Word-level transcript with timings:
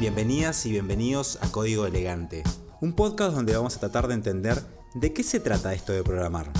Bienvenidas 0.00 0.64
y 0.64 0.70
bienvenidos 0.70 1.38
a 1.42 1.52
Código 1.52 1.84
Elegante, 1.84 2.42
un 2.80 2.94
podcast 2.94 3.34
donde 3.34 3.54
vamos 3.54 3.76
a 3.76 3.80
tratar 3.80 4.08
de 4.08 4.14
entender 4.14 4.64
de 4.94 5.12
qué 5.12 5.22
se 5.22 5.40
trata 5.40 5.74
esto 5.74 5.92
de 5.92 6.02
programar. 6.02 6.50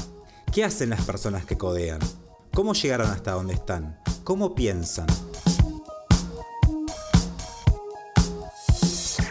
¿Qué 0.53 0.63
hacen 0.63 0.91
las 0.91 1.07
personas 1.07 1.47
que 1.47 1.57
codean? 1.57 2.01
¿Cómo 2.53 2.75
llegaron 2.75 3.09
hasta 3.09 3.33
donde 3.33 3.55
están? 3.55 3.99
¿Cómo 4.25 4.55
piensan? 4.55 5.07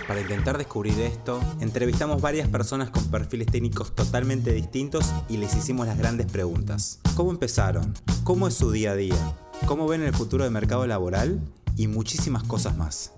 Para 0.07 0.21
intentar 0.21 0.57
descubrir 0.57 0.99
esto, 1.01 1.39
entrevistamos 1.59 2.19
varias 2.19 2.47
personas 2.47 2.89
con 2.89 3.03
perfiles 3.11 3.45
técnicos 3.45 3.93
totalmente 3.93 4.51
distintos 4.53 5.05
y 5.29 5.37
les 5.37 5.55
hicimos 5.55 5.85
las 5.85 5.99
grandes 5.99 6.25
preguntas. 6.25 6.97
¿Cómo 7.15 7.29
empezaron? 7.29 7.93
¿Cómo 8.23 8.47
es 8.47 8.55
su 8.55 8.71
día 8.71 8.93
a 8.93 8.95
día? 8.95 9.35
¿Cómo 9.67 9.87
ven 9.87 10.01
el 10.01 10.15
futuro 10.15 10.45
del 10.45 10.53
mercado 10.53 10.87
laboral? 10.87 11.39
Y 11.75 11.85
muchísimas 11.85 12.41
cosas 12.41 12.75
más. 12.75 13.13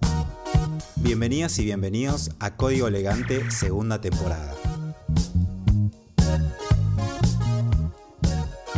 Bienvenidas 1.04 1.58
y 1.58 1.66
bienvenidos 1.66 2.30
a 2.40 2.56
Código 2.56 2.88
Elegante 2.88 3.50
segunda 3.50 4.00
temporada. 4.00 4.54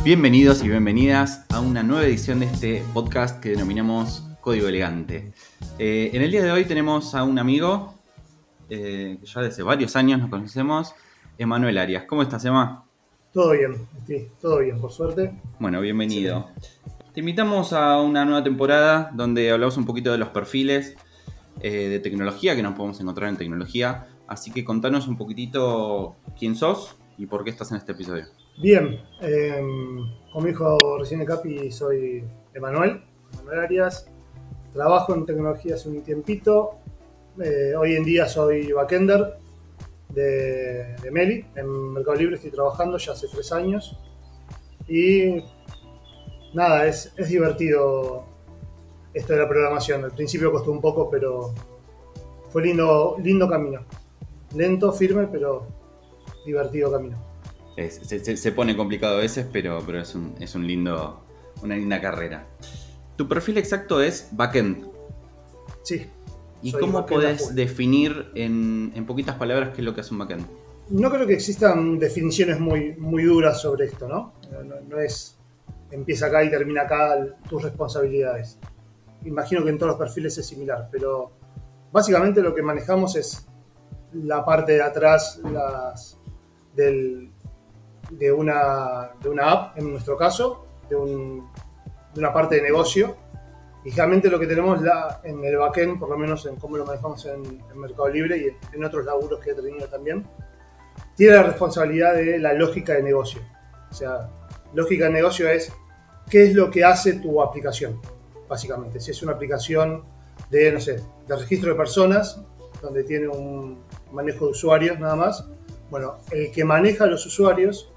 Bienvenidos 0.05 0.64
y 0.64 0.70
bienvenidas 0.70 1.45
a 1.50 1.59
una 1.59 1.84
nueva 1.84 2.05
edición 2.05 2.40
de 2.40 2.45
este 2.45 2.84
podcast 2.94 3.41
que 3.41 3.50
denominamos 3.50 4.26
Código 4.40 4.70
Elegante. 4.70 5.34
Eh, 5.78 6.12
en 6.14 6.22
el 6.22 6.31
día 6.31 6.44
de 6.44 6.52
hoy 6.52 6.64
tenemos 6.64 7.14
a 7.14 7.23
un 7.23 7.38
amigo 7.40 7.94
eh, 8.70 9.17
que 9.20 9.28
ya 9.28 9.42
desde 9.42 9.62
varios 9.62 9.95
años 9.98 10.22
nos 10.22 10.30
conocemos, 10.30 10.95
Emanuel 11.38 11.78
Arias. 11.78 12.05
¿Cómo 12.08 12.22
estás, 12.22 12.45
Emma? 12.45 12.86
Todo 13.34 13.52
bien, 13.52 13.86
sí, 14.08 14.30
todo 14.42 14.59
bien, 14.59 14.80
por 14.80 14.94
suerte. 14.94 15.34
Bueno, 15.59 15.81
bienvenido. 15.81 16.50
Te 17.14 17.20
invitamos 17.20 17.73
a 17.73 18.02
una 18.02 18.23
nueva 18.23 18.44
temporada 18.44 19.12
donde 19.14 19.52
hablamos 19.52 19.76
un 19.76 19.86
poquito 19.86 20.12
de 20.12 20.17
los 20.17 20.30
perfiles 20.30 20.95
eh, 21.64 21.88
de 21.88 22.00
tecnología 22.00 22.58
que 22.58 22.61
nos 22.61 22.75
podemos 22.75 23.00
encontrar 23.00 23.30
en 23.30 23.38
tecnología. 23.38 24.08
Así 24.28 24.52
que 24.52 24.66
contanos 24.66 25.08
un 25.08 25.17
poquitito 25.17 26.17
quién 26.38 26.55
sos 26.55 26.97
y 27.17 27.25
por 27.25 27.45
qué 27.45 27.52
estás 27.52 27.72
en 27.72 27.78
este 27.78 27.94
episodio. 27.94 28.25
Bien, 28.61 29.00
eh, 29.22 29.61
como 30.33 30.45
dijo 30.45 30.78
recién 31.00 31.23
Capi, 31.25 31.72
soy 31.72 32.23
Emanuel, 32.53 33.02
Emanuel 33.33 33.59
Arias. 33.59 34.09
Trabajo 34.73 35.16
en 35.16 35.25
tecnología 35.25 35.75
hace 35.75 35.88
un 35.88 36.02
tiempito. 36.03 36.72
Eh, 37.42 37.73
hoy 37.77 37.95
en 37.95 38.03
día 38.03 38.27
soy 38.27 38.72
backender 38.73 39.38
de, 40.09 40.95
de 41.02 41.11
Meli. 41.11 41.45
En 41.55 41.94
Mercado 41.94 42.17
Libre 42.17 42.36
estoy 42.36 42.52
trabajando 42.52 42.98
ya 42.98 43.14
hace 43.14 43.27
tres 43.27 43.52
años. 43.53 43.98
Y 44.88 45.44
nada, 46.53 46.88
es, 46.88 47.14
es 47.16 47.30
divertido 47.30 48.33
esto 49.14 49.33
de 49.33 49.39
la 49.39 49.47
programación. 49.47 50.03
Al 50.03 50.11
principio 50.11 50.52
costó 50.52 50.72
un 50.72 50.81
poco, 50.81 51.09
pero 51.09 51.53
fue 52.50 52.64
lindo, 52.64 53.16
lindo 53.22 53.47
camino. 53.50 53.81
Lento, 54.55 54.92
firme, 54.92 55.28
pero 55.31 55.67
divertido 56.45 56.92
camino. 56.92 57.17
Es- 57.75 57.95
se, 58.05 58.52
pone 58.52 58.75
complicado 58.78 59.17
a 59.17 59.22
veces, 59.22 59.47
pero, 59.52 59.80
pero 59.86 60.00
es, 60.02 60.14
un, 60.16 60.36
es 60.39 60.53
un 60.55 60.67
lindo, 60.67 61.23
una 61.64 61.75
linda 61.75 62.00
carrera. 62.00 62.45
Tu 63.16 63.28
perfil 63.28 63.58
exacto 63.58 64.02
es 64.02 64.30
backend. 64.31 64.88
Sí. 65.83 66.08
¿Y 66.61 66.72
cómo 66.72 67.05
podés 67.05 67.53
definir 67.55 68.31
en, 68.36 68.94
en 68.95 69.05
poquitas 69.05 69.36
palabras 69.36 69.70
qué 69.70 69.81
es 69.81 69.86
lo 69.86 69.94
que 69.94 70.02
hace 70.02 70.14
un 70.14 70.20
backend? 70.20 70.45
No 70.89 71.09
creo 71.09 71.25
que 71.27 71.33
existan 71.33 71.98
definiciones 72.00 72.59
muy, 72.59 72.94
muy 72.95 73.23
duras 73.23 73.61
sobre 73.61 73.86
esto, 73.86 74.08
¿no? 74.08 74.33
No, 74.52 74.64
no- 74.64 74.81
no 74.88 75.00
es 75.00 75.38
empieza 75.92 76.27
acá 76.27 76.44
y 76.44 76.50
termina 76.50 76.83
acá 76.83 77.17
tus 77.50 77.61
responsabilidades. 77.64 78.58
Imagino 79.26 79.64
que 79.64 79.70
en 79.70 79.78
todos 79.78 79.92
los 79.92 80.00
perfiles 80.00 80.38
es 80.38 80.46
similar, 80.46 80.90
pero 80.92 81.32
básicamente 81.92 82.42
lo 82.42 82.54
que 82.54 82.62
manejamos 82.62 83.16
es 83.16 83.48
la 84.14 84.44
parte 84.46 84.74
de 84.74 84.82
atrás 84.82 85.39
del- 86.76 87.32
de, 88.12 88.32
una, 88.32 89.12
de 89.22 89.30
una 89.30 89.52
app, 89.52 89.78
en 89.78 89.92
nuestro 89.92 90.17
caso, 90.17 90.66
de, 90.89 90.95
un- 90.95 91.50
de 92.14 92.20
una 92.20 92.33
parte 92.33 92.56
de 92.56 92.62
negocio. 92.62 93.16
Y 93.86 93.92
realmente 93.92 94.30
lo 94.30 94.39
que 94.39 94.48
tenemos 94.48 94.82
la, 94.82 95.20
en 95.23 95.44
el 95.44 95.58
backend, 95.58 96.00
por 96.00 96.10
lo 96.10 96.17
menos 96.17 96.45
en 96.45 96.56
cómo 96.56 96.78
lo 96.78 96.86
manejamos 96.86 97.26
en, 97.26 97.44
en 97.72 97.78
Mercado 97.80 98.08
Libre 98.10 98.38
y 98.38 98.44
en, 98.48 98.58
en 98.73 98.83
otros 98.86 99.04
laburos 99.06 99.39
que 99.42 99.52
he 99.52 99.56
tenido 99.56 99.88
también, 99.88 100.26
tiene 101.16 101.36
la 101.36 101.44
responsabilidad 101.44 102.14
de 102.16 102.39
la 102.39 102.54
lógica 102.54 102.94
de 102.94 103.04
negocio. 103.04 103.42
O 103.92 103.94
sea, 103.94 104.30
lógica 104.73 105.06
de 105.06 105.12
negocio 105.12 105.50
es 105.50 105.72
qué 106.30 106.44
es 106.45 106.54
lo 106.56 106.72
que 106.72 106.83
hace 106.86 107.14
tu 107.20 107.42
aplicación, 107.42 108.00
básicamente. 108.53 108.99
Si 108.99 109.09
es 109.09 109.23
una 109.23 109.31
aplicación 109.31 110.03
de, 110.52 110.71
no 110.71 110.80
sé, 110.80 111.02
de 111.27 111.36
registro 111.36 111.71
de 111.71 111.75
personas, 111.75 112.39
donde 112.83 113.03
tiene 113.03 113.27
un 113.27 113.80
manejo 114.11 114.45
de 114.45 114.52
usuarios 114.52 114.99
nada 114.99 115.15
más, 115.15 115.45
bueno, 115.89 116.17
el 116.31 116.52
que 116.52 116.64
maneja 116.64 117.08
los 117.08 117.25
usuarios, 117.25 117.91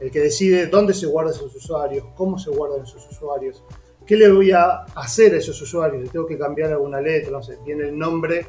el 0.00 0.10
que 0.10 0.20
decide 0.20 0.66
dónde 0.66 0.94
se 0.94 1.06
guardan 1.06 1.34
esos 1.34 1.54
usuarios, 1.54 2.06
cómo 2.16 2.38
se 2.38 2.50
guardan 2.50 2.84
esos 2.84 3.06
usuarios, 3.10 3.62
qué 4.06 4.16
le 4.16 4.30
voy 4.32 4.50
a 4.50 4.84
hacer 4.94 5.34
a 5.34 5.36
esos 5.36 5.60
usuarios, 5.60 6.02
le 6.02 6.08
tengo 6.08 6.26
que 6.26 6.38
cambiar 6.38 6.70
alguna 6.72 7.02
letra, 7.02 7.30
no 7.30 7.42
sé, 7.42 7.58
tiene 7.62 7.88
el 7.88 7.98
nombre 7.98 8.46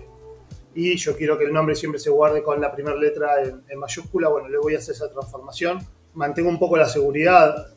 y 0.74 0.96
yo 0.96 1.18
quiero 1.18 1.38
que 1.38 1.44
el 1.44 1.52
nombre 1.52 1.76
siempre 1.76 2.00
se 2.00 2.10
guarde 2.10 2.42
con 2.42 2.62
la 2.62 2.72
primera 2.72 2.96
letra 2.96 3.44
en, 3.44 3.64
en 3.68 3.80
mayúscula, 3.80 4.30
bueno, 4.30 4.48
le 4.48 4.60
voy 4.60 4.76
a 4.76 4.78
hacer 4.78 4.96
esa 4.96 5.12
transformación, 5.12 5.80
mantengo 6.14 6.48
un 6.48 6.60
poco 6.60 6.78
la 6.78 6.88
seguridad, 6.88 7.76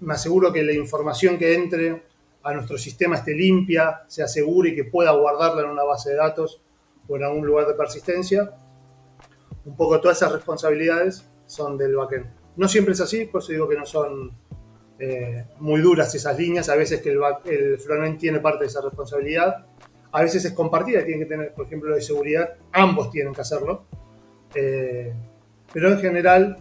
me 0.00 0.14
aseguro 0.14 0.52
que 0.52 0.62
la 0.64 0.72
información 0.72 1.38
que 1.38 1.54
entre 1.54 2.07
a 2.42 2.52
nuestro 2.54 2.78
sistema 2.78 3.16
esté 3.16 3.34
limpia, 3.34 4.02
sea 4.06 4.28
segura 4.28 4.68
y 4.68 4.74
que 4.74 4.84
pueda 4.84 5.12
guardarla 5.12 5.62
en 5.62 5.70
una 5.70 5.84
base 5.84 6.10
de 6.10 6.16
datos 6.16 6.60
o 7.08 7.16
en 7.16 7.24
algún 7.24 7.46
lugar 7.46 7.66
de 7.66 7.74
persistencia. 7.74 8.50
Un 9.64 9.76
poco 9.76 10.00
todas 10.00 10.16
esas 10.16 10.32
responsabilidades 10.32 11.28
son 11.46 11.76
del 11.76 11.96
backend. 11.96 12.26
No 12.56 12.68
siempre 12.68 12.94
es 12.94 13.00
así, 13.00 13.26
por 13.26 13.42
eso 13.42 13.52
digo 13.52 13.68
que 13.68 13.76
no 13.76 13.86
son 13.86 14.32
eh, 14.98 15.44
muy 15.58 15.80
duras 15.80 16.14
esas 16.14 16.38
líneas. 16.38 16.68
A 16.68 16.76
veces 16.76 17.00
que 17.00 17.10
el, 17.10 17.20
el 17.44 17.78
frontend 17.78 18.18
tiene 18.18 18.40
parte 18.40 18.64
de 18.64 18.66
esa 18.66 18.80
responsabilidad. 18.80 19.66
A 20.10 20.22
veces 20.22 20.44
es 20.44 20.52
compartida, 20.52 21.04
tienen 21.04 21.20
que 21.20 21.26
tener, 21.26 21.52
por 21.52 21.66
ejemplo, 21.66 21.90
lo 21.90 21.96
de 21.96 22.02
seguridad, 22.02 22.54
ambos 22.72 23.10
tienen 23.10 23.34
que 23.34 23.42
hacerlo. 23.42 23.84
Eh, 24.54 25.12
pero 25.72 25.92
en 25.92 25.98
general, 26.00 26.56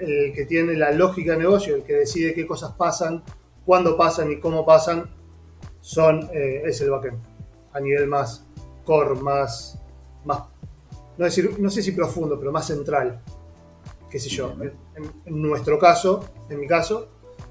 el 0.00 0.32
que 0.32 0.46
tiene 0.46 0.74
la 0.74 0.90
lógica 0.92 1.32
de 1.32 1.38
negocio, 1.38 1.76
el 1.76 1.82
que 1.82 1.94
decide 1.94 2.34
qué 2.34 2.46
cosas 2.46 2.72
pasan, 2.72 3.22
cuándo 3.66 3.96
pasan 3.96 4.30
y 4.32 4.40
cómo 4.40 4.64
pasan, 4.64 5.10
son, 5.80 6.30
eh, 6.32 6.62
es 6.64 6.80
el 6.80 6.90
backend. 6.90 7.18
A 7.72 7.80
nivel 7.80 8.06
más 8.06 8.46
core, 8.84 9.14
más, 9.20 9.78
más 10.24 10.42
no, 11.18 11.24
decir, 11.24 11.54
no 11.58 11.68
sé 11.68 11.82
si 11.82 11.92
profundo, 11.92 12.38
pero 12.38 12.52
más 12.52 12.66
central. 12.66 13.20
Qué 14.10 14.18
sé 14.18 14.28
yo. 14.30 14.52
En, 14.60 14.72
en- 15.26 15.42
nuestro 15.42 15.78
caso, 15.78 16.24
en 16.48 16.60
mi 16.60 16.66
caso, 16.66 17.08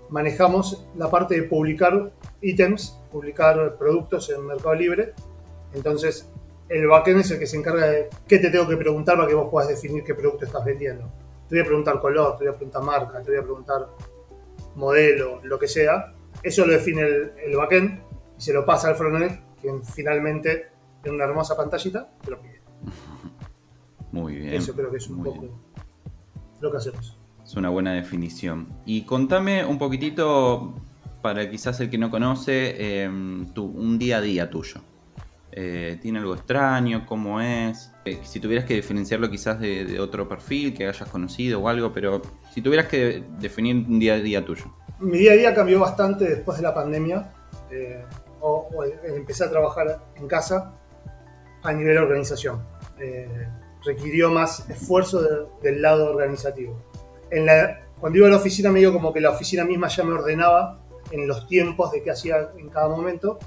manejamos 0.10 0.86
la 0.96 1.10
parte 1.12 1.36
de 1.36 1.44
publicar 1.44 2.12
ítems, 2.42 3.00
publicar 3.12 3.76
productos 3.78 4.30
en 4.30 4.46
Mercado 4.46 4.74
Libre. 4.76 5.14
Entonces, 5.74 6.30
el 6.70 6.88
backend 6.88 7.20
es 7.22 7.32
el 7.32 7.40
que 7.40 7.48
se 7.48 7.58
encarga 7.58 7.88
de 7.88 8.10
qué 8.28 8.40
te 8.40 8.50
tengo 8.50 8.68
que 8.68 8.78
preguntar 8.78 9.16
para 9.18 9.28
que 9.28 9.34
vos 9.36 9.50
puedas 9.52 9.70
definir 9.70 10.04
qué 10.04 10.16
producto 10.16 10.46
estás 10.46 10.64
vendiendo. 10.64 11.06
Te 11.50 11.56
voy 11.56 11.60
a 11.62 11.66
preguntar 11.66 12.00
color, 12.00 12.38
te 12.38 12.46
voy 12.46 12.54
a 12.54 12.58
preguntar 12.58 12.82
marca, 12.84 13.22
te 13.22 13.30
voy 13.32 13.40
a 13.40 13.44
preguntar 13.44 13.88
modelo, 14.76 15.42
lo 15.44 15.58
que 15.60 15.68
sea. 15.68 16.14
Eso 16.44 16.66
lo 16.66 16.74
define 16.74 17.02
el, 17.02 17.32
el 17.46 17.56
backend 17.56 18.02
y 18.38 18.42
se 18.42 18.54
lo 18.54 18.66
pasa 18.66 18.90
al 18.90 18.96
frontend, 18.96 19.40
quien 19.62 19.84
finalmente, 19.84 20.68
en 21.04 21.14
una 21.16 21.24
hermosa 21.26 21.56
pantallita, 21.56 22.10
te 22.24 22.32
lo 22.32 22.42
pide. 22.42 22.62
Muy 24.12 24.36
bien. 24.36 24.54
Eso 24.54 24.74
creo 24.74 24.92
que 24.92 24.98
es 24.98 25.08
un 25.10 25.24
poco 25.24 25.40
bien. 25.42 25.54
lo 26.62 26.72
que 26.72 26.78
hacemos. 26.78 27.18
Es 27.44 27.56
una 27.56 27.70
buena 27.70 27.94
definición. 27.94 28.68
Y 28.86 29.04
contame 29.04 29.64
un 29.66 29.78
poquitito, 29.78 30.74
para 31.22 31.50
quizás 31.50 31.80
el 31.80 31.90
que 31.90 31.98
no 31.98 32.10
conoce, 32.10 32.76
eh, 32.78 33.10
tu- 33.54 33.66
un 33.66 33.98
día 34.00 34.18
a 34.18 34.22
día 34.22 34.50
tuyo. 34.50 34.82
Eh, 35.52 35.98
¿Tiene 36.02 36.20
algo 36.20 36.34
extraño? 36.36 37.06
¿Cómo 37.06 37.40
es? 37.40 37.92
Eh, 38.04 38.20
si 38.24 38.40
tuvieras 38.40 38.66
que 38.66 38.74
diferenciarlo 38.74 39.30
quizás 39.30 39.60
de, 39.60 39.86
de 39.86 40.00
otro 40.00 40.28
perfil 40.28 40.74
que 40.74 40.88
hayas 40.88 41.08
conocido 41.10 41.62
o 41.62 41.70
algo, 41.70 41.94
pero 41.94 42.22
si 42.56 42.62
tuvieras 42.62 42.88
que 42.88 43.22
definir 43.38 43.76
un 43.76 44.00
día 44.00 44.14
a 44.14 44.18
día 44.18 44.46
tuyo. 44.46 44.64
Mi 45.02 45.18
día 45.18 45.34
a 45.34 45.36
día 45.36 45.54
cambió 45.54 45.78
bastante 45.82 46.24
después 46.24 46.56
de 46.58 46.64
la 46.64 46.74
pandemia. 46.74 47.34
eh, 47.70 48.02
o, 48.40 48.70
o 48.74 48.84
empecé 49.04 49.44
a 49.44 49.50
trabajar 49.50 50.00
en 50.16 50.28
casa 50.28 50.74
a 51.64 51.74
nivel 51.74 51.98
organización. 51.98 52.62
Eh, 53.00 53.28
requirió 53.84 54.30
más 54.30 54.70
esfuerzo 54.70 55.22
de- 55.22 55.46
del 55.64 55.82
lado 55.82 56.12
organizativo. 56.12 56.80
En 57.32 57.46
la- 57.46 57.82
cuando 58.00 58.20
iba 58.20 58.28
a 58.28 58.32
la 58.32 58.38
oficina 58.38 58.72
me 58.72 58.80
digo 58.80 58.94
como 58.94 59.12
que 59.12 59.20
la 59.20 59.32
oficina 59.32 59.66
misma 59.66 59.88
ya 59.90 60.04
me 60.06 60.14
ordenaba 60.14 60.80
en 61.12 61.28
los 61.28 61.46
tiempos 61.48 61.92
de 61.92 62.04
qué 62.04 62.12
hacía 62.12 62.52
en 62.58 62.70
cada 62.70 62.88
momento, 62.88 63.38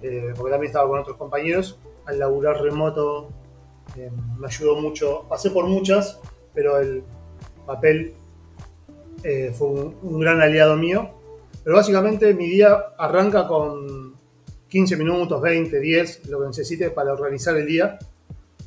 eh, 0.00 0.32
porque 0.36 0.52
también 0.52 0.70
estaba 0.70 0.88
con 0.88 1.00
otros 1.00 1.16
compañeros. 1.18 1.78
Al 2.06 2.18
laburar 2.18 2.62
remoto 2.62 3.28
eh, 3.96 4.10
me 4.38 4.46
ayudó 4.46 4.76
mucho. 4.80 5.26
Pasé 5.28 5.50
por 5.50 5.66
muchas, 5.66 6.18
pero 6.54 6.78
el 6.80 7.02
papel 7.66 8.14
eh, 9.22 9.52
fue 9.56 9.68
un, 9.68 10.20
gran 10.20 10.40
aliado 10.40 10.76
mío. 10.76 11.10
Pero 11.64 11.76
básicamente 11.76 12.34
mi 12.34 12.48
día 12.48 12.76
arranca 12.98 13.46
con 13.46 14.14
15 14.68 14.96
minutos, 14.96 15.40
20, 15.40 15.78
10, 15.78 16.26
lo 16.28 16.40
que 16.40 16.46
necesite 16.48 16.90
para 16.90 17.12
organizar 17.12 17.56
el 17.56 17.66
día, 17.66 17.98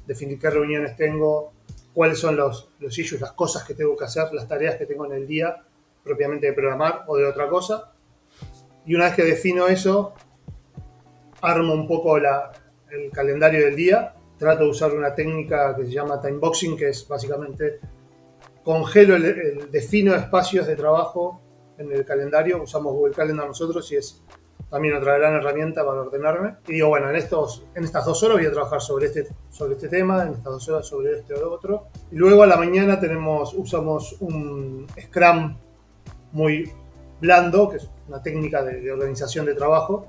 definir 0.07 0.39
qué 0.39 0.49
reuniones 0.49 0.95
tengo, 0.95 1.51
cuáles 1.93 2.19
son 2.19 2.37
los, 2.37 2.69
los 2.79 2.97
issues, 2.97 3.19
las 3.19 3.33
cosas 3.33 3.63
que 3.63 3.73
tengo 3.73 3.97
que 3.97 4.05
hacer, 4.05 4.31
las 4.33 4.47
tareas 4.47 4.75
que 4.75 4.85
tengo 4.85 5.05
en 5.05 5.13
el 5.13 5.27
día, 5.27 5.63
propiamente 6.03 6.47
de 6.47 6.53
programar 6.53 7.03
o 7.07 7.17
de 7.17 7.25
otra 7.25 7.49
cosa. 7.49 7.91
Y 8.85 8.95
una 8.95 9.05
vez 9.05 9.15
que 9.15 9.23
defino 9.23 9.67
eso, 9.67 10.13
armo 11.41 11.73
un 11.73 11.87
poco 11.87 12.17
el 12.17 13.11
calendario 13.11 13.65
del 13.65 13.75
día. 13.75 14.13
Trato 14.37 14.63
de 14.65 14.69
usar 14.69 14.93
una 14.93 15.15
técnica 15.15 15.75
que 15.75 15.85
se 15.85 15.91
llama 15.91 16.21
timeboxing, 16.21 16.77
que 16.77 16.89
es 16.89 17.07
básicamente 17.07 17.79
congelo, 18.65 19.15
el, 19.15 19.71
defino 19.71 20.15
espacios 20.15 20.67
de 20.67 20.75
trabajo 20.75 21.39
en 21.77 21.91
el 21.91 22.03
calendario. 22.03 22.61
Usamos 22.61 22.93
Google 22.93 23.13
Calendar 23.13 23.47
nosotros 23.47 23.89
y 23.91 23.97
es 23.97 24.21
también 24.69 24.95
otra 24.95 25.17
gran 25.17 25.35
herramienta 25.35 25.85
para 25.85 26.01
ordenarme. 26.01 26.55
Y 26.67 26.73
digo, 26.73 26.89
bueno, 26.89 27.09
en, 27.09 27.15
estos, 27.15 27.63
en 27.75 27.83
estas 27.83 28.03
dos 28.05 28.21
horas 28.23 28.37
voy 28.37 28.47
a 28.47 28.51
trabajar 28.51 28.81
sobre 28.81 29.05
este, 29.05 29.27
sobre 29.51 29.75
este 29.75 29.87
tema, 29.87 30.23
en 30.23 30.33
estas 30.33 30.45
dos 30.45 30.67
horas 30.67 30.87
sobre 30.87 31.19
este 31.19 31.35
o 31.35 31.51
otro. 31.51 31.87
Y 32.11 32.15
luego 32.15 32.43
a 32.43 32.47
la 32.47 32.57
mañana 32.57 32.99
tenemos, 32.99 33.53
usamos 33.53 34.17
un 34.19 34.87
Scrum 34.99 35.55
muy 36.31 36.69
blando, 37.21 37.69
que 37.69 37.77
es 37.77 37.89
una 38.07 38.21
técnica 38.21 38.63
de, 38.63 38.91
organización 38.91 39.45
de 39.45 39.53
trabajo, 39.53 40.07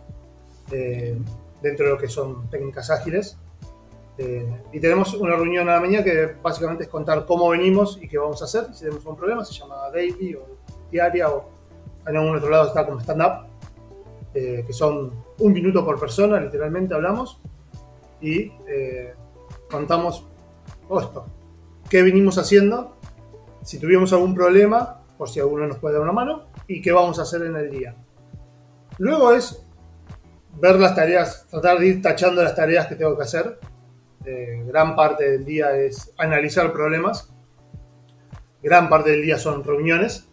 eh, 0.72 1.16
dentro 1.62 1.86
de 1.86 1.92
lo 1.92 1.98
que 1.98 2.08
son 2.08 2.48
técnicas 2.48 2.90
ágiles. 2.90 3.38
Eh, 4.18 4.62
y 4.72 4.80
tenemos 4.80 5.12
una 5.14 5.36
reunión 5.36 5.68
a 5.68 5.74
la 5.74 5.80
mañana 5.80 6.02
que 6.02 6.36
básicamente 6.42 6.84
es 6.84 6.88
contar 6.88 7.26
cómo 7.26 7.50
venimos 7.50 7.98
y 8.00 8.08
qué 8.08 8.18
vamos 8.18 8.40
a 8.40 8.46
hacer. 8.46 8.72
Si 8.72 8.80
tenemos 8.80 9.04
un 9.04 9.16
problema, 9.16 9.44
se 9.44 9.52
llama 9.52 9.90
daily 9.92 10.34
o 10.34 10.46
diaria 10.90 11.28
o 11.28 11.50
en 12.06 12.16
algún 12.16 12.36
otro 12.36 12.48
lado 12.48 12.68
está 12.68 12.86
como 12.86 13.00
stand-up, 13.00 13.46
eh, 14.32 14.64
que 14.66 14.72
son 14.72 15.12
un 15.38 15.52
minuto 15.52 15.84
por 15.84 15.98
persona, 15.98 16.40
literalmente 16.40 16.94
hablamos, 16.94 17.40
y 18.20 18.52
eh, 18.68 19.12
contamos 19.70 20.24
todo 20.88 21.00
esto. 21.00 21.26
¿Qué 21.90 22.02
venimos 22.02 22.38
haciendo? 22.38 22.96
Si 23.62 23.78
tuvimos 23.78 24.12
algún 24.12 24.34
problema, 24.34 25.02
por 25.18 25.28
si 25.28 25.40
alguno 25.40 25.66
nos 25.66 25.78
puede 25.78 25.94
dar 25.94 26.02
una 26.02 26.12
mano, 26.12 26.44
y 26.68 26.80
qué 26.80 26.92
vamos 26.92 27.18
a 27.18 27.22
hacer 27.22 27.42
en 27.42 27.56
el 27.56 27.70
día. 27.70 27.96
Luego 28.98 29.32
es 29.32 29.62
ver 30.60 30.76
las 30.76 30.94
tareas, 30.94 31.46
tratar 31.50 31.78
de 31.78 31.86
ir 31.88 32.02
tachando 32.02 32.42
las 32.42 32.54
tareas 32.54 32.86
que 32.86 32.94
tengo 32.94 33.16
que 33.16 33.24
hacer 33.24 33.58
eh, 34.26 34.64
gran 34.66 34.96
parte 34.96 35.30
del 35.30 35.44
día 35.44 35.76
es 35.76 36.12
analizar 36.18 36.72
problemas, 36.72 37.32
gran 38.60 38.88
parte 38.88 39.10
del 39.10 39.22
día 39.22 39.38
son 39.38 39.62
reuniones 39.62 40.28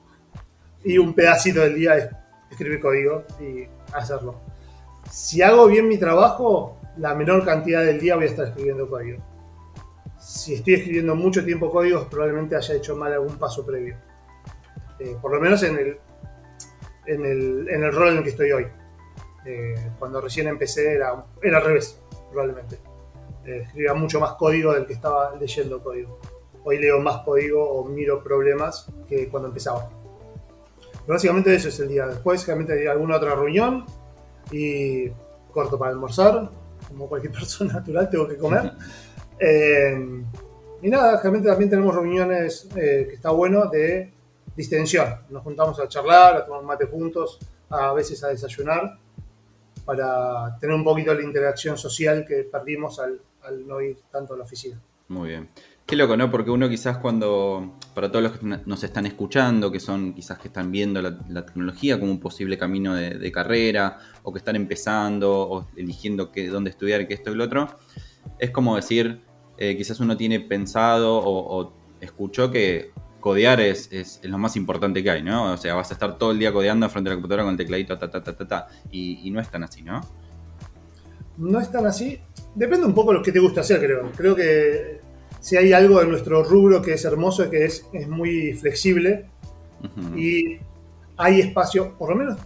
y 0.84 0.98
un 0.98 1.14
pedacito 1.14 1.62
del 1.62 1.76
día 1.76 1.98
es 1.98 2.10
escribir 2.50 2.80
código 2.80 3.24
y 3.40 3.68
hacerlo. 3.94 4.42
Si 5.12 5.44
hago 5.44 5.68
bien 5.68 5.88
mi 5.88 6.00
trabajo, 6.00 6.80
la 6.98 7.14
menor 7.14 7.46
cantidad 7.46 7.84
del 7.84 8.00
día 8.00 8.16
voy 8.16 8.26
a 8.26 8.28
estar 8.28 8.48
escribiendo 8.48 8.90
código. 8.90 9.24
Si 10.20 10.56
estoy 10.56 10.76
escribiendo 10.76 11.16
mucho 11.16 11.46
tiempo 11.46 11.70
código, 11.70 12.08
probablemente 12.10 12.56
haya 12.56 12.74
hecho 12.74 12.96
mal 12.96 13.14
algún 13.14 13.38
paso 13.38 13.64
previo. 13.64 13.96
Eh, 15.00 15.16
por 15.22 15.32
lo 15.34 15.40
menos 15.40 15.62
en 15.62 15.78
el, 15.78 16.00
en 17.06 17.26
el, 17.26 17.68
en, 17.70 17.84
el, 17.84 17.94
rol 17.94 18.10
en 18.10 18.18
el 18.18 18.24
que 18.24 18.30
estoy 18.30 18.52
hoy. 18.54 18.68
Eh, 19.46 19.76
cuando 20.00 20.20
recién 20.20 20.48
empecé 20.48 20.94
era, 20.94 21.26
era 21.44 21.58
al 21.58 21.64
revés, 21.64 22.02
probablemente. 22.32 22.93
Eh, 23.46 23.64
escribía 23.66 23.94
mucho 23.94 24.20
más 24.20 24.34
código 24.34 24.74
del 24.74 24.86
que 24.86 24.94
estaba 24.94 25.36
leyendo 25.36 25.82
código. 25.84 26.20
Hoy 26.64 26.80
leo 26.80 27.00
más 27.00 27.24
código 27.24 27.64
o 27.64 27.86
miro 27.86 28.24
problemas 28.24 28.88
que 29.08 29.28
cuando 29.28 29.50
empezaba. 29.50 29.90
Pero 31.06 31.16
básicamente 31.16 31.54
eso 31.54 31.68
es 31.68 31.80
el 31.80 31.90
día. 31.90 32.08
Después, 32.08 32.46
realmente 32.48 32.74
hay 32.74 32.88
alguna 32.88 33.18
otra 33.18 33.36
reunión 33.36 33.86
y 34.52 35.10
corto 35.52 35.78
para 35.78 35.92
almorzar. 35.92 36.50
Como 36.88 37.08
cualquier 37.08 37.34
persona 37.40 37.74
natural, 37.74 38.10
tengo 38.10 38.28
que 38.28 38.38
comer. 38.38 38.72
Eh, 39.40 39.98
y 40.84 40.90
nada, 40.90 41.20
realmente 41.20 41.50
también 41.50 41.70
tenemos 41.70 41.94
reuniones 41.94 42.70
eh, 42.78 43.08
que 43.10 43.16
está 43.16 43.32
bueno 43.32 43.66
de 43.66 44.14
distensión. 44.56 45.18
Nos 45.30 45.44
juntamos 45.44 45.78
a 45.80 45.88
charlar, 45.88 46.38
a 46.38 46.46
tomar 46.46 46.62
mate 46.64 46.86
juntos, 46.86 47.40
a 47.70 47.92
veces 47.94 48.24
a 48.24 48.30
desayunar, 48.30 49.00
para 49.84 50.58
tener 50.60 50.76
un 50.76 50.84
poquito 50.84 51.14
la 51.14 51.24
interacción 51.24 51.78
social 51.78 52.26
que 52.26 52.44
perdimos 52.44 53.00
al, 53.00 53.20
al 53.44 53.68
no 53.68 53.82
ir 53.82 53.98
tanto 54.12 54.34
a 54.34 54.38
la 54.38 54.44
oficina. 54.44 54.82
Muy 55.08 55.30
bien. 55.30 55.50
Qué 55.86 55.98
loco, 55.98 56.16
¿no? 56.16 56.32
Porque 56.32 56.50
uno 56.50 56.70
quizás 56.70 56.98
cuando, 56.98 57.78
para 57.94 58.10
todos 58.10 58.24
los 58.24 58.38
que 58.40 58.46
nos 58.66 58.84
están 58.84 59.06
escuchando, 59.06 59.70
que 59.70 59.82
son 59.82 60.14
quizás 60.14 60.40
que 60.40 60.48
están 60.48 60.72
viendo 60.72 61.02
la, 61.02 61.46
tecnología 61.46 62.00
como 62.00 62.12
un 62.12 62.22
posible 62.22 62.58
camino 62.58 62.96
de, 62.96 63.32
carrera, 63.32 64.00
o 64.24 64.32
que 64.32 64.40
están 64.40 64.56
empezando, 64.56 65.42
o 65.42 65.68
eligiendo 65.76 66.32
qué, 66.32 66.48
dónde 66.48 66.70
estudiar, 66.70 67.06
qué 67.06 67.16
esto 67.16 67.32
y 67.32 67.36
lo 67.36 67.44
otro, 67.44 67.68
es 68.40 68.52
como 68.52 68.78
decir, 68.78 69.22
eh, 69.58 69.76
quizás 69.76 70.00
uno 70.00 70.16
tiene 70.16 70.40
pensado 70.40 71.22
o, 71.24 71.74
escuchó 72.00 72.50
que 72.50 72.92
codear 73.20 73.62
es, 73.62 73.92
es, 73.92 74.20
lo 74.24 74.38
más 74.38 74.56
importante 74.56 75.04
que 75.04 75.10
hay, 75.10 75.24
¿no? 75.24 75.54
O 75.54 75.58
sea, 75.58 75.76
vas 75.76 75.92
a 75.92 75.94
estar 75.94 76.18
todo 76.18 76.32
el 76.32 76.40
día 76.40 76.52
codeando 76.52 76.90
frente 76.90 77.10
a 77.10 77.12
la 77.12 77.16
computadora 77.16 77.44
con 77.44 77.52
el 77.52 77.58
tecladito, 77.58 77.98
ta, 77.98 78.10
ta, 78.10 78.24
ta, 78.24 78.36
ta, 78.36 78.48
ta, 78.48 78.68
y, 78.90 79.20
y 79.28 79.32
no 79.32 79.40
es 79.40 79.50
tan 79.50 79.64
así, 79.64 79.82
¿no? 79.82 80.02
No 81.38 81.60
es 81.60 81.72
tan 81.72 81.86
así, 81.86 82.20
Depende 82.56 82.86
un 82.86 82.94
poco 82.94 83.12
de 83.12 83.18
lo 83.18 83.24
que 83.24 83.32
te 83.32 83.40
gusta 83.40 83.62
hacer, 83.62 83.80
creo. 83.80 84.12
Creo 84.16 84.36
que 84.36 85.00
si 85.40 85.58
hay 85.58 85.74
algo 85.74 86.00
de 86.00 86.08
nuestro 86.08 86.44
rubro 86.44 86.82
que 86.82 86.94
es 86.94 87.06
hermoso, 87.06 87.44
es 87.44 87.50
que 87.50 87.66
es, 87.66 87.86
es 87.94 88.08
muy 88.08 88.54
flexible 88.54 89.26
y 90.16 90.60
hay 91.18 91.42
espacio, 91.42 91.98
por 91.98 92.10
lo 92.10 92.16
menos 92.16 92.40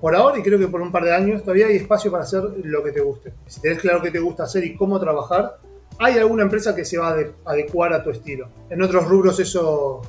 por 0.00 0.16
ahora 0.16 0.38
y 0.38 0.42
creo 0.42 0.58
que 0.58 0.66
por 0.66 0.80
un 0.80 0.90
par 0.90 1.04
de 1.04 1.14
años, 1.14 1.42
todavía 1.42 1.66
hay 1.66 1.76
espacio 1.76 2.10
para 2.10 2.24
hacer 2.24 2.42
lo 2.64 2.82
que 2.82 2.90
te 2.90 3.02
guste. 3.02 3.34
Si 3.46 3.60
tenés 3.60 3.80
claro 3.80 4.00
qué 4.00 4.10
te 4.10 4.18
gusta 4.18 4.44
hacer 4.44 4.64
y 4.64 4.74
cómo 4.74 4.98
trabajar, 4.98 5.58
hay 5.98 6.16
alguna 6.16 6.44
empresa 6.44 6.74
que 6.74 6.86
se 6.86 6.96
va 6.96 7.10
a 7.10 7.50
adecuar 7.52 7.92
a 7.92 8.02
tu 8.02 8.08
estilo. 8.08 8.48
En 8.70 8.80
otros 8.80 9.06
rubros 9.06 9.38
eso 9.40 10.00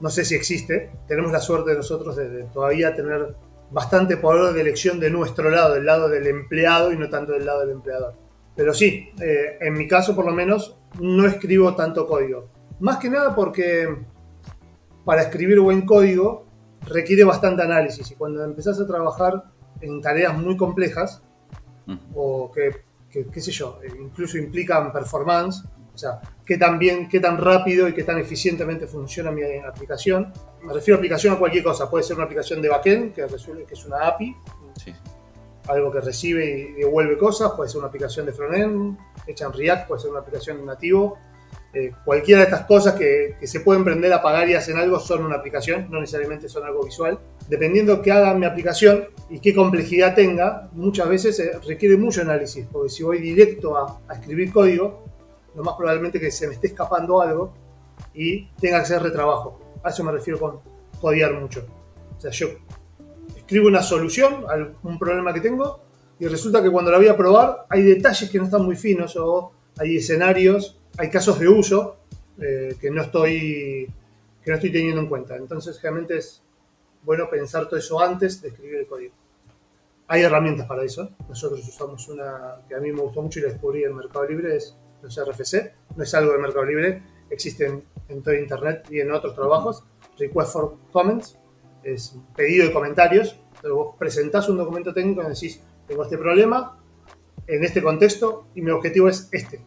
no 0.00 0.10
sé 0.10 0.24
si 0.24 0.34
existe. 0.34 0.90
Tenemos 1.06 1.30
la 1.30 1.40
suerte 1.40 1.70
de 1.70 1.76
nosotros 1.76 2.16
de 2.16 2.44
todavía 2.52 2.94
tener 2.96 3.36
bastante 3.74 4.16
poder 4.16 4.54
de 4.54 4.60
elección 4.60 5.00
de 5.00 5.10
nuestro 5.10 5.50
lado, 5.50 5.74
del 5.74 5.84
lado 5.84 6.08
del 6.08 6.28
empleado 6.28 6.92
y 6.92 6.96
no 6.96 7.10
tanto 7.10 7.32
del 7.32 7.44
lado 7.44 7.60
del 7.60 7.70
empleador. 7.70 8.14
Pero 8.54 8.72
sí, 8.72 9.10
eh, 9.20 9.58
en 9.60 9.74
mi 9.74 9.88
caso 9.88 10.14
por 10.14 10.24
lo 10.24 10.32
menos 10.32 10.76
no 11.00 11.26
escribo 11.26 11.74
tanto 11.74 12.06
código. 12.06 12.48
Más 12.78 12.98
que 12.98 13.10
nada 13.10 13.34
porque 13.34 13.88
para 15.04 15.22
escribir 15.22 15.58
buen 15.58 15.84
código 15.84 16.46
requiere 16.86 17.24
bastante 17.24 17.62
análisis 17.62 18.08
y 18.12 18.14
cuando 18.14 18.44
empezás 18.44 18.78
a 18.78 18.86
trabajar 18.86 19.42
en 19.80 20.00
tareas 20.00 20.38
muy 20.38 20.56
complejas 20.56 21.22
o 22.14 22.52
que, 22.52 22.70
qué 23.10 23.40
sé 23.40 23.50
yo, 23.50 23.80
eh, 23.82 23.88
incluso 24.00 24.38
implican 24.38 24.92
performance, 24.92 25.64
o 25.94 25.98
sea, 25.98 26.20
qué 26.44 26.58
tan 26.58 26.78
bien, 26.78 27.08
qué 27.08 27.20
tan 27.20 27.38
rápido 27.38 27.88
y 27.88 27.94
qué 27.94 28.02
tan 28.02 28.18
eficientemente 28.18 28.86
funciona 28.86 29.30
mi 29.30 29.42
aplicación. 29.42 30.32
Me 30.62 30.72
refiero 30.72 30.96
a 30.96 30.98
aplicación 30.98 31.34
a 31.34 31.38
cualquier 31.38 31.62
cosa, 31.62 31.88
puede 31.88 32.02
ser 32.02 32.16
una 32.16 32.24
aplicación 32.24 32.60
de 32.60 32.68
backend 32.68 33.14
que, 33.14 33.24
que 33.26 33.74
es 33.74 33.84
una 33.86 34.08
API, 34.08 34.34
sí 34.82 34.94
algo 35.68 35.90
que 35.90 36.00
recibe 36.00 36.46
y 36.46 36.72
devuelve 36.72 37.16
cosas, 37.16 37.52
puede 37.52 37.70
ser 37.70 37.78
una 37.78 37.88
aplicación 37.88 38.26
de 38.26 38.32
frontend 38.32 38.98
hecha 39.26 39.46
en 39.46 39.52
React, 39.52 39.88
puede 39.88 40.02
ser 40.02 40.10
una 40.10 40.20
aplicación 40.20 40.64
nativo. 40.64 41.18
Eh, 41.72 41.90
cualquiera 42.04 42.40
de 42.40 42.44
estas 42.44 42.66
cosas 42.66 42.94
que, 42.94 43.36
se 43.42 43.60
pueden 43.60 43.82
prender, 43.82 44.12
apagar 44.12 44.48
y 44.48 44.54
hacen 44.54 44.76
algo 44.76 45.00
son 45.00 45.24
una 45.24 45.36
aplicación, 45.36 45.88
no 45.90 46.00
necesariamente 46.00 46.48
son 46.48 46.64
algo 46.64 46.84
visual. 46.84 47.18
Dependiendo 47.48 48.00
qué 48.00 48.12
haga 48.12 48.34
mi 48.34 48.46
aplicación 48.46 49.08
y 49.28 49.40
qué 49.40 49.54
complejidad 49.54 50.14
tenga, 50.14 50.68
muchas 50.72 51.08
veces 51.08 51.38
eh, 51.40 51.58
requiere 51.66 51.96
mucho 51.96 52.20
análisis, 52.20 52.66
porque 52.70 52.90
si 52.90 53.02
voy 53.02 53.18
directo 53.18 53.76
a, 53.76 54.00
a 54.08 54.14
escribir 54.14 54.52
código, 54.52 55.03
lo 55.54 55.62
más 55.62 55.74
probablemente 55.76 56.20
que 56.20 56.30
se 56.30 56.48
me 56.48 56.54
esté 56.54 56.68
escapando 56.68 57.20
algo 57.20 57.52
y 58.12 58.46
tenga 58.60 58.78
que 58.78 58.84
hacer 58.84 59.02
retrabajo. 59.02 59.60
A 59.82 59.90
eso 59.90 60.02
me 60.04 60.12
refiero 60.12 60.38
con 60.38 60.60
codiar 61.00 61.34
mucho. 61.34 61.66
O 62.16 62.20
sea, 62.20 62.30
yo 62.30 62.48
escribo 63.36 63.68
una 63.68 63.82
solución 63.82 64.44
a 64.48 64.86
un 64.86 64.98
problema 64.98 65.32
que 65.32 65.40
tengo 65.40 65.80
y 66.18 66.26
resulta 66.26 66.62
que 66.62 66.70
cuando 66.70 66.90
la 66.90 66.98
voy 66.98 67.08
a 67.08 67.16
probar 67.16 67.66
hay 67.68 67.82
detalles 67.82 68.30
que 68.30 68.38
no 68.38 68.44
están 68.44 68.64
muy 68.64 68.76
finos 68.76 69.16
o 69.16 69.52
hay 69.78 69.96
escenarios, 69.96 70.80
hay 70.96 71.10
casos 71.10 71.38
de 71.38 71.48
uso 71.48 71.96
eh, 72.40 72.76
que, 72.80 72.90
no 72.90 73.02
estoy, 73.02 73.88
que 74.42 74.50
no 74.50 74.54
estoy 74.54 74.72
teniendo 74.72 75.00
en 75.00 75.08
cuenta. 75.08 75.36
Entonces, 75.36 75.80
realmente 75.82 76.16
es 76.18 76.42
bueno 77.02 77.28
pensar 77.30 77.66
todo 77.66 77.78
eso 77.78 78.00
antes 78.00 78.40
de 78.40 78.48
escribir 78.48 78.76
el 78.76 78.86
código. 78.86 79.14
Hay 80.06 80.22
herramientas 80.22 80.66
para 80.66 80.84
eso. 80.84 81.10
Nosotros 81.28 81.66
usamos 81.66 82.08
una 82.08 82.60
que 82.68 82.74
a 82.74 82.80
mí 82.80 82.92
me 82.92 83.00
gustó 83.00 83.22
mucho 83.22 83.38
y 83.40 83.42
la 83.42 83.48
descubrí 83.48 83.84
en 83.84 83.96
Mercado 83.96 84.26
Libre, 84.26 84.56
es 84.56 84.76
los 85.04 85.16
RFC. 85.16 85.72
No 85.96 86.02
es 86.02 86.14
algo 86.14 86.32
de 86.32 86.38
Mercado 86.38 86.64
Libre, 86.64 87.02
existen 87.30 87.84
en 88.08 88.22
todo 88.22 88.34
Internet 88.34 88.86
y 88.90 89.00
en 89.00 89.12
otros 89.12 89.34
trabajos. 89.34 89.84
Request 90.18 90.52
for 90.52 90.76
Comments, 90.92 91.38
es 91.82 92.16
pedido 92.36 92.66
de 92.66 92.72
comentarios, 92.72 93.38
pero 93.60 93.76
vos 93.76 93.94
presentás 93.98 94.48
un 94.48 94.56
documento 94.56 94.92
técnico 94.92 95.22
y 95.22 95.26
decís, 95.26 95.60
tengo 95.86 96.04
este 96.04 96.18
problema 96.18 96.78
en 97.46 97.62
este 97.62 97.82
contexto 97.82 98.46
y 98.54 98.62
mi 98.62 98.70
objetivo 98.70 99.08
es 99.08 99.28
este. 99.32 99.60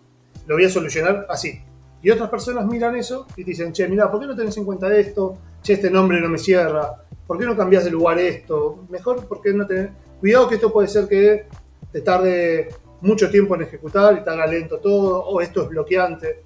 Lo 0.47 0.55
voy 0.55 0.65
a 0.65 0.69
solucionar 0.69 1.27
así. 1.29 1.61
Y 2.01 2.09
otras 2.09 2.29
personas 2.29 2.65
miran 2.65 2.95
eso 2.95 3.27
y 3.35 3.43
dicen, 3.43 3.73
che, 3.73 3.87
mira, 3.87 4.09
¿por 4.09 4.19
qué 4.19 4.27
no 4.27 4.35
tenés 4.35 4.57
en 4.57 4.65
cuenta 4.65 4.95
esto? 4.95 5.37
Che, 5.61 5.73
este 5.73 5.89
nombre 5.89 6.21
no 6.21 6.29
me 6.29 6.37
cierra. 6.37 7.03
¿Por 7.25 7.37
qué 7.37 7.45
no 7.45 7.57
cambias 7.57 7.83
de 7.85 7.91
lugar 7.91 8.17
esto? 8.19 8.85
Mejor, 8.89 9.27
¿por 9.27 9.41
qué 9.41 9.53
no 9.53 9.67
tenés? 9.67 9.89
Cuidado 10.19 10.47
que 10.47 10.55
esto 10.55 10.71
puede 10.71 10.87
ser 10.87 11.07
que 11.07 11.47
te 11.91 12.01
tarde 12.01 12.69
mucho 13.01 13.29
tiempo 13.29 13.55
en 13.55 13.63
ejecutar 13.63 14.23
y 14.25 14.29
haga 14.29 14.47
lento 14.47 14.79
todo, 14.79 15.23
o 15.23 15.41
esto 15.41 15.63
es 15.63 15.69
bloqueante. 15.69 16.43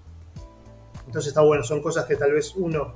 Entonces 1.06 1.30
está 1.30 1.42
bueno, 1.42 1.64
son 1.64 1.82
cosas 1.82 2.06
que 2.06 2.16
tal 2.16 2.34
vez 2.34 2.56
uno, 2.56 2.94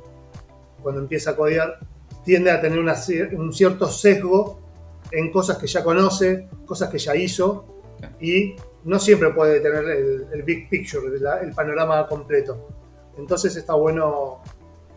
cuando 0.82 1.02
empieza 1.02 1.32
a 1.32 1.36
codear, 1.36 1.80
tiende 2.24 2.52
a 2.52 2.60
tener 2.60 2.80
un 2.80 3.54
cierto 3.54 3.88
sesgo 3.88 4.60
en 5.12 5.32
cosas 5.32 5.58
que 5.58 5.68
ya 5.68 5.84
conoce, 5.84 6.48
cosas 6.66 6.90
que 6.90 6.98
ya 6.98 7.16
hizo, 7.16 7.66
y 8.20 8.56
no 8.84 9.00
siempre 9.00 9.32
puede 9.32 9.60
tener 9.60 9.86
el, 10.32 10.44
big 10.44 10.70
picture, 10.70 11.08
el 11.42 11.52
panorama 11.52 12.08
completo. 12.08 12.68
Entonces 13.18 13.56
está 13.56 13.74
bueno 13.74 14.42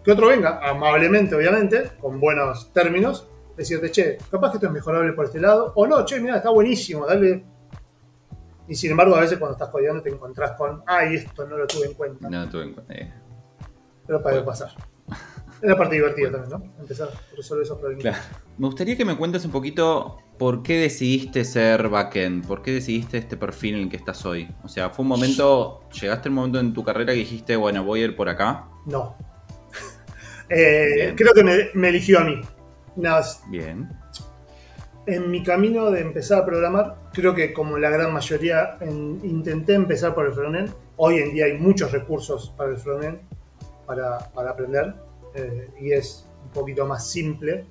que 0.05 0.12
otro 0.12 0.29
venga, 0.29 0.61
amablemente 0.62 1.35
obviamente, 1.35 1.91
con 2.00 2.21
buenos 2.21 2.73
términos, 2.73 3.29
decirte, 3.57 3.91
che, 3.91 4.19
capaz 4.31 4.50
que 4.50 4.57
esto 4.57 4.67
es 4.67 4.73
mejorable 4.73 5.12
por 5.12 5.27
este 5.27 5.41
lado, 5.41 5.73
o 5.75 5.87
no, 5.87 6.05
che, 6.05 6.21
mira, 6.21 6.37
está 6.37 6.50
buenísimo, 6.50 7.07
dale. 7.07 7.45
Y 8.69 8.75
sin 8.75 8.91
embargo, 8.91 9.17
a 9.17 9.21
veces 9.21 9.39
cuando 9.39 9.55
estás 9.55 9.71
codeando 9.71 10.03
te 10.03 10.11
encontrás 10.11 10.53
con, 10.53 10.83
ay, 10.87 11.17
esto 11.17 11.47
no 11.47 11.57
lo 11.57 11.67
tuve 11.67 11.87
en 11.87 11.95
cuenta. 11.95 12.29
No 12.29 12.45
lo 12.45 12.51
tuve 12.51 12.65
en 12.65 12.75
cuenta. 12.75 12.95
Eh. 12.95 13.13
Pero 14.07 14.23
puede 14.23 14.43
pasar. 14.43 14.71
Es 15.61 15.69
la 15.69 15.77
parte 15.77 15.97
divertida 15.97 16.31
también, 16.31 16.51
¿no? 16.51 16.81
Empezar 16.81 17.09
a 17.09 17.37
resolver 17.37 17.65
esos 17.65 17.79
problemas. 17.79 18.03
Claro. 18.03 18.19
Me 18.59 18.67
gustaría 18.67 18.97
que 18.97 19.05
me 19.05 19.17
cuentes 19.17 19.45
un 19.45 19.51
poquito 19.51 20.19
por 20.39 20.63
qué 20.63 20.79
decidiste 20.79 21.45
ser 21.45 21.89
backend, 21.89 22.47
por 22.47 22.63
qué 22.63 22.73
decidiste 22.73 23.19
este 23.19 23.37
perfil 23.37 23.75
en 23.75 23.83
el 23.83 23.89
que 23.89 23.97
estás 23.97 24.25
hoy. 24.25 24.49
O 24.63 24.69
sea, 24.69 24.91
fue 24.91 25.03
un 25.03 25.09
momento, 25.09 25.89
llegaste 26.01 26.29
el 26.29 26.35
momento 26.35 26.61
en 26.61 26.73
tu 26.73 26.85
carrera 26.85 27.13
que 27.13 27.21
dijiste, 27.21 27.57
bueno, 27.57 27.83
voy 27.83 28.03
a 28.03 28.05
ir 28.05 28.17
por 28.17 28.29
acá. 28.29 28.69
No. 28.87 29.17
Eh, 30.51 31.13
creo 31.15 31.35
que 31.35 31.45
me, 31.45 31.89
eligió 31.91 32.21
a 32.21 32.25
mí. 32.25 32.41
Bien. 33.51 33.87
En 35.07 35.31
mi 35.31 35.43
camino 35.43 35.91
de 35.91 36.01
empezar 36.01 36.41
a 36.41 36.47
programar, 36.47 37.08
creo 37.19 37.35
que 37.35 37.53
como 37.53 37.79
la 37.79 37.91
gran 37.91 38.13
mayoría, 38.13 38.79
intenté 38.81 39.75
empezar 39.75 40.15
por 40.15 40.27
el 40.27 40.33
frontend. 40.33 40.73
Hoy 40.97 41.19
en 41.19 41.33
día 41.35 41.47
hay 41.47 41.55
muchos 41.55 41.91
recursos 41.91 42.55
para 42.57 42.71
el 42.71 42.79
frontend, 42.79 43.19
para, 43.87 44.19
para 44.31 44.51
aprender, 44.51 44.95
eh, 45.35 45.69
y 45.81 45.93
es 45.93 46.29
un 46.45 46.51
poquito 46.51 46.87
más 46.87 47.11
simple. 47.11 47.65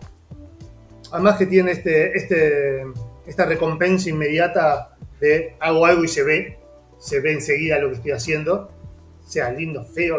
Además 1.12 1.38
que 1.38 1.46
tiene 1.46 1.72
este, 1.72 2.18
este, 2.18 2.84
esta 3.26 3.46
recompensa 3.46 4.10
inmediata 4.10 4.98
de 5.22 5.56
hago 5.62 5.86
algo 5.86 6.04
y 6.04 6.10
se 6.10 6.24
ve, 6.24 6.60
se 6.98 7.22
ve 7.22 7.32
enseguida 7.32 7.80
lo 7.80 7.88
que 7.88 7.96
estoy 7.96 8.12
haciendo, 8.12 8.70
sea 9.26 9.50
lindo, 9.50 9.86
feo, 9.86 10.18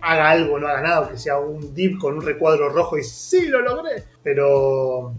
haga 0.00 0.30
algo, 0.30 0.58
no 0.58 0.66
haga 0.66 0.80
nada, 0.80 1.10
que 1.10 1.18
sea 1.18 1.38
un 1.38 1.74
div 1.74 1.98
con 1.98 2.14
un 2.14 2.22
recuadro 2.22 2.70
rojo 2.70 2.96
y 2.96 3.04
sí 3.04 3.48
lo 3.48 3.60
logré. 3.60 4.02
Pero 4.22 5.12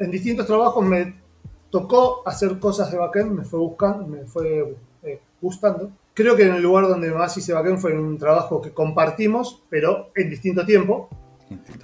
en 0.00 0.10
distintos 0.10 0.48
trabajos 0.48 0.84
me 0.84 1.25
tocó 1.70 2.22
hacer 2.26 2.58
cosas 2.58 2.90
de 2.90 2.98
backend, 2.98 3.32
me 3.32 3.44
fue 3.44 3.60
buscando, 3.60 4.06
me 4.06 4.24
fue 4.24 4.76
eh, 5.02 5.20
gustando. 5.40 5.90
Creo 6.14 6.36
que 6.36 6.44
en 6.44 6.54
el 6.54 6.62
lugar 6.62 6.88
donde 6.88 7.10
más 7.10 7.36
hice 7.36 7.52
backend 7.52 7.78
fue 7.78 7.92
en 7.92 7.98
un 7.98 8.18
trabajo 8.18 8.60
que 8.60 8.72
compartimos, 8.72 9.64
pero 9.68 10.10
en 10.14 10.30
distinto 10.30 10.64
tiempo. 10.64 11.08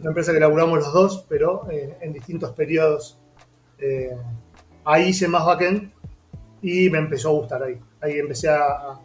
Una 0.01 0.09
empresa 0.09 0.33
que 0.33 0.41
laburamos 0.41 0.79
los 0.79 0.93
dos, 0.93 1.27
pero 1.29 1.71
eh, 1.71 1.97
en 2.01 2.13
distintos 2.13 2.51
periodos. 2.53 3.19
Eh, 3.79 4.17
ahí 4.85 5.11
hice 5.11 5.29
más 5.29 5.45
backend 5.45 5.93
y 6.61 6.89
me 6.91 6.99
empezó 6.99 7.29
a 7.29 7.33
gustar 7.33 7.63
ahí. 7.63 7.79
Ahí 8.01 8.19
empecé 8.19 8.49
a, 8.49 8.99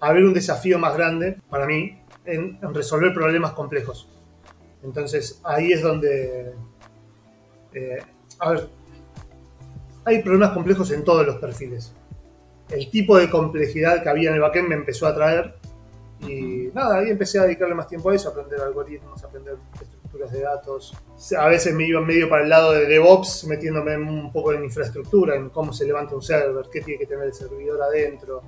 a 0.00 0.12
ver 0.12 0.24
un 0.24 0.34
desafío 0.34 0.78
más 0.78 0.94
grande 0.94 1.38
para 1.48 1.66
mí 1.66 2.00
en, 2.24 2.58
resolver 2.74 3.12
problemas 3.12 3.52
complejos. 3.52 4.08
Entonces 4.82 5.40
ahí 5.44 5.72
es 5.72 5.82
donde, 5.82 6.54
eh, 7.74 7.98
a 8.38 8.50
ver, 8.50 8.68
hay 10.04 10.22
problemas 10.22 10.50
complejos 10.50 10.90
en 10.90 11.04
todos 11.04 11.26
los 11.26 11.36
perfiles. 11.36 11.94
El 12.68 12.90
tipo 12.90 13.16
de 13.16 13.28
complejidad 13.28 14.02
que 14.02 14.08
había 14.08 14.30
en 14.30 14.36
el 14.36 14.40
backend 14.40 14.68
me 14.68 14.74
empezó 14.76 15.06
a 15.06 15.10
atraer 15.10 15.54
y 16.26 16.68
nada, 16.74 16.98
ahí 16.98 17.10
empecé 17.10 17.38
a 17.38 17.42
dedicarle 17.42 17.74
más 17.74 17.88
tiempo 17.88 18.10
a 18.10 18.14
eso, 18.14 18.28
a 18.28 18.32
aprender 18.32 18.60
algoritmos, 18.60 19.22
a 19.24 19.26
aprender 19.26 19.56
estructuras 19.80 20.30
de 20.30 20.40
datos. 20.40 20.94
A 21.38 21.48
veces 21.48 21.74
me 21.74 21.86
iba 21.86 22.00
medio 22.00 22.28
para 22.28 22.44
el 22.44 22.50
lado 22.50 22.72
de 22.72 22.86
DevOps, 22.86 23.44
metiéndome 23.46 23.96
un 23.96 24.30
poco 24.32 24.52
en 24.52 24.64
infraestructura, 24.64 25.34
en 25.34 25.48
cómo 25.48 25.72
se 25.72 25.86
levanta 25.86 26.14
un 26.14 26.22
server, 26.22 26.66
qué 26.70 26.82
tiene 26.82 26.98
que 26.98 27.06
tener 27.06 27.24
el 27.24 27.32
servidor 27.32 27.80
adentro, 27.82 28.42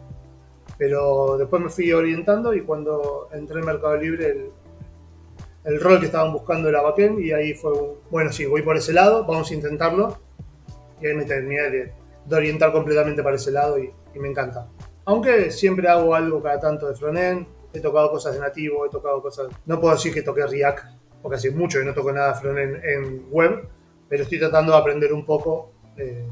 pero 0.77 1.37
después 1.39 1.63
me 1.63 1.69
fui 1.69 1.93
orientando 1.93 2.53
y 2.55 2.63
cuando 2.63 3.29
entré 3.33 3.61
en 3.61 3.67
Mercado 3.67 3.97
Libre 3.97 4.51
el, 5.65 5.81
rol 5.81 6.01
que 6.01 6.07
estaban 6.07 6.33
buscando 6.33 6.69
era 6.69 6.83
backend 6.83 7.21
y 7.21 7.33
ahí 7.33 7.55
fue 7.55 7.73
bueno, 8.11 8.33
sí, 8.33 8.45
voy 8.47 8.63
por 8.63 8.77
ese 8.77 8.93
lado, 8.93 9.25
vamos 9.25 9.51
a 9.51 9.55
intentarlo. 9.55 10.19
Y 11.03 11.07
ahí 11.07 11.15
me 11.15 11.25
terminé 11.25 11.71
de, 11.71 11.93
orientar 12.31 12.73
completamente 12.73 13.23
para 13.23 13.37
ese 13.37 13.51
lado 13.51 13.79
y, 13.79 13.93
me 14.19 14.29
encanta. 14.29 14.69
Aunque 15.05 15.51
siempre 15.51 15.89
hago 15.89 16.15
algo 16.15 16.43
cada 16.43 16.61
tanto 16.61 16.89
de 16.89 16.95
frontend, 16.95 17.47
he 17.73 17.81
tocado 17.81 18.11
cosas 18.11 18.35
de 18.35 18.41
nativo, 18.41 18.87
he 18.87 18.91
tocado 18.91 19.21
cosas... 19.21 19.49
No 19.67 19.81
puedo 19.81 19.95
decir 19.95 20.13
que 20.13 20.23
toqué 20.23 20.47
React, 20.47 20.85
porque 21.23 21.37
hace 21.37 21.51
mucho 21.51 21.79
que 21.79 21.85
no 21.85 21.95
toco 21.95 22.13
nada 22.13 22.35
de 22.35 22.41
frontend 22.41 22.85
en 22.85 23.27
web, 23.31 23.69
pero 24.09 24.23
estoy 24.23 24.39
tratando 24.39 24.73
de 24.73 24.79
aprender 24.79 25.13
un 25.13 25.25
poco 25.25 25.73
eh, 25.97 26.29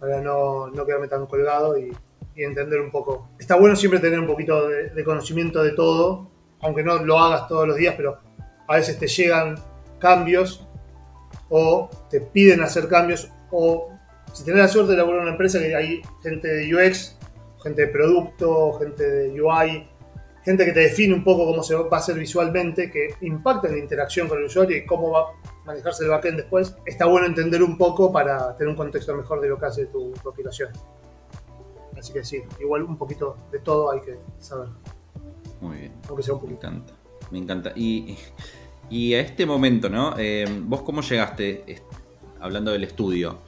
para 0.00 0.20
no, 0.20 0.68
no 0.68 0.86
quedarme 0.86 1.08
tan 1.08 1.26
colgado 1.26 1.78
y, 1.78 1.92
y 2.34 2.44
entender 2.44 2.80
un 2.80 2.90
poco. 2.90 3.28
Está 3.38 3.56
bueno 3.56 3.76
siempre 3.76 4.00
tener 4.00 4.18
un 4.18 4.26
poquito 4.26 4.68
de, 4.68 5.04
conocimiento 5.04 5.62
de 5.62 5.72
todo, 5.72 6.30
aunque 6.60 6.82
no 6.82 6.98
lo 6.98 7.18
hagas 7.18 7.48
todos 7.48 7.66
los 7.66 7.76
días, 7.76 7.94
pero 7.96 8.18
a 8.68 8.76
veces 8.76 8.98
te 8.98 9.06
llegan 9.06 9.56
cambios 9.98 10.66
o 11.48 11.90
te 12.10 12.20
piden 12.20 12.62
hacer 12.62 12.88
cambios 12.88 13.30
o 13.50 13.91
si 14.32 14.44
tenés 14.44 14.60
la 14.60 14.68
suerte 14.68 14.92
de 14.92 14.98
laburar 14.98 15.18
en 15.18 15.22
una 15.24 15.32
empresa 15.32 15.58
que 15.58 15.74
hay 15.74 16.02
gente 16.22 16.48
de 16.48 16.74
UX, 16.74 17.16
gente 17.62 17.82
de 17.82 17.88
producto, 17.88 18.72
gente 18.78 19.08
de 19.08 19.40
UI, 19.40 19.88
gente 20.44 20.64
que 20.64 20.72
te 20.72 20.80
define 20.80 21.14
un 21.14 21.22
poco 21.22 21.46
cómo 21.46 21.62
se 21.62 21.74
va 21.74 21.86
a 21.90 21.96
hacer 21.96 22.18
visualmente, 22.18 22.90
que 22.90 23.14
impacta 23.20 23.68
en 23.68 23.74
la 23.74 23.78
interacción 23.80 24.28
con 24.28 24.38
el 24.38 24.44
usuario 24.44 24.76
y 24.76 24.86
cómo 24.86 25.10
va 25.10 25.20
a 25.20 25.66
manejarse 25.66 26.04
el 26.04 26.10
backend 26.10 26.38
después, 26.38 26.74
está 26.86 27.06
bueno 27.06 27.26
entender 27.26 27.62
un 27.62 27.78
poco 27.78 28.12
para 28.12 28.56
tener 28.56 28.70
un 28.70 28.76
contexto 28.76 29.14
mejor 29.14 29.40
de 29.40 29.48
lo 29.48 29.58
que 29.58 29.66
hace 29.66 29.86
tu, 29.86 30.12
tu 30.12 30.30
aplicación. 30.30 30.70
Así 31.96 32.12
que 32.12 32.24
sí, 32.24 32.42
igual 32.60 32.82
un 32.82 32.96
poquito 32.96 33.36
de 33.52 33.60
todo 33.60 33.92
hay 33.92 34.00
que 34.00 34.18
saber. 34.40 34.68
Muy 35.60 35.78
bien. 35.78 35.92
Aunque 36.08 36.24
sea 36.24 36.34
un 36.34 36.40
poquito. 36.40 36.68
Me 36.68 36.74
encanta. 36.74 36.94
Me 37.30 37.38
encanta. 37.38 37.72
Y, 37.76 38.18
y 38.90 39.14
a 39.14 39.20
este 39.20 39.46
momento, 39.46 39.88
¿no? 39.88 40.14
Eh, 40.18 40.44
¿Vos 40.64 40.82
cómo 40.82 41.02
llegaste, 41.02 41.82
hablando 42.40 42.72
del 42.72 42.82
estudio? 42.82 43.38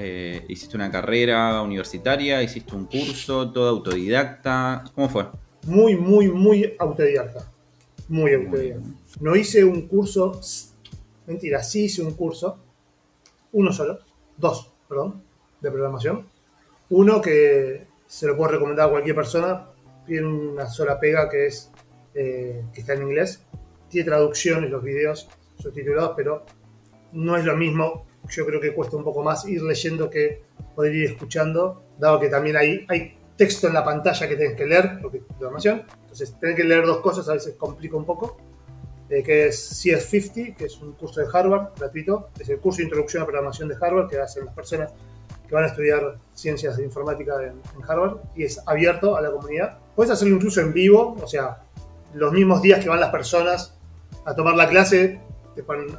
Eh, 0.00 0.44
¿Hiciste 0.46 0.76
una 0.76 0.92
carrera 0.92 1.60
universitaria? 1.60 2.40
¿Hiciste 2.40 2.72
un 2.76 2.84
curso? 2.84 3.50
¿Todo 3.50 3.68
autodidacta? 3.68 4.84
¿Cómo 4.94 5.08
fue? 5.08 5.26
Muy, 5.66 5.96
muy, 5.96 6.28
muy 6.28 6.76
autodidacta. 6.78 7.50
Muy 8.06 8.32
autodidacta. 8.32 8.88
No 9.18 9.34
hice 9.34 9.64
un 9.64 9.88
curso. 9.88 10.40
Mentira, 11.26 11.64
sí 11.64 11.86
hice 11.86 12.02
un 12.02 12.14
curso. 12.14 12.60
Uno 13.50 13.72
solo. 13.72 13.98
Dos, 14.36 14.70
perdón. 14.88 15.20
De 15.60 15.68
programación. 15.68 16.28
Uno 16.90 17.20
que 17.20 17.88
se 18.06 18.28
lo 18.28 18.36
puedo 18.36 18.52
recomendar 18.52 18.86
a 18.86 18.90
cualquier 18.92 19.16
persona. 19.16 19.66
Tiene 20.06 20.28
una 20.28 20.66
sola 20.70 21.00
pega 21.00 21.28
que 21.28 21.46
es 21.46 21.72
eh, 22.14 22.62
que 22.72 22.82
está 22.82 22.92
en 22.92 23.02
inglés. 23.02 23.42
Tiene 23.88 24.10
traducciones 24.10 24.70
los 24.70 24.84
videos 24.84 25.28
subtitulados, 25.60 26.12
pero 26.16 26.46
no 27.10 27.36
es 27.36 27.44
lo 27.44 27.56
mismo. 27.56 28.06
Yo 28.28 28.46
creo 28.46 28.60
que 28.60 28.74
cuesta 28.74 28.96
un 28.96 29.04
poco 29.04 29.22
más 29.22 29.46
ir 29.46 29.62
leyendo 29.62 30.10
que 30.10 30.42
poder 30.74 30.94
ir 30.94 31.04
escuchando, 31.10 31.82
dado 31.98 32.20
que 32.20 32.28
también 32.28 32.56
hay, 32.56 32.86
hay 32.88 33.18
texto 33.36 33.68
en 33.68 33.74
la 33.74 33.84
pantalla 33.84 34.28
que 34.28 34.36
tienes 34.36 34.56
que 34.56 34.66
leer, 34.66 34.98
porque 35.00 35.20
programación. 35.20 35.84
Entonces, 36.02 36.38
tener 36.38 36.56
que 36.56 36.64
leer 36.64 36.84
dos 36.84 36.98
cosas 36.98 37.28
a 37.28 37.34
veces 37.34 37.54
complica 37.56 37.96
un 37.96 38.04
poco. 38.04 38.36
Eh, 39.10 39.22
que 39.22 39.46
es 39.46 39.86
CS50, 39.86 40.54
que 40.54 40.66
es 40.66 40.78
un 40.82 40.92
curso 40.92 41.20
de 41.20 41.26
Harvard 41.32 41.70
gratuito. 41.78 42.28
Es 42.38 42.48
el 42.50 42.58
curso 42.58 42.78
de 42.78 42.84
introducción 42.84 43.22
a 43.22 43.26
programación 43.26 43.68
de 43.68 43.76
Harvard 43.80 44.08
que 44.08 44.18
hacen 44.18 44.44
las 44.44 44.54
personas 44.54 44.92
que 45.48 45.54
van 45.54 45.64
a 45.64 45.68
estudiar 45.68 46.18
ciencias 46.34 46.76
de 46.76 46.84
informática 46.84 47.42
en, 47.42 47.62
Harvard 47.88 48.18
y 48.36 48.44
es 48.44 48.60
abierto 48.66 49.16
a 49.16 49.22
la 49.22 49.30
comunidad. 49.30 49.78
Puedes 49.96 50.12
hacerlo 50.12 50.36
incluso 50.36 50.60
en 50.60 50.74
vivo, 50.74 51.16
o 51.22 51.26
sea, 51.26 51.62
los 52.12 52.32
mismos 52.32 52.60
días 52.60 52.80
que 52.80 52.90
van 52.90 53.00
las 53.00 53.10
personas 53.10 53.74
a 54.26 54.34
tomar 54.34 54.54
la 54.56 54.68
clase, 54.68 55.20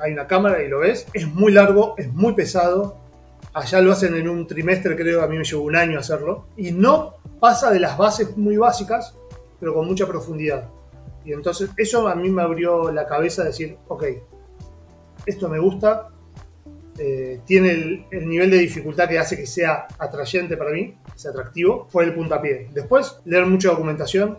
hay 0.02 0.14
una 0.14 0.28
cámara 0.28 0.64
y 0.64 0.68
lo 0.68 0.80
ves. 0.80 1.08
Es 1.14 1.28
muy 1.28 1.52
largo, 1.52 1.96
es 1.98 2.12
muy 2.14 2.34
pesado. 2.34 2.98
Allá 3.54 3.82
lo 3.82 3.92
hacen 3.92 4.16
en 4.16 4.30
un 4.30 4.46
trimestre, 4.48 4.96
creo, 4.96 5.24
a 5.24 5.28
mí 5.28 5.38
me 5.38 5.44
llevó 5.44 5.64
un 5.64 5.76
año 5.76 6.00
hacerlo. 6.00 6.48
Y 6.58 6.72
no 6.72 7.16
pasa 7.40 7.72
de 7.72 7.80
las 7.80 7.98
bases 7.98 8.38
muy 8.38 8.58
básicas, 8.58 9.16
pero 9.60 9.74
con 9.74 9.88
mucha 9.88 10.08
profundidad. 10.08 10.70
Y 11.26 11.34
entonces 11.34 11.70
eso 11.78 12.08
a 12.08 12.16
mí 12.16 12.30
me 12.30 12.42
abrió 12.42 12.92
la 12.92 13.06
cabeza 13.06 13.44
de 13.44 13.50
decir, 13.50 13.78
ok, 13.88 14.04
esto 15.26 15.50
me 15.50 15.60
gusta, 15.60 16.10
eh, 16.98 17.40
tiene 17.46 18.06
el, 18.12 18.28
nivel 18.28 18.52
de 18.52 18.58
dificultad 18.58 19.08
que 19.08 19.18
hace 19.18 19.38
que 19.38 19.48
sea 19.48 19.88
atrayente 19.98 20.58
para 20.58 20.72
mí, 20.72 20.96
sea 21.16 21.32
atractivo, 21.32 21.88
fue 21.90 22.04
el 22.04 22.14
puntapié. 22.14 22.70
Después, 22.74 23.22
leer 23.24 23.46
mucha 23.46 23.70
documentación. 23.70 24.38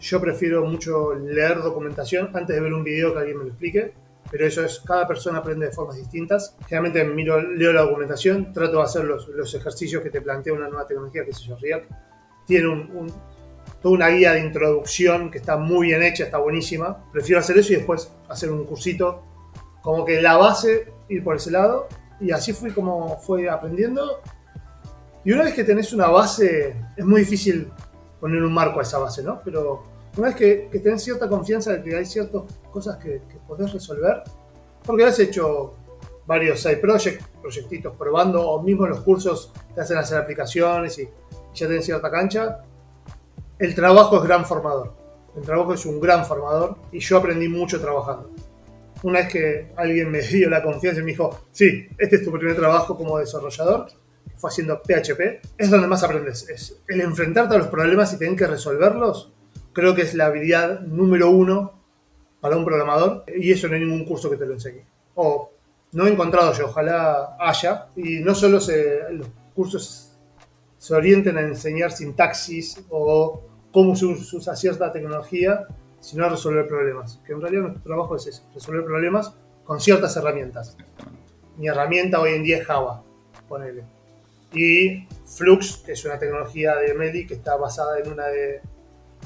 Yo 0.00 0.20
prefiero 0.20 0.64
mucho 0.64 1.14
leer 1.14 1.62
documentación 1.62 2.30
antes 2.34 2.56
de 2.56 2.60
ver 2.60 2.72
un 2.72 2.82
video 2.82 3.12
que 3.12 3.20
alguien 3.20 3.38
me 3.38 3.44
lo 3.44 3.50
explique. 3.50 3.92
Pero 4.34 4.48
eso 4.48 4.64
es, 4.64 4.80
cada 4.80 5.06
persona 5.06 5.38
aprende 5.38 5.66
de 5.66 5.70
formas 5.70 5.94
distintas. 5.94 6.56
Generalmente 6.66 7.04
miro, 7.04 7.40
leo 7.40 7.72
la 7.72 7.82
documentación, 7.82 8.52
trato 8.52 8.78
de 8.78 8.82
hacer 8.82 9.04
los, 9.04 9.28
los 9.28 9.54
ejercicios 9.54 10.02
que 10.02 10.10
te 10.10 10.20
plantea 10.20 10.52
una 10.52 10.66
nueva 10.66 10.88
tecnología, 10.88 11.24
que 11.24 11.32
se 11.32 11.44
llama 11.44 11.60
React. 11.62 11.92
Tiene 12.44 12.66
un, 12.66 13.12
toda 13.80 13.94
una 13.94 14.08
guía 14.08 14.32
de 14.32 14.40
introducción 14.40 15.30
que 15.30 15.38
está 15.38 15.56
muy 15.56 15.86
bien 15.86 16.02
hecha, 16.02 16.24
está 16.24 16.38
buenísima. 16.38 17.08
Prefiero 17.12 17.38
hacer 17.38 17.58
eso 17.58 17.74
y 17.74 17.76
después 17.76 18.10
hacer 18.28 18.50
un 18.50 18.64
cursito, 18.64 19.22
como 19.82 20.04
que 20.04 20.20
la 20.20 20.36
base, 20.36 20.92
ir 21.08 21.22
por 21.22 21.36
ese 21.36 21.52
lado. 21.52 21.86
Y 22.18 22.32
así 22.32 22.52
fui 22.52 22.72
como 22.72 23.20
fue 23.20 23.48
aprendiendo. 23.48 24.20
Y 25.24 25.30
una 25.30 25.44
vez 25.44 25.54
que 25.54 25.62
tenés 25.62 25.92
una 25.92 26.08
base, 26.08 26.74
es 26.96 27.04
muy 27.04 27.20
difícil 27.20 27.70
poner 28.18 28.42
un 28.42 28.52
marco 28.52 28.80
a 28.80 28.82
esa 28.82 28.98
base, 28.98 29.22
¿no? 29.22 29.40
Pero 29.44 29.84
una 30.16 30.28
vez 30.28 30.36
que, 30.36 30.68
que 30.70 30.78
tenés 30.78 31.02
cierta 31.02 31.28
confianza 31.28 31.72
de 31.72 31.82
que 31.82 31.96
hay 31.96 32.06
ciertas 32.06 32.42
cosas 32.70 32.96
que, 32.98 33.22
que 33.28 33.38
podés 33.46 33.72
resolver, 33.72 34.22
porque 34.84 35.04
has 35.04 35.18
hecho 35.18 35.74
varios 36.26 36.60
side 36.60 36.76
projects, 36.76 37.24
proyectitos 37.40 37.94
probando, 37.96 38.48
o 38.48 38.62
mismo 38.62 38.86
los 38.86 39.00
cursos 39.00 39.52
te 39.74 39.80
hacen 39.80 39.98
hacer 39.98 40.18
aplicaciones 40.18 40.98
y 40.98 41.08
ya 41.54 41.66
tenés 41.66 41.84
cierta 41.84 42.10
cancha, 42.10 42.62
el 43.58 43.74
trabajo 43.74 44.16
es 44.18 44.22
gran 44.24 44.44
formador. 44.44 44.94
El 45.36 45.42
trabajo 45.42 45.74
es 45.74 45.84
un 45.84 46.00
gran 46.00 46.24
formador 46.24 46.76
y 46.92 47.00
yo 47.00 47.18
aprendí 47.18 47.48
mucho 47.48 47.80
trabajando. 47.80 48.30
Una 49.02 49.20
vez 49.20 49.28
que 49.28 49.72
alguien 49.76 50.10
me 50.10 50.20
dio 50.22 50.48
la 50.48 50.62
confianza 50.62 51.00
y 51.00 51.04
me 51.04 51.10
dijo, 51.10 51.46
sí, 51.50 51.88
este 51.98 52.16
es 52.16 52.24
tu 52.24 52.32
primer 52.32 52.56
trabajo 52.56 52.96
como 52.96 53.18
desarrollador, 53.18 53.88
fue 54.36 54.50
haciendo 54.50 54.80
PHP, 54.82 55.40
es 55.58 55.70
donde 55.70 55.86
más 55.86 56.02
aprendes. 56.02 56.48
Es 56.48 56.82
el 56.88 57.00
enfrentarte 57.00 57.54
a 57.54 57.58
los 57.58 57.68
problemas 57.68 58.12
y 58.12 58.18
tener 58.18 58.36
que 58.36 58.46
resolverlos 58.46 59.32
creo 59.74 59.94
que 59.94 60.02
es 60.02 60.14
la 60.14 60.26
habilidad 60.26 60.80
número 60.80 61.28
uno 61.28 61.72
para 62.40 62.56
un 62.56 62.64
programador 62.64 63.24
y 63.26 63.52
eso 63.52 63.68
no 63.68 63.74
hay 63.74 63.80
ningún 63.80 64.06
curso 64.06 64.30
que 64.30 64.36
te 64.38 64.46
lo 64.46 64.54
enseñe. 64.54 64.86
O 65.16 65.50
no 65.92 66.06
he 66.06 66.10
encontrado 66.10 66.52
yo, 66.54 66.66
ojalá 66.66 67.36
haya, 67.38 67.88
y 67.96 68.20
no 68.20 68.34
solo 68.34 68.60
se, 68.60 69.00
los 69.12 69.28
cursos 69.54 70.16
se 70.78 70.94
orienten 70.94 71.36
a 71.38 71.40
enseñar 71.40 71.92
sintaxis 71.92 72.84
o 72.90 73.42
cómo 73.72 73.94
se 73.96 74.06
usa 74.06 74.56
cierta 74.56 74.92
tecnología, 74.92 75.66
sino 76.00 76.24
a 76.24 76.28
resolver 76.28 76.66
problemas. 76.66 77.20
Que 77.26 77.32
en 77.32 77.40
realidad 77.40 77.62
nuestro 77.62 77.82
trabajo 77.82 78.16
es 78.16 78.26
eso, 78.26 78.42
resolver 78.54 78.84
problemas 78.84 79.34
con 79.64 79.80
ciertas 79.80 80.16
herramientas. 80.16 80.76
Mi 81.56 81.68
herramienta 81.68 82.20
hoy 82.20 82.34
en 82.34 82.42
día 82.42 82.58
es 82.58 82.66
Java, 82.66 83.02
ponele. 83.48 83.84
Y 84.52 85.08
Flux, 85.24 85.78
que 85.78 85.92
es 85.92 86.04
una 86.04 86.18
tecnología 86.18 86.76
de 86.76 86.94
Meli 86.94 87.26
que 87.26 87.34
está 87.34 87.56
basada 87.56 87.98
en 87.98 88.12
una 88.12 88.26
de 88.26 88.60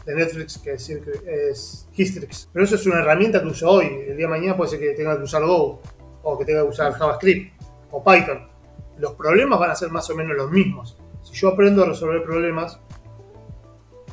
de 0.04 0.14
Netflix 0.14 0.58
que 0.58 0.72
es, 0.72 0.88
es 0.90 1.88
Histrix. 1.94 2.48
Pero 2.52 2.64
eso 2.64 2.76
es 2.76 2.86
una 2.86 3.00
herramienta 3.00 3.40
que 3.40 3.48
uso 3.48 3.70
hoy. 3.70 3.86
El 3.86 4.16
día 4.16 4.26
de 4.26 4.28
mañana 4.28 4.56
puede 4.56 4.70
ser 4.70 4.80
que 4.80 4.90
tenga 4.90 5.16
que 5.16 5.24
usar 5.24 5.44
Go, 5.44 5.80
o 6.22 6.38
que 6.38 6.44
tenga 6.44 6.62
que 6.62 6.68
usar 6.68 6.92
JavaScript, 6.92 7.60
o 7.90 8.02
Python. 8.02 8.48
Los 8.98 9.12
problemas 9.12 9.58
van 9.58 9.70
a 9.70 9.74
ser 9.74 9.90
más 9.90 10.08
o 10.10 10.14
menos 10.14 10.36
los 10.36 10.50
mismos. 10.50 10.96
Si 11.22 11.34
yo 11.34 11.48
aprendo 11.48 11.82
a 11.82 11.86
resolver 11.86 12.22
problemas, 12.22 12.80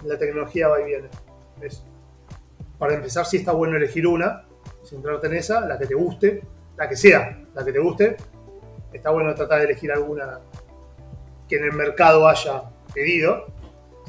la 0.03 0.17
tecnología 0.17 0.67
va 0.67 0.81
y 0.81 0.85
viene. 0.85 1.09
Para 2.77 2.95
empezar, 2.95 3.25
si 3.25 3.37
está 3.37 3.53
bueno 3.53 3.77
elegir 3.77 4.05
una, 4.05 4.45
centrarte 4.83 5.27
en 5.27 5.35
esa, 5.35 5.61
la 5.61 5.77
que 5.79 5.87
te 5.87 5.95
guste, 5.95 6.43
la 6.77 6.89
que 6.89 6.95
sea, 6.95 7.45
la 7.53 7.63
que 7.63 7.71
te 7.71 7.79
guste. 7.79 8.17
Está 8.91 9.11
bueno 9.11 9.33
tratar 9.33 9.59
de 9.59 9.65
elegir 9.65 9.91
alguna 9.91 10.39
que 11.47 11.57
en 11.57 11.65
el 11.65 11.73
mercado 11.73 12.27
haya 12.27 12.63
pedido 12.93 13.47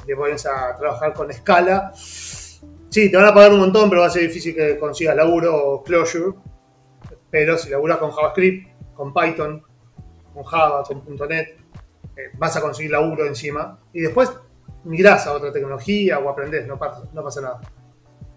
te 0.07 0.17
pones 0.17 0.47
a 0.47 0.77
trabajar 0.77 1.13
con 1.13 1.31
escala. 1.31 1.93
Sí, 1.95 3.11
te 3.11 3.17
van 3.17 3.27
a 3.27 3.35
pagar 3.35 3.53
un 3.53 3.59
montón, 3.59 3.91
pero 3.91 4.03
va 4.03 4.07
a 4.07 4.11
ser 4.11 4.23
difícil 4.23 4.55
que 4.55 4.79
consigas 4.79 5.17
laburo 5.17 5.55
o 5.55 5.83
Clojure. 5.83 6.37
Pero 7.31 7.59
si 7.59 7.69
laburas 7.69 7.99
con 7.99 8.11
JavaScript, 8.11 8.69
con 8.95 9.13
Python, 9.13 9.63
con 10.33 10.45
Java, 10.45 10.83
con 10.85 11.29
.NET, 11.29 11.59
eh, 12.17 12.31
vas 12.39 12.57
a 12.57 12.61
conseguir 12.61 12.93
laburo 12.93 13.27
encima. 13.27 13.79
Y 13.93 14.01
después 14.01 14.33
migrás 14.85 15.27
a 15.27 15.33
otra 15.33 15.53
tecnología 15.53 16.19
o 16.19 16.29
aprendés, 16.29 16.67
no 16.67 16.79
pasa, 16.79 17.41
nada. 17.43 17.61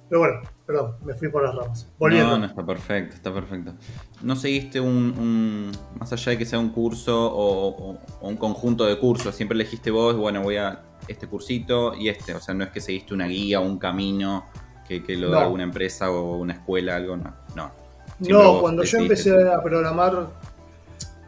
Pero 0.10 0.22
bueno, 0.22 0.42
perdón, 0.66 0.96
me 1.06 1.14
fui 1.14 1.30
por 1.30 1.44
las 1.44 1.56
ramas. 1.56 1.88
Volviendo. 2.00 2.44
Está 2.44 2.66
perfecto, 2.66 3.16
está 3.16 3.34
perfecto. 3.34 3.76
¿No 4.24 4.36
seguiste 4.36 4.80
un, 4.80 5.72
más 6.00 6.12
allá 6.12 6.32
de 6.32 6.38
que 6.40 6.46
sea 6.46 6.58
un 6.58 6.70
curso 6.70 7.32
o, 7.32 7.92
o, 7.92 8.28
un 8.28 8.36
conjunto 8.38 8.86
de 8.86 8.98
cursos, 8.98 9.36
siempre 9.36 9.56
elegiste 9.56 9.92
vos, 9.92 10.18
bueno, 10.18 10.42
voy 10.42 10.58
a 10.58 10.89
este 11.08 11.28
cursito 11.28 11.94
y 11.96 12.10
este. 12.10 12.34
O 12.34 12.40
sea, 12.40 12.54
no 12.54 12.64
es 12.64 12.72
que 12.72 12.82
seguiste 12.82 13.14
una 13.14 13.28
guía 13.28 13.60
o 13.60 13.64
un 13.64 13.78
camino 13.78 14.46
que, 14.88 15.16
lo 15.16 15.30
da 15.30 15.48
una 15.48 15.64
empresa 15.64 16.10
o 16.10 16.38
una 16.38 16.54
escuela, 16.54 16.96
algo, 16.96 17.16
no. 17.16 17.34
No, 17.56 17.72
no 18.20 18.60
cuando 18.60 18.84
yo 18.84 18.98
empecé 18.98 19.32
a 19.48 19.62
programar 19.62 20.30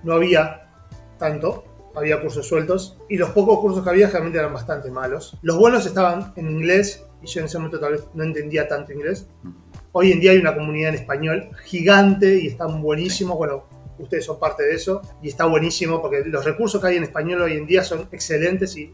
no 0.03 0.13
había 0.13 0.67
tanto, 1.17 1.63
había 1.95 2.21
cursos 2.21 2.47
sueltos 2.47 2.97
y 3.09 3.17
los 3.17 3.29
pocos 3.29 3.59
cursos 3.59 3.83
que 3.83 3.89
había 3.89 4.09
realmente 4.09 4.39
eran 4.39 4.53
bastante 4.53 4.89
malos. 4.89 5.37
Los 5.41 5.57
buenos 5.57 5.85
estaban 5.85 6.33
en 6.35 6.49
inglés 6.49 7.05
y 7.21 7.27
yo 7.27 7.41
en 7.41 7.45
ese 7.45 7.57
momento 7.59 7.79
tal 7.79 7.93
vez 7.93 8.03
no 8.13 8.23
entendía 8.23 8.67
tanto 8.67 8.93
inglés. 8.93 9.27
Hoy 9.91 10.11
en 10.11 10.19
día 10.19 10.31
hay 10.31 10.37
una 10.37 10.55
comunidad 10.55 10.89
en 10.89 10.95
español 10.95 11.49
gigante 11.63 12.39
y 12.41 12.47
están 12.47 12.81
buenísimos. 12.81 13.37
Bueno, 13.37 13.65
ustedes 13.99 14.25
son 14.25 14.39
parte 14.39 14.63
de 14.63 14.73
eso 14.73 15.01
y 15.21 15.27
está 15.27 15.45
buenísimo 15.45 16.01
porque 16.01 16.23
los 16.25 16.43
recursos 16.43 16.81
que 16.81 16.87
hay 16.87 16.97
en 16.97 17.03
español 17.03 17.41
hoy 17.41 17.53
en 17.53 17.67
día 17.67 17.83
son 17.83 18.07
excelentes 18.11 18.75
y 18.77 18.93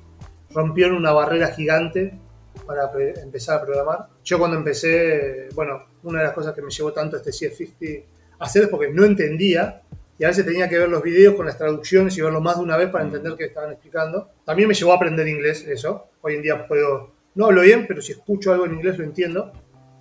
rompieron 0.52 0.98
una 0.98 1.12
barrera 1.12 1.48
gigante 1.50 2.20
para 2.66 2.92
empezar 3.22 3.58
a 3.58 3.66
programar. 3.66 4.08
Yo 4.24 4.40
cuando 4.40 4.58
empecé, 4.58 5.50
bueno, 5.54 5.86
una 6.04 6.20
de 6.20 6.26
las 6.26 6.34
cosas 6.34 6.54
que 6.54 6.62
me 6.62 6.72
llevó 6.72 6.92
tanto 6.94 7.18
este 7.18 7.32
CF50 7.32 8.04
a 8.40 8.46
hacer 8.46 8.64
es 8.64 8.70
porque 8.70 8.92
no 8.92 9.06
entendía 9.06 9.82
y 10.20 10.24
a 10.24 10.30
veces 10.30 10.46
tenía 10.46 10.68
que 10.68 10.78
ver 10.78 10.90
los 10.90 11.04
videos 11.04 11.36
con 11.36 11.46
las 11.46 11.58
traducciones 11.58 12.18
y 12.18 12.22
verlo 12.22 12.42
más 12.42 12.58
de 12.58 12.64
una 12.64 12.76
vez 12.76 12.90
para 12.90 13.04
entender 13.04 13.36
qué 13.38 13.46
estaban 13.46 13.72
explicando. 13.72 14.30
También 14.44 14.68
me 14.68 14.74
llevó 14.74 14.94
a 14.94 14.96
aprender 14.96 15.28
inglés 15.28 15.66
eso. 15.68 16.08
Hoy 16.22 16.36
en 16.36 16.42
día 16.42 16.68
puedo, 16.68 17.12
no 17.36 17.46
hablo 17.46 17.62
bien, 17.62 17.86
pero 17.88 18.02
si 18.02 18.14
escucho 18.14 18.52
algo 18.52 18.66
en 18.66 18.74
inglés 18.74 18.98
lo 18.98 19.04
entiendo. 19.04 19.52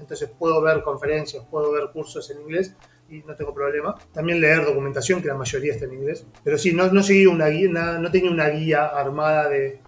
Entonces 0.00 0.30
puedo 0.38 0.60
ver 0.62 0.82
conferencias, 0.82 1.44
puedo 1.50 1.72
ver 1.72 1.90
cursos 1.92 2.30
en 2.30 2.40
inglés 2.40 2.74
y 3.10 3.18
no 3.20 3.36
tengo 3.36 3.54
problema. 3.54 3.94
También 4.12 4.40
leer 4.40 4.64
documentación, 4.64 5.20
que 5.20 5.28
la 5.28 5.34
mayoría 5.34 5.74
está 5.74 5.84
en 5.84 5.94
inglés. 5.94 6.26
Pero 6.42 6.56
sí, 6.56 6.72
no, 6.72 6.90
no 6.90 7.02
seguí 7.02 7.26
una 7.26 7.48
guía, 7.48 7.68
no 7.70 8.10
tenía 8.10 8.30
una 8.30 8.48
guía 8.48 8.86
armada 8.86 9.48
de 9.48 9.80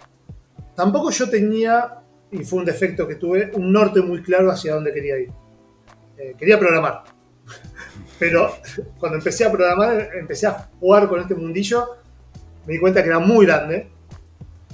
Tampoco 0.79 1.11
yo 1.11 1.29
tenía, 1.29 2.05
y 2.31 2.45
fue 2.45 2.61
un 2.61 2.65
defecto 2.65 3.09
que 3.09 3.17
tuve, 3.17 3.51
un 3.55 3.73
norte 3.73 4.01
muy 4.01 4.23
claro 4.23 4.49
hacia 4.53 4.75
dónde 4.75 4.95
quería 4.95 5.19
ir. 5.19 5.29
Eh, 6.17 6.37
quería 6.39 6.57
programar. 6.57 7.03
Pero 8.21 8.53
cuando 8.97 9.19
empecé 9.19 9.45
a 9.45 9.51
programar, 9.51 10.11
empecé 10.15 10.47
a 10.47 10.71
jugar 10.79 11.09
con 11.09 11.19
este 11.19 11.35
mundillo, 11.35 11.97
me 12.65 12.75
di 12.75 12.79
cuenta 12.79 13.03
que 13.03 13.09
era 13.09 13.19
muy 13.19 13.45
grande. 13.45 13.91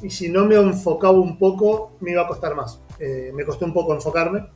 Y 0.03 0.11
si 0.11 0.29
no 0.29 0.45
me 0.45 0.57
enfocaba 0.57 1.19
un 1.19 1.39
poco, 1.39 1.97
me 2.01 2.11
iba 2.11 2.21
a 2.21 2.29
costar 2.29 2.55
más. 2.55 2.83
Eh, 2.99 3.33
me 3.35 3.47
costó 3.47 3.65
un 3.65 3.73
poco 3.73 3.95
enfocarme. 3.95 4.47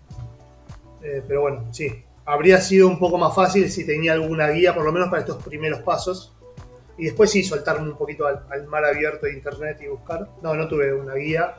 Eh, 1.02 1.22
pero 1.26 1.40
bueno, 1.40 1.72
sí. 1.72 2.04
Habría 2.26 2.61
sido 2.61 2.88
un 2.88 2.98
poco 2.98 3.16
más 3.16 3.34
fácil 3.34 3.70
si 3.70 3.87
tenía 3.87 4.12
alguna 4.12 4.48
guía, 4.50 4.74
por 4.74 4.84
lo 4.84 4.92
menos 4.92 5.08
para 5.08 5.22
estos 5.22 5.42
primeros 5.42 5.80
pasos 5.80 6.37
y 6.98 7.04
después 7.04 7.30
sí 7.30 7.44
soltarme 7.44 7.88
un 7.88 7.96
poquito 7.96 8.26
al, 8.26 8.66
mar 8.66 8.84
abierto 8.84 9.26
de 9.26 9.32
internet 9.32 9.78
y 9.80 9.87
buscar. 9.87 10.28
No, 10.42 10.54
no 10.54 10.66
tuve 10.66 10.92
una 10.92 11.14
guía. 11.14 11.54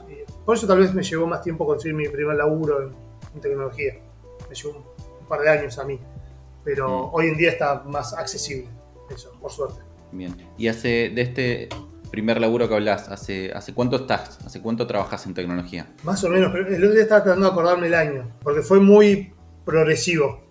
Por 0.46 0.58
eso 0.58 0.68
tal 0.68 0.80
vez 0.80 0.94
me 0.94 1.02
llevó 1.02 1.26
más 1.28 1.42
tiempo 1.42 1.66
conseguir 1.66 1.96
mi 1.96 2.10
primer 2.10 2.36
laburo 2.36 2.84
en, 2.84 3.42
tecnología. 3.42 3.94
Me 4.50 4.54
llevó 4.56 4.78
un, 5.20 5.28
par 5.28 5.40
de 5.40 5.50
años 5.50 5.80
a 5.80 5.86
mí. 5.86 5.98
Pero 6.66 7.08
mm. 7.08 7.10
hoy 7.14 7.28
en 7.28 7.38
día 7.38 7.52
está 7.52 7.84
más 7.84 8.14
accesible. 8.14 8.68
Eso, 9.10 9.32
por 9.40 9.50
suerte. 9.50 9.80
Bien. 10.12 10.36
Y 10.58 10.68
hace 10.68 11.10
de 11.10 11.22
este 11.22 11.70
primer 12.12 12.42
laburo 12.42 12.68
que 12.68 12.76
hablas, 12.76 13.08
¿hace, 13.08 13.54
hace 13.54 13.74
cuánto 13.74 13.96
estás? 13.96 14.40
¿Hace 14.46 14.62
cuánto 14.62 14.88
trabajas 14.88 15.26
en 15.26 15.34
tecnología? 15.34 15.88
Más 16.04 16.22
o 16.26 16.30
menos, 16.30 16.52
pero 16.52 16.68
el 16.68 16.84
otro 16.84 16.94
día 16.94 17.04
estaba 17.04 17.24
tratando 17.24 17.48
de 17.48 17.52
acordarme 17.54 17.88
el 17.88 17.94
año, 17.94 18.30
porque 18.44 18.62
fue 18.62 18.80
muy 18.80 19.32
progresivo. 19.64 20.44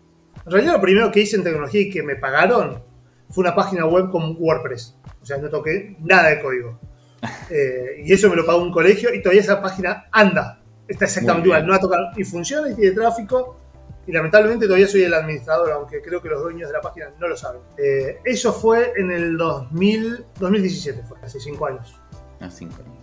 En 0.47 0.53
realidad 0.53 0.75
lo 0.75 0.81
primero 0.81 1.13
que 1.13 1.21
hice 1.21 1.37
en 1.37 1.43
tecnología 1.43 1.83
y 1.83 1.91
que 1.91 2.03
me 2.03 2.17
pagaron 2.17 2.88
fue 3.31 3.43
una 3.43 3.55
página 3.55 3.87
web 3.87 4.11
con 4.11 4.37
WordPress. 4.39 4.97
O 5.21 5.27
sea, 5.27 5.39
no 5.39 5.49
toqué 5.49 5.97
nada 6.01 6.31
de 6.31 6.41
código. 6.41 6.79
Eh, 7.51 8.03
y 8.05 8.13
eso 8.13 8.29
me 8.29 8.37
lo 8.37 8.47
pagó 8.47 8.63
un 8.63 8.71
colegio 8.71 9.13
y 9.13 9.21
todavía 9.21 9.41
esa 9.41 9.61
página 9.61 10.05
anda. 10.13 10.63
Está 10.87 11.07
exactamente 11.07 11.49
igual, 11.49 11.67
no 11.67 11.75
ha 11.75 11.81
tocado 11.81 12.11
y 12.17 12.23
funciona 12.23 12.71
y 12.71 12.75
tiene 12.75 12.95
tráfico. 12.95 13.59
Y 14.07 14.13
lamentablemente 14.13 14.67
todavía 14.67 14.87
soy 14.87 15.03
el 15.03 15.15
administrador, 15.15 15.73
aunque 15.73 16.01
creo 16.01 16.23
que 16.23 16.29
los 16.29 16.43
dueños 16.43 16.69
de 16.69 16.75
la 16.75 16.81
página 16.81 17.11
no 17.19 17.27
lo 17.27 17.37
saben. 17.37 17.63
Eh, 17.77 18.21
eso 18.25 18.53
fue 18.53 18.93
en 18.97 19.11
el 19.11 19.37
2000, 19.37 20.27
2017, 20.39 21.03
fue, 21.03 21.19
hace 21.23 21.41
5 21.41 21.67
años. 21.67 22.01
Hace 22.39 22.59
5 22.59 22.75
años. 22.83 22.99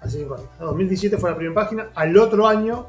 Hace 0.00 0.18
5 0.18 0.34
años. 0.34 0.48
2017 0.58 1.16
fue 1.16 1.30
la 1.30 1.36
primera 1.36 1.54
página. 1.54 1.90
Al 1.94 2.16
otro 2.18 2.46
año 2.46 2.88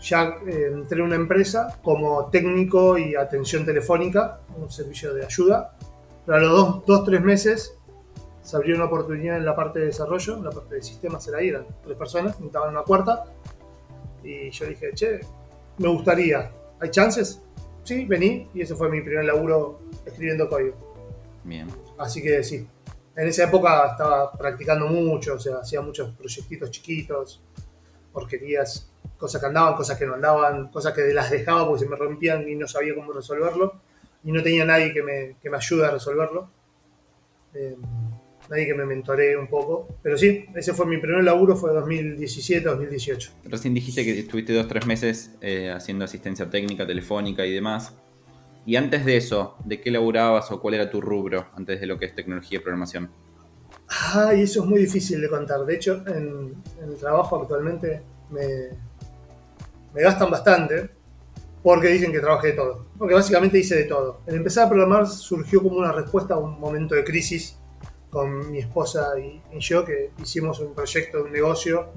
ya 0.00 0.36
eh, 0.46 0.70
entré 0.72 0.98
en 0.98 1.06
una 1.06 1.16
empresa 1.16 1.78
como 1.82 2.26
técnico 2.30 2.98
y 2.98 3.14
atención 3.14 3.64
telefónica, 3.64 4.40
un 4.56 4.70
servicio 4.70 5.14
de 5.14 5.24
ayuda. 5.24 5.76
Pero 6.24 6.38
a 6.38 6.40
los 6.40 6.50
dos, 6.50 6.86
dos 6.86 7.04
tres 7.04 7.20
meses 7.20 7.76
se 8.42 8.56
abrió 8.56 8.76
una 8.76 8.86
oportunidad 8.86 9.36
en 9.36 9.44
la 9.44 9.54
parte 9.54 9.80
de 9.80 9.86
desarrollo, 9.86 10.36
en 10.36 10.44
la 10.44 10.50
parte 10.50 10.76
de 10.76 10.82
sistemas 10.82 11.26
era 11.28 11.38
ahí, 11.38 11.48
eran 11.48 11.66
tres 11.82 11.96
personas, 11.96 12.32
necesitaban 12.36 12.70
una 12.70 12.82
cuarta. 12.82 13.24
Y 14.22 14.50
yo 14.50 14.66
dije, 14.66 14.90
che, 14.94 15.20
me 15.78 15.88
gustaría, 15.88 16.50
¿hay 16.80 16.90
chances? 16.90 17.40
sí, 17.84 18.04
vení 18.04 18.48
y 18.54 18.62
ese 18.62 18.74
fue 18.74 18.88
mi 18.88 19.00
primer 19.00 19.24
laburo 19.24 19.80
escribiendo 20.04 20.48
código. 20.48 20.76
Bien. 21.44 21.68
Así 21.98 22.22
que 22.22 22.42
sí, 22.44 22.66
en 23.16 23.28
esa 23.28 23.44
época 23.44 23.88
estaba 23.90 24.32
practicando 24.32 24.86
mucho, 24.86 25.34
o 25.34 25.38
sea, 25.38 25.56
hacía 25.58 25.80
muchos 25.80 26.14
proyectitos 26.14 26.70
chiquitos, 26.70 27.42
porquerías, 28.12 28.89
cosas 29.20 29.40
que 29.40 29.46
andaban, 29.46 29.74
cosas 29.74 29.98
que 29.98 30.06
no 30.06 30.14
andaban, 30.14 30.68
cosas 30.68 30.94
que 30.94 31.12
las 31.12 31.30
dejaba 31.30 31.68
porque 31.68 31.84
se 31.84 31.90
me 31.90 31.96
rompían 31.96 32.48
y 32.48 32.56
no 32.56 32.66
sabía 32.66 32.94
cómo 32.94 33.12
resolverlo. 33.12 33.74
Y 34.24 34.32
no 34.32 34.42
tenía 34.42 34.64
nadie 34.64 34.92
que 34.92 35.02
me, 35.02 35.36
que 35.40 35.50
me 35.50 35.58
ayude 35.58 35.86
a 35.86 35.90
resolverlo. 35.90 36.50
Eh, 37.54 37.76
nadie 38.48 38.66
que 38.66 38.74
me 38.74 38.86
mentoree 38.86 39.36
un 39.36 39.46
poco. 39.46 39.88
Pero 40.02 40.16
sí, 40.16 40.46
ese 40.54 40.72
fue 40.72 40.86
mi 40.86 40.98
primer 40.98 41.22
laburo, 41.22 41.54
fue 41.54 41.70
2017-2018. 41.72 43.30
Recién 43.44 43.74
dijiste 43.74 44.04
que 44.04 44.18
estuviste 44.18 44.54
dos, 44.54 44.66
tres 44.66 44.86
meses 44.86 45.36
eh, 45.40 45.70
haciendo 45.70 46.04
asistencia 46.04 46.48
técnica, 46.48 46.86
telefónica 46.86 47.44
y 47.44 47.52
demás. 47.52 47.94
Y 48.66 48.76
antes 48.76 49.04
de 49.04 49.16
eso, 49.16 49.56
¿de 49.64 49.80
qué 49.80 49.90
laburabas 49.90 50.50
o 50.50 50.60
cuál 50.60 50.74
era 50.74 50.90
tu 50.90 51.00
rubro 51.00 51.46
antes 51.54 51.80
de 51.80 51.86
lo 51.86 51.98
que 51.98 52.06
es 52.06 52.14
tecnología 52.14 52.58
y 52.58 52.62
programación? 52.62 53.10
Ah, 53.88 54.32
y 54.34 54.42
eso 54.42 54.62
es 54.62 54.66
muy 54.68 54.80
difícil 54.80 55.20
de 55.20 55.28
contar. 55.28 55.64
De 55.64 55.74
hecho, 55.74 56.02
en, 56.06 56.54
el 56.82 56.96
trabajo 56.96 57.40
actualmente 57.40 58.02
me, 58.30 58.68
me 59.94 60.02
gastan 60.02 60.30
bastante 60.30 60.90
porque 61.62 61.88
dicen 61.88 62.12
que 62.12 62.20
trabajé 62.20 62.48
de 62.48 62.52
todo. 62.54 62.86
Porque 62.98 63.14
básicamente 63.14 63.58
hice 63.58 63.76
de 63.76 63.84
todo. 63.84 64.20
El 64.26 64.36
empezar 64.36 64.66
a 64.66 64.68
programar 64.68 65.06
surgió 65.06 65.62
como 65.62 65.76
una 65.76 65.92
respuesta 65.92 66.34
a 66.34 66.38
un 66.38 66.58
momento 66.58 66.94
de 66.94 67.04
crisis 67.04 67.58
con 68.08 68.50
mi 68.50 68.58
esposa 68.58 69.12
y, 69.18 69.40
yo, 69.58 69.84
que 69.84 70.10
hicimos 70.22 70.58
un 70.60 70.74
proyecto, 70.74 71.22
un 71.24 71.32
negocio 71.32 71.88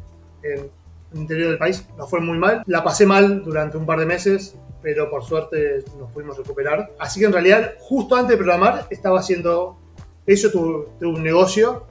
en 0.43 0.59
el 0.59 0.71
interior 1.13 1.49
del 1.49 1.57
país. 1.57 1.85
Nos 1.97 2.09
fue 2.09 2.19
muy 2.19 2.37
mal. 2.37 2.63
La 2.67 2.83
pasé 2.83 3.05
mal 3.05 3.43
durante 3.43 3.77
un 3.77 3.85
par 3.85 3.99
de 3.99 4.05
meses, 4.05 4.55
pero 4.81 5.09
por 5.09 5.23
suerte 5.23 5.83
nos 5.97 6.11
pudimos 6.11 6.37
recuperar. 6.37 6.93
Así 6.99 7.19
que 7.19 7.25
en 7.25 7.33
realidad, 7.33 7.73
justo 7.79 8.15
antes 8.15 8.31
de 8.31 8.37
programar, 8.37 8.87
estaba 8.89 9.19
haciendo 9.19 9.77
eso, 10.25 10.51
tuve, 10.51 11.07
un 11.07 11.23
negocio, 11.23 11.87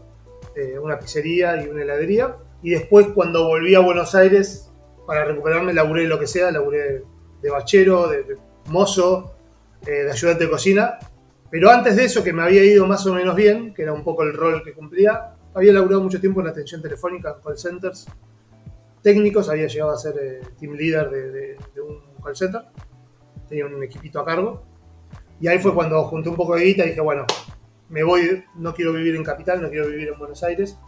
eh, 0.55 0.79
una 0.79 0.99
pizzería 0.99 1.63
y 1.63 1.69
una 1.69 1.83
heladería. 1.83 2.37
Y 2.63 2.71
después, 2.71 3.09
cuando 3.09 3.47
volví 3.47 3.75
a 3.75 3.81
Buenos 3.81 4.15
Aires, 4.15 4.72
para 5.07 5.25
recuperarme, 5.25 5.73
laburé 5.73 6.07
lo 6.07 6.19
que 6.19 6.27
sea, 6.27 6.51
laburé 6.51 7.03
de 7.41 7.51
bachero, 7.51 8.09
de, 8.09 8.37
mozo, 8.67 9.35
eh, 9.87 10.05
de 10.05 10.11
ayudante 10.13 10.45
de 10.45 10.51
cocina 10.51 10.99
pero 11.53 11.71
antes 11.71 11.97
de 11.97 12.07
eso, 12.07 12.25
que 12.25 12.33
me 12.33 12.41
había 12.41 12.65
ido 12.65 12.87
más 12.87 13.07
o 13.07 13.13
menos 13.13 13.37
bien, 13.37 13.75
que 13.75 13.83
era 13.83 13.93
un 13.93 14.03
poco 14.03 14.23
el 14.23 14.33
rol 14.33 14.65
que 14.65 14.73
cumplía, 14.73 15.35
había 15.53 15.75
laburado 15.75 16.01
mucho 16.01 16.19
tiempo 16.19 16.41
en 16.41 16.47
atención 16.47 16.81
telefónica, 16.81 17.37
call 17.45 17.59
centers 17.59 18.07
técnicos, 19.03 19.51
había 19.51 19.67
llegado 19.67 19.91
a 19.91 19.99
ser 19.99 20.15
eh, 20.19 20.41
team 20.59 20.73
leader 20.73 21.11
de, 21.11 21.57
un 21.83 22.01
call 22.25 22.35
center, 22.35 22.63
tenía 23.51 23.67
un 23.67 23.83
equipito 23.83 24.19
a 24.21 24.25
cargo. 24.25 24.63
Y 25.43 25.49
ahí 25.49 25.59
fue 25.59 25.75
cuando 25.75 26.03
junté 26.05 26.31
un 26.31 26.37
poco 26.37 26.57
de 26.57 26.65
guita 26.65 26.87
y 26.87 26.89
dije, 26.89 27.03
bueno, 27.03 27.27
me 27.91 28.03
voy, 28.03 28.45
no 28.55 28.75
quiero 28.75 28.95
vivir 28.95 29.15
en 29.15 29.23
Capital, 29.23 29.61
no 29.61 29.69
quiero 29.69 29.89
vivir 29.89 30.09
en 30.09 30.19
Buenos 30.19 30.43
Aires. 30.43 30.79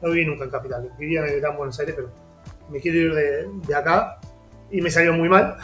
No 0.00 0.08
viví 0.08 0.24
nunca 0.24 0.44
en 0.44 0.50
Capital, 0.50 0.90
vivía 0.98 1.20
en 1.20 1.34
el 1.34 1.40
Gran 1.42 1.54
Buenos 1.58 1.78
Aires, 1.78 1.94
pero 1.94 2.08
me 2.70 2.80
quiero 2.80 2.98
ir 2.98 3.14
de, 3.14 3.48
de 3.66 3.74
acá. 3.74 4.18
Y 4.70 4.80
me 4.80 4.90
salió 4.90 5.12
muy 5.12 5.28
mal. 5.28 5.56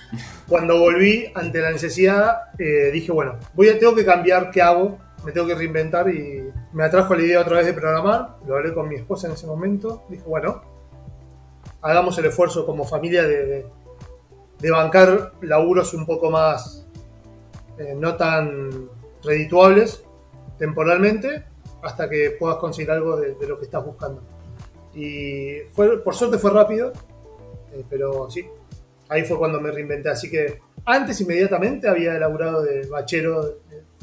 Cuando 0.48 0.78
volví 0.78 1.30
ante 1.34 1.60
la 1.60 1.70
necesidad, 1.70 2.54
eh, 2.58 2.90
dije, 2.92 3.12
bueno, 3.12 3.38
voy 3.54 3.68
a, 3.68 3.78
tengo 3.78 3.94
que 3.94 4.04
cambiar 4.04 4.50
qué 4.50 4.62
hago, 4.62 4.98
me 5.24 5.32
tengo 5.32 5.46
que 5.46 5.54
reinventar 5.54 6.08
y 6.10 6.50
me 6.72 6.84
atrajo 6.84 7.14
la 7.14 7.22
idea 7.22 7.40
otra 7.40 7.56
vez 7.58 7.66
de 7.66 7.72
programar. 7.72 8.36
Lo 8.46 8.56
hablé 8.56 8.74
con 8.74 8.88
mi 8.88 8.96
esposa 8.96 9.26
en 9.26 9.34
ese 9.34 9.46
momento. 9.46 10.04
Dije, 10.08 10.24
bueno, 10.26 10.62
hagamos 11.80 12.16
el 12.18 12.26
esfuerzo 12.26 12.66
como 12.66 12.84
familia 12.84 13.22
de, 13.22 13.66
de, 14.58 14.70
bancar 14.70 15.32
laburos 15.40 15.94
un 15.94 16.06
poco 16.06 16.30
más 16.30 16.86
eh, 17.78 17.94
no 17.96 18.16
tan 18.16 18.88
redituables 19.22 20.04
temporalmente 20.58 21.44
hasta 21.82 22.08
que 22.08 22.36
puedas 22.38 22.56
conseguir 22.56 22.90
algo 22.90 23.16
de, 23.16 23.36
lo 23.46 23.58
que 23.58 23.64
estás 23.64 23.84
buscando. 23.84 24.22
Y 24.94 25.60
fue, 25.72 26.02
por 26.02 26.14
suerte 26.14 26.38
fue 26.38 26.50
rápido, 26.50 26.92
eh, 27.72 27.84
pero 27.88 28.30
sí, 28.30 28.46
ahí 29.08 29.24
fue 29.24 29.38
cuando 29.38 29.60
me 29.60 29.70
reinventé. 29.70 30.08
Así 30.08 30.30
que 30.30 30.60
antes, 30.84 31.20
inmediatamente, 31.20 31.88
había 31.88 32.16
elaborado 32.16 32.62
de 32.62 32.86
bachero, 32.86 33.58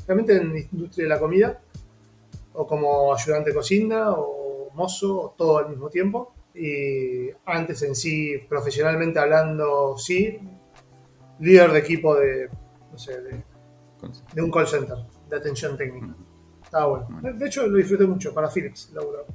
realmente 0.06 0.36
en 0.36 0.54
la 0.54 0.60
industria 0.60 1.06
de 1.06 1.10
la 1.10 1.20
comida, 1.20 1.62
o 2.54 2.68
como 2.68 3.14
ayudante 3.14 3.52
de 3.52 3.56
cocina, 3.56 4.12
o 4.12 4.70
mozo, 4.74 5.22
o 5.22 5.30
todo 5.38 5.60
al 5.60 5.70
mismo 5.70 5.90
tiempo. 5.90 6.34
Y 6.54 7.30
antes 7.46 7.82
en 7.84 7.96
sí, 7.96 8.38
profesionalmente 8.50 9.20
hablando, 9.20 9.98
sí, 9.98 10.40
líder 11.40 11.72
de 11.72 11.80
equipo 11.80 12.16
de, 12.16 12.50
no 12.92 12.98
sé, 12.98 13.22
de, 13.22 14.42
un 14.42 14.52
call 14.52 14.68
center, 14.68 14.98
de 15.30 15.38
atención 15.38 15.78
técnica. 15.78 16.14
Estaba 16.64 16.88
bueno. 16.88 17.34
De 17.34 17.46
hecho, 17.46 17.66
lo 17.68 17.78
disfruté 17.78 18.06
mucho 18.06 18.34
para 18.34 18.50
Philips, 18.50 18.92
laburar. 18.94 19.26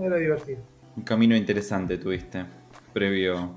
Era 0.00 0.16
divertido. 0.16 0.60
Un 0.96 1.02
camino 1.04 1.34
interesante 1.34 1.98
tuviste, 1.98 2.44
previo 2.92 3.56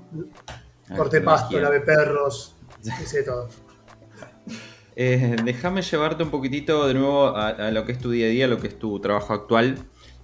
Corte 0.94 1.20
pasto, 1.20 1.58
lave 1.58 1.80
perros, 1.80 2.56
hice 3.02 3.22
todo. 3.22 3.48
Eh, 4.94 5.36
déjame 5.44 5.82
llevarte 5.82 6.22
un 6.22 6.30
poquitito 6.30 6.86
de 6.86 6.94
nuevo 6.94 7.36
a, 7.36 7.70
lo 7.70 7.84
que 7.84 7.92
es 7.92 7.98
tu 7.98 8.10
día 8.10 8.26
a 8.26 8.30
día, 8.30 8.46
lo 8.46 8.58
que 8.58 8.68
es 8.68 8.78
tu 8.78 9.00
trabajo 9.00 9.34
actual. 9.34 9.78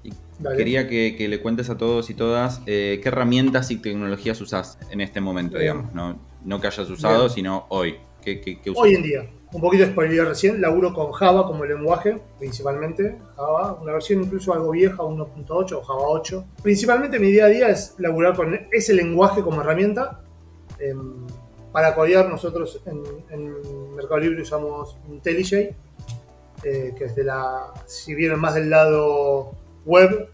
Y 0.04 0.12
quería 0.56 0.88
que, 0.88 1.26
le 1.28 1.40
cuentes 1.40 1.68
a 1.68 1.76
todos 1.76 2.10
y 2.10 2.14
todas 2.14 2.62
eh, 2.66 3.00
qué 3.02 3.08
herramientas 3.08 3.70
y 3.70 3.76
tecnologías 3.76 4.40
usás 4.40 4.78
en 4.90 5.00
este 5.00 5.20
momento, 5.20 5.58
digamos. 5.58 5.92
No, 5.92 6.18
no 6.44 6.60
que 6.60 6.68
hayas 6.68 6.88
usado, 6.88 7.28
sino 7.28 7.66
hoy. 7.68 7.96
¿Qué, 8.22 8.40
qué, 8.40 8.60
Hoy 8.76 8.94
en 8.94 9.02
día. 9.02 9.30
Un 9.52 9.60
poquito 9.60 9.84
spoiler 9.86 10.26
recién. 10.26 10.60
Laburo 10.60 10.94
con 10.94 11.12
Java 11.12 11.46
como 11.46 11.64
lenguaje, 11.64 12.20
principalmente. 12.38 13.18
Java, 13.36 13.78
una 13.80 13.92
versión 13.92 14.22
incluso 14.22 14.52
algo 14.52 14.70
vieja, 14.70 15.02
1.8 15.02 15.72
o 15.72 15.82
Java 15.82 16.02
8. 16.06 16.44
Principalmente 16.62 17.18
mi 17.18 17.30
día 17.30 17.44
a 17.46 17.48
día 17.48 17.68
es 17.68 17.94
laburar 17.98 18.34
con 18.34 18.58
ese 18.70 18.94
lenguaje 18.94 19.42
como 19.42 19.60
herramienta 19.60 20.22
Em, 20.82 21.26
para 21.70 21.94
codear 21.94 22.28
nosotros 22.28 22.82
en, 22.86 23.94
Mercado 23.94 24.18
Libre 24.18 24.42
usamos 24.42 24.98
IntelliJ, 25.08 25.74
eh, 26.64 26.94
que 26.96 27.04
es 27.04 27.14
de 27.14 27.24
la, 27.24 27.72
si 27.86 28.14
vienen 28.14 28.38
más 28.38 28.54
del 28.54 28.68
lado 28.68 29.52
web, 29.86 30.28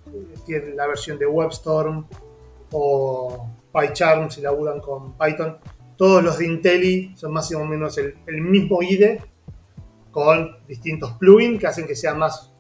tiene 0.46 0.74
la 0.74 0.87
versión 0.87 1.18
de 1.18 1.26
WebStorm 1.26 2.07
o 2.72 3.46
PyCharm 3.72 4.31
si 4.31 4.40
laburan 4.40 4.81
con 4.81 5.12
Python. 5.16 5.59
Todos 5.98 6.22
los 6.22 6.38
de 6.38 6.46
Intelli 6.46 7.12
son 7.16 7.32
más 7.32 7.52
o 7.52 7.64
menos 7.64 7.98
el, 7.98 8.40
mismo 8.40 8.80
IDE 8.80 9.20
con 10.12 10.56
distintos 10.68 11.12
plugins 11.14 11.58
que 11.58 11.66
hacen 11.66 11.88
que 11.88 11.96
sea 11.96 12.14
más 12.14 12.52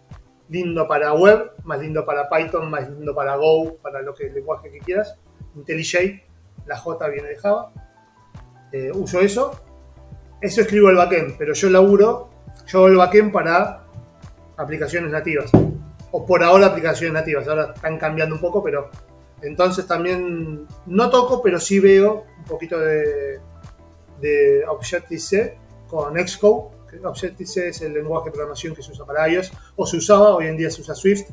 lindo 0.48 0.88
para 0.88 1.14
web, 1.14 1.52
más 1.62 1.78
lindo 1.78 2.04
para 2.04 2.28
Python, 2.28 2.68
más 2.68 2.90
lindo 2.90 3.14
para 3.14 3.36
Go, 3.36 3.76
para 3.76 4.02
lo 4.02 4.12
que 4.12 4.26
el 4.26 4.34
lenguaje 4.34 4.72
que 4.72 4.80
quieras. 4.80 5.16
IntelliJ 5.54 6.20
la 6.66 6.76
J 6.76 7.08
viene 7.08 7.28
de 7.28 7.36
Java. 7.36 7.70
Eh, 8.72 8.90
uso 8.92 9.20
eso. 9.20 9.52
Eso 10.40 10.62
escribo 10.62 10.90
el 10.90 10.96
backend, 10.96 11.38
pero 11.38 11.54
yo 11.54 11.70
laburo, 11.70 12.30
yo 12.66 12.78
hago 12.78 12.88
el 12.88 12.96
backend 12.96 13.32
para 13.32 13.84
aplicaciones 14.56 15.12
nativas. 15.12 15.52
O 16.10 16.26
por 16.26 16.42
ahora 16.42 16.66
aplicaciones 16.66 17.12
nativas. 17.12 17.46
Ahora 17.46 17.72
están 17.72 17.98
cambiando 17.98 18.34
un 18.34 18.40
poco, 18.40 18.64
pero 18.64 18.90
entonces 19.42 19.86
también 19.86 20.66
no 20.86 21.10
toco, 21.10 21.42
pero 21.42 21.60
sí 21.60 21.78
veo 21.78 22.24
un 22.38 22.44
poquito 22.44 22.78
de, 22.78 23.40
de 24.20 24.64
Objective-C 24.66 25.56
con 25.88 26.14
Xcode. 26.14 26.76
Objective-C 27.04 27.68
es 27.68 27.82
el 27.82 27.92
lenguaje 27.92 28.26
de 28.26 28.32
programación 28.32 28.74
que 28.74 28.82
se 28.82 28.92
usa 28.92 29.04
para 29.04 29.28
iOS, 29.28 29.52
o 29.76 29.86
se 29.86 29.98
usaba, 29.98 30.34
hoy 30.34 30.46
en 30.46 30.56
día 30.56 30.70
se 30.70 30.80
usa 30.80 30.94
Swift, 30.94 31.30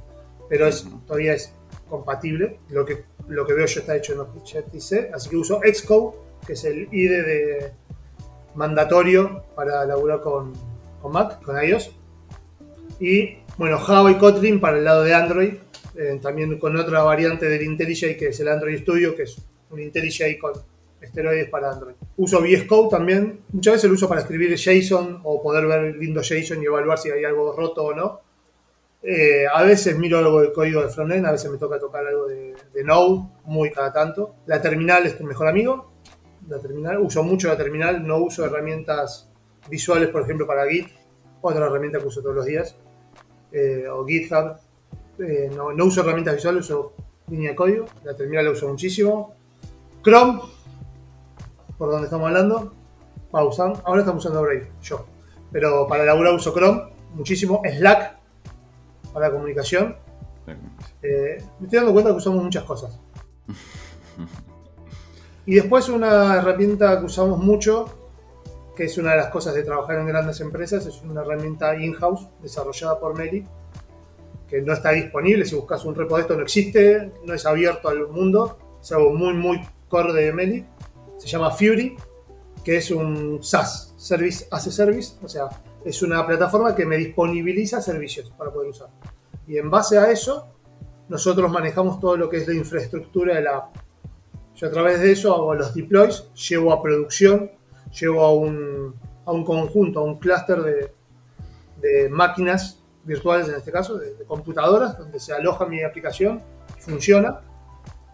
pero 0.50 0.68
es, 0.68 0.86
todavía 1.08 1.34
es 1.34 1.54
compatible. 1.90 2.60
Lo 2.70 2.86
que, 2.86 3.06
lo 3.28 3.46
que 3.46 3.54
veo 3.54 3.66
yo 3.66 3.80
está 3.80 3.96
hecho 3.96 4.14
en 4.14 4.20
Objective-C, 4.20 5.12
así 5.14 5.30
que 5.30 5.38
uso 5.38 5.62
Xcode, 5.62 6.18
que 6.46 6.54
es 6.54 6.64
el 6.66 6.90
IDE 6.92 7.24
de 7.24 7.72
mandatorio 8.54 9.44
para 9.56 9.86
laburar 9.86 10.22
con, 10.22 10.54
con 11.02 11.12
Mac, 11.12 11.42
con 11.42 11.62
iOS. 11.62 11.92
Y 13.00 13.40
bueno, 13.58 13.80
Java 13.80 14.12
y 14.12 14.18
Kotlin 14.18 14.60
para 14.60 14.78
el 14.78 14.86
lado 14.86 15.04
de 15.04 15.14
Android, 15.14 15.54
eh, 15.98 16.20
también 16.22 16.58
con 16.60 16.76
otra 16.76 17.04
variante 17.04 17.48
del 17.48 17.62
IntelliJ 17.64 18.18
que 18.18 18.28
es 18.28 18.40
el 18.40 18.48
Android 18.48 18.80
Studio, 18.80 19.16
que 19.16 19.24
es 19.24 19.38
un 19.70 19.80
IntelliJ 19.80 20.38
con 20.40 20.54
esteroides 21.02 21.50
para 21.50 21.72
Android. 21.72 21.96
Uso 22.18 22.40
VS 22.42 22.64
Code 22.64 22.90
también, 22.90 23.42
muchas 23.52 23.76
veces 23.76 23.90
lo 23.90 23.96
uso 23.96 24.08
para 24.08 24.22
escribir 24.22 24.56
JSON 24.56 25.22
o 25.24 25.42
poder 25.42 25.68
ver 25.68 25.96
lindo 25.96 26.22
JSON 26.22 26.62
y 26.62 26.66
evaluar 26.66 26.98
si 26.98 27.12
hay 27.12 27.24
algo 27.24 27.54
roto 27.56 27.84
o 27.84 27.94
no. 27.94 28.22
Eh, 29.08 29.46
a 29.46 29.62
veces 29.62 29.96
miro 30.00 30.18
algo 30.18 30.42
de 30.42 30.52
código 30.52 30.82
de 30.82 30.90
frontend, 30.90 31.28
a 31.28 31.32
veces 31.32 31.52
me 31.52 31.60
toca 31.60 31.78
tocar 31.78 32.08
algo 32.08 32.26
de, 32.26 32.56
Node, 32.84 33.30
muy 33.44 33.72
cada 33.72 33.94
tanto. 33.94 34.36
La 34.48 34.60
terminal 34.62 35.06
es 35.06 35.18
tu 35.18 35.24
mejor 35.24 35.48
amigo. 35.48 35.92
La 36.48 36.60
terminal, 36.60 37.00
uso 37.00 37.24
mucho 37.24 37.48
la 37.48 37.58
terminal, 37.58 38.06
no 38.06 38.18
uso 38.18 38.46
herramientas 38.46 39.30
visuales, 39.70 40.10
por 40.10 40.24
ejemplo, 40.24 40.48
para 40.48 40.68
Git, 40.68 40.90
otra 41.42 41.68
herramienta 41.68 42.00
que 42.00 42.06
uso 42.06 42.22
todos 42.22 42.36
los 42.36 42.46
días, 42.46 42.76
eh, 43.52 43.86
o 43.88 44.06
GitHub. 44.06 44.58
Eh, 45.20 45.52
no, 45.56 45.72
no, 45.74 45.86
uso 45.86 46.02
herramientas 46.02 46.36
visuales, 46.36 46.66
uso 46.66 46.94
línea 47.28 47.52
de 47.52 47.56
código. 47.56 47.86
La 48.04 48.16
terminal 48.16 48.46
la 48.46 48.52
uso 48.52 48.68
muchísimo. 48.68 49.34
Chrome, 50.04 50.42
por 51.78 51.92
donde 51.92 52.06
estamos 52.06 52.28
hablando. 52.28 52.74
usando, 53.32 53.82
ahora 53.86 54.02
estamos 54.02 54.24
usando 54.24 54.42
Brave, 54.42 54.72
yo. 54.82 55.06
Pero 55.52 55.88
para 55.88 56.06
laburar 56.06 56.34
uso 56.34 56.54
Chrome, 56.54 56.92
muchísimo. 57.14 57.62
Slack, 57.64 58.18
para 59.14 59.28
la 59.28 59.34
comunicación. 59.34 59.96
Eh, 61.02 61.38
me 61.60 61.66
estoy 61.66 61.80
dando 61.80 61.94
cuenta 61.94 62.12
que 62.12 62.18
usamos 62.18 62.44
muchas 62.44 62.64
cosas. 62.64 63.00
Y 65.46 65.56
después 65.56 65.90
una 65.90 66.38
herramienta 66.38 67.00
que 67.00 67.06
usamos 67.06 67.38
mucho, 67.38 67.86
que 68.76 68.86
es 68.86 68.98
una 68.98 69.12
de 69.12 69.18
las 69.18 69.28
cosas 69.28 69.54
de 69.54 69.64
trabajar 69.64 70.00
en 70.00 70.08
grandes 70.08 70.42
empresas, 70.42 70.86
es 70.86 71.02
una 71.04 71.22
herramienta 71.22 71.76
in-house 71.78 72.28
desarrollada 72.42 73.00
por 73.00 73.16
Meli, 73.16 73.46
que 74.48 74.62
no 74.62 74.74
está 74.74 74.92
disponible. 74.92 75.46
Si 75.46 75.56
buscas 75.56 75.86
un 75.86 75.96
repo 75.96 76.16
de 76.16 76.22
esto, 76.22 76.36
no 76.36 76.44
existe, 76.44 77.12
no 77.26 77.34
es 77.34 77.46
abierto 77.46 77.90
al 77.90 78.08
mundo, 78.08 78.58
es 78.82 78.92
algo 78.92 79.14
muy, 79.14 79.34
muy 79.34 79.62
core 79.88 80.14
de 80.14 80.34
Meli. 80.34 80.66
Se 81.18 81.28
llama 81.28 81.52
Fury, 81.52 81.96
que 82.64 82.78
es 82.78 82.92
un 82.92 83.44
SaaS, 83.44 83.94
Service 83.98 84.48
as 84.52 84.68
a 84.68 84.72
Service, 84.72 85.16
o 85.24 85.28
sea, 85.28 85.48
es 85.86 86.02
una 86.02 86.26
plataforma 86.26 86.76
que 86.76 86.86
me 86.86 86.98
disponibiliza 86.98 87.80
servicios 87.80 88.32
para 88.32 88.52
poder 88.52 88.70
usar. 88.70 88.90
Y 89.48 89.58
en 89.58 89.70
base 89.70 90.00
a 90.00 90.12
eso, 90.12 90.48
nosotros 91.08 91.52
manejamos 91.52 92.00
todo 92.00 92.18
lo 92.18 92.30
que 92.30 92.38
es 92.38 92.48
la 92.48 92.56
infraestructura 92.56 93.36
de 93.36 93.44
la 93.44 93.58
app. 93.58 93.76
Yo 94.56 94.68
a 94.68 94.72
través 94.72 95.00
de 95.00 95.12
eso 95.12 95.34
hago 95.34 95.54
los 95.54 95.76
deploys, 95.76 96.28
llevo 96.50 96.74
a 96.74 96.82
producción, 96.82 97.52
llevo 98.00 98.22
a 98.24 98.34
un, 98.34 98.96
a 99.26 99.32
un 99.32 99.44
conjunto, 99.44 100.00
a 100.00 100.04
un 100.04 100.18
clúster 100.18 100.62
de, 100.62 100.92
de, 101.82 102.10
máquinas 102.10 102.82
virtuales, 103.06 103.48
en 103.48 103.56
este 103.56 103.72
caso, 103.72 103.98
de, 103.98 104.14
computadoras, 104.26 104.98
donde 104.98 105.20
se 105.20 105.34
aloja 105.34 105.66
mi 105.66 105.84
aplicación, 105.84 106.42
funciona, 106.80 107.40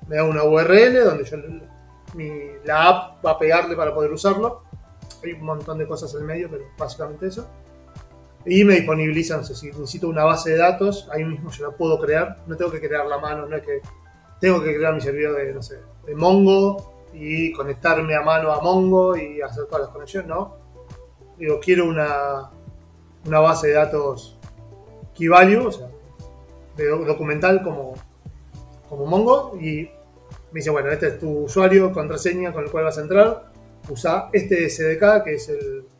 me 0.07 0.17
da 0.17 0.23
una 0.23 0.43
URL 0.43 1.03
donde 1.03 1.23
yo, 1.23 1.37
la 2.65 2.87
app 2.87 3.25
va 3.25 3.31
a 3.31 3.39
pegarle 3.39 3.75
para 3.75 3.93
poder 3.93 4.11
usarlo. 4.11 4.63
Hay 5.23 5.33
un 5.33 5.45
montón 5.45 5.77
de 5.77 5.87
cosas 5.87 6.13
en 6.15 6.25
medio, 6.25 6.49
pero 6.49 6.65
básicamente 6.77 7.27
eso. 7.27 7.47
Y 8.45 8.63
me 8.63 8.75
disponibilizan, 8.75 9.45
si 9.45 9.67
necesito 9.67 10.07
una 10.07 10.23
base 10.23 10.51
de 10.51 10.57
datos, 10.57 11.07
ahí 11.11 11.23
mismo 11.23 11.51
yo 11.51 11.69
la 11.69 11.77
puedo 11.77 11.99
crear, 11.99 12.43
no 12.47 12.57
tengo 12.57 12.71
que 12.71 12.79
crear 12.79 13.05
la 13.05 13.19
mano, 13.19 13.45
no 13.45 13.55
es 13.55 13.63
que 13.63 13.81
tengo 14.39 14.61
que 14.63 14.75
crear 14.75 14.93
mi 14.93 15.01
servidor 15.01 15.37
de, 15.37 15.53
no 15.53 15.61
sé, 15.61 15.79
de 16.05 16.15
Mongo 16.15 16.93
y 17.13 17.53
conectarme 17.53 18.15
a 18.15 18.21
mano 18.21 18.51
a 18.51 18.59
Mongo 18.61 19.15
y 19.15 19.41
hacer 19.41 19.65
todas 19.65 19.81
las 19.81 19.89
conexiones, 19.91 20.27
¿no? 20.27 20.57
Digo, 21.37 21.59
quiero 21.59 21.85
una, 21.85 22.49
una 23.25 23.39
base 23.39 23.67
de 23.67 23.73
datos 23.73 24.39
key 25.21 25.27
value, 25.27 25.67
o 25.67 25.71
sea, 25.71 25.87
de 26.75 26.87
documental 26.87 27.61
como, 27.61 27.93
como 28.89 29.05
Mongo 29.05 29.55
y 29.61 29.83
me 30.51 30.59
dice, 30.59 30.71
bueno, 30.71 30.89
este 30.89 31.09
es 31.09 31.19
tu 31.19 31.43
usuario, 31.43 31.93
contraseña 31.93 32.51
con 32.51 32.63
el 32.63 32.71
cual 32.71 32.85
vas 32.85 32.97
a 32.97 33.01
entrar, 33.01 33.51
usa 33.87 34.29
este 34.33 34.67
SDK, 34.67 35.23
que 35.23 35.35
es 35.35 35.51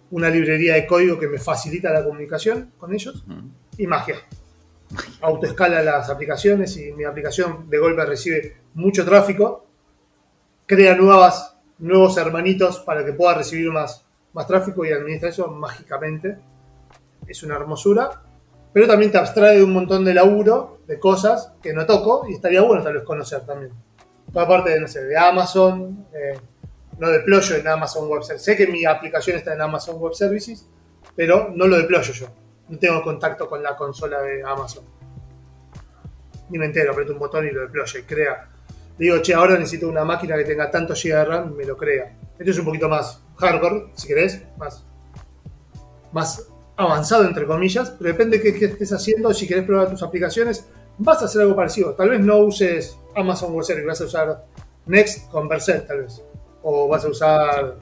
una 0.10 0.30
librería 0.30 0.74
de 0.74 0.88
código 0.88 1.20
que 1.20 1.28
me 1.28 1.38
facilita 1.38 1.94
la 1.94 2.04
comunicación 2.04 2.72
con 2.80 2.94
ellos, 2.94 3.24
y 3.78 3.86
magia. 3.86 4.16
Autoescala 5.22 5.84
las 5.84 6.10
aplicaciones 6.10 6.76
y 6.78 6.92
mi 6.94 7.04
aplicación 7.04 7.70
de 7.70 7.78
golpe 7.78 8.04
recibe 8.04 8.58
mucho 8.74 9.06
tráfico, 9.06 9.68
crea 10.66 10.96
nuevas, 10.96 11.56
nuevos 11.78 12.18
hermanitos 12.18 12.80
para 12.80 13.06
que 13.06 13.14
pueda 13.14 13.36
recibir 13.36 13.72
más, 13.72 14.04
más 14.34 14.48
tráfico 14.48 14.84
y 14.84 14.92
administra 14.92 15.30
eso 15.30 15.48
mágicamente. 15.48 16.40
Es 17.28 17.44
una 17.44 17.56
hermosura, 17.56 18.24
pero 18.74 18.88
también 18.88 19.12
te 19.12 19.18
abstrae 19.18 19.58
de 19.58 19.64
un 19.64 19.74
montón 19.74 20.06
de 20.06 20.14
laburo, 20.14 20.80
de 20.88 21.00
cosas 21.00 21.54
que 21.62 21.74
no 21.74 21.86
toco 21.86 22.26
y 22.30 22.36
estaría 22.36 22.62
bueno 22.62 22.84
tal 22.84 22.94
vez 22.94 23.04
conocer 23.04 23.46
también. 23.46 23.72
Toda 24.32 24.48
parte 24.48 24.72
de, 24.72 24.80
no 24.80 24.88
sé, 24.88 25.04
de 25.04 25.18
Amazon, 25.18 26.08
eh, 26.14 26.40
no 26.98 27.10
deployo 27.10 27.56
en 27.56 27.68
Amazon 27.68 28.08
Web 28.08 28.24
Services. 28.24 28.46
Sé 28.46 28.56
que 28.56 28.68
mi 28.68 28.86
aplicación 28.86 29.38
está 29.38 29.54
en 29.54 29.62
Amazon 29.62 29.98
Web 29.98 30.14
Services, 30.14 30.68
pero 31.16 31.50
no 31.54 31.68
lo 31.68 31.78
deployo 31.78 32.14
yo 32.14 32.28
no 32.72 32.80
tengo 32.80 33.04
contacto 33.04 33.50
con 33.50 33.62
la 33.62 33.76
consola 33.76 34.22
de 34.22 34.42
Amazon. 34.44 34.86
Ni 36.50 36.58
me 36.58 36.66
entero, 36.66 36.94
aprieto 36.94 37.14
un 37.14 37.20
botón 37.20 37.46
y 37.46 37.52
lo 37.52 37.62
deploya 37.62 38.00
y 38.00 38.04
crea. 38.04 38.50
Digo, 38.98 39.22
che, 39.22 39.34
ahora 39.34 39.58
necesito 39.58 39.90
una 39.90 40.06
máquina 40.06 40.38
que 40.38 40.46
tenga 40.46 40.72
tanto 40.72 40.94
GB 40.94 41.14
de 41.14 41.26
RAM, 41.26 41.54
me 41.54 41.66
lo 41.66 41.76
crea. 41.76 42.18
Esto 42.40 42.52
es 42.52 42.58
un 42.60 42.66
poquito 42.66 42.88
más 42.88 43.24
hardcore, 43.38 43.92
si 43.96 44.08
querés, 44.08 44.42
más, 44.58 44.86
más 46.14 46.48
avanzado, 46.82 47.26
entre 47.26 47.46
comillas, 47.46 47.92
pero 47.92 48.12
depende 48.12 48.40
de 48.40 48.54
qué, 48.54 48.66
estés 48.66 48.94
haciendo. 48.94 49.34
Si 49.34 49.48
querés 49.48 49.66
probar 49.66 49.90
tus 49.90 50.04
aplicaciones, 50.04 50.66
vas 50.98 51.22
a 51.22 51.26
hacer 51.26 51.42
algo 51.42 51.56
parecido. 51.56 51.94
Tal 51.94 52.10
vez 52.10 52.20
no 52.20 52.38
uses 52.40 52.98
Amazon 53.16 53.54
Web 53.54 53.86
vas 53.86 54.02
a 54.02 54.06
usar 54.06 54.46
Next 54.86 55.30
con 55.30 55.48
tal 55.50 56.02
vez. 56.02 56.24
O 56.64 56.88
vas 56.88 57.06
a 57.06 57.10
usar 57.10 57.78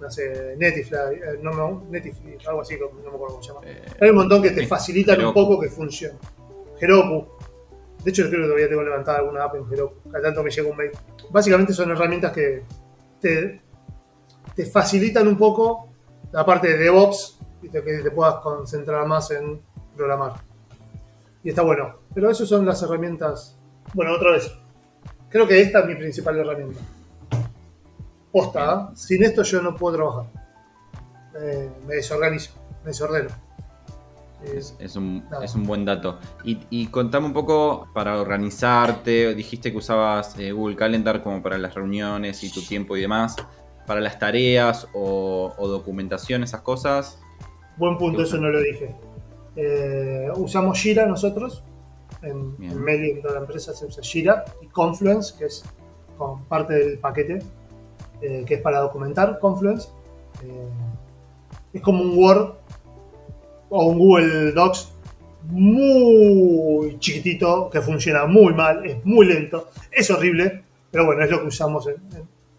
no 0.00 0.10
sé, 0.10 0.54
Netifly, 0.56 0.96
eh, 0.96 1.38
no, 1.42 1.84
Netifly, 1.90 2.38
algo 2.46 2.60
así, 2.60 2.76
no 2.76 2.88
me 2.88 3.08
acuerdo 3.08 3.34
cómo 3.34 3.42
se 3.42 3.48
llama. 3.48 3.60
Eh, 3.66 3.82
Hay 4.00 4.10
un 4.10 4.16
montón 4.16 4.42
que 4.42 4.50
te 4.50 4.66
facilitan 4.66 5.24
un 5.24 5.34
poco 5.34 5.60
que 5.60 5.68
funcione. 5.68 6.18
Heroku. 6.80 7.26
De 8.04 8.10
hecho, 8.10 8.28
creo 8.28 8.42
que 8.42 8.46
todavía 8.46 8.68
tengo 8.68 8.82
levantada 8.82 9.18
alguna 9.18 9.44
app 9.44 9.56
en 9.56 9.64
Heroku. 9.72 10.08
Cada 10.10 10.22
tanto 10.22 10.42
me 10.42 10.50
llega 10.50 10.68
un 10.68 10.76
mail. 10.76 10.90
Básicamente 11.30 11.72
son 11.72 11.90
herramientas 11.90 12.32
que 12.32 12.62
te, 13.20 13.60
te 14.54 14.66
facilitan 14.66 15.26
un 15.26 15.36
poco 15.36 15.88
la 16.30 16.46
parte 16.46 16.68
de 16.68 16.78
DevOps 16.78 17.37
y 17.62 17.68
que 17.68 17.80
te 17.80 18.10
puedas 18.10 18.36
concentrar 18.36 19.06
más 19.06 19.30
en 19.30 19.60
programar. 19.96 20.34
Y 21.42 21.50
está 21.50 21.62
bueno. 21.62 21.96
Pero 22.14 22.30
esas 22.30 22.48
son 22.48 22.66
las 22.66 22.82
herramientas. 22.82 23.56
Bueno, 23.94 24.14
otra 24.14 24.32
vez. 24.32 24.52
Creo 25.28 25.46
que 25.46 25.60
esta 25.60 25.80
es 25.80 25.86
mi 25.86 25.94
principal 25.94 26.38
herramienta. 26.38 26.80
Posta, 28.32 28.90
¿eh? 28.92 28.96
sin 28.96 29.24
esto 29.24 29.42
yo 29.42 29.62
no 29.62 29.76
puedo 29.76 29.96
trabajar. 29.96 30.26
me 31.86 31.94
desorganizo, 31.94 32.52
me 32.82 32.90
desordeno. 32.90 33.48
Es, 34.44 34.94
un, 34.94 35.24
buen 35.66 35.84
dato. 35.84 36.18
Y, 36.44 36.86
contame 36.86 37.26
un 37.26 37.32
poco 37.32 37.88
para 37.92 38.20
organizarte. 38.20 39.34
Dijiste 39.34 39.72
que 39.72 39.78
usabas 39.78 40.38
eh, 40.38 40.52
Google 40.52 40.76
Calendar 40.76 41.22
como 41.22 41.42
para 41.42 41.58
las 41.58 41.74
reuniones 41.74 42.44
y 42.44 42.52
tu 42.52 42.62
tiempo 42.62 42.96
y 42.96 43.00
demás. 43.00 43.36
Para 43.86 44.00
las 44.00 44.18
tareas 44.18 44.86
o, 44.92 45.52
documentación, 45.58 46.44
esas 46.44 46.60
cosas. 46.60 47.18
Buen 47.78 47.96
punto, 47.96 48.22
eso 48.22 48.38
no 48.38 48.48
lo 48.48 48.60
dije. 48.60 48.94
Eh, 49.56 50.28
usamos 50.36 50.78
Jira 50.78 51.06
nosotros. 51.06 51.62
En, 52.22 52.56
en 52.60 52.88
en 52.88 53.22
toda 53.22 53.34
la 53.34 53.40
empresa 53.40 53.72
se 53.72 53.86
usa 53.86 54.02
Jira 54.02 54.44
y 54.60 54.66
Confluence, 54.66 55.34
que 55.38 55.44
es 55.46 55.64
parte 56.48 56.74
del 56.74 56.98
paquete 56.98 57.40
eh, 58.20 58.44
que 58.44 58.54
es 58.54 58.60
para 58.60 58.80
documentar 58.80 59.38
Confluence. 59.38 59.88
Eh, 60.42 60.68
es 61.74 61.82
como 61.82 62.02
un 62.02 62.18
Word 62.18 62.54
o 63.68 63.86
un 63.86 63.98
Google 63.98 64.52
Docs 64.52 64.92
muy 65.44 66.98
chiquitito, 66.98 67.70
que 67.70 67.80
funciona 67.80 68.26
muy 68.26 68.52
mal, 68.54 68.84
es 68.84 69.04
muy 69.04 69.26
lento, 69.26 69.68
es 69.90 70.10
horrible, 70.10 70.64
pero 70.90 71.06
bueno, 71.06 71.22
es 71.22 71.30
lo 71.30 71.40
que 71.40 71.46
usamos 71.46 71.86
en, 71.86 71.96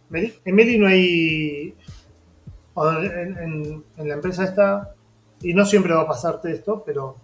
Meli. 0.09 0.33
En 0.45 0.55
Meli 0.55 0.77
no 0.77 0.87
hay, 0.87 1.75
en, 2.77 3.83
en, 3.97 4.07
la 4.07 4.13
empresa 4.13 4.45
esta, 4.45 4.95
y 5.41 5.53
no 5.53 5.65
siempre 5.65 5.93
va 5.93 6.01
a 6.01 6.07
pasarte 6.07 6.51
esto, 6.51 6.83
pero 6.85 7.15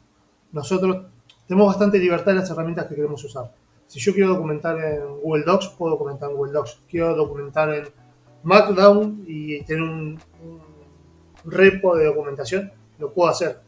nosotros 0.51 1.05
tenemos 1.47 1.67
bastante 1.67 1.99
libertad 1.99 2.31
en 2.31 2.39
las 2.39 2.49
herramientas 2.49 2.87
que 2.87 2.95
queremos 2.95 3.23
usar. 3.23 3.51
Si 3.87 3.99
yo 3.99 4.13
quiero 4.13 4.29
documentar 4.29 4.77
en 4.79 5.21
Google 5.21 5.43
Docs, 5.43 5.69
puedo 5.77 5.91
documentar 5.91 6.31
en 6.31 6.37
Google 6.37 6.53
Docs. 6.53 6.79
Quiero 6.89 7.15
documentar 7.15 7.73
en 7.73 7.87
Markdown 8.43 9.23
y 9.27 9.61
tener 9.63 9.83
un, 9.83 10.19
repo 11.45 11.95
de 11.95 12.05
documentación, 12.05 12.71
lo 12.97 13.13
puedo 13.13 13.29
hacer. 13.29 13.59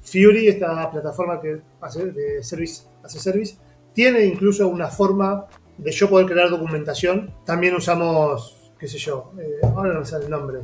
Fury, 0.00 0.48
esta 0.48 0.90
plataforma 0.90 1.40
que 1.40 1.60
hace 1.80 2.12
de 2.12 2.42
service, 2.42 2.84
hace 3.02 3.18
service, 3.18 3.56
tiene 3.92 4.24
incluso 4.24 4.66
una 4.68 4.86
forma 4.86 5.46
de 5.76 5.90
yo 5.90 6.08
poder 6.08 6.26
crear 6.26 6.48
documentación. 6.48 7.34
También 7.44 7.74
usamos, 7.74 8.72
qué 8.78 8.88
sé 8.88 8.96
yo, 8.96 9.32
eh, 9.38 9.60
ahora 9.74 9.92
no 9.92 10.00
me 10.00 10.24
el 10.24 10.30
nombre. 10.30 10.60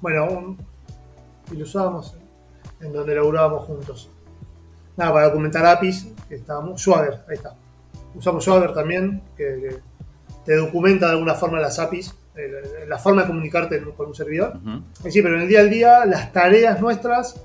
Bueno, 0.00 0.56
y 1.52 1.56
lo 1.56 1.64
usábamos 1.64 2.16
en 2.80 2.92
donde 2.92 3.14
laburábamos 3.14 3.64
juntos. 3.64 4.10
Nada, 4.96 5.12
para 5.12 5.26
documentar 5.28 5.66
APIs, 5.66 6.08
que 6.28 6.36
estábamos, 6.36 6.80
Swagger, 6.80 7.22
ahí 7.28 7.34
está. 7.34 7.54
Usamos 8.14 8.44
Swagger 8.44 8.72
también, 8.72 9.22
que 9.36 9.80
te 10.44 10.56
documenta 10.56 11.06
de 11.06 11.12
alguna 11.12 11.34
forma 11.34 11.60
las 11.60 11.78
APIs 11.78 12.14
eh, 12.36 12.84
la 12.86 12.98
forma 12.98 13.22
de 13.22 13.28
comunicarte 13.28 13.82
con 13.96 14.08
un 14.08 14.14
servidor. 14.14 14.58
Sí, 15.08 15.22
pero 15.22 15.36
en 15.36 15.42
el 15.42 15.48
día 15.48 15.60
a 15.60 15.64
día, 15.64 16.06
las 16.06 16.32
tareas 16.32 16.80
nuestras, 16.80 17.40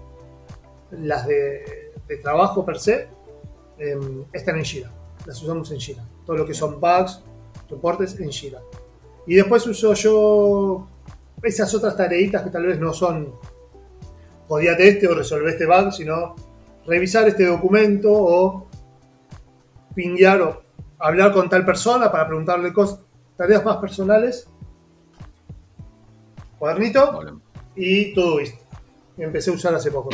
las 0.91 1.25
de, 1.25 1.93
trabajo 2.21 2.65
per 2.65 2.77
se, 2.77 3.07
em, 3.77 4.25
están 4.33 4.57
en 4.57 4.65
Jira. 4.65 4.91
Las 5.25 5.41
usamos 5.41 5.71
en 5.71 5.79
Jira. 5.79 6.03
Todo 6.25 6.37
lo 6.37 6.45
que 6.45 6.53
son 6.53 6.81
bugs, 6.81 7.23
reportes 7.69 8.19
en 8.19 8.31
Jira. 8.31 8.59
Y 9.25 9.35
después 9.35 9.65
uso 9.65 9.93
yo 9.93 10.87
esas 11.41 11.73
otras 11.73 11.95
tareitas 11.95 12.43
que 12.43 12.49
tal 12.49 12.65
vez 12.65 12.77
no 12.77 12.91
son 12.91 13.33
jodíate 14.51 14.85
este 14.85 15.07
o 15.07 15.15
resolver 15.15 15.47
este 15.47 15.65
bug, 15.65 15.93
sino 15.93 16.35
revisar 16.85 17.25
este 17.25 17.45
documento 17.45 18.11
o 18.11 18.67
pinguear 19.95 20.41
o 20.41 20.61
hablar 20.99 21.31
con 21.31 21.47
tal 21.47 21.65
persona 21.65 22.11
para 22.11 22.27
preguntarle 22.27 22.73
cosas, 22.73 22.99
tareas 23.37 23.63
más 23.63 23.77
personales 23.77 24.49
cuadernito, 26.59 27.21
y 27.77 28.13
Todoist. 28.13 28.59
Empecé 29.17 29.51
a 29.51 29.53
usar 29.53 29.73
hace 29.73 29.89
poco. 29.89 30.09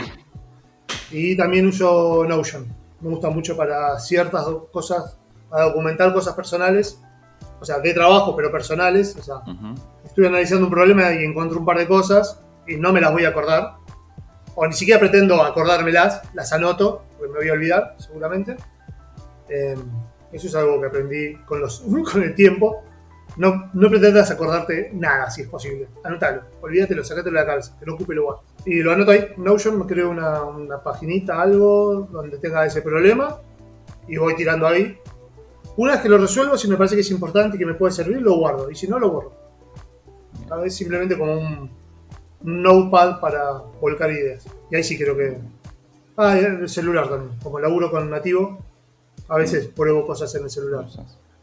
Y 1.09 1.35
también 1.35 1.65
uso 1.65 2.23
Notion. 2.23 2.67
Me 3.01 3.09
gusta 3.09 3.31
mucho 3.31 3.57
para 3.57 3.97
ciertas 3.97 4.45
cosas, 4.71 5.17
para 5.49 5.63
documentar 5.63 6.13
cosas 6.13 6.35
personales, 6.35 7.01
o 7.59 7.65
sea, 7.65 7.79
de 7.79 7.91
trabajo, 7.91 8.35
pero 8.35 8.51
personales. 8.51 9.15
O 9.17 9.23
sea, 9.23 9.37
estoy 10.05 10.27
analizando 10.27 10.65
un 10.67 10.71
problema 10.71 11.11
y 11.11 11.25
encuentro 11.25 11.57
un 11.57 11.65
par 11.65 11.79
de 11.79 11.87
cosas 11.87 12.39
y 12.67 12.77
no 12.77 12.93
me 12.93 13.01
las 13.01 13.11
voy 13.11 13.25
a 13.25 13.29
acordar. 13.29 13.76
O 14.59 14.65
ni 14.65 14.73
siquiera 14.73 14.99
pretendo 14.99 15.43
acordármelas, 15.43 16.19
las 16.33 16.51
anoto, 16.51 17.03
porque 17.15 17.31
me 17.31 17.39
voy 17.41 17.49
a 17.49 17.53
olvidar, 17.53 17.95
seguramente. 17.99 18.57
Em, 19.49 19.79
eso 20.31 20.47
es 20.47 20.55
algo 20.55 20.81
que 20.81 20.87
aprendí 20.87 21.35
con, 21.45 21.61
el 22.23 22.33
tiempo. 22.33 22.83
No, 23.37 23.69
no 23.71 23.87
pretendas 23.87 24.31
acordarte 24.31 24.89
nada, 24.95 25.29
si 25.29 25.43
es 25.43 25.47
posible. 25.47 25.89
Anótalo, 26.03 26.41
olvídatelo, 26.59 27.03
sacátelo 27.03 27.35
de 27.35 27.45
la 27.45 27.45
cabeza, 27.45 27.77
que 27.79 27.85
no 27.85 27.93
ocupe 27.93 28.15
lugar. 28.15 28.37
Y 28.65 28.81
lo 28.81 28.93
anoto 28.93 29.11
ahí. 29.11 29.27
Notion 29.37 29.77
me 29.77 29.85
creo 29.85 30.09
una, 30.09 30.41
una 30.41 30.81
paginita, 30.81 31.39
algo, 31.39 32.07
donde 32.11 32.39
tenga 32.39 32.65
ese 32.65 32.81
problema. 32.81 33.39
Y 34.07 34.17
voy 34.17 34.35
tirando 34.35 34.65
ahí. 34.65 34.97
Una 35.75 35.91
vez 35.91 36.01
que 36.01 36.09
lo 36.09 36.17
resuelvo, 36.17 36.57
si 36.57 36.67
me 36.67 36.77
parece 36.77 36.95
que 36.95 37.01
es 37.01 37.11
importante 37.11 37.57
y 37.57 37.59
que 37.59 37.65
me 37.67 37.75
puede 37.75 37.93
servir, 37.93 38.23
lo 38.23 38.33
guardo. 38.37 38.71
Y 38.71 38.75
si 38.75 38.87
no, 38.87 38.97
lo 38.97 39.11
borro. 39.11 39.33
A 40.49 40.55
veces 40.55 40.75
simplemente 40.75 41.15
como 41.15 41.33
un, 41.33 41.69
un 42.41 42.61
notepad 42.61 43.19
para 43.19 43.51
volcar 43.81 44.11
ideas. 44.11 44.45
Y 44.71 44.75
ahí 44.75 44.83
sí 44.83 44.97
creo 44.97 45.15
que. 45.15 45.37
Ah, 46.15 46.37
el 46.37 46.67
celular 46.69 47.09
también. 47.09 47.37
Como 47.41 47.59
laburo 47.59 47.91
con 47.91 48.09
nativo, 48.09 48.59
a 49.27 49.37
veces 49.37 49.67
pruebo 49.67 50.05
cosas 50.05 50.33
en 50.35 50.43
el 50.43 50.49
celular. 50.49 50.85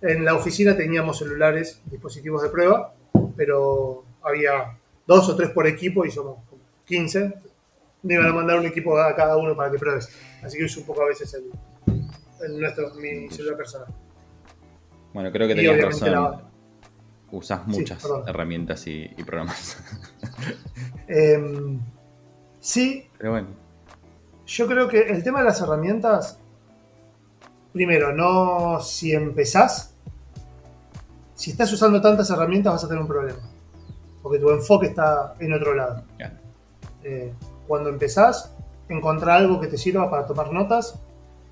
En 0.02 0.24
la 0.24 0.34
oficina 0.34 0.76
teníamos 0.76 1.18
celulares, 1.18 1.80
dispositivos 1.86 2.42
de 2.42 2.48
prueba, 2.48 2.94
pero 3.36 4.04
había 4.22 4.76
dos 5.06 5.28
o 5.28 5.36
tres 5.36 5.50
por 5.50 5.66
equipo 5.66 6.04
y 6.04 6.10
somos 6.10 6.38
15. 6.86 7.34
Me 8.02 8.14
iban 8.14 8.26
a 8.26 8.32
mandar 8.32 8.58
un 8.58 8.66
equipo 8.66 8.98
a 8.98 9.14
cada 9.14 9.36
uno 9.36 9.56
para 9.56 9.70
que 9.70 9.78
pruebes. 9.78 10.08
Así 10.42 10.58
que 10.58 10.64
uso 10.64 10.80
un 10.80 10.86
poco 10.86 11.02
a 11.02 11.06
veces 11.06 11.34
el, 11.34 12.60
nuestro, 12.60 12.94
mi 12.96 13.30
celular 13.30 13.56
personal. 13.56 13.88
Bueno, 15.14 15.30
creo 15.30 15.48
que 15.48 15.54
tenías 15.54 15.80
razón. 15.80 16.53
Usas 17.34 17.66
muchas 17.66 18.06
herramientas 18.26 18.86
y, 18.86 19.08
programas. 19.26 19.76
Em, 21.08 21.80
sí. 22.60 23.08
Pero 23.18 23.32
bueno. 23.32 23.48
Yo 24.46 24.66
creo 24.66 24.88
que 24.88 25.00
el 25.00 25.22
tema 25.24 25.40
de 25.40 25.46
las 25.46 25.60
herramientas, 25.60 26.38
primero, 27.72 28.12
no 28.12 28.80
si 28.80 29.12
empezás, 29.12 29.94
si 31.34 31.50
estás 31.50 31.72
usando 31.72 32.00
tantas 32.00 32.30
herramientas 32.30 32.74
vas 32.74 32.84
a 32.84 32.88
tener 32.88 33.02
un 33.02 33.08
problema. 33.08 33.40
Porque 34.22 34.38
tu 34.38 34.50
enfoque 34.50 34.86
está 34.86 35.34
en 35.40 35.52
otro 35.52 35.74
lado. 35.74 36.04
Eh, 37.02 37.32
cuando 37.66 37.90
empezás, 37.90 38.54
encontrar 38.88 39.38
algo 39.38 39.60
que 39.60 39.66
te 39.66 39.76
sirva 39.76 40.08
para 40.08 40.24
tomar 40.24 40.52
notas. 40.52 41.00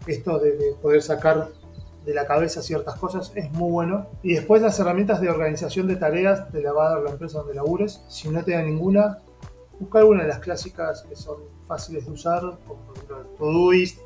Esto 0.07 0.39
de, 0.39 0.77
poder 0.81 1.03
sacar 1.03 1.49
de 2.05 2.15
la 2.15 2.27
cabeza 2.27 2.63
ciertas 2.63 2.97
cosas 2.97 3.33
es 3.35 3.51
muy 3.53 3.71
bueno. 3.71 4.07
Y 4.23 4.35
después 4.35 4.63
las 4.63 4.79
herramientas 4.79 5.21
de 5.21 5.31
organización 5.31 5.87
de 5.87 5.97
tareas 5.97 6.53
de 6.53 6.63
la 6.63 6.73
va 6.73 6.95
a 6.95 7.01
la 7.01 7.11
empresa 7.11 7.39
donde 7.39 7.55
labures. 7.55 8.03
Si 8.09 8.29
no 8.29 8.43
te 8.45 8.53
da 8.53 8.63
ninguna, 8.63 9.19
busca 9.79 10.01
alguna 10.01 10.23
de 10.23 10.29
las 10.29 10.39
clásicas 10.39 11.03
que 11.09 11.17
son 11.17 11.37
fáciles 11.67 12.07
de 12.07 12.13
usar, 12.13 12.41
como 12.67 12.81
por 12.87 12.97
ejemplo 12.97 13.27
Todoist, 13.39 13.99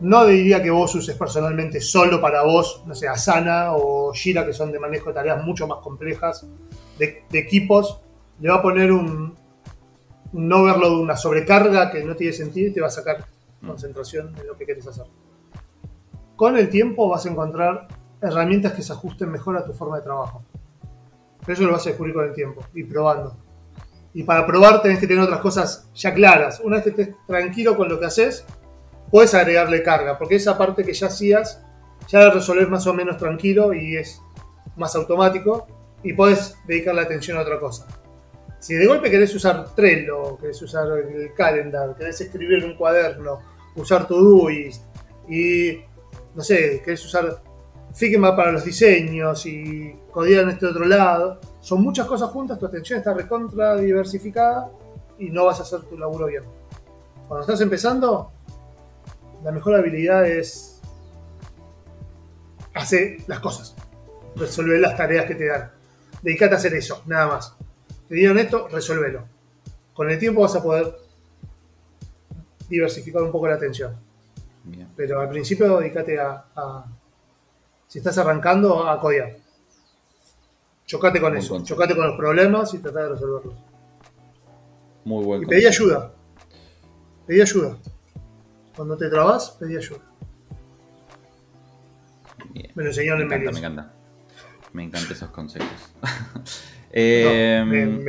no 0.00 0.26
diría 0.26 0.62
que 0.62 0.70
vos 0.70 0.94
uses 0.94 1.16
personalmente 1.16 1.80
solo 1.80 2.20
para 2.20 2.42
vos, 2.42 2.82
no 2.86 2.94
sé, 2.94 3.08
Asana 3.08 3.72
o 3.74 4.12
Jira, 4.12 4.44
que 4.44 4.52
son 4.52 4.70
de 4.70 4.78
manejo 4.78 5.08
de 5.08 5.14
tareas 5.14 5.42
mucho 5.42 5.66
más 5.66 5.78
complejas, 5.78 6.46
de, 6.98 7.24
equipos. 7.32 8.00
Le 8.40 8.50
va 8.50 8.56
a 8.56 8.62
poner 8.62 8.92
un, 8.92 9.34
un 10.32 10.52
overload, 10.52 11.00
una 11.00 11.16
sobrecarga 11.16 11.90
que 11.90 12.04
no 12.04 12.14
tiene 12.14 12.34
sentido 12.34 12.68
y 12.68 12.72
te 12.72 12.80
va 12.80 12.88
a 12.88 12.90
sacar 12.90 13.24
mm. 13.62 13.66
concentración 13.66 14.34
en 14.38 14.46
lo 14.46 14.56
que 14.56 14.66
quieres 14.66 14.86
hacer. 14.86 15.06
Con 16.36 16.56
el 16.56 16.68
tiempo 16.68 17.08
vas 17.08 17.26
a 17.26 17.30
encontrar 17.30 17.88
herramientas 18.20 18.74
que 18.74 18.82
se 18.82 18.92
ajusten 18.92 19.30
mejor 19.30 19.56
a 19.56 19.64
tu 19.64 19.72
forma 19.72 19.96
de 19.96 20.02
trabajo. 20.02 20.44
Pero 21.40 21.52
eso 21.52 21.64
lo 21.64 21.72
vas 21.72 21.86
a 21.86 21.90
descubrir 21.90 22.14
con 22.14 22.24
el 22.24 22.34
tiempo 22.34 22.62
y 22.74 22.84
probando. 22.84 23.36
Y 24.12 24.22
para 24.22 24.46
probar 24.46 24.82
tenés 24.82 24.98
que 24.98 25.06
tener 25.06 25.22
otras 25.22 25.40
cosas 25.40 25.88
ya 25.94 26.12
claras. 26.14 26.60
Una 26.60 26.76
vez 26.76 26.84
que 26.84 26.90
estés 26.90 27.16
tranquilo 27.26 27.76
con 27.76 27.88
lo 27.88 27.98
que 27.98 28.06
haces, 28.06 28.44
puedes 29.10 29.34
agregarle 29.34 29.82
carga, 29.82 30.18
porque 30.18 30.36
esa 30.36 30.58
parte 30.58 30.84
que 30.84 30.92
ya 30.92 31.06
hacías, 31.06 31.62
ya 32.08 32.20
la 32.20 32.30
resolvés 32.30 32.68
más 32.68 32.86
o 32.86 32.94
menos 32.94 33.16
tranquilo 33.16 33.72
y 33.74 33.96
es 33.96 34.20
más 34.76 34.94
automático 34.94 35.66
y 36.02 36.12
puedes 36.12 36.56
dedicarle 36.66 37.02
atención 37.02 37.38
a 37.38 37.42
otra 37.42 37.58
cosa. 37.58 37.86
Si 38.58 38.74
de 38.74 38.86
golpe 38.86 39.10
querés 39.10 39.34
usar 39.34 39.74
Trello, 39.74 40.38
querés 40.38 40.60
usar 40.62 40.88
el 40.98 41.32
calendar, 41.34 41.94
querés 41.96 42.20
escribir 42.20 42.64
en 42.64 42.70
un 42.70 42.76
cuaderno, 42.76 43.40
usar 43.74 44.08
Todoist 44.08 44.82
y, 45.28 45.80
no 46.36 46.42
sé, 46.42 46.82
querés 46.84 47.04
usar 47.04 47.42
Figma 47.94 48.36
para 48.36 48.52
los 48.52 48.62
diseños 48.62 49.46
y 49.46 49.96
codiar 50.10 50.42
en 50.42 50.50
este 50.50 50.66
otro 50.66 50.84
lado, 50.84 51.40
son 51.60 51.80
muchas 51.82 52.06
cosas 52.06 52.28
juntas, 52.28 52.58
tu 52.58 52.66
atención 52.66 52.98
está 52.98 53.14
recontra 53.14 53.74
diversificada 53.76 54.70
y 55.18 55.30
no 55.30 55.46
vas 55.46 55.60
a 55.60 55.62
hacer 55.62 55.80
tu 55.80 55.96
laburo 55.96 56.26
bien. 56.26 56.42
Cuando 57.26 57.40
estás 57.40 57.58
empezando, 57.62 58.30
la 59.42 59.50
mejor 59.50 59.76
habilidad 59.76 60.26
es 60.26 60.82
hacer 62.74 63.16
las 63.26 63.40
cosas, 63.40 63.74
resolver 64.36 64.78
las 64.78 64.94
tareas 64.94 65.24
que 65.24 65.34
te 65.34 65.46
dan. 65.46 65.70
Dedicate 66.20 66.54
a 66.54 66.58
hacer 66.58 66.74
eso, 66.74 67.02
nada 67.06 67.28
más. 67.28 67.56
Te 68.08 68.14
dieron 68.14 68.38
esto, 68.38 68.68
resuélvelo. 68.68 69.24
Con 69.94 70.10
el 70.10 70.18
tiempo 70.18 70.42
vas 70.42 70.54
a 70.54 70.62
poder 70.62 70.98
diversificar 72.68 73.22
un 73.22 73.32
poco 73.32 73.48
la 73.48 73.54
atención. 73.54 74.05
Pero 74.96 75.20
al 75.20 75.28
principio 75.28 75.78
dedícate 75.78 76.18
a, 76.18 76.84
si 77.86 77.98
estás 77.98 78.18
arrancando, 78.18 78.88
a 78.88 79.00
codiar. 79.00 79.36
Chocate 80.86 81.20
con 81.20 81.36
eso, 81.36 81.62
chocate 81.64 81.96
con 81.96 82.06
los 82.06 82.16
problemas 82.16 82.72
y 82.74 82.78
trata 82.78 83.02
de 83.02 83.08
resolverlos. 83.10 83.54
Muy 85.04 85.24
bueno. 85.24 85.44
Y 85.44 85.46
pedí 85.46 85.66
ayuda. 85.66 86.12
Pedí 87.26 87.40
ayuda. 87.40 87.76
Cuando 88.76 88.96
te 88.96 89.08
trabas, 89.08 89.50
pedí 89.58 89.76
ayuda. 89.76 90.00
Me 92.74 92.82
lo 92.82 92.90
enseñaron 92.90 93.22
en 93.22 93.28
Me 93.28 93.36
encanta. 93.36 93.92
Me 94.72 94.84
encantan 94.84 95.12
esos 95.12 95.30
consejos. 95.30 95.68
eh, 96.92 98.04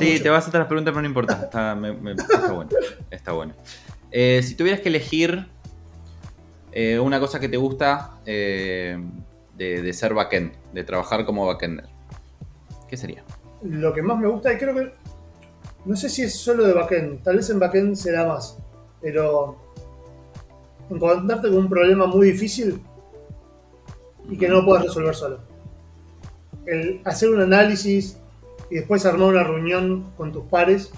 sí, 0.00 0.20
te 0.20 0.28
vas 0.28 0.44
a 0.44 0.48
hacer 0.48 0.60
las 0.60 0.68
preguntas, 0.68 0.92
pero 0.92 1.02
no 1.02 1.08
importa. 1.08 1.42
Está, 1.44 1.74
bueno. 1.74 2.68
Está 3.10 3.32
bueno. 3.32 3.54
Eh, 4.10 4.42
si 4.42 4.54
tuvieras 4.56 4.80
que 4.80 4.88
elegir 4.88 5.46
eh, 6.80 6.96
una 7.00 7.18
cosa 7.18 7.40
que 7.40 7.48
te 7.48 7.56
gusta 7.56 8.20
eh, 8.24 8.96
de, 9.56 9.92
ser 9.92 10.14
backend, 10.14 10.52
de 10.72 10.84
trabajar 10.84 11.24
como 11.24 11.44
backender, 11.44 11.86
¿qué 12.86 12.96
sería? 12.96 13.24
Lo 13.62 13.92
que 13.92 14.00
más 14.00 14.16
me 14.16 14.28
gusta, 14.28 14.52
y 14.52 14.58
creo 14.58 14.72
que. 14.76 14.92
No 15.84 15.96
sé 15.96 16.08
si 16.08 16.22
es 16.22 16.36
solo 16.36 16.64
de 16.64 16.74
backend, 16.74 17.24
tal 17.24 17.34
vez 17.34 17.50
en 17.50 17.58
backend 17.58 17.96
será 17.96 18.28
más, 18.28 18.58
pero 19.00 19.56
encontrarte 20.88 21.48
con 21.48 21.58
un 21.58 21.68
problema 21.68 22.06
muy 22.06 22.30
difícil 22.30 22.80
y 24.30 24.38
que 24.38 24.46
no 24.46 24.60
lo 24.60 24.64
puedas 24.64 24.84
resolver 24.84 25.16
solo. 25.16 25.40
El 26.64 27.00
hacer 27.04 27.30
un 27.30 27.40
análisis 27.40 28.18
y 28.70 28.76
después 28.76 29.04
armar 29.04 29.30
una 29.30 29.42
reunión 29.42 30.12
con 30.16 30.30
tus 30.30 30.44
pares 30.44 30.92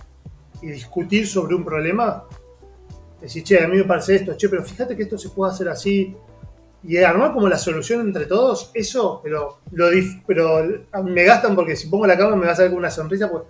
y 0.61 0.67
discutir 0.67 1.27
sobre 1.27 1.55
un 1.55 1.65
problema, 1.65 2.25
decir, 3.21 3.45
che, 3.45 3.63
a 3.63 3.69
mí 3.69 3.77
me 3.77 3.85
parece 3.85 4.17
esto, 4.17 4.37
che, 4.37 4.49
pero 4.49 4.65
fíjate 4.65 4.97
que 4.97 5.05
esto 5.05 5.19
se 5.19 5.31
puede 5.31 5.53
hacer 5.53 5.69
así, 5.69 6.17
y 6.83 6.97
armar 6.97 7.33
como 7.33 7.49
la 7.49 7.59
solución 7.59 8.01
entre 8.01 8.27
todos, 8.27 8.71
eso, 8.73 9.21
pero, 9.23 9.61
lo 9.73 9.89
pero 10.27 10.63
me 11.05 11.25
gastan 11.25 11.55
porque 11.55 11.77
si 11.77 11.89
pongo 11.89 12.07
la 12.07 12.17
cámara 12.17 12.37
me 12.37 12.47
vas 12.47 12.59
a 12.59 12.63
ver 12.63 12.71
con 12.71 12.79
una 12.79 12.91
sonrisa, 12.91 13.31
pues 13.31 13.45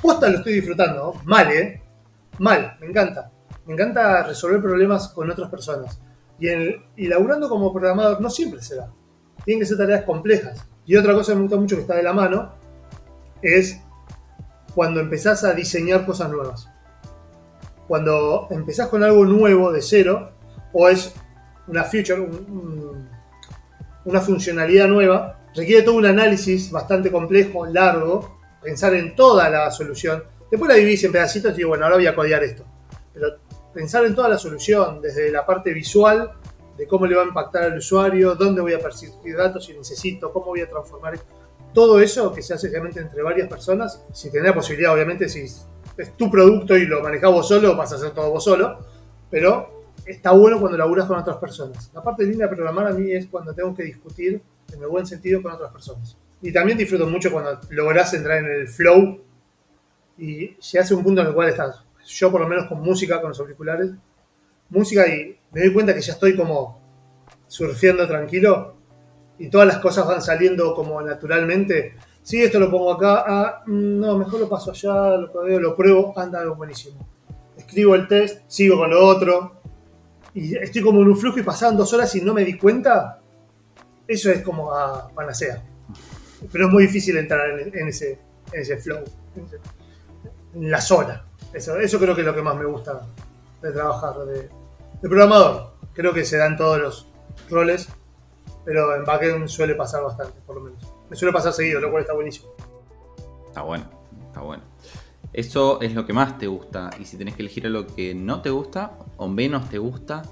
posta 0.00 0.28
lo 0.28 0.38
estoy 0.38 0.54
disfrutando, 0.54 1.14
mal, 1.24 1.50
¿eh? 1.50 1.82
Mal, 2.38 2.76
me 2.80 2.86
encanta 2.86 3.30
me 3.70 3.74
encanta 3.74 4.24
resolver 4.24 4.60
problemas 4.60 5.08
con 5.10 5.30
otras 5.30 5.48
personas. 5.48 6.00
Y, 6.40 6.48
el, 6.48 6.82
laburando 6.96 7.48
como 7.48 7.72
programador 7.72 8.20
no 8.20 8.28
siempre 8.28 8.60
se 8.60 8.74
da. 8.74 8.92
Tienen 9.44 9.60
que 9.60 9.66
ser 9.66 9.78
tareas 9.78 10.02
complejas. 10.02 10.66
Y 10.86 10.96
otra 10.96 11.14
cosa 11.14 11.30
que 11.30 11.36
me 11.36 11.42
gusta 11.42 11.56
mucho 11.56 11.76
que 11.76 11.82
está 11.82 11.94
de 11.94 12.02
la 12.02 12.12
mano 12.12 12.52
es 13.42 13.80
cuando 14.74 14.98
empezás 14.98 15.44
a 15.44 15.52
diseñar 15.52 16.04
cosas 16.04 16.30
nuevas. 16.30 16.68
Cuando 17.90 18.46
empezás 18.50 18.86
con 18.86 19.02
algo 19.02 19.24
nuevo 19.24 19.72
de 19.72 19.82
cero, 19.82 20.30
o 20.72 20.88
es 20.88 21.12
una 21.66 21.82
feature, 21.82 22.24
una 24.04 24.20
funcionalidad 24.20 24.86
nueva, 24.86 25.40
requiere 25.56 25.82
todo 25.82 25.96
un 25.96 26.06
análisis 26.06 26.70
bastante 26.70 27.10
complejo, 27.10 27.66
largo, 27.66 28.38
pensar 28.62 28.94
en 28.94 29.16
toda 29.16 29.50
la 29.50 29.72
solución. 29.72 30.22
Después 30.52 30.68
la 30.68 30.76
dividís 30.76 31.02
en 31.02 31.10
pedacitos 31.10 31.52
y 31.52 31.56
digo, 31.56 31.70
bueno, 31.70 31.84
ahora 31.84 31.96
voy 31.96 32.06
a 32.06 32.14
codear 32.14 32.44
esto. 32.44 32.64
Pero 33.12 33.26
pensar 33.74 34.04
en 34.04 34.14
toda 34.14 34.28
la 34.28 34.38
solución, 34.38 35.02
desde 35.02 35.32
la 35.32 35.44
parte 35.44 35.72
visual, 35.72 36.30
de 36.78 36.86
cómo 36.86 37.06
le 37.08 37.16
va 37.16 37.22
a 37.24 37.26
impactar 37.26 37.64
al 37.64 37.76
usuario, 37.76 38.36
dónde 38.36 38.60
voy 38.60 38.74
a 38.74 38.78
percibir 38.78 39.36
datos 39.36 39.64
si 39.64 39.72
necesito, 39.72 40.32
cómo 40.32 40.46
voy 40.46 40.60
a 40.60 40.70
transformar. 40.70 41.18
todo 41.74 41.98
eso 41.98 42.32
que 42.32 42.40
se 42.40 42.54
hace 42.54 42.68
realmente 42.68 43.00
entre 43.00 43.20
varias 43.20 43.48
personas, 43.48 44.00
si 44.12 44.30
tenés 44.30 44.46
la 44.46 44.54
posibilidad, 44.54 44.94
obviamente, 44.94 45.28
si 45.28 45.44
es 46.02 46.16
tu 46.16 46.30
producto 46.30 46.76
y 46.76 46.86
lo 46.86 47.02
manejás 47.02 47.30
vos 47.30 47.48
solo, 47.48 47.76
vas 47.76 47.92
a 47.92 47.96
hacer 47.96 48.10
todo 48.10 48.30
vos 48.30 48.44
solo, 48.44 48.78
pero 49.30 49.84
está 50.06 50.32
bueno 50.32 50.58
cuando 50.58 50.78
laburas 50.78 51.06
con 51.06 51.18
otras 51.18 51.36
personas. 51.36 51.90
La 51.94 52.02
parte 52.02 52.24
linda 52.24 52.46
de 52.46 52.54
programar 52.54 52.86
a 52.86 52.92
mí 52.92 53.12
es 53.12 53.26
cuando 53.26 53.54
tengo 53.54 53.74
que 53.74 53.84
discutir 53.84 54.40
en 54.72 54.82
el 54.82 54.88
buen 54.88 55.06
sentido 55.06 55.42
con 55.42 55.52
otras 55.52 55.72
personas. 55.72 56.16
Y 56.42 56.52
también 56.52 56.78
disfruto 56.78 57.06
mucho 57.06 57.30
cuando 57.30 57.60
lográs 57.70 58.14
entrar 58.14 58.38
en 58.38 58.46
el 58.46 58.68
flow 58.68 59.20
y 60.18 60.56
se 60.58 60.78
hace 60.78 60.94
un 60.94 61.02
punto 61.02 61.20
en 61.20 61.28
el 61.28 61.34
cual 61.34 61.48
estás, 61.48 61.84
yo 62.06 62.30
por 62.30 62.40
lo 62.40 62.48
menos 62.48 62.66
con 62.66 62.80
música, 62.80 63.20
con 63.20 63.30
los 63.30 63.40
auriculares, 63.40 63.90
música 64.68 65.06
y 65.06 65.38
me 65.52 65.60
doy 65.60 65.72
cuenta 65.72 65.94
que 65.94 66.00
ya 66.00 66.12
estoy 66.12 66.36
como 66.36 66.80
surfeando 67.46 68.06
tranquilo 68.06 68.76
y 69.38 69.48
todas 69.48 69.66
las 69.66 69.78
cosas 69.78 70.06
van 70.06 70.22
saliendo 70.22 70.74
como 70.74 71.00
naturalmente. 71.02 71.94
Sí, 72.22 72.42
esto 72.42 72.58
lo 72.60 72.70
pongo 72.70 72.92
acá, 72.92 73.24
ah, 73.26 73.62
mm, 73.66 74.00
no, 74.00 74.18
mejor 74.18 74.40
lo 74.40 74.48
paso 74.48 74.70
allá, 74.70 75.16
lo 75.16 75.58
lo 75.58 75.76
pruebo, 75.76 76.12
anda 76.16 76.44
buenísimo. 76.50 77.06
Escribo 77.56 77.94
el 77.94 78.06
test, 78.08 78.42
sigo 78.46 78.76
con 78.76 78.90
lo 78.90 79.06
otro 79.06 79.60
y 80.34 80.56
estoy 80.56 80.82
como 80.82 81.00
en 81.02 81.08
un 81.08 81.16
flujo 81.16 81.38
y 81.38 81.42
pasaban 81.42 81.76
dos 81.76 81.92
horas 81.92 82.14
y 82.14 82.20
no 82.20 82.34
me 82.34 82.44
di 82.44 82.56
cuenta. 82.58 83.20
Eso 84.06 84.30
es 84.30 84.42
como 84.42 84.72
a 84.72 85.08
panacea. 85.08 85.62
Pero 86.50 86.66
es 86.66 86.72
muy 86.72 86.84
difícil 86.84 87.16
entrar 87.16 87.60
en, 87.60 87.88
ese, 87.88 88.18
flow, 88.78 89.04
en, 90.54 90.70
la 90.70 90.80
zona. 90.80 91.24
Eso, 91.52 91.78
eso 91.78 91.98
creo 91.98 92.14
que 92.14 92.22
es 92.22 92.26
lo 92.26 92.34
que 92.34 92.42
más 92.42 92.56
me 92.56 92.64
gusta 92.64 93.02
de 93.62 93.72
trabajar, 93.72 94.18
de, 94.26 94.42
de 94.42 95.08
programador. 95.08 95.74
Creo 95.92 96.12
que 96.12 96.24
se 96.24 96.38
dan 96.38 96.56
todos 96.56 96.80
los 96.80 97.08
roles 97.50 97.88
pero 98.64 98.94
en 98.94 99.04
backend 99.04 99.48
suele 99.48 99.74
pasar 99.74 100.02
bastante, 100.02 100.38
por 100.46 100.56
lo 100.56 100.62
menos. 100.62 100.89
Me 101.10 101.16
suele 101.16 101.32
pasar 101.32 101.52
seguido, 101.52 101.80
lo 101.80 101.90
cual 101.90 102.02
está 102.02 102.14
buenísimo. 102.14 102.52
Está 103.48 103.62
bueno, 103.62 103.84
está 104.28 104.40
bueno. 104.40 104.62
Eso 105.32 105.80
es 105.80 105.92
lo 105.94 106.06
que 106.06 106.12
más 106.12 106.38
te 106.38 106.46
gusta. 106.46 106.90
Y 107.00 107.04
si 107.04 107.16
tenés 107.16 107.34
que 107.34 107.42
elegir 107.42 107.66
algo 107.66 107.86
que 107.86 108.14
no 108.14 108.40
te 108.40 108.50
gusta 108.50 108.92
o 109.16 109.28
menos 109.28 109.68
te 109.68 109.78
gusta, 109.78 110.22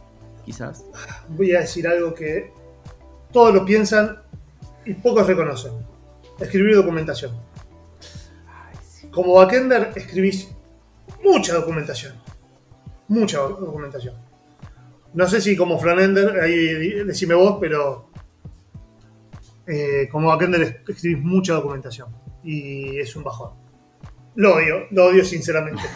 quizás. 0.45 0.85
Voy 1.29 1.53
a 1.55 1.61
decir 1.61 1.87
algo 1.87 2.15
que 2.15 2.53
todos 3.33 3.55
lo 3.55 3.65
piensan 3.65 4.23
y 4.85 4.95
pocos 4.95 5.27
reconocen. 5.27 5.73
Escribir 6.39 6.77
documentación. 6.77 7.33
Como 9.11 9.35
backender 9.35 9.93
escribís 9.97 10.49
mucha 11.25 11.55
documentación. 11.55 12.15
Mucha 13.09 13.39
documentación. 13.39 14.15
No 15.15 15.27
sé 15.27 15.41
si 15.41 15.57
como 15.57 15.79
frontender, 15.79 16.39
ahí 16.41 17.05
decime 17.05 17.35
vos, 17.35 17.57
pero 17.61 18.08
eh, 19.69 20.09
como 20.11 20.29
backender 20.29 20.83
escribís 20.89 21.23
mucha 21.23 21.53
documentación 21.53 22.09
y 22.43 22.99
es 22.99 23.15
un 23.15 23.25
bajón. 23.25 23.51
Lo 24.35 24.55
odio, 24.55 24.87
lo 24.91 25.07
odio 25.07 25.25
sinceramente. 25.25 25.83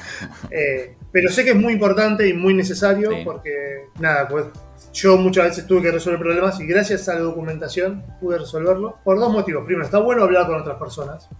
Eh, 0.50 0.96
pero 1.10 1.30
sé 1.30 1.44
que 1.44 1.50
es 1.50 1.56
muy 1.56 1.72
importante 1.72 2.28
y 2.28 2.34
muy 2.34 2.52
necesario 2.52 3.10
porque, 3.24 3.86
nada, 3.98 4.28
pues 4.28 4.46
yo 4.92 5.16
muchas 5.16 5.44
veces 5.44 5.66
tuve 5.66 5.82
que 5.82 5.90
resolver 5.90 6.20
problemas 6.20 6.60
y 6.60 6.66
gracias 6.66 7.08
a 7.08 7.14
la 7.14 7.20
documentación 7.20 8.04
pude 8.20 8.38
resolverlo 8.38 8.98
por 9.02 9.18
dos 9.18 9.32
motivos. 9.32 9.64
Primero, 9.64 9.86
está 9.86 9.98
bueno 9.98 10.24
hablar 10.24 10.46
con 10.46 10.60
otras 10.60 10.78
personas, 10.78 11.30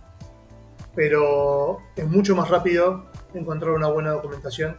pero 0.95 1.79
es 1.95 2.07
mucho 2.07 2.35
más 2.35 2.49
rápido 2.49 3.11
encontrar 3.35 3.73
una 3.73 3.89
buena 3.89 4.13
documentación 4.13 4.79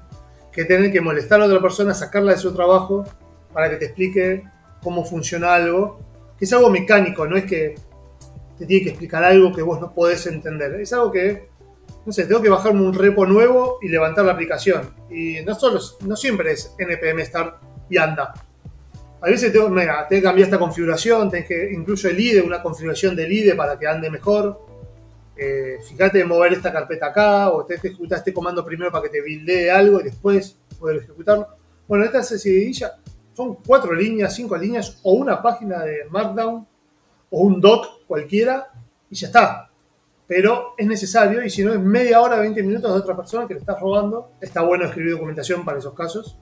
que 0.51 0.65
tener 0.65 0.91
que 0.91 1.01
molestar 1.01 1.41
a 1.41 1.45
otra 1.45 1.61
persona, 1.61 1.93
sacarla 1.93 2.31
de 2.31 2.37
su 2.37 2.53
trabajo 2.53 3.03
para 3.51 3.69
que 3.69 3.75
te 3.75 3.85
explique 3.85 4.43
cómo 4.81 5.05
funciona 5.05 5.53
algo 5.53 5.99
es 6.43 6.53
algo 6.53 6.69
mecánico, 6.69 7.25
no 7.25 7.37
es 7.37 7.45
que 7.45 7.75
te 8.57 8.65
tiene 8.65 8.83
que 8.83 8.89
explicar 8.91 9.23
algo 9.23 9.53
que 9.53 9.61
vos 9.61 9.79
no 9.79 9.93
podés 9.93 10.25
entender. 10.27 10.79
Es 10.79 10.93
algo 10.93 11.11
que, 11.11 11.49
no 12.05 12.11
sé, 12.11 12.25
tengo 12.25 12.41
que 12.41 12.49
bajarme 12.49 12.81
un 12.81 12.93
repo 12.93 13.25
nuevo 13.25 13.79
y 13.81 13.87
levantar 13.87 14.25
la 14.25 14.33
aplicación. 14.33 14.93
Y 15.09 15.41
no, 15.45 15.55
solo, 15.55 15.79
no 16.01 16.15
siempre 16.15 16.51
es 16.51 16.73
npm 16.77 17.25
start 17.25 17.61
y 17.89 17.97
anda. 17.97 18.33
A 19.21 19.27
veces 19.27 19.53
tengo, 19.53 19.69
mira, 19.69 20.05
tengo 20.07 20.21
que 20.21 20.23
cambiar 20.23 20.47
esta 20.47 20.59
configuración, 20.59 21.29
tenés 21.29 21.47
que 21.47 21.71
incluso 21.71 22.09
el 22.09 22.19
IDE, 22.19 22.41
una 22.41 22.61
configuración 22.61 23.15
del 23.15 23.31
IDE 23.31 23.55
para 23.55 23.79
que 23.79 23.87
ande 23.87 24.09
mejor. 24.09 24.65
Eh, 25.35 25.77
fíjate 25.87 26.19
de 26.19 26.25
mover 26.25 26.53
esta 26.53 26.71
carpeta 26.71 27.07
acá, 27.07 27.49
o 27.49 27.65
tenés 27.65 27.81
que 27.81 27.87
ejecutar 27.87 28.19
este 28.19 28.33
comando 28.33 28.63
primero 28.65 28.91
para 28.91 29.03
que 29.03 29.09
te 29.09 29.21
buildee 29.21 29.69
algo 29.69 30.01
y 30.01 30.03
después 30.03 30.57
poder 30.77 30.97
ejecutarlo. 30.97 31.47
Bueno, 31.87 32.05
esta 32.05 32.21
ya 32.21 32.95
son 33.33 33.55
cuatro 33.55 33.93
líneas, 33.93 34.35
cinco 34.35 34.57
líneas, 34.57 34.99
o 35.03 35.13
una 35.13 35.41
página 35.41 35.83
de 35.83 36.05
Markdown, 36.09 36.67
o 37.29 37.39
un 37.41 37.59
doc 37.59 38.05
cualquiera, 38.07 38.71
y 39.09 39.15
ya 39.15 39.27
está. 39.27 39.69
Pero 40.27 40.73
es 40.77 40.87
necesario, 40.87 41.43
y 41.43 41.49
si 41.49 41.63
no 41.63 41.73
es 41.73 41.79
media 41.79 42.21
hora, 42.21 42.39
20 42.39 42.63
minutos 42.63 42.93
de 42.93 42.99
otra 42.99 43.15
persona 43.15 43.47
que 43.47 43.55
le 43.55 43.59
estás 43.59 43.79
robando, 43.79 44.31
está 44.39 44.61
bueno 44.61 44.85
escribir 44.85 45.13
documentación 45.13 45.65
para 45.65 45.79
esos 45.79 45.93
casos. 45.93 46.37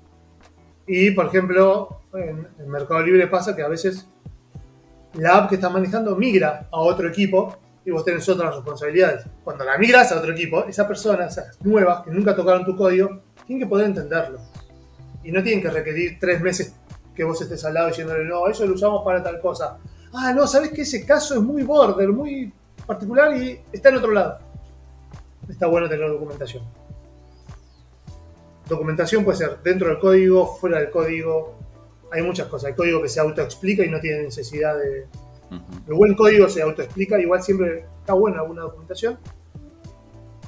Y, 0.86 1.12
por 1.12 1.28
ejemplo, 1.28 2.02
en 2.14 2.48
el 2.60 2.68
Mercado 2.68 3.02
Libre 3.02 3.28
pasa 3.28 3.56
que 3.56 3.64
a 3.64 3.68
veces 3.68 4.08
la 5.14 5.38
app 5.38 5.50
que 5.50 5.56
estás 5.56 5.72
manejando 5.72 6.16
migra 6.16 6.68
a 6.72 6.80
otro 6.80 7.08
equipo 7.08 7.58
y 7.86 7.92
vos 7.92 8.06
tenés 8.06 8.28
otras 8.30 8.56
responsabilidades. 8.56 9.26
Cuando 9.44 9.64
la 9.64 9.78
migras 9.78 10.12
a 10.12 10.18
otro 10.18 10.32
equipo, 10.32 10.66
esa 10.66 10.88
persona, 10.88 11.26
esas 11.26 11.60
nuevas 11.62 12.04
que 12.04 12.12
nunca 12.12 12.36
tocaron 12.36 12.66
tu 12.66 12.76
código, 12.76 13.22
tienen 13.46 13.66
que 13.66 13.70
poder 13.70 13.88
entenderlo. 13.88 14.40
Y 15.24 15.32
no 15.32 15.44
tienen 15.44 15.62
que 15.62 15.70
requerir 15.70 16.18
tres 16.20 16.42
meses 16.42 16.76
que 17.22 17.26
vos 17.26 17.40
estés 17.40 17.64
al 17.66 17.76
lado 17.76 17.90
diciéndole, 17.90 18.26
no, 18.26 18.48
eso 18.48 18.66
lo 18.66 18.74
usamos 18.74 19.06
para 19.06 19.22
tal 19.22 19.40
cosa. 19.40 19.78
Ah, 20.12 20.34
no, 20.34 20.48
sabes 20.48 20.72
que 20.72 20.82
ese 20.82 21.06
caso 21.06 21.36
es 21.36 21.42
muy 21.42 21.62
border, 21.62 22.10
muy 22.10 22.52
particular 22.88 23.38
y 23.38 23.62
está 23.72 23.90
en 23.90 23.98
otro 23.98 24.10
lado. 24.10 24.40
Está 25.48 25.68
bueno 25.68 25.88
tener 25.88 26.10
documentación. 26.10 26.64
Documentación 28.68 29.24
puede 29.24 29.38
ser 29.38 29.60
dentro 29.62 29.90
del 29.90 30.00
código, 30.00 30.56
fuera 30.56 30.80
del 30.80 30.90
código. 30.90 31.60
Hay 32.12 32.24
muchas 32.24 32.48
cosas. 32.48 32.70
Hay 32.70 32.74
código 32.74 33.04
que 33.04 33.10
se 33.10 33.20
autoexplica 33.20 33.86
y 33.86 33.90
no 33.90 34.00
tiene 34.00 34.24
necesidad 34.24 34.76
de. 34.80 35.06
El 35.88 35.94
buen 35.94 36.16
código 36.16 36.50
se 36.50 36.64
autoexplica, 36.64 37.20
igual 37.20 37.44
siempre 37.44 37.86
está 38.00 38.14
buena 38.14 38.40
alguna 38.40 38.64
documentación. 38.64 39.20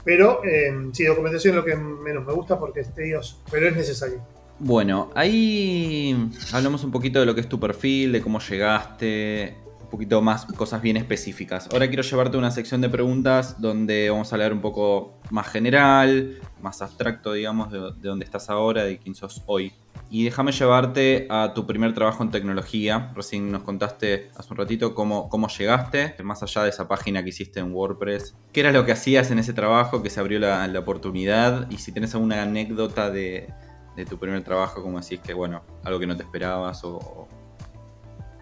Pero 0.03 0.43
eh, 0.43 0.73
sí, 0.91 1.05
documentación 1.05 1.51
es 1.51 1.55
lo 1.57 1.65
que 1.65 1.75
menos 1.75 2.25
me 2.25 2.33
gusta 2.33 2.57
porque 2.57 2.79
es 2.79 2.91
tedioso, 2.95 3.43
pero 3.51 3.67
es 3.67 3.75
necesario. 3.75 4.23
Bueno, 4.65 5.09
ahí 5.13 6.15
hablamos 6.53 6.85
un 6.85 6.91
poquito 6.91 7.19
de 7.19 7.25
lo 7.25 7.35
que 7.35 7.41
es 7.41 7.49
tu 7.49 7.59
perfil, 7.59 8.13
de 8.13 8.21
cómo 8.21 8.39
llegaste, 8.39 9.57
un 9.81 9.89
poquito 9.89 10.21
más 10.21 10.45
cosas 10.45 10.81
bien 10.81 10.95
específicas. 10.95 11.67
Ahora 11.73 11.89
quiero 11.89 12.01
llevarte 12.01 12.37
a 12.37 12.39
una 12.39 12.49
sección 12.49 12.79
de 12.79 12.87
preguntas 12.87 13.59
donde 13.59 14.09
vamos 14.09 14.31
a 14.31 14.35
hablar 14.35 14.53
un 14.53 14.61
poco 14.61 15.19
más 15.31 15.49
general, 15.49 16.39
más 16.61 16.81
abstracto, 16.81 17.33
digamos, 17.33 17.73
de, 17.73 17.91
dónde 18.07 18.23
estás 18.23 18.49
ahora, 18.49 18.85
de 18.85 18.99
quién 18.99 19.15
sos 19.15 19.43
hoy. 19.47 19.73
Y 20.09 20.23
déjame 20.23 20.53
llevarte 20.53 21.27
a 21.29 21.51
tu 21.53 21.67
primer 21.67 21.93
trabajo 21.93 22.23
en 22.23 22.31
tecnología. 22.31 23.11
Recién 23.15 23.51
nos 23.51 23.63
contaste 23.63 24.29
hace 24.33 24.47
un 24.49 24.57
ratito 24.57 24.95
cómo, 24.95 25.27
cómo 25.27 25.49
llegaste, 25.49 26.15
más 26.23 26.41
allá 26.41 26.63
de 26.63 26.69
esa 26.69 26.87
página 26.87 27.21
que 27.21 27.31
hiciste 27.31 27.59
en 27.59 27.73
WordPress. 27.73 28.33
¿Qué 28.53 28.61
era 28.61 28.71
lo 28.71 28.85
que 28.85 28.93
hacías 28.93 29.29
en 29.29 29.39
ese 29.39 29.51
trabajo 29.51 30.01
que 30.01 30.09
se 30.09 30.21
abrió 30.21 30.39
la, 30.39 30.65
la 30.69 30.79
oportunidad? 30.79 31.69
Y 31.69 31.79
si 31.79 31.91
tenés 31.91 32.13
alguna 32.15 32.43
anécdota 32.43 33.11
de, 33.11 33.49
de 33.95 34.05
tu 34.05 34.17
primer 34.17 34.43
trabajo, 34.43 34.81
como 34.81 34.99
decís 34.99 35.19
que, 35.19 35.33
bueno, 35.33 35.61
algo 35.83 35.99
que 35.99 36.07
no 36.07 36.17
te 36.17 36.23
esperabas 36.23 36.83
o, 36.83 37.27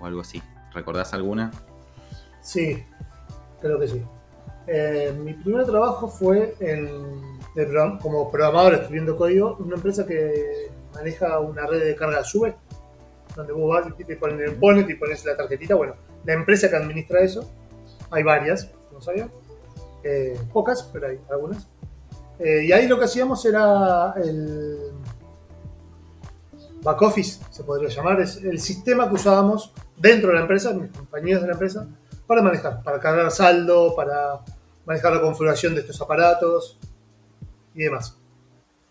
algo 0.02 0.22
así. 0.22 0.41
¿Recordás 0.74 1.14
alguna? 1.14 1.52
Sí, 2.41 2.84
creo 3.60 3.80
que 3.80 3.88
sí. 3.88 4.04
Eh, 4.68 5.14
mi 5.18 5.34
primer 5.34 5.66
trabajo 5.66 6.08
fue 6.08 6.56
en, 6.60 7.39
como 8.02 8.32
programador 8.32 8.76
escribiendo 8.76 9.18
código 9.18 9.58
en 9.60 9.66
una 9.66 9.76
empresa 9.76 10.06
que 10.06 10.72
maneja 10.93 11.39
una 11.39 11.68
red 11.68 11.84
de 11.84 11.95
carga 11.95 12.24
sube, 12.24 12.56
donde 13.36 13.54
vos 13.54 13.70
vas 13.70 13.93
y 13.97 14.04
te 14.04 14.16
pones 14.16 14.39
el 14.49 14.56
bonnet 14.56 14.89
y 14.89 14.95
pones 14.95 15.26
la 15.26 15.36
tarjetita. 15.36 15.76
Bueno, 15.76 15.95
la 16.26 16.34
empresa 16.34 16.70
que 16.70 16.76
administra 16.76 17.22
eso, 17.22 17.49
hay 18.10 18.24
varias, 18.24 18.72
no 18.91 19.02
sabía, 19.02 19.30
eh, 20.04 20.39
pocas, 20.52 20.89
pero 20.91 21.08
hay 21.08 21.20
algunas. 21.30 21.68
Eh, 22.39 22.66
y 22.66 22.72
ahí 22.72 22.88
lo 22.88 22.97
que 22.97 23.06
hacíamos 23.06 23.45
era 23.45 24.14
el, 24.18 24.91
back 26.84 27.01
office, 27.01 27.39
se 27.49 27.63
podría 27.63 27.89
llamar, 27.89 28.21
es 28.21 28.38
el 28.38 28.59
sistema 28.59 29.07
que 29.07 29.15
usábamos 29.15 29.73
dentro 29.97 30.29
de 30.29 30.36
la 30.36 30.41
empresa, 30.41 30.73
mis 30.73 30.91
compañeros 30.91 31.41
de 31.41 31.47
la 31.47 31.53
empresa, 31.53 31.88
para 32.25 32.41
manejar, 32.41 32.82
para 32.84 32.99
cargar 32.99 33.32
saldo, 33.32 33.95
para 33.95 34.39
manejar 34.86 35.13
la 35.13 35.21
configuración 35.21 35.75
de 35.75 35.82
estos 35.82 36.01
aparatos 36.01 36.79
y 37.73 37.84
demás. 37.84 38.17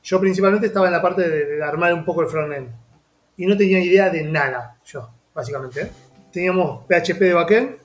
Yo 0.02 0.20
principalmente 0.20 0.66
estaba 0.66 0.86
en 0.86 0.92
la 0.92 1.02
parte 1.02 1.28
de, 1.28 1.62
armar 1.62 1.92
un 1.92 2.04
poco 2.04 2.22
el 2.22 2.28
frontend 2.28 2.68
y 3.36 3.46
no 3.46 3.56
tenía 3.56 3.82
idea 3.82 4.08
de 4.08 4.22
nada, 4.22 4.78
yo, 4.84 5.10
básicamente. 5.34 5.82
¿eh? 5.82 5.90
Teníamos 6.32 6.86
PHP 6.86 7.18
de 7.18 7.34
backend 7.34 7.76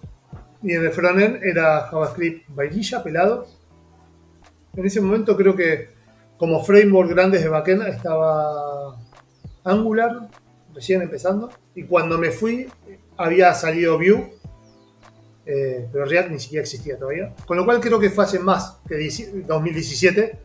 y 0.64 0.74
en 0.74 0.86
el 0.86 0.92
frontend 0.92 1.44
era 1.44 1.88
JavaScript 1.88 2.48
vainilla, 2.50 3.04
pelado. 3.04 3.48
En 4.76 4.86
ese 4.86 5.02
momento 5.02 5.36
creo 5.36 5.56
que 5.56 5.90
como 6.38 6.64
framework 6.64 7.10
grandes 7.10 7.44
de 7.44 7.50
backend 7.50 7.88
estaba 7.88 8.98
Angular, 9.66 10.30
recién 10.74 11.02
empezando, 11.02 11.50
y 11.74 11.84
cuando 11.84 12.18
me 12.18 12.32
fui 12.32 12.68
había 13.18 13.54
salido 13.54 13.98
Vue, 13.98 14.34
Eh, 15.48 15.88
pero 15.92 16.06
React 16.06 16.32
ni 16.32 16.40
siquiera 16.40 16.64
existía 16.64 16.98
todavía. 16.98 17.32
Con 17.46 17.58
lo 17.58 17.66
cual 17.66 17.80
creo 17.80 18.00
que 18.00 18.10
fue 18.10 18.24
hace 18.24 18.40
más 18.40 18.80
que 18.88 18.96
2017. 19.48 20.40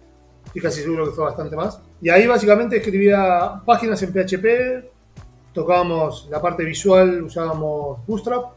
Estoy 0.45 0.61
casi 0.61 0.83
seguro 0.83 1.07
que 1.07 1.13
fue 1.13 1.25
bastante 1.25 1.57
más. 1.57 1.81
Y 2.03 2.11
ahí 2.11 2.27
básicamente 2.27 2.77
escribía 2.77 3.63
páginas 3.65 4.03
en 4.03 4.13
PHP, 4.13 4.91
tocábamos 5.55 6.29
la 6.31 6.41
parte 6.43 6.65
visual, 6.65 7.23
usábamos 7.23 8.05
Bootstrap, 8.07 8.53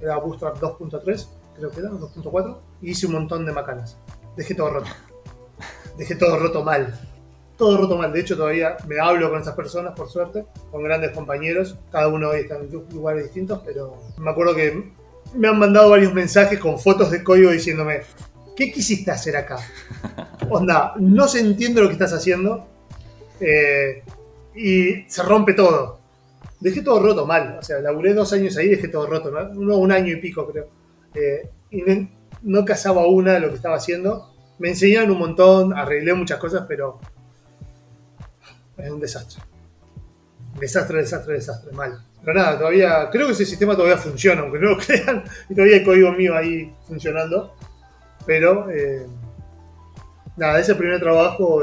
era 0.00 0.16
Bootstrap 0.16 0.58
2.3, 0.58 1.26
creo 1.56 1.70
que 1.70 1.80
era, 1.80 1.90
2.4, 1.90 2.56
y 2.80 2.90
hice 2.92 3.06
un 3.06 3.12
montón 3.12 3.44
de 3.44 3.52
macanas. 3.52 3.98
Dejé 4.36 4.54
todo 4.54 4.70
roto. 4.70 4.90
Dejé 5.98 6.14
todo 6.14 6.38
roto 6.38 6.62
mal. 6.62 6.98
Todo 7.58 7.76
roto 7.76 7.98
mal. 7.98 8.12
De 8.12 8.20
hecho, 8.20 8.36
todavía 8.36 8.76
me 8.86 9.00
hablo 9.00 9.30
con 9.30 9.40
esas 9.40 9.54
personas, 9.54 9.92
por 9.94 10.08
suerte, 10.08 10.46
con 10.70 10.82
grandes 10.82 11.10
compañeros. 11.10 11.76
Cada 11.90 12.08
uno 12.08 12.30
hoy 12.30 12.40
está 12.40 12.56
en 12.56 12.70
lugares 12.70 13.24
distintos, 13.24 13.60
pero 13.66 13.96
me 14.16 14.30
acuerdo 14.30 14.54
que 14.54 14.92
me 15.34 15.48
han 15.48 15.58
mandado 15.58 15.90
varios 15.90 16.14
mensajes 16.14 16.58
con 16.58 16.78
fotos 16.78 17.10
de 17.10 17.22
código 17.22 17.50
diciéndome, 17.50 18.02
¿qué 18.56 18.72
quisiste 18.72 19.10
hacer 19.10 19.36
acá? 19.36 19.58
Onda, 20.50 20.94
no 20.98 21.28
se 21.28 21.40
entiende 21.40 21.80
lo 21.80 21.88
que 21.88 21.94
estás 21.94 22.12
haciendo 22.12 22.66
eh, 23.40 24.02
y 24.54 25.04
se 25.08 25.22
rompe 25.22 25.52
todo. 25.52 25.98
Dejé 26.60 26.82
todo 26.82 27.00
roto 27.00 27.26
mal, 27.26 27.56
o 27.58 27.62
sea, 27.62 27.80
laburé 27.80 28.14
dos 28.14 28.32
años 28.32 28.56
ahí 28.56 28.66
y 28.66 28.70
dejé 28.70 28.88
todo 28.88 29.06
roto, 29.06 29.30
¿no? 29.30 29.76
un 29.76 29.92
año 29.92 30.12
y 30.12 30.20
pico 30.20 30.50
creo. 30.50 30.68
Eh, 31.14 31.48
y 31.70 31.82
no, 32.42 32.64
casaba 32.64 33.06
una 33.06 33.34
de 33.34 33.40
lo 33.40 33.50
que 33.50 33.56
estaba 33.56 33.76
haciendo. 33.76 34.32
Me 34.58 34.70
enseñaron 34.70 35.10
un 35.10 35.18
montón, 35.18 35.72
arreglé 35.72 36.14
muchas 36.14 36.38
cosas, 36.38 36.64
pero 36.66 36.98
es 38.78 38.90
un 38.90 39.00
desastre. 39.00 39.42
Desastre, 40.58 40.98
desastre, 40.98 41.34
desastre, 41.34 41.72
mal. 41.72 42.04
Pero 42.24 42.34
nada, 42.34 42.58
todavía, 42.58 43.08
creo 43.10 43.26
que 43.26 43.32
ese 43.32 43.44
sistema 43.44 43.74
todavía 43.74 43.96
funciona, 43.96 44.42
aunque 44.42 44.58
no 44.58 44.70
lo 44.70 44.78
crean, 44.86 45.24
y 45.48 45.54
todavía 45.54 45.76
hay 45.76 45.84
código 45.84 46.12
mío 46.12 46.36
ahí 46.36 46.74
funcionando. 46.86 47.54
Pero, 48.26 48.70
eh, 48.70 49.06
nada, 50.36 50.58
ese 50.58 50.74
primer 50.74 51.00
trabajo, 51.00 51.62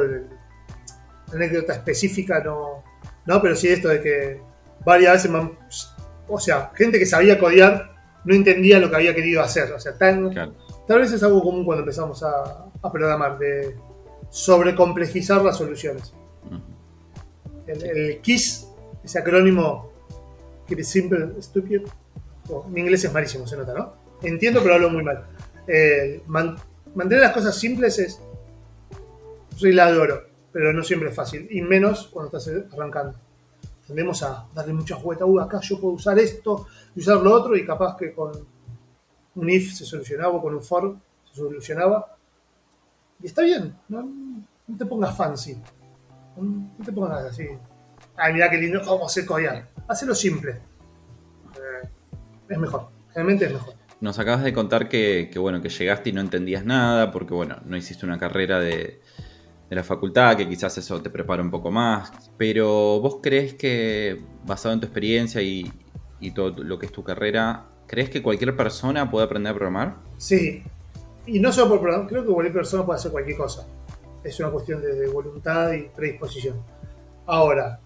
anécdota 1.34 1.74
específica 1.74 2.40
no, 2.44 2.84
no, 3.26 3.42
pero 3.42 3.56
sí 3.56 3.68
esto 3.68 3.90
de 3.90 4.02
que 4.02 4.42
varias 4.86 5.14
veces, 5.14 5.32
me 5.32 5.52
o 6.28 6.40
sea, 6.40 6.72
gente 6.76 6.98
que 6.98 7.06
sabía 7.06 7.40
codear 7.40 7.96
no 8.24 8.34
entendía 8.34 8.80
lo 8.80 8.90
que 8.90 8.96
había 8.96 9.14
querido 9.14 9.42
hacer. 9.42 9.72
O 9.74 9.80
sea, 9.80 9.98
tan, 9.98 10.34
tal 10.88 11.00
vez 11.00 11.12
es 11.12 11.22
algo 11.24 11.44
común 11.44 11.64
cuando 11.66 11.82
empezamos 11.82 12.24
a, 12.24 12.66
programar, 12.92 13.38
de 13.38 13.76
sobrecomplejizar 14.30 15.44
las 15.44 15.58
soluciones. 15.58 16.14
El, 17.68 17.84
el 17.84 18.22
KISS, 18.22 18.68
ese 19.04 19.20
acrónimo, 19.20 19.96
Keep 20.68 20.80
it 20.80 20.86
simple, 20.86 21.42
stupid, 21.42 21.82
oh, 22.50 22.64
mi 22.68 22.82
inglés 22.82 23.04
es 23.04 23.14
malísimo, 23.14 23.46
se 23.46 23.56
nota, 23.56 23.74
¿no? 23.74 23.94
Entiendo, 24.22 24.62
pero 24.64 24.76
hablo 24.76 24.90
muy 24.90 25.04
mal. 25.04 25.26
Eh, 25.68 26.24
mantener 26.28 27.22
las 27.22 27.34
cosas 27.34 27.56
simples 27.56 28.00
es 28.00 28.20
regla 29.60 29.92
de 29.92 29.98
oro, 29.98 30.24
pero 30.52 30.74
no 30.74 30.84
siempre 30.84 31.10
es 31.10 31.16
fácil, 31.16 31.48
y 31.52 31.62
menos 31.62 32.08
cuando 32.08 32.36
estás 32.36 32.52
arrancando. 32.74 33.16
Tendemos 33.86 34.24
a 34.24 34.48
darle 34.56 34.74
muchas 34.74 35.02
vueltas, 35.04 35.28
uh, 35.28 35.40
acá 35.40 35.60
yo 35.62 35.80
puedo 35.80 35.94
usar 35.94 36.18
esto 36.18 36.66
y 36.96 37.02
usar 37.02 37.18
lo 37.18 37.32
otro, 37.32 37.56
y 37.56 37.64
capaz 37.64 37.96
que 37.96 38.12
con 38.12 38.32
un 39.36 39.50
if 39.50 39.74
se 39.74 39.86
solucionaba 39.86 40.34
o 40.34 40.42
con 40.42 40.56
un 40.56 40.64
for 40.64 40.98
se 41.30 41.36
solucionaba. 41.36 42.18
Y 43.22 43.28
está 43.28 43.44
bien, 43.44 43.78
no, 43.88 44.10
te 44.76 44.86
pongas 44.86 45.16
fancy, 45.16 45.58
no, 46.38 46.84
te 46.84 46.92
pongas 46.92 47.24
así. 47.26 47.48
Ay, 48.16 48.34
mira 48.34 48.50
qué 48.50 48.58
lindo, 48.58 48.82
a 48.82 49.06
hacer 49.06 49.26
codear. 49.26 49.68
Hacelo 49.88 50.16
simple. 50.16 50.52
Eh, 50.52 51.90
es 52.50 52.58
mejor, 52.58 52.90
realmente 53.14 53.46
es 53.46 53.54
mejor. 53.54 53.74
Nos 54.02 54.20
acabas 54.20 54.44
de 54.44 54.54
contar 54.54 54.90
que, 54.90 55.32
bueno, 55.38 55.62
que 55.62 55.70
llegaste 55.70 56.10
y 56.10 56.14
no 56.14 56.22
entendías 56.22 56.66
nada, 56.66 57.12
porque 57.12 57.34
bueno, 57.34 57.58
no 57.66 57.78
hiciste 57.78 58.06
una 58.06 58.20
carrera 58.20 58.60
de, 58.60 59.02
de 59.70 59.76
la 59.76 59.84
facultad, 59.84 60.36
que 60.36 60.48
quizás 60.48 60.78
eso 60.78 61.02
te 61.02 61.10
prepara 61.10 61.42
un 61.42 61.50
poco 61.50 61.72
más. 61.72 62.12
Pero 62.38 63.00
vos 63.00 63.20
crees 63.22 63.54
que, 63.54 64.22
basado 64.46 64.74
en 64.74 64.82
tu 64.82 64.86
experiencia 64.86 65.42
y, 65.42 65.72
todo 66.34 66.50
lo 66.64 66.80
que 66.80 66.88
es 66.88 66.92
tu 66.92 67.04
carrera, 67.04 67.68
¿crees 67.86 68.10
que 68.10 68.24
cualquier 68.24 68.56
persona 68.56 69.12
puede 69.12 69.26
aprender 69.26 69.52
a 69.52 69.56
programar? 69.56 69.98
Sí. 70.18 70.64
Y 71.28 71.40
no 71.40 71.52
solo 71.52 71.70
por 71.70 71.82
programar, 71.82 72.08
creo 72.08 72.26
que 72.26 72.32
cualquier 72.32 72.54
persona 72.54 72.84
puede 72.84 72.98
hacer 72.98 73.12
cualquier 73.12 73.38
cosa. 73.38 73.68
Es 74.26 74.40
una 74.40 74.50
cuestión 74.50 74.82
de, 74.82 75.08
voluntad 75.08 75.72
y 75.74 75.84
predisposición. 75.84 76.62
Ahora, 77.28 77.80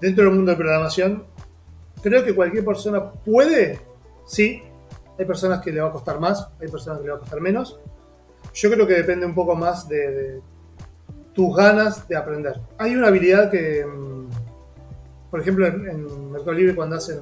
dentro 0.00 0.24
del 0.24 0.34
mundo 0.34 0.50
de 0.50 0.56
programación, 0.56 1.24
creo 2.02 2.24
que 2.24 2.34
cualquier 2.34 2.64
persona 2.64 3.10
puede, 3.10 3.80
sí. 4.26 4.62
Hay 5.18 5.24
personas 5.24 5.62
que 5.62 5.72
le 5.72 5.80
va 5.80 5.88
a 5.88 5.92
costar 5.92 6.20
más, 6.20 6.48
hay 6.60 6.68
personas 6.68 6.98
que 6.98 7.06
le 7.06 7.12
va 7.12 7.16
a 7.16 7.20
costar 7.20 7.40
menos. 7.40 7.78
Yo 8.52 8.70
creo 8.70 8.86
que 8.86 8.94
depende 8.94 9.24
un 9.24 9.34
poco 9.34 9.54
más 9.54 9.88
de 9.88 10.42
tus 11.32 11.54
ganas 11.54 12.08
de 12.08 12.16
aprender. 12.16 12.60
Hay 12.78 12.96
una 12.96 13.08
habilidad 13.08 13.50
que, 13.50 13.84
mm, 13.86 14.28
por 15.30 15.40
ejemplo, 15.40 15.66
en, 15.66 16.32
Mercado 16.32 16.52
Libre 16.52 16.74
cuando 16.74 16.96
hacen... 16.96 17.20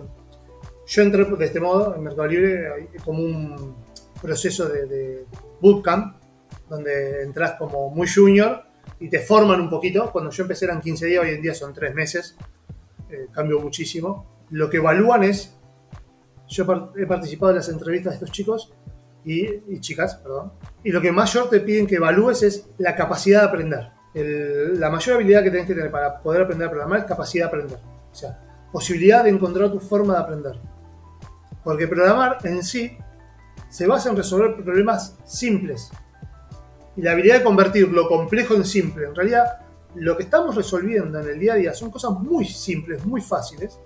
Yo 0.86 1.02
entré 1.02 1.24
de 1.24 1.44
este 1.44 1.60
modo, 1.60 1.94
en 1.94 2.02
Mercado 2.02 2.28
Libre 2.28 2.68
hay 2.72 2.98
como 3.04 3.22
un 3.22 3.74
proceso 4.20 4.68
de, 4.68 5.24
bootcamp, 5.60 6.16
donde 6.68 7.22
entras 7.22 7.52
como 7.58 7.90
muy 7.90 8.08
junior 8.08 8.62
y 9.00 9.08
te 9.08 9.20
forman 9.20 9.60
un 9.60 9.70
poquito. 9.70 10.10
Cuando 10.12 10.30
yo 10.30 10.42
empecé 10.42 10.66
eran 10.66 10.80
15 10.80 11.06
días, 11.06 11.22
hoy 11.22 11.30
en 11.30 11.42
día 11.42 11.54
son 11.54 11.72
3 11.72 11.94
meses. 11.94 12.36
Eh, 13.10 13.28
cambió 13.32 13.60
muchísimo. 13.60 14.44
Lo 14.50 14.68
que 14.70 14.78
evalúan 14.78 15.24
es, 15.24 15.56
yo 16.48 16.92
he 16.96 17.06
participado 17.06 17.50
en 17.50 17.56
las 17.56 17.68
entrevistas 17.68 18.12
de 18.12 18.16
estos 18.16 18.30
chicos 18.30 18.72
y, 19.24 19.46
y 19.46 19.80
chicas, 19.80 20.16
perdón, 20.16 20.52
y 20.82 20.90
lo 20.90 21.00
que 21.00 21.10
mayor 21.10 21.48
te 21.48 21.60
piden 21.60 21.86
que 21.86 21.96
evalúes 21.96 22.42
es 22.42 22.68
la 22.78 22.94
capacidad 22.94 23.40
de 23.40 23.46
aprender 23.46 23.94
la 24.14 24.90
mayor 24.90 25.16
habilidad 25.16 25.42
que 25.42 25.50
tenés 25.50 25.66
que 25.66 25.74
tener 25.74 25.90
para 25.90 26.20
poder 26.20 26.42
aprender 26.42 26.68
a 26.68 26.70
programar 26.70 27.00
es 27.00 27.04
capacidad 27.04 27.44
de 27.44 27.48
aprender. 27.48 27.78
O 28.12 28.14
sea, 28.14 28.38
posibilidad 28.72 29.24
de 29.24 29.30
encontrar 29.30 29.72
tu 29.72 29.80
forma 29.80 30.14
de 30.14 30.20
aprender. 30.20 30.60
Porque 31.64 31.88
programar 31.88 32.38
en 32.44 32.62
sí 32.62 32.96
se 33.68 33.86
basa 33.86 34.10
en 34.10 34.16
resolver 34.16 34.62
problemas 34.62 35.18
simples. 35.24 35.90
Y 36.96 37.02
la 37.02 37.12
habilidad 37.12 37.38
de 37.38 37.44
convertir 37.44 37.88
lo 37.88 38.08
complejo 38.08 38.54
en 38.54 38.64
simple. 38.64 39.06
En 39.06 39.14
realidad, 39.14 39.44
lo 39.94 40.16
que 40.16 40.24
estamos 40.24 40.54
resolviendo 40.54 41.20
en 41.20 41.28
el 41.28 41.38
día 41.38 41.54
a 41.54 41.56
día 41.56 41.74
son 41.74 41.90
cosas 41.90 42.12
muy 42.12 42.44
simples, 42.44 43.04
muy 43.04 43.20
fáciles, 43.20 43.78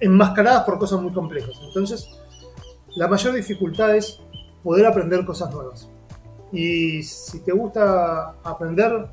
enmascaradas 0.00 0.64
por 0.64 0.78
cosas 0.78 1.00
muy 1.00 1.12
complejas. 1.12 1.54
Entonces, 1.62 2.08
la 2.96 3.08
mayor 3.08 3.34
dificultad 3.34 3.96
es 3.96 4.20
poder 4.62 4.86
aprender 4.86 5.24
cosas 5.24 5.52
nuevas. 5.52 5.88
Y 6.52 7.02
si 7.02 7.40
te 7.40 7.52
gusta 7.52 8.36
aprender 8.42 9.08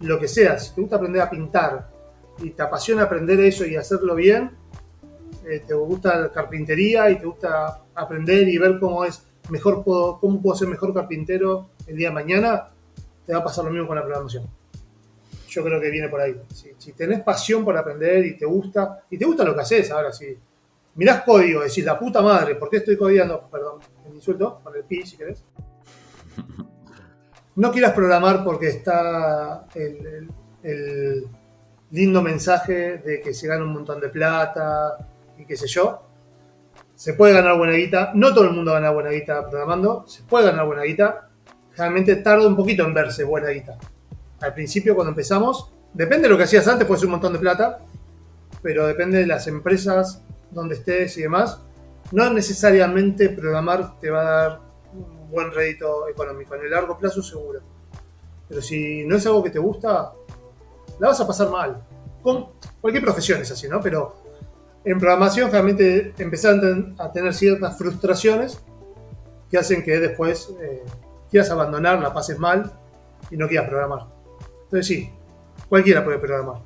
lo 0.00 0.18
que 0.18 0.28
sea, 0.28 0.58
si 0.58 0.74
te 0.74 0.80
gusta 0.80 0.96
aprender 0.96 1.22
a 1.22 1.30
pintar 1.30 1.90
y 2.38 2.50
te 2.50 2.62
apasiona 2.62 3.04
aprender 3.04 3.40
eso 3.40 3.64
y 3.64 3.76
hacerlo 3.76 4.14
bien, 4.14 4.50
eh, 5.48 5.62
te 5.66 5.74
gusta 5.74 6.18
la 6.18 6.30
carpintería 6.30 7.10
y 7.10 7.18
te 7.18 7.26
gusta 7.26 7.82
aprender 7.94 8.48
y 8.48 8.58
ver 8.58 8.78
cómo 8.78 9.04
es 9.04 9.26
mejor 9.48 9.82
cómo 9.84 10.40
puedo 10.40 10.56
ser 10.56 10.68
mejor 10.68 10.94
carpintero 10.94 11.70
el 11.92 11.98
día 11.98 12.08
de 12.08 12.14
mañana, 12.14 12.68
te 13.26 13.32
va 13.32 13.40
a 13.40 13.44
pasar 13.44 13.64
lo 13.64 13.70
mismo 13.70 13.86
con 13.86 13.96
la 13.96 14.02
programación. 14.02 14.46
Yo 15.48 15.62
creo 15.62 15.78
que 15.78 15.90
viene 15.90 16.08
por 16.08 16.20
ahí. 16.20 16.34
Si, 16.78 16.92
tenés 16.94 17.20
pasión 17.20 17.64
por 17.64 17.76
aprender 17.76 18.24
y 18.24 18.36
te 18.36 18.46
gusta, 18.46 19.04
y 19.10 19.18
te 19.18 19.26
gusta 19.26 19.44
lo 19.44 19.54
que 19.54 19.60
haces, 19.60 19.90
ahora 19.90 20.10
si 20.10 20.36
mirás 20.94 21.22
código, 21.22 21.60
decís 21.60 21.84
la 21.84 21.98
puta 21.98 22.22
madre, 22.22 22.54
¿por 22.54 22.70
qué 22.70 22.78
estoy 22.78 22.96
codiando? 22.96 23.46
Perdón, 23.50 23.80
me 24.08 24.14
insulto, 24.14 24.60
con 24.64 24.74
el 24.74 24.84
pi 24.84 25.04
si 25.04 25.18
querés. 25.18 25.44
no 27.56 27.70
quieras 27.70 27.92
programar 27.92 28.42
porque 28.42 28.68
está 28.68 29.66
el, 29.74 31.28
lindo 31.90 32.22
mensaje 32.22 32.98
de 32.98 33.20
que 33.20 33.34
se 33.34 33.46
gana 33.46 33.64
un 33.64 33.74
montón 33.74 34.00
de 34.00 34.08
plata 34.08 34.96
y 35.36 35.44
qué 35.44 35.56
sé 35.56 35.66
yo. 35.66 36.02
Se 36.94 37.12
puede 37.12 37.34
ganar 37.34 37.58
buena 37.58 37.74
guita. 37.74 38.12
No 38.14 38.32
todo 38.32 38.44
el 38.44 38.52
mundo 38.52 38.72
gana 38.72 38.90
buena 38.90 39.10
guita 39.10 39.46
programando. 39.50 40.06
Se 40.06 40.22
puede 40.22 40.46
ganar 40.46 40.64
buena 40.64 40.84
guita. 40.84 41.28
Realmente 41.76 42.16
tarda 42.16 42.46
un 42.46 42.56
poquito 42.56 42.84
en 42.84 42.94
verse 42.94 43.24
buena 43.24 43.48
guita. 43.48 43.78
Al 44.40 44.54
principio, 44.54 44.94
cuando 44.94 45.10
empezamos, 45.10 45.70
depende 45.92 46.24
de 46.24 46.30
lo 46.30 46.36
que 46.36 46.44
hacías 46.44 46.66
antes, 46.68 46.86
puede 46.86 47.00
ser 47.00 47.06
un 47.06 47.12
montón 47.12 47.32
de 47.32 47.38
plata. 47.38 47.80
Pero 48.62 48.86
depende 48.86 49.18
de 49.18 49.26
las 49.26 49.46
empresas 49.46 50.22
donde 50.50 50.74
estés 50.74 51.16
y 51.18 51.22
demás. 51.22 51.58
No 52.12 52.30
necesariamente 52.32 53.30
programar 53.30 53.98
te 53.98 54.10
va 54.10 54.20
a 54.20 54.24
dar 54.24 54.60
buen 55.30 55.50
rédito 55.50 56.08
económico. 56.08 56.54
En 56.54 56.62
el 56.62 56.70
largo 56.70 56.98
plazo 56.98 57.22
seguro. 57.22 57.60
Pero 58.48 58.60
si 58.60 59.04
no 59.06 59.16
es 59.16 59.26
algo 59.26 59.42
que 59.42 59.50
te 59.50 59.58
gusta, 59.58 60.12
la 60.98 61.08
vas 61.08 61.20
a 61.20 61.26
pasar 61.26 61.50
mal. 61.50 61.82
Con 62.22 62.50
cualquier 62.80 63.02
profesión 63.02 63.40
es 63.40 63.50
así, 63.50 63.66
¿no? 63.68 63.80
Pero 63.80 64.14
en 64.84 64.98
programación 64.98 65.50
realmente 65.50 66.12
empezar 66.18 66.60
a 66.98 67.12
tener 67.12 67.32
ciertas 67.34 67.78
frustraciones 67.78 68.60
que 69.50 69.58
hacen 69.58 69.82
que 69.82 69.98
después 69.98 70.50
eh, 70.60 70.82
quieras 71.32 71.50
abandonar, 71.50 71.98
la 71.98 72.12
pases 72.12 72.38
mal 72.38 72.70
y 73.30 73.36
no 73.36 73.48
quieras 73.48 73.68
programar. 73.68 74.06
Entonces 74.64 74.86
sí, 74.86 75.10
cualquiera 75.66 76.04
puede 76.04 76.18
programar. 76.18 76.60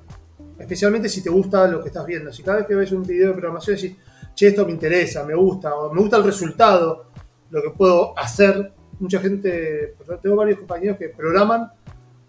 Especialmente 0.58 1.08
si 1.08 1.22
te 1.22 1.30
gusta 1.30 1.68
lo 1.68 1.80
que 1.80 1.88
estás 1.88 2.04
viendo. 2.04 2.32
Si 2.32 2.42
cada 2.42 2.58
vez 2.58 2.66
que 2.66 2.74
ves 2.74 2.90
un 2.90 3.04
video 3.04 3.28
de 3.28 3.34
programación 3.34 3.76
decís, 3.76 3.96
che, 4.34 4.48
esto 4.48 4.66
me 4.66 4.72
interesa, 4.72 5.24
me 5.24 5.34
gusta, 5.34 5.74
o 5.76 5.92
me 5.92 6.00
gusta 6.00 6.16
el 6.16 6.24
resultado, 6.24 7.06
lo 7.50 7.62
que 7.62 7.70
puedo 7.70 8.18
hacer. 8.18 8.72
Mucha 8.98 9.20
gente, 9.20 9.94
tengo 10.20 10.36
varios 10.36 10.58
compañeros 10.58 10.98
que 10.98 11.10
programan, 11.10 11.70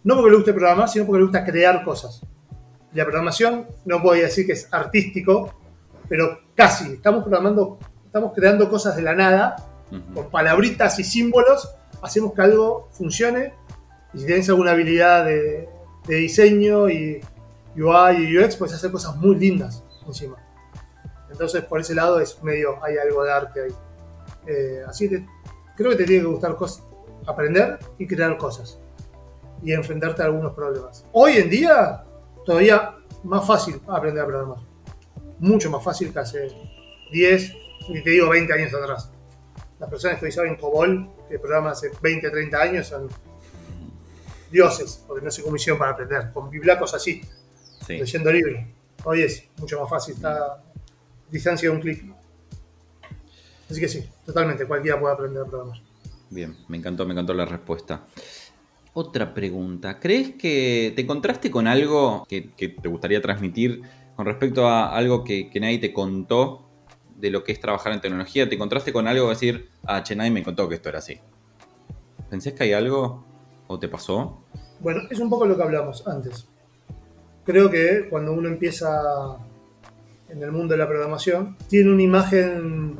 no 0.04 0.16
porque 0.16 0.30
les 0.30 0.38
guste 0.38 0.54
programar, 0.54 0.88
sino 0.90 1.06
porque 1.06 1.22
les 1.22 1.30
gusta 1.30 1.44
crear 1.44 1.84
cosas. 1.84 2.22
La 2.94 3.04
programación, 3.04 3.66
no 3.86 4.02
puedo 4.02 4.22
decir 4.22 4.46
que 4.46 4.54
es 4.54 4.72
artístico, 4.72 5.56
pero 6.08 6.42
casi. 6.54 6.94
Estamos 6.94 7.24
programando, 7.24 7.80
estamos 8.06 8.32
creando 8.36 8.70
cosas 8.70 8.96
de 8.96 9.02
la 9.02 9.16
nada, 9.16 9.56
con 10.14 10.30
palabritas 10.30 11.00
y 11.00 11.04
símbolos, 11.04 11.74
hacemos 12.02 12.34
que 12.34 12.42
algo 12.42 12.90
funcione. 12.92 13.54
Y 14.14 14.20
si 14.20 14.26
tienes 14.26 14.50
alguna 14.50 14.72
habilidad 14.72 15.26
de, 15.26 15.70
diseño 16.08 16.90
y 16.90 17.22
UI 17.76 18.28
y 18.28 18.38
UX, 18.38 18.56
puedes 18.56 18.74
hacer 18.76 18.92
cosas 18.92 19.16
muy 19.18 19.36
lindas 19.36 19.84
encima. 20.06 20.38
Entonces, 21.30 21.64
por 21.64 21.82
ese 21.82 21.94
lado 21.94 22.20
es 22.20 22.42
medio, 22.42 22.84
hay 22.84 22.98
algo 22.98 23.24
de 23.24 23.32
arte 23.32 23.64
ahí. 23.64 23.72
Eh, 24.48 24.82
así 24.88 25.10
que 25.10 25.26
creo 25.76 25.92
que 25.92 25.98
te 25.98 26.06
tiene 26.06 26.22
que 26.24 26.28
gustar 26.28 26.56
aprender 27.28 27.78
y 27.98 28.08
crear 28.08 28.38
cosas. 28.38 28.80
Y 29.62 29.74
enfrentarte 29.74 30.22
a 30.22 30.26
algunos 30.26 30.54
problemas. 30.54 31.06
Hoy 31.12 31.34
en 31.34 31.50
día, 31.50 32.04
todavía 32.46 32.96
más 33.24 33.46
fácil 33.46 33.82
aprender 33.88 34.24
a 34.24 34.28
programar. 34.28 34.60
Mucho 35.40 35.70
más 35.70 35.84
fácil 35.84 36.14
que 36.14 36.20
hace 36.20 36.48
10, 37.12 37.54
y 37.90 38.04
te 38.04 38.10
digo 38.10 38.30
20 38.30 38.54
años 38.54 38.74
atrás. 38.74 39.12
Las 39.80 39.90
personas 39.90 40.20
que 40.20 40.40
hoy 40.40 40.58
COBOL, 40.58 41.10
que 41.30 41.40
programan 41.40 41.72
hace 41.72 41.92
20, 42.02 42.30
30 42.30 42.62
años, 42.62 42.88
son 42.88 43.10
dioses, 44.52 45.04
porque 45.08 45.24
no 45.24 45.32
se 45.32 45.44
comisión 45.44 45.78
para 45.78 45.92
aprender. 45.92 46.32
Con 46.34 46.50
biblacos 46.50 46.94
así, 46.94 47.22
leyendo 47.88 48.32
libros. 48.32 48.64
Hoy 49.04 49.22
es 49.22 49.46
mucho 49.58 49.80
más 49.80 49.90
fácil, 49.90 50.16
está 50.16 50.38
a 50.38 50.64
distancia 51.30 51.70
de 51.70 51.76
un 51.76 51.82
clic. 51.82 52.04
Así 53.70 53.80
que 53.80 53.88
sí, 53.88 54.10
totalmente, 54.26 54.66
cualquiera 54.66 55.00
puede 55.00 55.14
aprender 55.14 55.44
a 55.44 55.46
programar. 55.46 55.82
Bien, 56.30 56.56
me 56.68 56.78
encantó, 56.78 57.06
me 57.06 57.14
encantó 57.14 57.34
la 57.34 57.46
respuesta. 57.46 58.06
Otra 58.94 59.34
pregunta, 59.34 60.00
¿crees 60.00 60.32
que 60.36 60.92
te 60.96 61.04
encontraste 61.04 61.52
con 61.52 61.68
algo 61.68 62.26
que, 62.28 62.42
te 62.42 62.90
gustaría 62.90 63.22
transmitir 63.22 63.82
con 64.16 64.26
respecto 64.26 64.68
a 64.68 64.96
algo 64.96 65.24
que, 65.24 65.52
nadie 65.62 65.78
te 65.78 65.94
contó 65.94 66.67
de 67.18 67.30
lo 67.32 67.44
que 67.44 67.52
es 67.52 67.60
trabajar 67.60 67.92
en 67.92 68.02
tecnología? 68.02 68.48
¿Te 68.48 68.56
encontraste 68.56 68.94
con 68.94 69.08
algo 69.08 69.30
decir, 69.30 69.70
ah, 69.86 70.04
che, 70.04 70.16
nadie 70.16 70.32
me 70.32 70.44
contó 70.44 70.70
que 70.70 70.76
esto 70.76 70.90
era 70.90 71.00
así? 71.00 71.20
¿Pensés 72.30 72.54
que 72.54 72.64
hay 72.64 72.74
algo 72.74 73.26
o 73.68 73.80
te 73.80 73.88
pasó? 73.88 74.44
Bueno, 74.80 75.02
es 75.10 75.20
un 75.20 75.30
poco 75.30 75.46
lo 75.46 75.58
que 75.58 75.64
hablamos 75.64 76.08
antes. 76.08 76.48
Creo 77.46 77.70
que 77.70 78.08
cuando 78.10 78.34
uno 78.34 78.48
empieza 78.48 79.38
en 80.30 80.44
el 80.44 80.52
mundo 80.52 80.74
de 80.74 80.78
la 80.78 80.88
programación, 80.88 81.58
tiene 81.68 81.92
una 81.92 82.04
imagen 82.04 82.98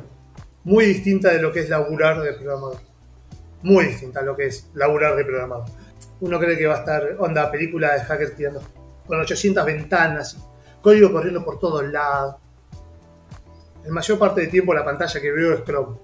muy 0.64 0.86
distinta 0.86 1.32
de 1.32 1.40
lo 1.40 1.52
que 1.52 1.60
es 1.60 1.68
laburar 1.68 2.20
de 2.20 2.32
programador. 2.32 2.78
Muy 3.62 3.86
distinta 3.86 4.20
a 4.20 4.22
lo 4.22 4.36
que 4.36 4.46
es 4.46 4.70
laburar 4.74 5.16
de 5.16 5.24
programador. 5.24 5.66
Uno 6.20 6.38
cree 6.38 6.56
que 6.56 6.66
va 6.66 6.76
a 6.76 6.78
estar 6.78 7.16
onda 7.18 7.50
película 7.50 7.94
de 7.94 8.00
hacker 8.00 8.34
tirando 8.34 8.62
con 9.06 9.20
800 9.20 9.64
ventanas, 9.64 10.38
código 10.82 11.12
corriendo 11.12 11.44
por 11.44 11.58
todos 11.58 11.84
lados. 11.84 12.36
En 13.88 13.94
mayor 13.94 14.18
parte 14.18 14.42
del 14.42 14.50
tiempo 14.50 14.74
la 14.74 14.84
pantalla 14.84 15.18
que 15.18 15.32
veo 15.32 15.54
es 15.54 15.64
Chrome. 15.64 15.96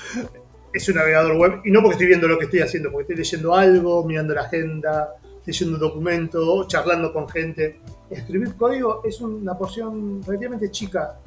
es 0.72 0.88
un 0.88 0.94
navegador 0.94 1.36
web 1.36 1.60
y 1.64 1.72
no 1.72 1.80
porque 1.80 1.94
estoy 1.94 2.06
viendo 2.06 2.28
lo 2.28 2.38
que 2.38 2.44
estoy 2.44 2.60
haciendo, 2.60 2.92
porque 2.92 3.02
estoy 3.02 3.16
leyendo 3.16 3.54
algo, 3.54 4.04
mirando 4.04 4.32
la 4.32 4.42
agenda, 4.42 5.16
leyendo 5.44 5.74
un 5.74 5.80
documento, 5.80 6.68
charlando 6.68 7.12
con 7.12 7.28
gente. 7.28 7.80
Escribir 8.08 8.54
código 8.54 9.02
es 9.04 9.20
una 9.20 9.58
porción 9.58 10.22
relativamente 10.22 10.70
chica 10.70 11.18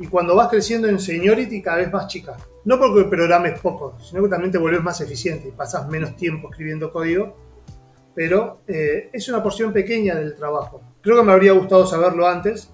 y 0.00 0.08
cuando 0.08 0.34
vas 0.34 0.48
creciendo 0.48 0.88
en 0.88 0.98
seniority 0.98 1.62
cada 1.62 1.76
vez 1.76 1.92
más 1.92 2.08
chica. 2.08 2.36
No 2.64 2.80
porque 2.80 3.04
programes 3.04 3.60
poco, 3.60 3.96
sino 4.00 4.24
que 4.24 4.28
también 4.28 4.50
te 4.50 4.58
vuelves 4.58 4.82
más 4.82 5.00
eficiente 5.00 5.48
y 5.48 5.52
pasas 5.52 5.88
menos 5.88 6.16
tiempo 6.16 6.50
escribiendo 6.50 6.92
código, 6.92 7.36
pero 8.16 8.62
eh, 8.66 9.10
es 9.12 9.28
una 9.28 9.40
porción 9.40 9.72
pequeña 9.72 10.16
del 10.16 10.34
trabajo. 10.34 10.82
Creo 11.00 11.18
que 11.18 11.22
me 11.22 11.32
habría 11.32 11.52
gustado 11.52 11.86
saberlo 11.86 12.26
antes, 12.26 12.72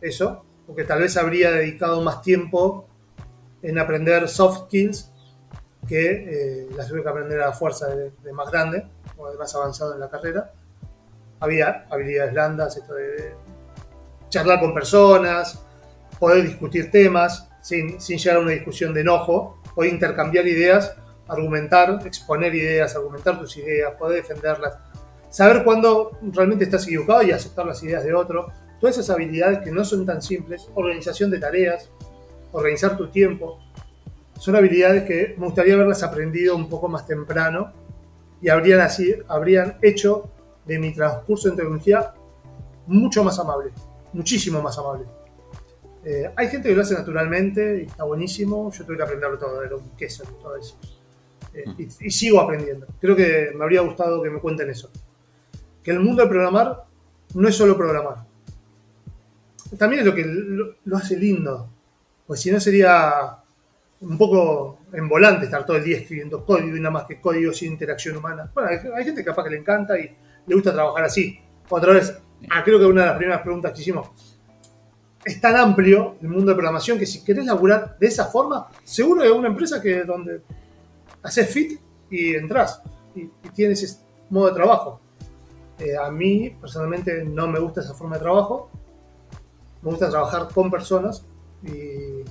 eso, 0.00 0.44
porque 0.68 0.84
tal 0.84 1.00
vez 1.00 1.16
habría 1.16 1.50
dedicado 1.50 2.02
más 2.02 2.20
tiempo 2.20 2.86
en 3.62 3.78
aprender 3.78 4.28
soft 4.28 4.66
skills 4.66 5.10
que 5.88 6.10
eh, 6.10 6.68
las 6.76 6.88
tuve 6.88 7.02
que 7.02 7.08
aprender 7.08 7.40
a 7.40 7.52
fuerza 7.52 7.88
de, 7.88 8.32
más 8.34 8.50
grande 8.50 8.86
o 9.16 9.30
de 9.30 9.38
más 9.38 9.52
avanzado 9.54 9.94
en 9.94 10.00
la 10.00 10.10
carrera. 10.10 10.52
Había 11.40 11.86
habilidades 11.90 12.32
blandas, 12.32 12.76
esto 12.76 12.92
de 12.94 13.32
charlar 14.28 14.60
con 14.60 14.74
personas, 14.74 15.64
poder 16.20 16.44
discutir 16.44 16.90
temas 16.90 17.48
sin, 17.62 17.98
sin 17.98 18.18
llegar 18.18 18.36
a 18.36 18.40
una 18.40 18.50
discusión 18.50 18.92
de 18.92 19.00
enojo, 19.00 19.62
poder 19.74 19.90
intercambiar 19.90 20.46
ideas, 20.46 20.94
argumentar, 21.28 21.98
exponer 22.04 22.54
ideas, 22.54 22.94
argumentar 22.94 23.38
tus 23.38 23.56
ideas, 23.56 23.94
poder 23.94 24.22
defenderlas, 24.22 24.76
saber 25.30 25.64
cuándo 25.64 26.18
realmente 26.20 26.64
estás 26.64 26.84
equivocado 26.84 27.22
y 27.22 27.30
aceptar 27.30 27.64
las 27.64 27.82
ideas 27.82 28.04
de 28.04 28.12
otro. 28.12 28.52
Todas 28.80 28.96
esas 28.96 29.10
habilidades 29.10 29.60
que 29.60 29.70
no 29.70 29.84
son 29.84 30.06
tan 30.06 30.22
simples, 30.22 30.68
organización 30.74 31.30
de 31.30 31.38
tareas, 31.38 31.90
organizar 32.52 32.96
tu 32.96 33.08
tiempo, 33.08 33.58
son 34.38 34.54
habilidades 34.54 35.04
que 35.04 35.34
me 35.36 35.46
gustaría 35.46 35.74
haberlas 35.74 36.02
aprendido 36.02 36.54
un 36.54 36.68
poco 36.68 36.88
más 36.88 37.06
temprano 37.06 37.72
y 38.40 38.48
habrían, 38.48 38.80
así, 38.80 39.14
habrían 39.26 39.78
hecho 39.82 40.30
de 40.64 40.78
mi 40.78 40.92
transcurso 40.92 41.48
en 41.48 41.56
tecnología 41.56 42.14
mucho 42.86 43.24
más 43.24 43.38
amable, 43.38 43.72
muchísimo 44.12 44.62
más 44.62 44.78
amable. 44.78 45.04
Eh, 46.04 46.30
hay 46.36 46.48
gente 46.48 46.68
que 46.68 46.74
lo 46.74 46.82
hace 46.82 46.94
naturalmente 46.94 47.82
y 47.82 47.86
está 47.86 48.04
buenísimo. 48.04 48.70
Yo 48.70 48.84
tuve 48.84 48.96
que 48.96 49.02
aprenderlo 49.02 49.38
todo, 49.38 49.62
era 49.62 49.76
un 49.76 49.90
queso, 49.96 50.24
todo 50.40 50.56
eso. 50.56 50.78
Eh, 51.52 51.64
y, 51.76 52.10
sigo 52.10 52.40
aprendiendo. 52.40 52.86
Creo 53.00 53.16
que 53.16 53.50
me 53.54 53.64
habría 53.64 53.80
gustado 53.80 54.22
que 54.22 54.30
me 54.30 54.40
cuenten 54.40 54.70
eso. 54.70 54.90
Que 55.82 55.90
el 55.90 56.00
mundo 56.00 56.22
de 56.22 56.28
programar 56.28 56.84
no 57.34 57.48
es 57.48 57.56
solo 57.56 57.76
programar. 57.76 58.27
También 59.76 60.00
es 60.00 60.06
lo 60.06 60.14
que 60.14 60.24
lo, 60.24 60.96
hace 60.96 61.16
lindo. 61.16 61.68
Pues 62.26 62.40
si 62.40 62.50
no 62.50 62.60
sería 62.60 63.38
un 64.00 64.16
poco 64.16 64.80
en 64.92 65.08
volante 65.08 65.46
estar 65.46 65.66
todo 65.66 65.76
el 65.76 65.84
día 65.84 65.98
escribiendo 65.98 66.44
código 66.44 66.76
y 66.76 66.80
nada 66.80 66.92
más 66.92 67.04
que 67.04 67.20
código 67.20 67.52
sin 67.52 67.72
interacción 67.72 68.16
humana. 68.16 68.50
Bueno, 68.54 68.70
hay, 68.96 69.04
gente 69.04 69.24
capaz 69.24 69.44
que 69.44 69.50
le 69.50 69.58
encanta 69.58 69.98
y 69.98 70.14
le 70.46 70.54
gusta 70.54 70.72
trabajar 70.72 71.04
así. 71.04 71.38
Otra 71.68 71.92
vez, 71.92 72.16
ah, 72.50 72.62
creo 72.64 72.78
que 72.78 72.86
una 72.86 73.02
de 73.02 73.06
las 73.08 73.16
primeras 73.16 73.42
preguntas 73.42 73.72
que 73.72 73.80
hicimos, 73.80 74.10
es 75.24 75.40
tan 75.40 75.56
amplio 75.56 76.16
el 76.22 76.28
mundo 76.28 76.46
de 76.46 76.54
programación 76.54 76.98
que 76.98 77.06
si 77.06 77.22
querés 77.24 77.44
laburar 77.44 77.98
de 77.98 78.06
esa 78.06 78.26
forma, 78.26 78.68
seguro 78.84 79.22
hay 79.22 79.28
una 79.28 79.48
empresa 79.48 79.82
que 79.82 80.04
donde 80.04 80.40
haces 81.22 81.50
fit 81.50 81.80
y 82.10 82.34
entras 82.34 82.80
y, 83.14 83.26
tienes 83.54 83.82
ese 83.82 83.98
modo 84.30 84.48
de 84.48 84.54
trabajo. 84.54 85.00
Eh, 85.78 85.96
a 85.96 86.10
mí 86.10 86.56
personalmente 86.60 87.24
no 87.24 87.46
me 87.46 87.58
gusta 87.58 87.80
esa 87.80 87.94
forma 87.94 88.16
de 88.16 88.22
trabajo. 88.22 88.70
Me 89.82 89.90
gusta 89.90 90.10
trabajar 90.10 90.48
con 90.52 90.70
personas 90.70 91.24
y 91.62 92.24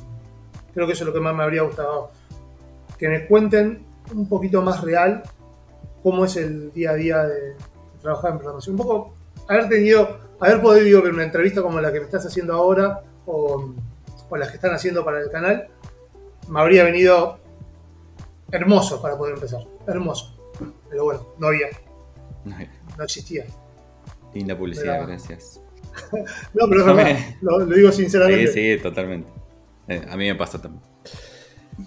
creo 0.73 0.85
que 0.85 0.93
eso 0.93 1.03
es 1.03 1.07
lo 1.07 1.13
que 1.13 1.19
más 1.19 1.35
me 1.35 1.43
habría 1.43 1.63
gustado. 1.63 2.11
Que 2.97 3.07
me 3.07 3.27
cuenten 3.27 3.85
un 4.13 4.27
poquito 4.27 4.61
más 4.61 4.81
real 4.81 5.23
cómo 6.03 6.25
es 6.25 6.35
el 6.37 6.71
día 6.73 6.91
a 6.91 6.95
día 6.95 7.23
de 7.23 7.55
trabajar 8.01 8.31
en 8.31 8.37
programación. 8.37 8.75
Un 8.75 8.85
poco 8.85 9.13
haber 9.47 9.69
tenido 9.69 10.27
haber 10.39 10.61
podido 10.61 11.01
ver 11.01 11.13
una 11.13 11.23
entrevista 11.23 11.61
como 11.61 11.79
la 11.81 11.91
que 11.91 11.99
me 11.99 12.05
estás 12.05 12.25
haciendo 12.25 12.53
ahora 12.53 13.01
o, 13.25 13.73
las 14.31 14.49
que 14.49 14.55
están 14.55 14.73
haciendo 14.73 15.03
para 15.05 15.21
el 15.21 15.29
canal, 15.29 15.67
me 16.49 16.59
habría 16.59 16.83
venido 16.83 17.39
hermoso 18.51 19.01
para 19.01 19.17
poder 19.17 19.35
empezar. 19.35 19.61
Hermoso. 19.87 20.37
Pero 20.89 21.05
bueno, 21.05 21.27
no 21.39 21.47
había. 21.47 21.67
No 22.43 23.03
existía. 23.03 23.45
Linda 24.33 24.57
publicidad, 24.57 25.07
gracias. 25.07 25.61
no, 26.53 26.67
pero 26.69 26.85
lo, 27.41 27.65
digo 27.65 27.91
sinceramente. 27.91 28.47
Sí, 28.47 28.75
sí, 28.75 28.81
totalmente. 28.81 29.29
Eh, 29.87 30.05
a 30.09 30.17
mí 30.17 30.25
me 30.25 30.35
pasa 30.35 30.61
también. 30.61 30.83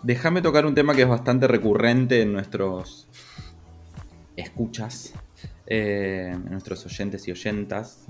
Déjame 0.03 0.41
tocar 0.41 0.67
un 0.67 0.75
tema 0.75 0.95
que 0.95 1.03
es 1.03 1.09
bastante 1.09 1.49
recurrente 1.49 2.23
en 2.23 2.33
nuestros 2.33 3.09
escuchas, 4.37 5.13
eh, 5.67 6.31
en 6.33 6.51
nuestros 6.51 6.85
oyentes 6.87 7.27
y 7.29 7.33
oyentas, 7.33 8.07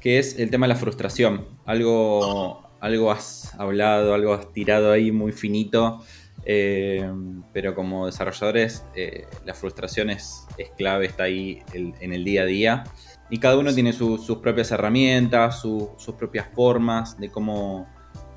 que 0.00 0.18
es 0.18 0.38
el 0.38 0.50
tema 0.50 0.66
de 0.66 0.74
la 0.74 0.78
frustración. 0.78 1.46
Algo, 1.64 2.68
algo 2.80 3.10
has 3.10 3.54
hablado, 3.58 4.14
algo 4.14 4.34
has 4.34 4.52
tirado 4.52 4.92
ahí 4.92 5.12
muy 5.12 5.32
finito, 5.32 6.02
eh, 6.44 7.08
pero 7.52 7.74
como 7.74 8.06
desarrolladores 8.06 8.84
eh, 8.94 9.26
la 9.44 9.54
frustración 9.54 10.10
es, 10.10 10.46
clave, 10.76 11.06
está 11.06 11.24
ahí 11.24 11.62
en 11.72 12.12
el 12.12 12.24
día 12.24 12.42
a 12.42 12.46
día. 12.46 12.84
Y 13.30 13.38
cada 13.38 13.56
uno 13.58 13.74
tiene 13.74 13.92
sus 13.92 14.38
propias 14.38 14.70
herramientas, 14.70 15.60
sus 15.60 16.14
propias 16.16 16.46
formas 16.54 17.18
de 17.18 17.30
cómo 17.30 17.86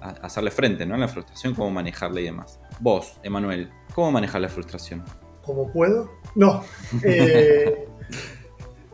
hacerle 0.02 0.52
frente 0.52 0.86
¿no? 0.86 0.96
a 0.96 0.98
la 0.98 1.08
frustración, 1.08 1.54
cómo 1.54 1.72
manejarla 1.72 2.22
y 2.22 2.26
demás. 2.26 2.60
Vos, 2.80 3.20
Emanuel, 3.24 3.70
¿cómo 3.94 4.12
manejar 4.12 4.42
la 4.42 4.50
frustración? 4.50 5.04
¿Cómo 5.44 5.72
puedo? 5.72 6.12
No. 6.36 6.64
Eh, 7.04 7.88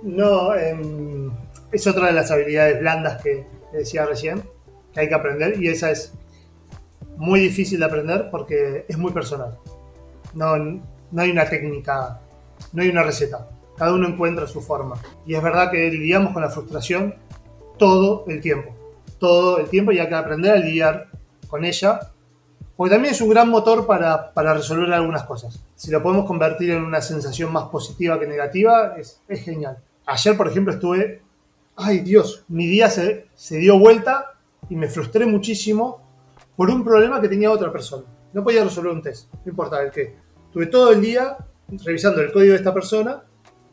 no, 0.01 0.53
em, 0.55 1.31
es 1.71 1.87
otra 1.87 2.07
de 2.07 2.13
las 2.13 2.29
habilidades 2.29 2.79
blandas 2.79 3.21
que 3.21 3.47
decía 3.71 4.05
recién, 4.05 4.43
que 4.93 4.99
hay 4.99 5.07
que 5.07 5.15
aprender, 5.15 5.61
y 5.61 5.69
esa 5.69 5.91
es 5.91 6.13
muy 7.15 7.39
difícil 7.39 7.79
de 7.79 7.85
aprender 7.85 8.27
porque 8.29 8.85
es 8.87 8.97
muy 8.97 9.13
personal. 9.13 9.57
No, 10.33 10.57
no 10.57 11.21
hay 11.21 11.31
una 11.31 11.45
técnica, 11.45 12.19
no 12.73 12.81
hay 12.81 12.89
una 12.89 13.03
receta. 13.03 13.47
Cada 13.83 13.95
uno 13.95 14.07
encuentra 14.07 14.47
su 14.47 14.61
forma. 14.61 14.95
Y 15.25 15.35
es 15.35 15.43
verdad 15.43 15.69
que 15.69 15.91
lidiamos 15.91 16.31
con 16.31 16.41
la 16.41 16.49
frustración 16.49 17.15
todo 17.77 18.23
el 18.29 18.39
tiempo. 18.39 18.73
Todo 19.19 19.57
el 19.57 19.67
tiempo 19.67 19.91
y 19.91 19.99
hay 19.99 20.07
que 20.07 20.15
aprender 20.15 20.53
a 20.53 20.55
lidiar 20.55 21.09
con 21.49 21.65
ella. 21.65 21.99
Porque 22.77 22.95
también 22.95 23.13
es 23.13 23.19
un 23.19 23.27
gran 23.27 23.49
motor 23.49 23.85
para, 23.85 24.33
para 24.33 24.53
resolver 24.53 24.93
algunas 24.93 25.23
cosas. 25.23 25.65
Si 25.75 25.91
lo 25.91 26.01
podemos 26.01 26.25
convertir 26.25 26.69
en 26.71 26.81
una 26.81 27.01
sensación 27.01 27.51
más 27.51 27.65
positiva 27.65 28.17
que 28.17 28.25
negativa, 28.25 28.95
es, 28.97 29.19
es 29.27 29.43
genial. 29.43 29.77
Ayer, 30.05 30.37
por 30.37 30.47
ejemplo, 30.47 30.71
estuve 30.71 31.21
ay 31.75 31.99
Dios, 31.99 32.45
mi 32.47 32.67
día 32.67 32.89
se, 32.89 33.25
se, 33.35 33.57
dio 33.57 33.77
vuelta 33.77 34.35
y 34.69 34.77
me 34.77 34.87
frustré 34.87 35.25
muchísimo 35.25 35.99
por 36.55 36.69
un 36.69 36.85
problema 36.85 37.19
que 37.19 37.27
tenía 37.27 37.51
otra 37.51 37.69
persona. 37.69 38.05
No 38.31 38.45
podía 38.45 38.63
resolver 38.63 38.93
un 38.93 39.01
test, 39.01 39.27
no 39.33 39.49
importa 39.49 39.81
el 39.81 39.91
qué. 39.91 40.15
Tuve 40.53 40.67
todo 40.67 40.93
el 40.93 41.01
día 41.01 41.35
revisando 41.83 42.21
el 42.21 42.31
código 42.31 42.53
de 42.53 42.59
esta 42.59 42.73
persona, 42.73 43.23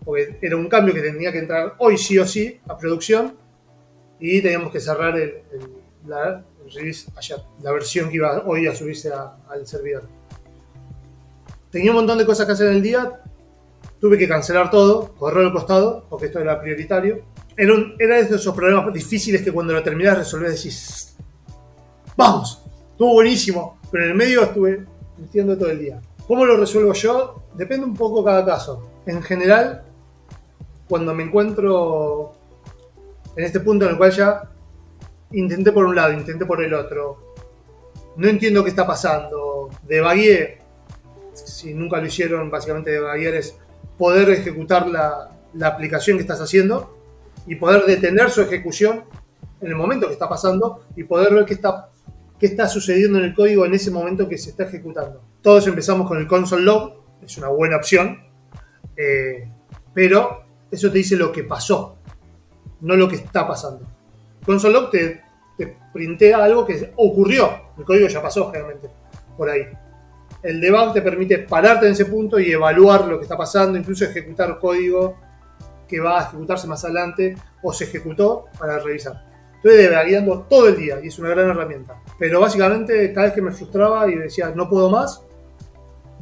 porque 0.05 0.39
era 0.41 0.57
un 0.57 0.69
cambio 0.69 0.95
que 0.95 1.01
tenía 1.01 1.33
que 1.33 1.39
entrar 1.39 1.75
hoy 1.79 1.99
sí 1.99 2.19
o 2.19 2.27
sí 2.27 2.61
a 2.69 2.77
producción 2.77 3.37
y 4.19 4.41
teníamos 4.41 4.73
que 4.73 4.81
cerrar 4.81 5.19
el, 5.19 5.43
la, 6.07 6.45
release 6.75 7.11
ayer, 7.17 7.39
la 7.63 7.73
versión 7.73 8.09
que 8.09 8.17
iba 8.17 8.43
hoy 8.47 8.67
a 8.67 8.75
subirse 8.75 9.11
al 9.13 9.67
servidor. 9.67 10.05
Tenía 11.71 11.91
un 11.91 11.97
montón 11.97 12.19
de 12.19 12.27
cosas 12.27 12.47
que 12.47 12.53
hacer 12.53 12.69
en 12.69 12.77
el 12.77 12.83
día, 12.83 13.21
tuve 14.01 14.19
que 14.19 14.29
cancelar 14.29 14.71
todo, 14.71 15.13
correr 15.15 15.47
al 15.47 15.53
costado, 15.53 16.07
porque 16.09 16.27
esto 16.27 16.39
era 16.39 16.61
prioritario 16.61 17.25
era, 17.61 17.75
era 17.99 18.17
de 18.17 18.37
esos 18.37 18.55
problemas 18.55 18.93
difíciles 18.93 19.43
que 19.43 19.53
cuando 19.53 19.73
lo 19.73 19.83
terminás 19.83 20.15
de 20.15 20.19
resolver 20.21 20.51
decís, 20.51 21.15
vamos, 22.17 22.63
estuvo 22.93 23.15
buenísimo, 23.15 23.79
pero 23.91 24.05
en 24.05 24.11
el 24.11 24.17
medio 24.17 24.43
estuve 24.43 24.87
entiendo 25.19 25.57
todo 25.59 25.71
el 25.71 25.79
día. 25.79 26.01
¿Cómo 26.27 26.47
lo 26.47 26.57
resuelvo 26.57 26.93
yo? 26.95 27.43
Depende 27.55 27.85
un 27.85 27.95
poco 27.95 28.25
cada 28.25 28.45
caso. 28.47 28.89
En 29.05 29.23
general, 29.23 29.83
cuando 30.91 31.15
me 31.15 31.23
encuentro 31.23 32.33
en 33.37 33.45
este 33.45 33.61
punto 33.61 33.85
en 33.85 33.93
el 33.93 33.97
cual 33.97 34.11
ya 34.11 34.43
intenté 35.31 35.71
por 35.71 35.87
un 35.87 35.95
lado, 35.95 36.13
intenté 36.13 36.45
por 36.45 36.61
el 36.65 36.75
otro, 36.75 37.33
no 38.17 38.29
entiendo 38.29 38.65
qué 38.65 38.71
está 38.71 38.85
pasando, 38.85 39.71
devagué, 39.87 40.59
si 41.33 41.75
nunca 41.75 41.99
lo 41.99 42.07
hicieron, 42.07 42.51
básicamente 42.51 42.91
devaguear 42.91 43.35
es 43.35 43.57
poder 43.97 44.31
ejecutar 44.31 44.89
la, 44.89 45.31
la 45.55 45.69
aplicación 45.69 46.17
que 46.17 46.23
estás 46.23 46.41
haciendo 46.41 46.99
y 47.47 47.55
poder 47.55 47.85
detener 47.85 48.29
su 48.31 48.43
ejecución 48.43 49.05
en 49.61 49.69
el 49.69 49.77
momento 49.77 50.09
que 50.09 50.15
está 50.15 50.29
pasando 50.29 50.87
y 50.97 51.05
poder 51.05 51.33
ver 51.33 51.45
qué 51.45 51.55
está, 51.55 51.91
qué 52.37 52.47
está 52.47 52.67
sucediendo 52.67 53.19
en 53.19 53.27
el 53.27 53.35
código 53.35 53.65
en 53.65 53.75
ese 53.75 53.93
momento 53.93 54.29
que 54.29 54.37
se 54.37 54.51
está 54.51 54.65
ejecutando. 54.65 55.23
Todos 55.41 55.69
empezamos 55.69 56.09
con 56.09 56.19
el 56.19 56.27
console 56.27 56.65
log, 56.65 56.95
es 57.23 57.39
una 57.39 57.49
buena 57.49 57.77
opción, 57.77 58.25
eh, 58.97 59.49
pero 59.95 60.50
eso 60.71 60.91
te 60.91 60.99
dice 60.99 61.17
lo 61.17 61.33
que 61.33 61.45
pasó, 61.45 61.97
no 62.81 62.97
lo 62.97 63.09
que 63.09 63.17
está 63.17 63.47
pasando. 63.47 63.87
Console 64.45 64.75
log 64.75 64.91
te, 64.91 65.23
te 65.57 65.77
printea 65.93 66.45
algo 66.45 66.65
que 66.65 66.93
ocurrió, 66.97 67.51
el 67.79 67.85
código 67.85 68.09
ya 68.09 68.23
pasó 68.23 68.51
generalmente 68.51 68.89
por 69.37 69.51
ahí. 69.51 69.67
El 70.43 70.61
debug 70.61 70.95
te 70.95 71.03
permite 71.03 71.39
pararte 71.41 71.87
en 71.87 71.93
ese 71.93 72.07
punto 72.07 72.39
y 72.39 72.51
evaluar 72.51 73.07
lo 73.07 73.19
que 73.19 73.25
está 73.25 73.37
pasando, 73.37 73.79
incluso 73.79 74.05
ejecutar 74.05 74.59
código 74.59 75.17
que 75.87 76.01
va 76.01 76.21
a 76.21 76.23
ejecutarse 76.25 76.67
más 76.67 76.85
adelante 76.85 77.37
o 77.63 77.73
se 77.73 77.85
ejecutó 77.85 78.47
para 78.59 78.79
revisar. 78.79 79.27
Estoy 79.57 79.77
devagueando 79.77 80.47
todo 80.49 80.69
el 80.69 80.77
día 80.77 81.01
y 81.03 81.09
es 81.09 81.19
una 81.19 81.31
gran 81.31 81.51
herramienta. 81.51 82.01
Pero 82.19 82.41
básicamente 82.41 83.13
cada 83.13 83.27
vez 83.27 83.35
que 83.35 83.43
me 83.43 83.51
frustraba 83.51 84.11
y 84.11 84.15
decía 84.15 84.53
no 84.55 84.71
puedo 84.71 84.89
más, 84.89 85.23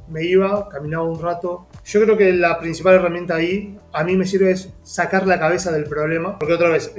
me 0.09 0.25
iba, 0.25 0.69
caminaba 0.69 1.05
un 1.05 1.23
rato. 1.23 1.68
Yo 1.89 2.03
creo 2.03 2.19
que 2.19 2.35
la 2.35 2.61
principal 2.61 2.97
herramienta 2.97 3.37
ahí 3.37 3.79
a 3.95 4.05
mí 4.05 4.15
me 4.15 4.27
sirve 4.27 4.51
es 4.51 4.69
sacar 4.83 5.27
la 5.27 5.39
cabeza 5.39 5.73
del 5.73 5.85
problema. 5.85 6.39
Porque 6.39 6.53
otra 6.53 6.69
vez, 6.69 6.93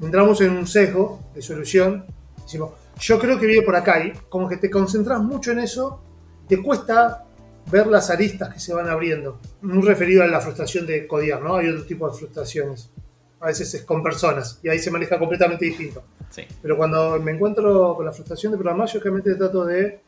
entramos 0.00 0.40
en 0.40 0.50
un 0.50 0.66
sesgo 0.66 1.20
de 1.32 1.40
solución. 1.40 2.04
Decimos, 2.42 2.72
yo 2.98 3.20
creo 3.20 3.38
que 3.38 3.46
vive 3.46 3.62
por 3.62 3.76
acá 3.76 4.04
y 4.04 4.12
como 4.28 4.48
que 4.48 4.56
te 4.56 4.68
concentras 4.68 5.22
mucho 5.22 5.52
en 5.52 5.60
eso, 5.60 6.02
te 6.48 6.60
cuesta 6.60 7.26
ver 7.70 7.86
las 7.86 8.10
aristas 8.10 8.52
que 8.52 8.58
se 8.58 8.74
van 8.74 8.88
abriendo. 8.88 9.38
Muy 9.62 9.86
referido 9.86 10.24
a 10.24 10.26
la 10.26 10.40
frustración 10.40 10.84
de 10.84 11.06
codiar, 11.06 11.40
¿no? 11.40 11.54
Hay 11.54 11.68
otro 11.68 11.84
tipo 11.84 12.10
de 12.10 12.18
frustraciones. 12.18 12.90
A 13.38 13.46
veces 13.46 13.72
es 13.72 13.84
con 13.84 14.02
personas 14.02 14.58
y 14.64 14.68
ahí 14.68 14.80
se 14.80 14.90
maneja 14.90 15.16
completamente 15.16 15.64
distinto. 15.64 16.02
Sí. 16.28 16.42
Pero 16.60 16.76
cuando 16.76 17.20
me 17.20 17.30
encuentro 17.30 17.94
con 17.94 18.04
la 18.04 18.10
frustración 18.10 18.50
de 18.50 18.58
programar, 18.58 18.88
yo 18.88 18.98
realmente 18.98 19.32
trato 19.36 19.64
de 19.64 20.00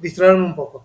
distraerme 0.00 0.44
un 0.44 0.54
poco. 0.54 0.84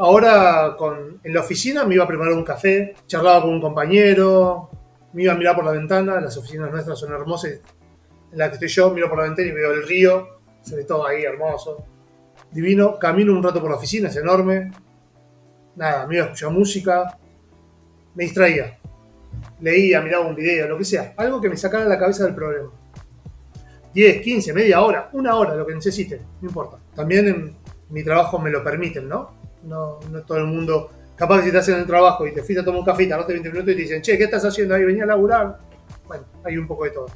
Ahora 0.00 0.76
en 1.24 1.34
la 1.34 1.40
oficina 1.40 1.84
me 1.84 1.96
iba 1.96 2.04
a 2.04 2.06
preparar 2.06 2.32
un 2.32 2.44
café, 2.44 2.94
charlaba 3.08 3.42
con 3.42 3.50
un 3.50 3.60
compañero, 3.60 4.70
me 5.12 5.24
iba 5.24 5.32
a 5.32 5.36
mirar 5.36 5.56
por 5.56 5.64
la 5.64 5.72
ventana, 5.72 6.20
las 6.20 6.36
oficinas 6.36 6.70
nuestras 6.70 7.00
son 7.00 7.12
hermosas, 7.12 7.60
en 8.30 8.38
la 8.38 8.48
que 8.48 8.54
estoy 8.54 8.68
yo 8.68 8.90
miro 8.90 9.08
por 9.08 9.18
la 9.18 9.24
ventana 9.24 9.48
y 9.48 9.50
veo 9.50 9.72
el 9.72 9.82
río, 9.88 10.38
se 10.62 10.76
ve 10.76 10.84
todo 10.84 11.04
ahí 11.04 11.24
hermoso, 11.24 11.84
divino, 12.52 12.96
camino 12.96 13.32
un 13.32 13.42
rato 13.42 13.60
por 13.60 13.70
la 13.70 13.76
oficina, 13.76 14.08
es 14.08 14.14
enorme, 14.14 14.70
nada, 15.74 16.06
me 16.06 16.14
iba 16.14 16.24
a 16.24 16.26
escuchar 16.26 16.52
música, 16.52 17.18
me 18.14 18.22
distraía. 18.22 18.78
Leía, 19.60 20.00
miraba 20.00 20.26
un 20.26 20.36
video, 20.36 20.68
lo 20.68 20.78
que 20.78 20.84
sea. 20.84 21.14
Algo 21.16 21.40
que 21.40 21.48
me 21.48 21.56
sacara 21.56 21.84
la 21.86 21.98
cabeza 21.98 22.24
del 22.24 22.34
problema. 22.36 22.70
10, 23.94 24.22
15, 24.22 24.52
media 24.52 24.80
hora, 24.80 25.10
una 25.12 25.34
hora, 25.34 25.56
lo 25.56 25.66
que 25.66 25.74
necesite, 25.74 26.20
no 26.40 26.48
importa. 26.48 26.78
También 26.94 27.26
en 27.26 27.56
mi 27.90 28.04
trabajo 28.04 28.38
me 28.38 28.50
lo 28.50 28.62
permiten, 28.62 29.08
¿no? 29.08 29.37
No, 29.68 30.00
no 30.10 30.22
todo 30.22 30.38
el 30.38 30.46
mundo. 30.46 30.90
Capaz 31.14 31.38
que 31.38 31.42
si 31.42 31.48
estás 31.48 31.68
en 31.68 31.76
el 31.76 31.86
trabajo 31.86 32.26
y 32.26 32.32
te 32.32 32.42
fuiste 32.42 32.60
a 32.60 32.64
tomar 32.64 32.80
un 32.80 32.86
café, 32.86 33.06
tardaste 33.06 33.32
20 33.32 33.50
minutos 33.50 33.72
y 33.72 33.76
te 33.76 33.82
dicen, 33.82 34.02
che, 34.02 34.16
¿qué 34.16 34.24
estás 34.24 34.44
haciendo 34.44 34.74
ahí? 34.74 34.84
Venía 34.84 35.04
a 35.04 35.06
laburar. 35.06 35.58
Bueno, 36.06 36.24
hay 36.44 36.56
un 36.56 36.66
poco 36.66 36.84
de 36.84 36.90
todo. 36.90 37.06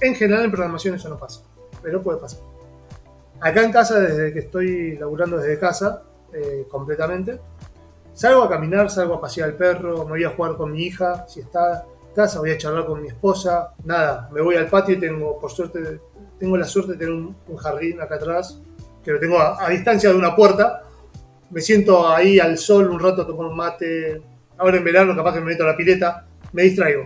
En 0.00 0.14
general 0.14 0.44
en 0.44 0.50
programación 0.50 0.94
eso 0.94 1.08
no 1.08 1.18
pasa, 1.18 1.42
pero 1.82 2.02
puede 2.02 2.18
pasar. 2.18 2.40
Acá 3.40 3.62
en 3.62 3.72
casa, 3.72 3.98
desde 4.00 4.32
que 4.32 4.40
estoy 4.40 4.96
laburando 4.96 5.38
desde 5.38 5.58
casa, 5.58 6.02
eh, 6.32 6.66
completamente, 6.70 7.40
Salgo 8.18 8.42
a 8.42 8.48
caminar, 8.48 8.90
salgo 8.90 9.14
a 9.14 9.20
pasear 9.20 9.50
al 9.50 9.54
perro, 9.54 9.98
me 9.98 10.10
voy 10.10 10.24
a 10.24 10.30
jugar 10.30 10.56
con 10.56 10.72
mi 10.72 10.82
hija, 10.82 11.24
si 11.28 11.38
está 11.38 11.84
en 12.08 12.14
casa, 12.16 12.40
voy 12.40 12.50
a 12.50 12.58
charlar 12.58 12.84
con 12.84 13.00
mi 13.00 13.06
esposa. 13.06 13.74
Nada, 13.84 14.28
me 14.32 14.40
voy 14.40 14.56
al 14.56 14.66
patio 14.66 14.96
y 14.96 14.98
tengo, 14.98 15.38
por 15.38 15.52
suerte, 15.52 16.00
tengo 16.36 16.56
la 16.56 16.64
suerte 16.64 16.94
de 16.94 16.98
tener 16.98 17.14
un, 17.14 17.36
jardín 17.56 18.00
acá 18.00 18.16
atrás, 18.16 18.60
que 19.04 19.12
lo 19.12 19.20
tengo 19.20 19.38
a, 19.38 19.68
distancia 19.68 20.10
de 20.10 20.16
una 20.16 20.34
puerta. 20.34 20.82
Me 21.50 21.60
siento 21.60 22.08
ahí 22.08 22.38
al 22.38 22.58
sol 22.58 22.90
un 22.90 23.00
rato 23.00 23.22
a 23.22 23.26
tomar 23.26 23.46
un 23.46 23.56
mate. 23.56 24.22
Ahora 24.56 24.76
en 24.76 24.84
verano 24.84 25.14
capaz 25.14 25.34
que 25.34 25.40
me 25.40 25.46
meto 25.46 25.64
a 25.64 25.68
la 25.68 25.76
pileta, 25.76 26.26
me 26.52 26.62
distraigo. 26.64 27.04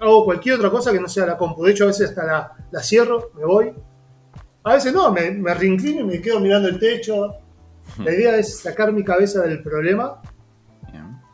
Hago 0.00 0.24
cualquier 0.24 0.56
otra 0.56 0.70
cosa 0.70 0.92
que 0.92 1.00
no 1.00 1.08
sea 1.08 1.26
la 1.26 1.36
compu. 1.36 1.64
De 1.64 1.72
hecho, 1.72 1.84
a 1.84 1.88
veces 1.88 2.10
hasta 2.10 2.24
la, 2.24 2.52
la 2.70 2.82
cierro, 2.82 3.30
me 3.36 3.44
voy. 3.44 3.72
A 4.64 4.74
veces 4.74 4.92
no, 4.92 5.12
me, 5.12 5.30
me 5.30 5.54
reinclino 5.54 6.00
y 6.00 6.04
me 6.04 6.20
quedo 6.20 6.40
mirando 6.40 6.68
el 6.68 6.78
techo, 6.78 7.36
la 7.98 8.12
idea 8.12 8.36
es 8.36 8.58
sacar 8.58 8.92
mi 8.92 9.04
cabeza 9.04 9.42
del 9.42 9.62
problema 9.62 10.20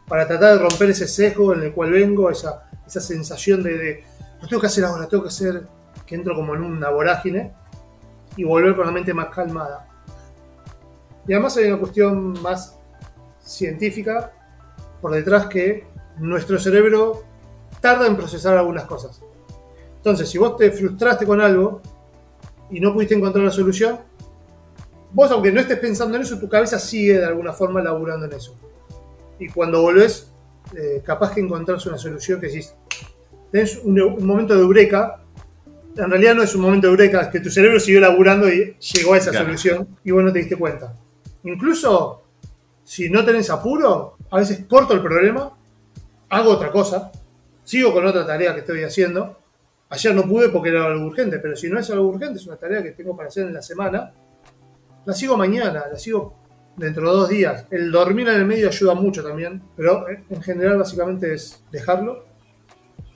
para 0.09 0.27
tratar 0.27 0.55
de 0.55 0.59
romper 0.59 0.91
ese 0.91 1.07
sesgo 1.07 1.53
en 1.53 1.63
el 1.63 1.73
cual 1.73 1.93
vengo, 1.93 2.31
esa, 2.31 2.71
esa 2.87 3.01
sensación 3.01 3.63
de, 3.63 4.03
lo 4.41 4.49
tengo 4.49 4.61
que 4.61 4.67
hacer 4.67 4.85
ahora, 4.85 5.07
tengo 5.07 5.23
que 5.23 5.29
hacer, 5.29 5.67
que 6.07 6.15
entro 6.15 6.35
como 6.35 6.55
en 6.55 6.63
una 6.63 6.89
vorágine 6.89 7.53
y 8.37 8.45
volver 8.45 8.75
con 8.75 8.87
la 8.87 8.93
mente 8.93 9.13
más 9.13 9.29
calmada. 9.29 9.88
Y 11.29 11.35
además 11.35 11.57
hay 11.59 11.67
una 11.67 11.79
cuestión 11.79 12.43
más 12.43 12.79
científica 13.41 14.33
por 15.01 15.13
detrás 15.13 15.47
que 15.47 15.87
nuestro 16.19 16.59
cerebro 16.59 17.23
tarda 17.81 18.07
en 18.07 18.17
procesar 18.17 18.57
algunas 18.57 18.85
cosas. 18.85 19.21
Entonces, 19.97 20.29
si 20.29 20.39
vos 20.39 20.57
te 20.57 20.71
frustraste 20.71 21.27
con 21.27 21.41
algo 21.41 21.83
y 22.71 22.81
no 22.81 22.93
pudiste 22.95 23.15
encontrar 23.15 23.45
la 23.45 23.51
solución, 23.51 23.99
vos, 25.13 25.31
aunque 25.31 25.53
no 25.53 25.61
estés 25.61 25.79
pensando 25.79 26.17
en 26.17 26.23
eso, 26.23 26.39
tu 26.39 26.49
cabeza 26.49 26.79
sigue 26.79 27.19
de 27.19 27.27
alguna 27.27 27.53
forma 27.53 27.83
laburando 27.83 28.27
en 28.27 28.33
eso. 28.33 28.57
Y 29.39 29.49
cuando 29.49 29.83
volvés, 29.83 30.31
eh, 30.75 31.03
capaz 31.05 31.35
que 31.35 31.41
encontrás 31.41 31.85
una 31.87 31.99
solución 31.99 32.41
que 32.41 32.47
decís, 32.47 32.75
tenés 33.53 33.79
un, 33.85 34.25
momento 34.25 34.55
de 34.55 34.61
eureka, 34.61 35.21
en 35.97 36.11
realidad 36.11 36.35
no 36.35 36.43
es 36.43 36.55
un 36.55 36.63
momento 36.63 36.87
de 36.87 36.93
eureka, 36.93 37.23
es 37.23 37.29
que 37.29 37.41
tu 37.41 37.51
cerebro 37.51 37.79
siguió 37.79 38.01
laburando 38.01 38.49
y 38.49 38.77
llegó 38.79 39.15
a 39.15 39.19
esa 39.19 39.33
solución 39.33 39.89
y 40.05 40.11
vos 40.11 40.25
no 40.25 40.33
te 40.33 40.39
diste 40.39 40.57
cuenta. 40.57 40.95
Incluso 41.53 42.23
si 42.85 43.09
no 43.09 43.25
tenés 43.25 43.51
apuro, 43.51 44.17
a 44.31 44.39
veces 44.39 44.65
corto 44.69 44.95
el 44.95 45.01
problema, 45.01 45.51
hago 46.29 46.51
otra 46.51 46.71
cosa, 46.71 47.11
sigo 47.65 47.93
con 47.93 48.07
otra 48.07 48.27
tarea 48.27 48.53
que 48.55 48.61
estoy 48.61 48.83
haciendo. 48.83 49.39
Ayer 49.91 50.15
no 50.15 50.25
pude 50.25 50.51
porque 50.51 50.69
era 50.69 50.85
algo 50.87 51.07
urgente, 51.07 51.39
pero 51.39 51.57
si 51.57 51.71
no 51.71 51.79
es 51.79 51.89
algo 51.91 52.09
urgente, 52.09 52.39
es 52.39 52.47
una 52.47 52.57
tarea 52.57 52.83
que 52.83 52.93
tengo 52.93 53.17
para 53.17 53.29
hacer 53.29 53.47
en 53.47 53.55
la 53.55 53.63
semana, 53.63 54.13
la 55.07 55.15
sigo 55.15 55.37
mañana, 55.37 55.85
la 55.91 55.99
sigo 55.99 56.35
dentro 56.77 57.11
de 57.11 57.17
dos 57.17 57.29
días. 57.31 57.65
El 57.71 57.91
dormir 57.91 58.29
en 58.29 58.35
el 58.35 58.45
medio 58.45 58.69
ayuda 58.69 58.95
mucho 58.95 59.23
también, 59.23 59.63
pero 59.75 60.09
eh, 60.09 60.23
en 60.29 60.43
general 60.43 60.77
básicamente 60.77 61.33
es 61.33 61.63
dejarlo, 61.73 62.27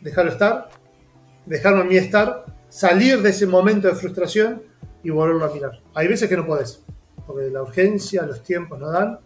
dejarlo 0.01 0.33
estar, 0.33 0.71
dejarlo 1.45 1.83
a 1.83 1.85
mí 1.85 1.97
estar, 1.97 2.47
salir 2.71 3.21
de 3.21 3.29
ese 3.31 3.47
momento 3.47 3.89
de 3.89 3.95
frustración 3.95 4.63
y 5.03 5.11
volverlo 5.11 5.45
a 5.45 5.53
mirar. 5.53 5.81
Hay 5.95 6.09
veces 6.09 6.31
que 6.31 6.37
no 6.37 6.47
podés, 6.47 6.83
porque 7.33 7.51
la 7.51 7.63
urgencia, 7.63 8.23
los 8.23 8.43
tiempos 8.43 8.79
no 8.79 8.91
dan. 8.91 9.19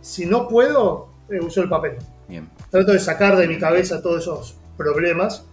Si 0.00 0.26
no 0.26 0.48
puedo, 0.48 1.08
eh, 1.28 1.40
uso 1.40 1.62
el 1.62 1.68
papel. 1.68 1.96
Bien. 2.28 2.50
Trato 2.70 2.92
de 2.92 2.98
sacar 2.98 3.36
de 3.36 3.46
mi 3.46 3.58
cabeza 3.58 4.02
todos 4.02 4.22
esos 4.22 4.58
problemas, 4.76 5.46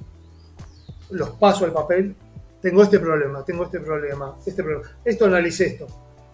los 1.10 1.32
paso 1.32 1.66
al 1.66 1.74
papel. 1.74 2.16
Tengo 2.62 2.84
este 2.84 3.00
problema, 3.00 3.44
tengo 3.44 3.64
este 3.66 3.80
problema, 3.80 4.36
este 4.46 4.64
problema. 4.64 4.84
Esto 5.04 5.26
analicé 5.26 5.68
esto. 5.68 5.88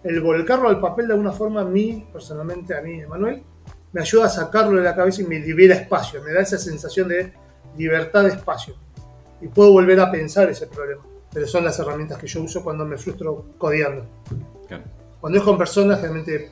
El 0.04 0.20
volcarlo 0.20 0.68
al 0.68 0.80
papel 0.80 1.08
de 1.08 1.14
alguna 1.14 1.32
forma 1.32 1.62
a 1.62 1.64
mí, 1.64 2.06
personalmente 2.12 2.76
a 2.76 2.82
mí, 2.82 3.00
Emanuel, 3.00 3.42
me 3.92 4.00
ayuda 4.00 4.26
a 4.26 4.28
sacarlo 4.28 4.76
de 4.76 4.84
la 4.84 4.94
cabeza 4.94 5.22
y 5.22 5.24
me 5.24 5.40
libera 5.40 5.74
espacio, 5.74 6.22
me 6.22 6.32
da 6.32 6.40
esa 6.40 6.58
sensación 6.58 7.08
de 7.08 7.32
libertad 7.76 8.24
de 8.24 8.30
espacio. 8.30 8.74
Y 9.40 9.48
puedo 9.48 9.72
volver 9.72 9.98
a 10.00 10.10
pensar 10.10 10.50
ese 10.50 10.66
problema. 10.66 11.02
Pero 11.32 11.46
son 11.46 11.64
las 11.64 11.78
herramientas 11.78 12.18
que 12.18 12.26
yo 12.26 12.42
uso 12.42 12.62
cuando 12.62 12.84
me 12.84 12.96
frustro 12.96 13.46
codeando. 13.58 14.06
Claro. 14.66 14.84
Cuando 15.20 15.38
es 15.38 15.44
con 15.44 15.58
personas, 15.58 16.00
realmente, 16.00 16.50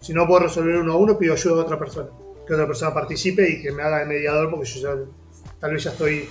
si 0.00 0.12
no 0.12 0.26
puedo 0.26 0.44
resolver 0.44 0.76
uno 0.76 0.92
a 0.92 0.96
uno, 0.96 1.18
pido 1.18 1.34
ayuda 1.34 1.62
a 1.62 1.64
otra 1.64 1.78
persona. 1.78 2.08
Que 2.46 2.54
otra 2.54 2.66
persona 2.66 2.94
participe 2.94 3.48
y 3.48 3.62
que 3.62 3.72
me 3.72 3.82
haga 3.82 4.00
de 4.00 4.06
mediador, 4.06 4.50
porque 4.50 4.66
yo 4.66 4.80
ya, 4.80 5.04
tal 5.60 5.72
vez 5.72 5.84
ya 5.84 5.90
estoy 5.90 6.28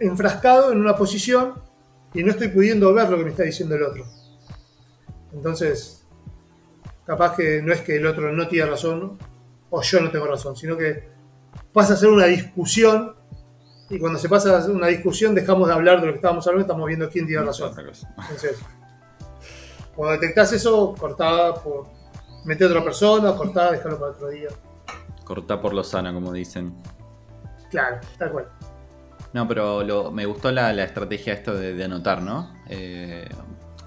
enfrascado 0.00 0.72
en 0.72 0.80
una 0.80 0.96
posición 0.96 1.54
y 2.12 2.22
no 2.22 2.32
estoy 2.32 2.48
pudiendo 2.48 2.92
ver 2.92 3.08
lo 3.08 3.18
que 3.18 3.24
me 3.24 3.30
está 3.30 3.44
diciendo 3.44 3.76
el 3.76 3.84
otro. 3.84 4.04
Entonces, 5.32 6.04
capaz 7.06 7.36
que 7.36 7.62
no 7.62 7.72
es 7.72 7.80
que 7.80 7.96
el 7.96 8.06
otro 8.06 8.32
no 8.32 8.48
tiene 8.48 8.70
razón 8.70 9.18
o 9.70 9.82
yo 9.82 10.00
no 10.00 10.10
tengo 10.10 10.26
razón, 10.26 10.56
sino 10.56 10.76
que 10.76 11.08
pasa 11.72 11.94
a 11.94 11.96
ser 11.96 12.10
una 12.10 12.26
discusión 12.26 13.14
y 13.88 13.98
cuando 13.98 14.18
se 14.18 14.28
pasa 14.28 14.58
a 14.58 14.70
una 14.70 14.88
discusión 14.88 15.34
dejamos 15.34 15.68
de 15.68 15.74
hablar 15.74 16.00
de 16.00 16.06
lo 16.06 16.12
que 16.12 16.16
estábamos 16.16 16.46
hablando 16.46 16.62
y 16.62 16.66
estamos 16.66 16.86
viendo 16.86 17.08
quién 17.08 17.26
tiene 17.26 17.42
razón. 17.42 17.72
Entonces, 17.78 18.58
cuando 19.94 20.20
detectás 20.20 20.52
eso, 20.52 20.94
cortá 20.98 21.54
por. 21.54 21.86
Mete 22.44 22.64
a 22.64 22.66
otra 22.68 22.82
persona, 22.82 23.34
cortá, 23.36 23.70
déjalo 23.70 23.98
para 23.98 24.12
otro 24.12 24.28
día. 24.28 24.48
Cortá 25.24 25.60
por 25.60 25.72
lo 25.74 25.84
sana, 25.84 26.12
como 26.12 26.32
dicen. 26.32 26.74
Claro, 27.70 27.98
tal 28.18 28.32
cual. 28.32 28.48
No, 29.32 29.46
pero 29.48 29.82
lo- 29.82 30.10
me 30.10 30.26
gustó 30.26 30.50
la, 30.50 30.72
la 30.72 30.84
estrategia 30.84 31.32
esto 31.34 31.54
de, 31.54 31.74
de 31.74 31.84
anotar, 31.84 32.20
¿no? 32.20 32.52
Eh, 32.68 33.28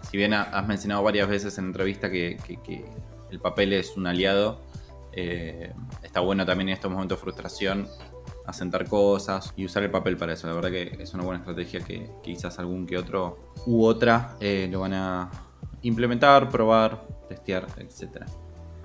si 0.09 0.17
bien 0.17 0.33
ha- 0.33 0.43
has 0.43 0.65
mencionado 0.67 1.03
varias 1.03 1.27
veces 1.27 1.57
en 1.57 1.65
entrevista 1.65 2.09
que, 2.09 2.37
que- 2.47 2.61
que 2.61 2.85
el 3.29 3.39
papel 3.39 3.73
es 3.73 3.95
un 3.97 4.07
aliado, 4.07 4.61
eh, 5.11 5.73
está 6.01 6.21
bueno 6.21 6.45
también 6.45 6.69
en 6.69 6.73
estos 6.75 6.89
momentos 6.91 7.17
de 7.17 7.21
frustración 7.21 7.87
asentar 8.47 8.87
cosas 8.87 9.51
y 9.55 9.65
usar 9.65 9.83
el 9.83 9.91
papel 9.91 10.17
para 10.17 10.33
eso. 10.33 10.47
La 10.47 10.53
verdad 10.53 10.69
que 10.69 10.97
es 10.99 11.13
una 11.13 11.23
buena 11.23 11.39
estrategia 11.39 11.79
que, 11.81 12.11
que 12.23 12.31
quizás 12.33 12.57
algún 12.59 12.85
que 12.87 12.97
otro 12.97 13.37
u 13.65 13.85
otra 13.85 14.35
eh, 14.39 14.67
lo 14.71 14.79
van 14.81 14.93
a 14.93 15.29
implementar, 15.87 16.49
probar, 16.49 17.03
testear, 17.29 17.67
etcétera. 17.77 18.25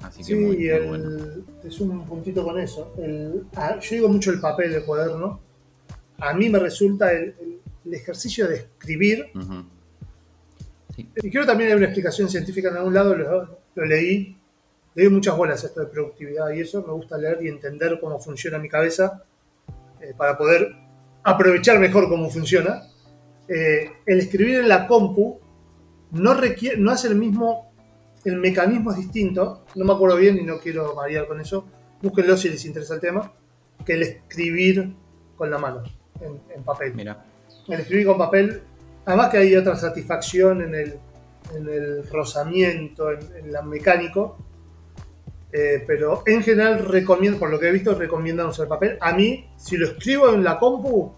Así 0.02 0.18
que 0.18 0.24
Sí, 0.24 0.34
muy, 0.34 0.56
muy 0.56 0.68
el- 0.68 0.88
bueno. 0.88 1.18
es 1.64 1.80
un 1.80 2.04
puntito 2.06 2.44
con 2.44 2.58
eso. 2.58 2.94
El- 2.98 3.44
yo 3.80 3.90
digo 3.90 4.08
mucho 4.08 4.30
el 4.30 4.40
papel 4.40 4.72
de 4.72 4.82
cuaderno. 4.84 5.40
A 6.18 6.32
mí 6.34 6.48
me 6.48 6.58
resulta 6.58 7.12
el, 7.12 7.34
ejercicio 7.90 8.46
de 8.46 8.56
escribir. 8.56 9.30
Y 10.96 11.30
creo 11.30 11.46
también 11.46 11.70
hay 11.70 11.76
una 11.76 11.86
explicación 11.86 12.28
científica 12.28 12.68
en 12.68 12.76
algún 12.76 12.94
lado, 12.94 13.16
lo, 13.16 13.58
lo 13.74 13.84
leí. 13.84 14.36
Le 14.94 15.04
doy 15.04 15.12
muchas 15.12 15.36
bolas 15.36 15.64
a 15.64 15.68
esto 15.68 15.80
de 15.80 15.86
productividad 15.86 16.50
y 16.52 16.60
eso. 16.60 16.82
Me 16.86 16.92
gusta 16.92 17.16
leer 17.16 17.38
y 17.42 17.48
entender 17.48 17.98
cómo 18.00 18.18
funciona 18.18 18.58
mi 18.58 18.68
cabeza 18.68 19.24
eh, 20.00 20.12
para 20.16 20.36
poder 20.36 20.72
aprovechar 21.22 21.78
mejor 21.80 22.08
cómo 22.08 22.28
funciona. 22.30 22.82
Eh, 23.48 23.90
el 24.06 24.18
escribir 24.20 24.60
en 24.60 24.68
la 24.68 24.86
compu 24.86 25.39
no, 26.12 26.34
requiere, 26.34 26.76
no 26.78 26.90
hace 26.90 27.08
el 27.08 27.16
mismo, 27.16 27.72
el 28.24 28.36
mecanismo 28.36 28.92
es 28.92 28.98
distinto, 28.98 29.64
no 29.74 29.84
me 29.84 29.92
acuerdo 29.92 30.16
bien 30.16 30.38
y 30.38 30.42
no 30.42 30.58
quiero 30.58 30.94
variar 30.94 31.26
con 31.26 31.40
eso, 31.40 31.66
búsquenlo 32.02 32.36
si 32.36 32.48
les 32.48 32.64
interesa 32.64 32.94
el 32.94 33.00
tema, 33.00 33.32
que 33.84 33.94
el 33.94 34.02
escribir 34.02 34.94
con 35.36 35.50
la 35.50 35.58
mano, 35.58 35.82
en, 36.20 36.40
en 36.54 36.62
papel. 36.62 36.94
Mira, 36.94 37.24
El 37.68 37.80
escribir 37.80 38.06
con 38.06 38.18
papel, 38.18 38.62
además 39.06 39.30
que 39.30 39.38
hay 39.38 39.56
otra 39.56 39.76
satisfacción 39.76 40.62
en 40.62 40.74
el, 40.74 40.94
en 41.54 41.68
el 41.68 42.08
rozamiento, 42.08 43.10
en, 43.10 43.20
en 43.36 43.52
la 43.52 43.62
mecánico, 43.62 44.36
eh, 45.52 45.82
pero 45.86 46.22
en 46.26 46.42
general 46.42 46.86
recomiendo, 46.86 47.38
por 47.38 47.50
lo 47.50 47.58
que 47.58 47.68
he 47.68 47.72
visto, 47.72 47.94
recomiendan 47.94 48.46
usar 48.46 48.68
papel. 48.68 48.96
A 49.00 49.12
mí, 49.12 49.48
si 49.56 49.76
lo 49.76 49.86
escribo 49.86 50.32
en 50.32 50.44
la 50.44 50.58
compu, 50.58 51.12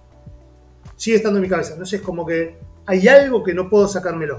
sigue 0.97 1.17
estando 1.17 1.39
en 1.39 1.43
mi 1.43 1.49
cabeza. 1.49 1.77
No 1.77 1.85
sé, 1.85 1.97
es 1.97 2.03
como 2.03 2.25
que 2.25 2.57
hay 2.87 3.09
algo 3.09 3.43
que 3.43 3.53
no 3.53 3.69
puedo 3.69 3.87
sacármelo. 3.87 4.39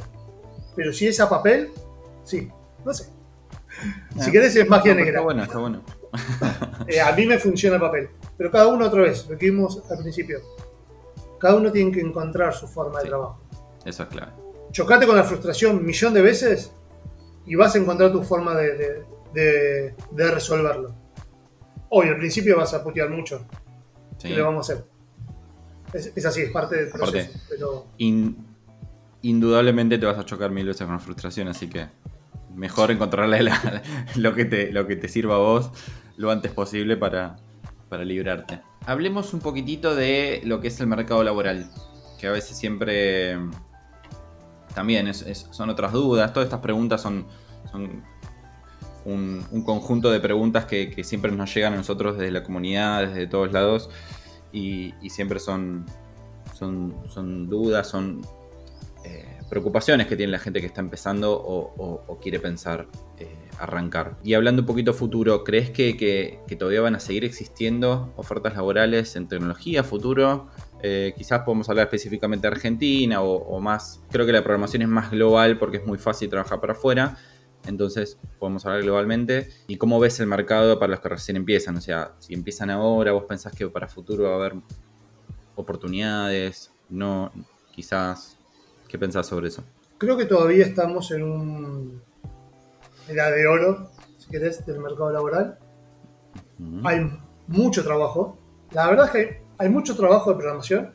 Pero 0.75 0.91
si 0.93 1.07
es 1.07 1.19
a 1.19 1.29
papel, 1.29 1.71
sí, 2.23 2.49
no 2.85 2.93
sé. 2.93 3.05
Si 4.19 4.29
Ah. 4.29 4.31
querés 4.31 4.55
es 4.55 4.67
magia 4.69 4.93
No, 4.93 4.99
negra. 4.99 5.11
Está 5.19 5.23
bueno, 5.23 5.43
está 5.43 5.57
bueno. 5.59 5.81
Eh, 6.87 7.01
a 7.01 7.11
mí 7.13 7.25
me 7.25 7.39
funciona 7.39 7.75
el 7.77 7.81
papel. 7.81 8.09
Pero 8.37 8.51
cada 8.51 8.67
uno 8.67 8.85
otra 8.85 9.01
vez, 9.01 9.27
lo 9.27 9.37
que 9.37 9.47
vimos 9.49 9.81
al 9.89 9.97
principio. 9.99 10.39
Cada 11.39 11.55
uno 11.55 11.71
tiene 11.71 11.91
que 11.91 12.01
encontrar 12.01 12.53
su 12.53 12.67
forma 12.67 13.01
de 13.01 13.09
trabajo. 13.09 13.39
Eso 13.83 14.03
es 14.03 14.09
clave. 14.09 14.31
Chocate 14.71 15.05
con 15.07 15.15
la 15.15 15.23
frustración 15.23 15.77
un 15.77 15.85
millón 15.85 16.13
de 16.13 16.21
veces 16.21 16.71
y 17.45 17.55
vas 17.55 17.75
a 17.75 17.79
encontrar 17.79 18.11
tu 18.11 18.23
forma 18.23 18.55
de, 18.55 18.77
de- 18.77 19.05
de- 19.33 19.95
de 20.11 20.31
resolverlo. 20.31 20.93
Hoy 21.89 22.07
al 22.07 22.17
principio 22.17 22.57
vas 22.57 22.73
a 22.73 22.83
putear 22.83 23.09
mucho. 23.09 23.45
Sí. 24.17 24.29
¿Qué 24.29 24.35
le 24.35 24.41
vamos 24.41 24.69
a 24.69 24.73
hacer? 24.73 24.85
Es, 25.93 26.11
es 26.15 26.25
así, 26.25 26.41
es 26.41 26.51
parte 26.51 26.75
del 26.75 26.87
Aparte. 26.89 27.11
proceso. 27.11 27.39
Pero 27.49 27.85
In- 27.97 28.52
indudablemente 29.23 29.97
te 29.97 30.05
vas 30.05 30.19
a 30.19 30.25
chocar 30.25 30.51
mil 30.51 30.67
veces 30.67 30.85
con 30.85 30.99
frustración, 30.99 31.47
así 31.47 31.67
que 31.67 31.87
mejor 32.53 32.91
encontrarle 32.91 33.49
lo, 34.15 34.35
que 34.35 34.45
te, 34.45 34.71
lo 34.71 34.85
que 34.85 34.95
te 34.95 35.07
sirva 35.07 35.35
a 35.35 35.39
vos 35.39 35.71
lo 36.17 36.29
antes 36.29 36.51
posible 36.51 36.97
para, 36.97 37.37
para 37.89 38.05
librarte. 38.05 38.61
Hablemos 38.85 39.33
un 39.33 39.39
poquitito 39.39 39.95
de 39.95 40.41
lo 40.43 40.59
que 40.59 40.67
es 40.67 40.79
el 40.79 40.87
mercado 40.87 41.23
laboral, 41.23 41.71
que 42.19 42.27
a 42.27 42.31
veces 42.31 42.57
siempre 42.57 43.37
también 44.75 45.11
son 45.13 45.69
otras 45.69 45.93
dudas. 45.93 46.33
Todas 46.33 46.47
estas 46.47 46.59
preguntas 46.59 47.01
son, 47.01 47.25
son 47.71 48.03
un, 49.05 49.43
un 49.51 49.63
conjunto 49.63 50.11
de 50.11 50.19
preguntas 50.19 50.65
que, 50.65 50.91
que 50.91 51.03
siempre 51.03 51.31
nos 51.31 51.53
llegan 51.53 51.73
a 51.73 51.77
nosotros 51.77 52.17
desde 52.17 52.31
la 52.31 52.43
comunidad, 52.43 53.07
desde 53.07 53.25
todos 53.25 53.51
lados, 53.53 53.89
y, 54.51 54.93
y 55.01 55.09
siempre 55.09 55.39
son, 55.39 55.85
son, 56.53 56.93
son 57.07 57.49
dudas, 57.49 57.87
son 57.87 58.21
eh, 59.03 59.25
preocupaciones 59.49 60.07
que 60.07 60.15
tiene 60.15 60.31
la 60.31 60.39
gente 60.39 60.59
que 60.61 60.67
está 60.67 60.81
empezando 60.81 61.33
o, 61.33 62.19
quiere 62.21 62.39
pensar 62.39 62.87
eh, 63.19 63.27
arrancar. 63.59 64.17
Y 64.23 64.33
hablando 64.33 64.61
un 64.61 64.65
poquito 64.65 64.93
futuro, 64.93 65.43
¿crees 65.43 65.69
que, 65.71 65.97
que- 65.97 66.39
que 66.47 66.55
todavía 66.55 66.81
van 66.81 66.95
a 66.95 66.99
seguir 66.99 67.25
existiendo 67.25 68.13
ofertas 68.15 68.55
laborales 68.55 69.15
en 69.15 69.27
tecnología 69.27 69.83
futuro? 69.83 70.47
Eh, 70.81 71.13
quizás 71.17 71.41
podemos 71.43 71.69
hablar 71.69 71.85
específicamente 71.87 72.47
de 72.47 72.53
Argentina 72.53 73.21
o, 73.21 73.35
o 73.35 73.59
más. 73.59 74.01
Creo 74.11 74.25
que 74.25 74.31
la 74.31 74.41
programación 74.43 74.81
es 74.83 74.87
más 74.87 75.11
global 75.11 75.57
porque 75.59 75.77
es 75.77 75.85
muy 75.85 75.97
fácil 75.97 76.29
trabajar 76.29 76.59
para 76.61 76.73
afuera. 76.73 77.17
Entonces 77.67 78.17
podemos 78.39 78.65
hablar 78.65 78.81
globalmente. 78.83 79.49
¿Y 79.67 79.77
cómo 79.77 79.99
ves 79.99 80.19
el 80.19 80.27
mercado 80.27 80.79
para 80.79 80.91
los 80.91 80.99
que 80.99 81.09
recién 81.09 81.37
empiezan? 81.37 81.77
O 81.77 81.81
sea, 81.81 82.13
si 82.19 82.33
empiezan 82.33 82.69
ahora, 82.69 83.11
vos 83.13 83.23
pensás 83.25 83.53
que 83.53 83.67
para 83.69 83.87
futuro 83.87 84.23
va 84.25 84.31
a 84.31 84.35
haber 84.35 84.55
oportunidades, 85.55 86.71
no, 86.89 87.31
quizás. 87.73 88.37
¿Qué 88.93 88.99
pensás 88.99 89.25
sobre 89.25 89.47
eso? 89.47 89.63
creo 89.97 90.15
que 90.15 90.25
todavía 90.25 90.63
estamos 90.63 91.09
en 91.09 91.23
un 91.23 92.01
era 93.09 93.31
de 93.31 93.47
oro, 93.47 93.89
si 94.19 94.29
querés, 94.29 94.63
del 94.67 94.81
mercado 94.81 95.11
laboral. 95.11 95.57
Hay 96.83 97.09
mucho 97.47 97.83
trabajo. 97.83 98.37
La 98.69 98.85
verdad 98.87 99.07
es 99.07 99.11
que 99.11 99.17
hay, 99.17 99.27
hay 99.57 99.69
mucho 99.69 99.95
trabajo 99.95 100.29
de 100.29 100.35
programación. 100.35 100.91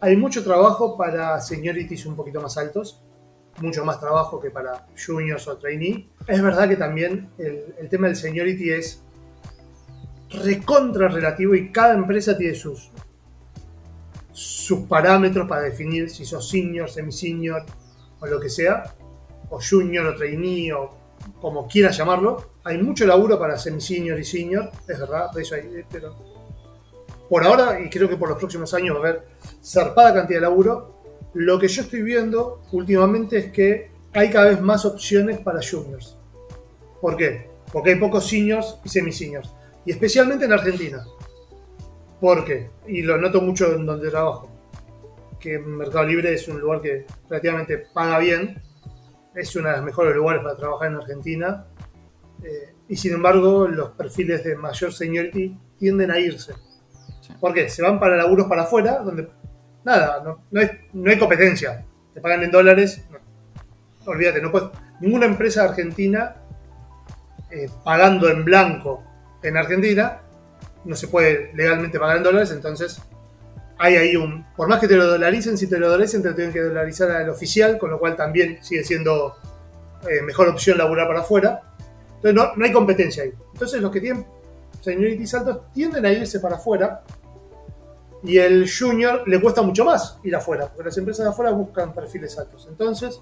Hay 0.00 0.16
mucho 0.16 0.42
trabajo 0.42 0.96
para 0.96 1.38
seniorities 1.42 2.06
un 2.06 2.16
poquito 2.16 2.40
más 2.40 2.56
altos. 2.56 3.02
Mucho 3.60 3.84
más 3.84 4.00
trabajo 4.00 4.40
que 4.40 4.50
para 4.50 4.86
juniors 4.96 5.46
o 5.48 5.58
trainee. 5.58 6.08
Es 6.26 6.40
verdad 6.40 6.70
que 6.70 6.76
también 6.76 7.28
el, 7.36 7.74
el 7.78 7.88
tema 7.90 8.06
del 8.06 8.16
seniority 8.16 8.70
es 8.70 9.02
recontra 10.42 11.08
relativo 11.08 11.54
y 11.54 11.70
cada 11.70 11.92
empresa 11.92 12.34
tiene 12.38 12.54
sus, 12.54 12.90
sus 14.32 14.86
parámetros 14.86 15.48
para 15.48 15.62
definir 15.62 16.10
si 16.10 16.24
sos 16.24 16.48
senior, 16.48 16.90
semi-senior 16.90 17.64
o 18.20 18.26
lo 18.26 18.40
que 18.40 18.48
sea, 18.48 18.94
o 19.50 19.60
junior 19.60 20.06
o 20.06 20.16
trainee 20.16 20.72
o 20.72 20.90
como 21.40 21.68
quieras 21.68 21.96
llamarlo. 21.96 22.52
Hay 22.64 22.78
mucho 22.82 23.06
laburo 23.06 23.38
para 23.38 23.58
semi-senior 23.58 24.18
y 24.18 24.24
senior, 24.24 24.70
es 24.88 24.98
verdad, 24.98 25.36
eso 25.38 25.54
hay, 25.54 25.62
eh, 25.62 25.84
pero 25.90 26.32
por 27.28 27.44
ahora, 27.44 27.80
y 27.80 27.88
creo 27.88 28.08
que 28.10 28.16
por 28.16 28.28
los 28.28 28.38
próximos 28.38 28.74
años 28.74 28.94
va 28.94 28.98
a 28.98 29.08
haber 29.08 29.22
zarpada 29.64 30.12
cantidad 30.12 30.38
de 30.38 30.42
laburo. 30.42 31.02
Lo 31.34 31.58
que 31.58 31.66
yo 31.66 31.80
estoy 31.80 32.02
viendo 32.02 32.60
últimamente 32.72 33.38
es 33.38 33.52
que 33.52 33.90
hay 34.12 34.28
cada 34.30 34.50
vez 34.50 34.60
más 34.60 34.84
opciones 34.84 35.38
para 35.38 35.60
juniors. 35.62 36.18
¿Por 37.00 37.16
qué? 37.16 37.48
Porque 37.72 37.90
hay 37.90 37.96
pocos 37.98 38.28
seniors 38.28 38.78
y 38.84 38.88
semi-seniors. 38.90 39.50
Y 39.86 39.92
especialmente 39.92 40.44
en 40.44 40.52
Argentina. 40.52 41.04
¿Por 42.22 42.44
qué? 42.44 42.70
Y 42.86 43.02
lo 43.02 43.18
noto 43.18 43.40
mucho 43.40 43.74
en 43.74 43.84
donde 43.84 44.08
trabajo. 44.08 44.48
que 45.40 45.58
Mercado 45.58 46.04
Libre 46.04 46.32
es 46.32 46.46
un 46.46 46.60
lugar 46.60 46.80
que 46.80 47.04
relativamente 47.28 47.78
paga 47.92 48.20
bien, 48.20 48.62
es 49.34 49.56
uno 49.56 49.68
de 49.68 49.74
los 49.78 49.84
mejores 49.84 50.14
lugares 50.14 50.40
para 50.40 50.56
trabajar 50.56 50.92
en 50.92 50.98
Argentina, 50.98 51.66
eh, 52.44 52.74
y 52.86 52.94
sin 52.94 53.14
embargo 53.14 53.66
los 53.66 53.90
perfiles 53.90 54.44
de 54.44 54.54
mayor 54.54 54.92
seniority 54.92 55.58
tienden 55.76 56.12
a 56.12 56.20
irse. 56.20 56.54
¿Por 57.40 57.52
qué? 57.52 57.68
Se 57.68 57.82
van 57.82 57.98
para 57.98 58.16
laburos 58.16 58.46
para 58.46 58.62
afuera, 58.62 59.00
donde 59.00 59.28
nada, 59.82 60.22
no, 60.22 60.60
hay, 60.60 60.70
no 60.92 61.10
hay 61.10 61.18
competencia. 61.18 61.84
Te 62.14 62.20
pagan 62.20 62.44
en 62.44 62.52
dólares, 62.52 63.04
olvídate, 64.06 64.40
no 64.40 64.52
puedes, 64.52 64.68
ninguna 65.00 65.26
empresa 65.26 65.64
argentina 65.64 66.36
eh, 67.50 67.68
pagando 67.82 68.28
en 68.28 68.44
blanco 68.44 69.02
en 69.42 69.56
Argentina 69.56 70.21
no 70.84 70.96
se 70.96 71.08
puede 71.08 71.52
legalmente 71.54 71.98
pagar 71.98 72.16
en 72.18 72.22
dólares, 72.22 72.50
entonces 72.50 73.00
hay 73.78 73.96
ahí 73.96 74.16
un. 74.16 74.46
Por 74.56 74.68
más 74.68 74.80
que 74.80 74.88
te 74.88 74.96
lo 74.96 75.06
dolaricen, 75.06 75.58
si 75.58 75.66
te 75.66 75.78
lo 75.78 75.90
dolaricen, 75.90 76.22
te 76.22 76.30
lo 76.30 76.34
tienen 76.34 76.52
que 76.52 76.60
dolarizar 76.60 77.10
al 77.10 77.28
oficial, 77.28 77.78
con 77.78 77.90
lo 77.90 77.98
cual 77.98 78.14
también 78.16 78.58
sigue 78.62 78.84
siendo 78.84 79.34
eh, 80.08 80.22
mejor 80.22 80.48
opción 80.48 80.78
laburar 80.78 81.08
para 81.08 81.20
afuera. 81.20 81.62
Entonces 82.16 82.34
no, 82.34 82.54
no, 82.54 82.64
hay 82.64 82.72
competencia 82.72 83.24
ahí. 83.24 83.32
Entonces 83.52 83.80
los 83.80 83.90
que 83.90 84.00
tienen 84.00 84.24
seniorities 84.80 85.34
altos 85.34 85.72
tienden 85.72 86.06
a 86.06 86.12
irse 86.12 86.40
para 86.40 86.56
afuera 86.56 87.02
y 88.22 88.38
el 88.38 88.70
junior 88.70 89.26
le 89.26 89.40
cuesta 89.40 89.62
mucho 89.62 89.84
más 89.84 90.18
ir 90.22 90.34
afuera, 90.36 90.68
porque 90.68 90.84
las 90.84 90.98
empresas 90.98 91.24
de 91.24 91.30
afuera 91.30 91.50
buscan 91.50 91.92
perfiles 91.92 92.38
altos. 92.38 92.66
Entonces 92.70 93.20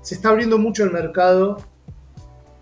se 0.00 0.14
está 0.14 0.30
abriendo 0.30 0.58
mucho 0.58 0.84
el 0.84 0.90
mercado 0.90 1.58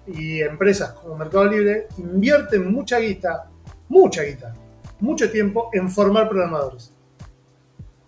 y 0.06 0.40
empresas 0.40 0.92
como 0.92 1.16
Mercado 1.16 1.46
Libre 1.46 1.88
invierten 1.98 2.72
mucha 2.72 2.98
guita, 2.98 3.50
mucha 3.88 4.22
guita, 4.22 4.54
mucho 5.00 5.30
tiempo 5.30 5.70
en 5.72 5.90
formar 5.90 6.28
programadores. 6.28 6.92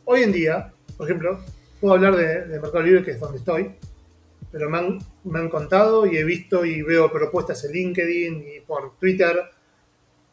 Hoy 0.04 0.22
en 0.22 0.32
día, 0.32 0.72
por 0.96 1.06
ejemplo, 1.06 1.40
puedo 1.80 1.94
hablar 1.94 2.16
de, 2.16 2.58
Mercado 2.60 2.82
Libre, 2.82 3.04
que 3.04 3.12
es 3.12 3.20
donde 3.20 3.38
estoy, 3.38 3.74
pero 4.50 4.70
me 4.70 4.78
han, 4.78 4.98
me 5.24 5.38
han, 5.38 5.48
contado 5.48 6.06
y 6.06 6.16
he 6.16 6.24
visto 6.24 6.64
y 6.64 6.82
veo 6.82 7.12
propuestas 7.12 7.64
en 7.64 7.72
LinkedIn 7.72 8.44
y 8.56 8.60
por 8.60 8.96
Twitter 8.98 9.36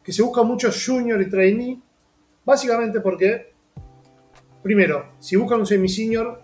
que 0.02 0.12
se 0.12 0.22
busca 0.22 0.42
mucho 0.42 0.70
junior 0.72 1.20
y 1.20 1.28
trainee, 1.28 1.80
básicamente 2.44 3.00
porque, 3.00 3.52
primero, 4.62 5.14
si 5.18 5.36
buscan 5.36 5.60
un 5.60 5.66
semi-senior, 5.66 6.40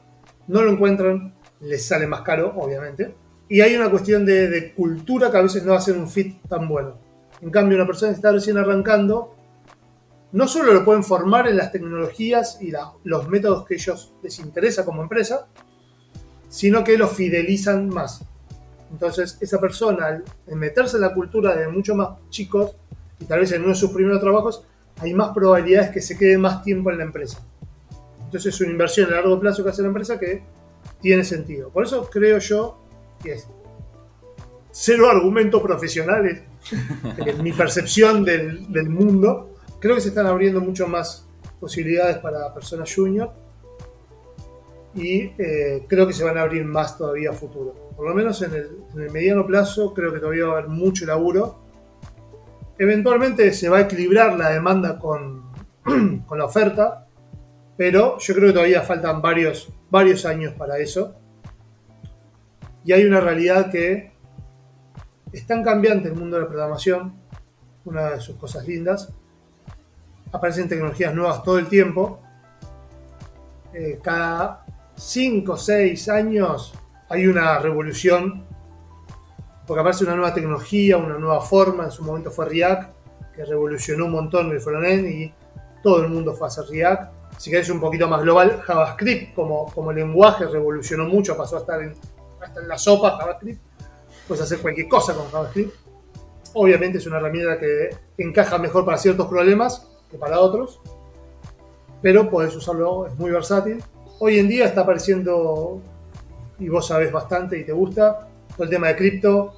no 0.49 0.63
lo 0.63 0.73
encuentran, 0.73 1.35
les 1.61 1.87
sale 1.87 2.07
más 2.07 2.23
caro, 2.23 2.53
obviamente, 2.57 3.15
y 3.49 3.61
hay 3.61 3.77
una 3.77 3.89
cuestión 3.89 4.27
de, 4.27 4.49
de 4.49 4.73
cultura 4.75 5.31
que 5.31 5.37
a 5.39 5.43
veces 5.43 5.65
no 5.65 5.75
hacen 5.75 5.99
un 5.99 6.09
fit 6.09 6.43
tan 6.49 6.69
bueno. 6.69 6.99
En 7.43 7.51
cambio, 7.51 7.77
una 7.77 7.87
persona 7.87 8.13
que 8.13 8.17
está 8.17 8.33
recién 8.33 8.57
arrancando 8.57 9.35
no 10.31 10.49
solo 10.49 10.73
lo 10.73 10.85
pueden 10.85 11.05
formar 11.05 11.49
en 11.49 11.57
las 11.57 11.73
tecnologías 11.73 12.59
y 12.63 12.73
los 13.05 13.29
métodos 13.29 13.67
que 13.67 13.75
ellos 13.75 14.15
les 14.23 14.39
interesa 14.39 14.85
como 14.85 15.03
empresa, 15.03 15.47
sino 16.49 16.85
que 16.85 16.97
los 16.97 17.13
fidelizan 17.13 17.89
más. 17.89 18.25
Entonces, 18.91 19.37
esa 19.41 19.61
persona, 19.61 20.07
al 20.07 20.25
meterse 20.57 20.97
en 20.97 21.03
la 21.03 21.13
cultura 21.13 21.55
de 21.57 21.69
mucho 21.69 21.95
más 21.95 22.11
chicos, 22.31 22.77
y 23.19 23.25
tal 23.25 23.41
vez 23.41 23.53
en 23.53 23.63
uno 23.63 23.71
de 23.71 23.75
sus 23.75 23.91
primeros 23.91 24.21
trabajos, 24.21 24.65
hay 25.01 25.13
más 25.13 25.35
probabilidades 25.35 25.91
que 25.91 26.01
se 26.01 26.17
quede 26.17 26.39
más 26.39 26.63
tiempo 26.63 26.91
en 26.91 26.99
la 26.99 27.05
empresa. 27.05 27.45
Entonces, 28.25 28.55
es 28.55 28.61
una 28.61 28.71
inversión 28.71 29.11
a 29.11 29.17
largo 29.17 29.39
plazo 29.41 29.65
que 29.65 29.71
hace 29.71 29.83
la 29.83 29.89
empresa 29.89 30.19
que 30.19 30.43
tiene 31.01 31.25
sentido. 31.25 31.71
Por 31.71 31.85
eso 31.85 32.09
creo 32.11 32.39
yo 32.39 32.79
que 33.23 33.33
es 33.33 33.49
cero 34.71 35.11
argumentos 35.11 35.61
profesionales, 35.63 36.43
mi 37.43 37.53
percepción 37.53 38.25
del, 38.25 38.89
mundo, 38.89 39.49
Creo 39.81 39.97
que 39.97 40.01
se 40.01 40.11
están 40.11 40.27
abriendo 40.27 40.61
mucho 40.61 40.87
más 40.87 41.27
posibilidades 41.59 42.19
para 42.19 42.55
personas 42.55 42.95
junior 42.95 43.33
y 44.95 45.33
eh, 45.39 45.85
creo 45.89 46.07
que 46.07 46.13
se 46.13 46.23
van 46.23 46.39
a 46.39 46.43
abrir 46.43 46.65
más 46.65 46.97
todavía 46.97 47.31
a 47.31 47.33
futuro. 47.33 47.91
Por 47.97 48.09
lo 48.09 48.15
menos 48.15 48.41
en 48.43 48.55
el, 48.55 49.11
mediano 49.11 49.45
plazo 49.45 49.93
creo 49.93 50.13
que 50.13 50.21
todavía 50.21 50.47
va 50.47 50.53
a 50.55 50.59
haber 50.59 50.69
mucho 50.69 51.05
laburo. 51.05 51.59
Eventualmente 52.79 53.53
se 53.53 53.69
va 53.69 53.79
a 53.79 53.81
equilibrar 53.81 54.39
la 54.39 54.51
demanda 54.51 55.01
con, 55.01 55.51
la 56.31 56.45
oferta, 56.45 57.09
pero 57.77 58.19
yo 58.19 58.35
creo 58.35 58.49
que 58.49 58.53
todavía 58.53 58.83
faltan 58.83 59.21
varios 59.21 60.27
años 60.27 60.55
para 60.55 60.79
eso. 60.79 61.17
Y 62.85 62.93
hay 62.93 63.05
una 63.05 63.21
realidad 63.21 63.69
que 63.69 64.12
es 65.33 65.47
tan 65.47 65.63
cambiante 65.63 66.09
el 66.09 66.15
mundo 66.15 66.37
de 66.37 66.43
la 66.43 66.49
programación, 66.49 67.15
una 67.85 68.11
de 68.11 68.21
sus 68.21 68.37
cosas 68.37 68.67
lindas, 68.67 69.13
aparecen 70.33 70.69
tecnologías 70.69 71.15
nuevas 71.15 71.43
todo 71.43 71.59
el 71.59 71.69
tiempo. 71.69 72.21
Eh, 73.73 74.01
cada 74.03 74.65
5 74.97 75.53
o 75.53 75.57
6 75.57 76.09
años 76.09 76.75
hay 77.09 77.27
una 77.27 77.59
revolución, 77.59 78.45
porque 79.67 79.81
aparece 79.81 80.05
una 80.05 80.17
nueva 80.17 80.35
tecnología, 80.35 80.97
una 80.97 81.19
nueva 81.19 81.41
forma. 81.41 81.85
En 81.85 81.91
su 81.91 82.03
momento 82.03 82.31
fue 82.31 82.49
React, 82.49 82.95
que 83.35 83.45
revolucionó 83.45 84.07
un 84.07 84.13
montón 84.13 84.51
el 84.51 84.61
frontend 84.61 85.07
y 85.07 85.35
todo 85.83 86.03
el 86.03 86.09
mundo 86.09 86.35
fue 86.35 86.47
a 86.47 86.49
hacer 86.49 86.65
React. 86.71 87.13
Si 87.39 87.51
querés 87.51 87.71
un 87.71 87.81
poquito 87.81 88.07
más 88.09 88.23
global, 88.23 88.61
JavaScript 88.61 89.35
como, 89.35 89.67
como 89.73 89.93
lenguaje 89.93 90.47
revolucionó 90.47 91.05
mucho, 91.05 91.37
pasó 91.37 91.57
a 91.57 91.61
estar 91.61 91.83
en, 91.83 91.95
hasta 92.41 92.61
en 92.61 92.69
la 92.69 92.79
sopa 92.79 93.17
JavaScript. 93.19 93.72
Puedes 94.33 94.47
hacer 94.47 94.61
cualquier 94.61 94.89
cosa 94.89 95.13
con 95.13 95.31
JavaScript. 95.31 95.75
Obviamente 96.55 96.97
es 96.97 97.07
una 97.07 97.19
herramienta 97.19 97.59
que 97.59 97.91
encaja 98.17 98.57
mejor 98.57 98.83
para 98.87 98.97
ciertos 98.97 99.27
problemas, 99.27 99.87
que 100.11 100.17
para 100.17 100.41
otros, 100.41 100.81
pero 102.01 102.31
podés 102.31 102.57
usarlo, 102.57 103.07
es 103.07 103.15
muy 103.17 103.31
versátil. 103.31 103.85
Hoy 104.21 104.39
en 104.39 104.49
día 104.49 104.65
está 104.65 104.81
apareciendo, 104.81 105.83
y 106.59 106.67
vos 106.71 106.87
sabés 106.87 107.13
bastante 107.13 107.59
y 107.59 107.65
te 107.65 107.73
gusta, 107.73 108.27
todo 108.57 108.65
el 108.65 108.71
tema 108.71 108.89
de 108.89 108.97
cripto, 108.97 109.53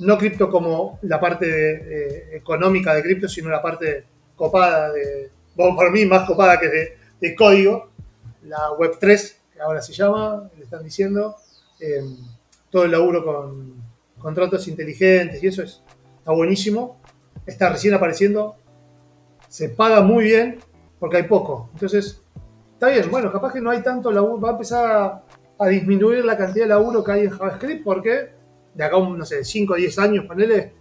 no 0.00 0.18
cripto 0.18 0.50
como 0.50 0.98
la 1.00 1.18
parte 1.18 2.36
económica 2.36 2.94
de 2.94 3.02
cripto, 3.02 3.30
sino 3.30 3.48
la 3.48 3.62
parte 3.62 4.04
copada 4.36 4.92
de, 4.92 5.30
bueno, 5.54 5.74
para 5.74 5.90
mí 5.90 6.04
más 6.04 6.26
copada 6.26 6.60
que 6.60 6.68
de, 7.18 7.34
código, 7.34 7.88
la 8.42 8.58
Web3, 8.78 9.36
que 9.54 9.60
ahora 9.62 9.80
se 9.80 9.94
llama, 9.94 10.50
le 10.58 10.64
están 10.64 10.84
diciendo, 10.84 11.36
em, 11.80 12.18
todo 12.70 12.84
el 12.84 12.92
laburo 12.92 13.24
con 13.24 13.74
contratos 14.18 14.68
inteligentes 14.68 15.42
y 15.42 15.48
eso 15.48 15.62
es, 15.62 15.82
está 16.18 16.32
buenísimo, 16.32 17.00
está 17.46 17.70
recién 17.70 17.94
apareciendo, 17.94 18.56
se 19.48 19.70
paga 19.70 20.02
muy 20.02 20.24
bien 20.24 20.58
porque 20.98 21.18
hay 21.18 21.22
poco. 21.24 21.70
Entonces, 21.74 22.22
está 22.74 22.88
bien, 22.88 23.10
bueno, 23.10 23.32
capaz 23.32 23.52
que 23.52 23.60
no 23.60 23.70
hay 23.70 23.82
tanto 23.82 24.12
laburo, 24.12 24.40
va 24.40 24.50
a 24.50 24.52
empezar 24.52 25.24
a, 25.58 25.68
disminuir 25.68 26.24
la 26.24 26.38
cantidad 26.38 26.64
de 26.64 26.70
laburo 26.70 27.04
que 27.04 27.12
hay 27.12 27.24
en 27.24 27.30
JavaScript 27.30 27.84
porque 27.84 28.30
de 28.72 28.82
acá, 28.82 28.98
no 28.98 29.24
sé, 29.26 29.44
5 29.44 29.74
o 29.74 29.76
10 29.76 29.98
años, 29.98 30.24
ponele, 30.24 30.72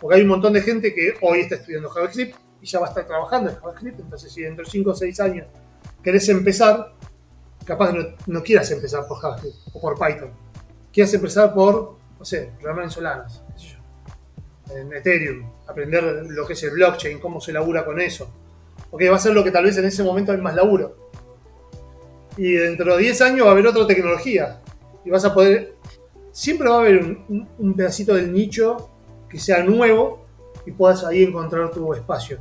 porque 0.00 0.14
hay 0.14 0.22
un 0.22 0.28
montón 0.28 0.52
de 0.52 0.60
gente 0.60 0.94
que 0.94 1.14
hoy 1.22 1.40
está 1.40 1.56
estudiando 1.56 1.90
JavaScript 1.90 2.36
y 2.62 2.66
ya 2.66 2.78
va 2.78 2.86
a 2.86 2.90
estar 2.90 3.04
trabajando 3.04 3.50
en 3.50 3.56
JavaScript, 3.56 3.98
entonces 3.98 4.30
si 4.30 4.42
dentro 4.42 4.64
de 4.64 4.70
5 4.70 4.90
o 4.90 4.94
6 4.94 5.20
años 5.20 5.46
querés 6.04 6.28
empezar, 6.28 6.94
capaz 7.64 7.92
no, 7.92 8.04
no 8.28 8.42
quieras 8.44 8.70
empezar 8.70 9.08
por 9.08 9.18
JavaScript 9.18 9.56
o 9.72 9.80
por 9.80 9.94
Python, 9.94 10.30
quieras 10.98 11.14
empezar 11.14 11.54
por, 11.54 11.94
no 12.18 12.24
sé, 12.24 12.50
programar 12.58 12.86
en 12.86 12.90
Solanas, 12.90 13.40
en 14.74 14.92
Ethereum, 14.92 15.48
aprender 15.68 16.02
lo 16.28 16.44
que 16.44 16.54
es 16.54 16.62
el 16.64 16.72
blockchain, 16.72 17.20
cómo 17.20 17.40
se 17.40 17.52
labura 17.52 17.84
con 17.84 18.00
eso. 18.00 18.28
Porque 18.90 19.08
va 19.08 19.14
a 19.14 19.20
ser 19.20 19.32
lo 19.32 19.44
que 19.44 19.52
tal 19.52 19.62
vez 19.62 19.78
en 19.78 19.84
ese 19.84 20.02
momento 20.02 20.32
hay 20.32 20.38
más 20.38 20.56
laburo. 20.56 21.10
Y 22.36 22.50
dentro 22.50 22.96
de 22.96 23.02
10 23.04 23.20
años 23.22 23.46
va 23.46 23.50
a 23.50 23.52
haber 23.52 23.68
otra 23.68 23.86
tecnología. 23.86 24.60
Y 25.04 25.10
vas 25.10 25.24
a 25.24 25.32
poder. 25.32 25.76
Siempre 26.32 26.68
va 26.68 26.78
a 26.78 26.80
haber 26.80 27.00
un, 27.28 27.74
pedacito 27.76 28.14
del 28.14 28.32
nicho 28.32 28.90
que 29.30 29.38
sea 29.38 29.62
nuevo 29.62 30.26
y 30.66 30.72
puedas 30.72 31.04
ahí 31.04 31.22
encontrar 31.22 31.70
tu 31.70 31.94
espacio. 31.94 32.40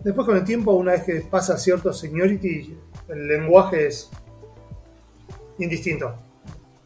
Después 0.00 0.26
con 0.26 0.38
el 0.38 0.44
tiempo, 0.44 0.72
una 0.72 0.92
vez 0.92 1.02
que 1.02 1.20
pasa 1.30 1.58
cierto 1.58 1.92
seniority, 1.92 2.74
el 3.08 3.28
lenguaje 3.28 3.88
es 3.88 4.10
indistinto 5.58 6.16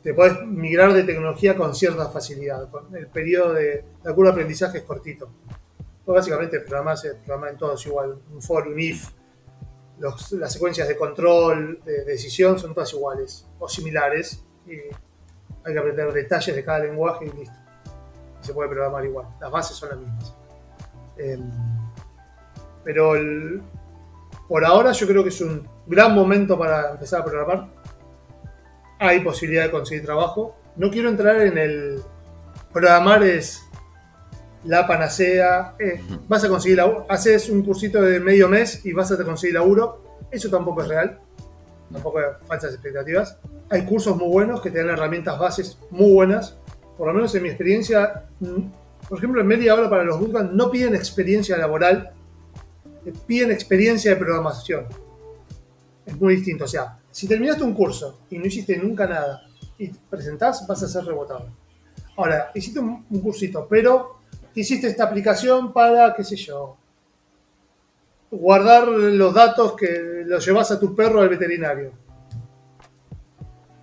te 0.06 0.14
puedes 0.14 0.40
migrar 0.46 0.92
de 0.92 1.02
tecnología 1.02 1.56
con 1.56 1.74
cierta 1.74 2.08
facilidad. 2.08 2.68
El 2.94 3.08
periodo 3.08 3.54
de 3.54 3.84
la 4.04 4.14
curva 4.14 4.28
de 4.28 4.34
aprendizaje 4.34 4.78
es 4.78 4.84
cortito. 4.84 5.28
Pues 6.04 6.14
básicamente 6.14 6.60
programar 6.60 6.96
se 6.96 7.16
programa 7.16 7.50
en 7.50 7.56
todos 7.56 7.84
igual. 7.86 8.16
Un 8.32 8.40
for, 8.40 8.68
un 8.68 8.78
if, 8.78 9.10
las 9.98 10.52
secuencias 10.52 10.86
de 10.86 10.96
control, 10.96 11.80
de, 11.84 12.04
decisión 12.04 12.56
son 12.56 12.72
todas 12.72 12.92
iguales 12.92 13.48
o 13.58 13.68
similares. 13.68 14.44
Y 14.68 14.74
hay 14.74 15.72
que 15.72 15.78
aprender 15.80 16.12
detalles 16.12 16.54
de 16.54 16.64
cada 16.64 16.78
lenguaje 16.78 17.24
y 17.24 17.36
listo. 17.40 17.56
se 18.42 18.54
puede 18.54 18.68
programar 18.68 19.04
igual. 19.04 19.26
Las 19.40 19.50
bases 19.50 19.76
son 19.76 19.88
las 19.88 19.98
mismas. 19.98 20.34
Em, 21.16 21.50
pero 22.84 23.14
por 24.46 24.64
ahora 24.64 24.92
yo 24.92 25.04
creo 25.08 25.24
que 25.24 25.30
es 25.30 25.40
un 25.40 25.68
gran 25.84 26.14
momento 26.14 26.56
para 26.56 26.92
empezar 26.92 27.22
a 27.22 27.24
programar 27.24 27.76
hay 28.99 29.20
posibilidad 29.20 29.64
de 29.64 29.70
conseguir 29.70 30.05
trabajo. 30.05 30.57
No 30.76 30.90
quiero 30.90 31.09
entrar 31.09 31.40
en 31.42 31.59
el 31.59 32.03
programar 32.72 33.22
es 33.22 33.62
la 34.64 34.86
panacea. 34.86 35.74
Eh, 35.78 36.01
vas 36.28 36.44
a 36.44 36.49
conseguir 36.49 36.78
laburo. 36.78 37.07
Haces 37.09 37.49
un 37.49 37.62
cursito 37.62 38.03
de 38.03 38.20
medio 38.20 38.49
mes 38.49 38.84
y 38.84 38.92
vas 38.92 39.11
a 39.12 39.24
conseguir 39.24 39.55
laburo. 39.55 40.03
Eso 40.30 40.51
tampoco 40.51 40.82
es 40.82 40.88
real, 40.88 41.20
tampoco 41.92 42.18
hay 42.18 42.24
falsas 42.47 42.74
expectativas. 42.74 43.38
Hay 43.70 43.84
cursos 43.84 44.16
muy 44.16 44.28
buenos 44.28 44.61
que 44.61 44.70
te 44.70 44.78
dan 44.78 44.90
herramientas 44.90 45.38
bases 45.38 45.78
muy 45.90 46.12
buenas. 46.12 46.57
Por 46.97 47.09
lo 47.09 47.14
menos 47.14 47.34
en 47.34 47.42
mi 47.42 47.49
experiencia, 47.49 48.24
mm, 48.40 48.62
por 49.09 49.18
ejemplo, 49.18 49.40
en 49.40 49.47
media 49.47 49.74
hora 49.74 49.88
para 49.88 50.05
los 50.05 50.18
bootcamps 50.18 50.53
no 50.53 50.70
piden 50.70 50.94
experiencia 50.94 51.57
laboral, 51.57 52.12
piden 53.26 53.51
experiencia 53.51 54.11
de 54.12 54.16
programación. 54.16 54.86
Es 56.05 56.20
muy 56.20 56.36
distinto. 56.36 56.64
O 56.64 56.68
sea, 56.68 56.99
si 57.16 57.26
terminaste 57.26 57.64
un 57.64 57.72
curso 57.72 58.18
y 58.28 58.36
no 58.36 58.44
hiciste 58.44 58.76
nunca 58.76 59.06
nada 59.06 59.40
y 59.78 59.88
presentás, 59.88 60.66
vas 60.66 60.82
a 60.82 60.86
ser 60.86 61.02
rebotado. 61.02 61.46
Ahora, 62.14 62.50
hiciste 62.54 62.78
un, 62.78 63.04
cursito, 63.22 63.66
pero 63.66 64.18
hiciste 64.54 64.88
esta 64.88 65.04
aplicación 65.04 65.72
para, 65.72 66.14
qué 66.14 66.22
sé 66.22 66.36
yo, 66.36 66.76
guardar 68.30 68.88
los 68.88 69.32
datos 69.32 69.72
que 69.76 70.24
los 70.26 70.44
llevas 70.44 70.70
a 70.72 70.78
tu 70.78 70.94
perro 70.94 71.22
al 71.22 71.30
veterinario. 71.30 71.92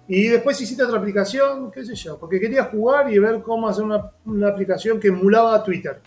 Y 0.07 0.27
después 0.27 0.61
hiciste 0.61 0.83
otra 0.83 0.99
aplicación, 0.99 1.71
qué 1.71 1.83
sé 1.83 1.95
yo, 1.95 2.19
porque 2.19 2.39
querías 2.39 2.67
jugar 2.67 3.11
y 3.11 3.17
ver 3.17 3.41
cómo 3.41 3.67
hacer 3.67 3.83
una, 3.83 4.11
una 4.25 4.49
aplicación 4.49 4.99
que 4.99 5.07
emulaba 5.07 5.63
Twitter. 5.63 5.99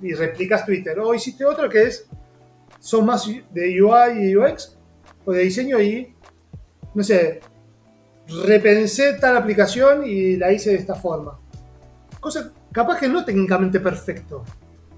Y 0.00 0.14
replicas 0.14 0.64
Twitter. 0.64 0.96
O 1.00 1.12
hiciste 1.12 1.44
otra 1.44 1.68
que 1.68 1.82
es, 1.82 2.08
son 2.78 3.04
más 3.04 3.26
de 3.26 3.82
UI 3.82 4.28
y 4.28 4.36
UX, 4.36 4.78
o 5.24 5.32
de 5.32 5.42
diseño 5.42 5.80
y, 5.80 6.14
no 6.96 7.04
sé, 7.04 7.40
repensé 8.46 9.18
tal 9.20 9.36
aplicación 9.36 10.06
y 10.06 10.36
la 10.36 10.50
hice 10.50 10.70
de 10.70 10.76
esta 10.76 10.94
forma. 10.94 11.38
Cosa 12.18 12.50
capaz 12.72 12.98
que 12.98 13.06
no 13.06 13.22
técnicamente 13.22 13.80
perfecto, 13.80 14.44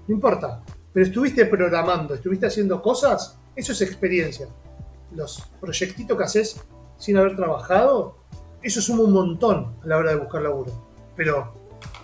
no 0.07 0.15
importa, 0.15 0.63
pero 0.93 1.05
estuviste 1.05 1.45
programando, 1.45 2.13
estuviste 2.13 2.47
haciendo 2.47 2.81
cosas, 2.81 3.37
eso 3.53 3.73
es 3.73 3.81
experiencia. 3.81 4.47
Los 5.13 5.41
proyectitos 5.59 6.17
que 6.17 6.23
haces 6.23 6.61
sin 6.97 7.17
haber 7.17 7.35
trabajado, 7.35 8.19
eso 8.63 8.79
suma 8.79 9.03
un 9.03 9.11
montón 9.11 9.75
a 9.83 9.87
la 9.87 9.97
hora 9.97 10.11
de 10.11 10.17
buscar 10.19 10.41
laburo. 10.41 10.71
Pero 11.17 11.53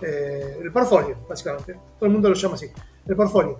eh, 0.02 0.58
el 0.62 0.72
portfolio, 0.72 1.16
básicamente, 1.26 1.72
todo 1.98 2.06
el 2.06 2.12
mundo 2.12 2.28
lo 2.28 2.34
llama 2.34 2.56
así, 2.56 2.66
el 3.06 3.16
portfolio. 3.16 3.58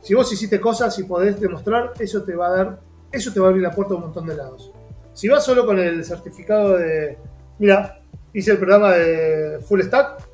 Si 0.00 0.12
vos 0.12 0.32
hiciste 0.32 0.60
cosas 0.60 0.98
y 0.98 1.04
podés 1.04 1.40
demostrar, 1.40 1.92
eso 2.00 2.24
te 2.24 2.34
va 2.34 2.48
a 2.48 2.50
dar, 2.50 2.80
eso 3.12 3.32
te 3.32 3.38
va 3.38 3.46
a 3.46 3.48
abrir 3.50 3.62
la 3.62 3.70
puerta 3.70 3.94
a 3.94 3.96
un 3.98 4.02
montón 4.02 4.26
de 4.26 4.34
lados. 4.34 4.72
Si 5.14 5.28
vas 5.28 5.44
solo 5.44 5.66
con 5.66 5.78
el 5.78 6.04
certificado 6.04 6.78
de, 6.78 7.18
mira, 7.58 8.00
hice 8.32 8.52
el 8.52 8.58
programa 8.58 8.92
de 8.92 9.60
Full 9.60 9.82
Stack 9.82 10.28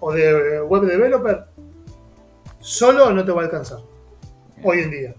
o 0.00 0.12
de 0.12 0.60
Web 0.62 0.82
Developer, 0.82 1.44
solo 2.58 3.12
no 3.12 3.24
te 3.24 3.32
va 3.32 3.42
a 3.42 3.44
alcanzar. 3.44 3.78
Hoy 4.62 4.80
en 4.80 4.90
día. 4.90 5.14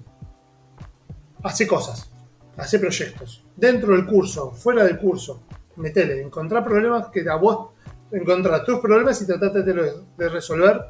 Hace 1.44 1.66
cosas, 1.66 2.12
hace 2.58 2.78
proyectos. 2.80 3.46
Dentro 3.56 3.94
del 3.94 4.06
curso, 4.06 4.52
fuera 4.52 4.84
del 4.84 4.98
curso, 4.98 5.44
metele, 5.78 6.22
encontrar 6.22 6.64
problemas 6.64 7.08
que 7.08 7.28
a 7.30 7.36
vos 7.36 7.70
encontrar 8.12 8.64
tus 8.64 8.80
problemas 8.80 9.22
y 9.22 9.28
tratate 9.28 9.64
de, 9.64 9.94
de 10.18 10.30
resolver 10.30 10.82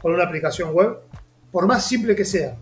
con 0.00 0.14
una 0.14 0.24
aplicación 0.24 0.74
web, 0.74 0.98
por 1.50 1.66
más 1.66 1.86
simple 1.86 2.14
que 2.14 2.24
sea. 2.24 2.56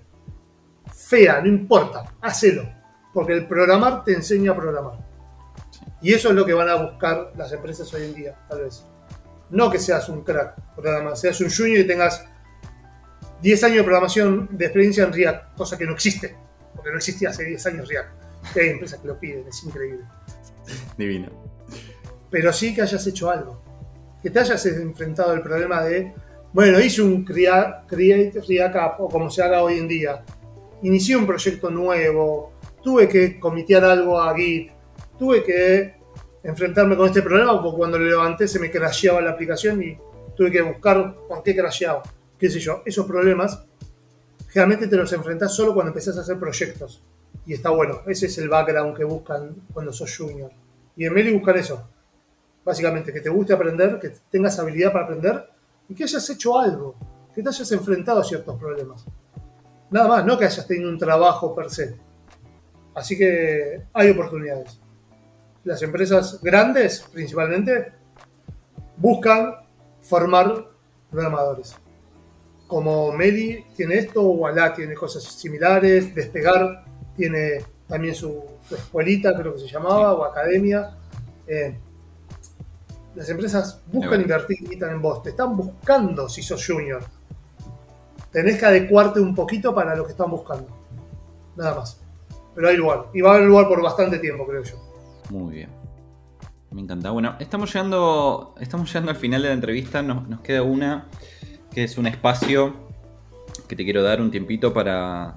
Fea, 0.92 1.40
no 1.40 1.48
importa, 1.48 2.04
hacelo 2.20 2.81
porque 3.12 3.32
el 3.32 3.46
programar 3.46 4.04
te 4.04 4.12
enseña 4.12 4.52
a 4.52 4.56
programar. 4.56 4.98
Y 6.00 6.12
eso 6.12 6.30
es 6.30 6.34
lo 6.34 6.44
que 6.44 6.52
van 6.52 6.68
a 6.68 6.74
buscar 6.74 7.32
las 7.36 7.52
empresas 7.52 7.92
hoy 7.94 8.04
en 8.04 8.14
día, 8.14 8.36
tal 8.48 8.62
vez. 8.62 8.84
No 9.50 9.70
que 9.70 9.78
seas 9.78 10.08
un 10.08 10.22
crack, 10.22 10.56
programar, 10.74 11.16
seas 11.16 11.40
un 11.40 11.50
junior 11.50 11.78
y 11.78 11.86
tengas 11.86 12.24
10 13.42 13.64
años 13.64 13.76
de 13.78 13.82
programación 13.84 14.48
de 14.52 14.64
experiencia 14.64 15.04
en 15.04 15.12
React, 15.12 15.56
cosa 15.56 15.76
que 15.76 15.84
no 15.84 15.92
existe, 15.92 16.36
porque 16.74 16.90
no 16.90 16.96
existía 16.96 17.30
hace 17.30 17.44
10 17.44 17.66
años 17.66 17.88
React. 17.88 18.08
hay 18.56 18.68
empresas 18.70 19.00
que 19.00 19.08
lo 19.08 19.18
piden, 19.18 19.46
es 19.46 19.62
increíble. 19.64 20.04
Divino. 20.96 21.28
Pero 22.30 22.52
sí 22.52 22.74
que 22.74 22.82
hayas 22.82 23.06
hecho 23.06 23.30
algo. 23.30 23.62
Que 24.22 24.30
te 24.30 24.38
hayas 24.38 24.64
enfrentado 24.66 25.32
al 25.32 25.42
problema 25.42 25.82
de, 25.82 26.14
bueno, 26.52 26.80
hice 26.80 27.02
un 27.02 27.24
Create 27.24 28.40
React 28.40 28.76
App, 28.76 29.00
o 29.00 29.08
como 29.08 29.28
se 29.28 29.42
haga 29.42 29.62
hoy 29.62 29.78
en 29.78 29.88
día. 29.88 30.24
Inicié 30.82 31.16
un 31.16 31.26
proyecto 31.26 31.70
nuevo, 31.70 32.51
tuve 32.82 33.08
que 33.08 33.38
comitear 33.38 33.84
algo 33.84 34.20
a 34.20 34.34
Git, 34.34 34.70
tuve 35.18 35.42
que 35.42 35.94
enfrentarme 36.42 36.96
con 36.96 37.06
este 37.06 37.22
problema 37.22 37.60
porque 37.62 37.76
cuando 37.76 37.98
lo 37.98 38.06
levanté 38.06 38.48
se 38.48 38.58
me 38.58 38.70
crasheaba 38.70 39.20
la 39.20 39.30
aplicación 39.30 39.82
y 39.82 39.96
tuve 40.36 40.50
que 40.50 40.62
buscar 40.62 41.14
por 41.28 41.42
qué 41.42 41.54
crasheaba. 41.54 42.02
Qué 42.38 42.50
sé 42.50 42.58
yo, 42.58 42.82
esos 42.84 43.06
problemas 43.06 43.64
generalmente 44.48 44.86
te 44.88 44.96
los 44.96 45.12
enfrentas 45.12 45.54
solo 45.54 45.72
cuando 45.72 45.90
empezás 45.90 46.18
a 46.18 46.20
hacer 46.20 46.38
proyectos. 46.38 47.02
Y 47.46 47.54
está 47.54 47.70
bueno, 47.70 48.02
ese 48.06 48.26
es 48.26 48.38
el 48.38 48.48
background 48.48 48.96
que 48.96 49.04
buscan 49.04 49.54
cuando 49.72 49.92
sos 49.92 50.14
junior. 50.16 50.50
Y 50.96 51.06
en 51.06 51.14
Meli 51.14 51.32
buscan 51.32 51.56
eso. 51.56 51.88
Básicamente, 52.64 53.12
que 53.12 53.20
te 53.20 53.30
guste 53.30 53.54
aprender, 53.54 53.98
que 53.98 54.12
tengas 54.30 54.58
habilidad 54.58 54.92
para 54.92 55.06
aprender 55.06 55.48
y 55.88 55.94
que 55.94 56.04
hayas 56.04 56.28
hecho 56.30 56.58
algo, 56.58 56.94
que 57.34 57.42
te 57.42 57.48
hayas 57.48 57.72
enfrentado 57.72 58.20
a 58.20 58.24
ciertos 58.24 58.58
problemas. 58.58 59.04
Nada 59.90 60.08
más, 60.08 60.26
no 60.26 60.38
que 60.38 60.44
hayas 60.44 60.66
tenido 60.66 60.88
un 60.88 60.98
trabajo 60.98 61.54
per 61.54 61.70
se. 61.70 61.96
Así 62.94 63.16
que 63.16 63.82
hay 63.92 64.10
oportunidades. 64.10 64.78
Las 65.64 65.82
empresas 65.82 66.40
grandes, 66.42 67.04
principalmente, 67.12 67.92
buscan 68.96 69.54
formar 70.00 70.66
programadores. 71.10 71.76
Como 72.66 73.12
Meli 73.12 73.64
tiene 73.76 73.96
esto, 73.96 74.22
Walla 74.22 74.74
tiene 74.74 74.94
cosas 74.94 75.22
similares, 75.22 76.14
Despegar 76.14 76.84
tiene 77.16 77.64
también 77.86 78.14
su, 78.14 78.42
escuelita, 78.70 79.36
creo 79.36 79.54
que 79.54 79.60
se 79.60 79.68
llamaba, 79.68 80.14
o 80.14 80.24
academia. 80.24 80.96
Eh, 81.46 81.76
las 83.14 83.28
empresas 83.28 83.80
buscan 83.92 84.22
invertir 84.22 84.82
en 84.82 85.02
vos, 85.02 85.22
te 85.22 85.30
están 85.30 85.56
buscando 85.56 86.28
si 86.28 86.42
sos 86.42 86.66
junior. 86.66 87.04
Tenés 88.30 88.58
que 88.58 88.64
adecuarte 88.64 89.20
un 89.20 89.34
poquito 89.34 89.74
para 89.74 89.94
lo 89.94 90.06
que 90.06 90.12
están 90.12 90.30
buscando. 90.30 90.66
Nada 91.54 91.74
más 91.74 92.01
pero 92.54 92.68
hay 92.68 92.76
lugar. 92.76 93.06
Y 93.14 93.20
va 93.20 93.32
a 93.32 93.34
haber 93.36 93.48
lugar 93.48 93.68
por 93.68 93.82
bastante 93.82 94.18
tiempo, 94.18 94.46
creo 94.46 94.62
yo. 94.62 94.76
Muy 95.30 95.56
bien. 95.56 95.70
Me 96.70 96.80
encanta. 96.80 97.10
Bueno, 97.10 97.36
estamos 97.38 97.72
llegando, 97.72 98.54
estamos 98.60 98.88
llegando 98.88 99.10
al 99.10 99.16
final 99.16 99.42
de 99.42 99.48
la 99.48 99.54
entrevista. 99.54 100.02
Nos, 100.02 100.40
queda 100.40 100.62
una, 100.62 101.08
que 101.70 101.84
es 101.84 101.98
un 101.98 102.06
espacio 102.06 102.74
que 103.68 103.76
te 103.76 103.84
quiero 103.84 104.02
dar 104.02 104.20
un 104.20 104.30
tiempito 104.30 104.72
para, 104.72 105.36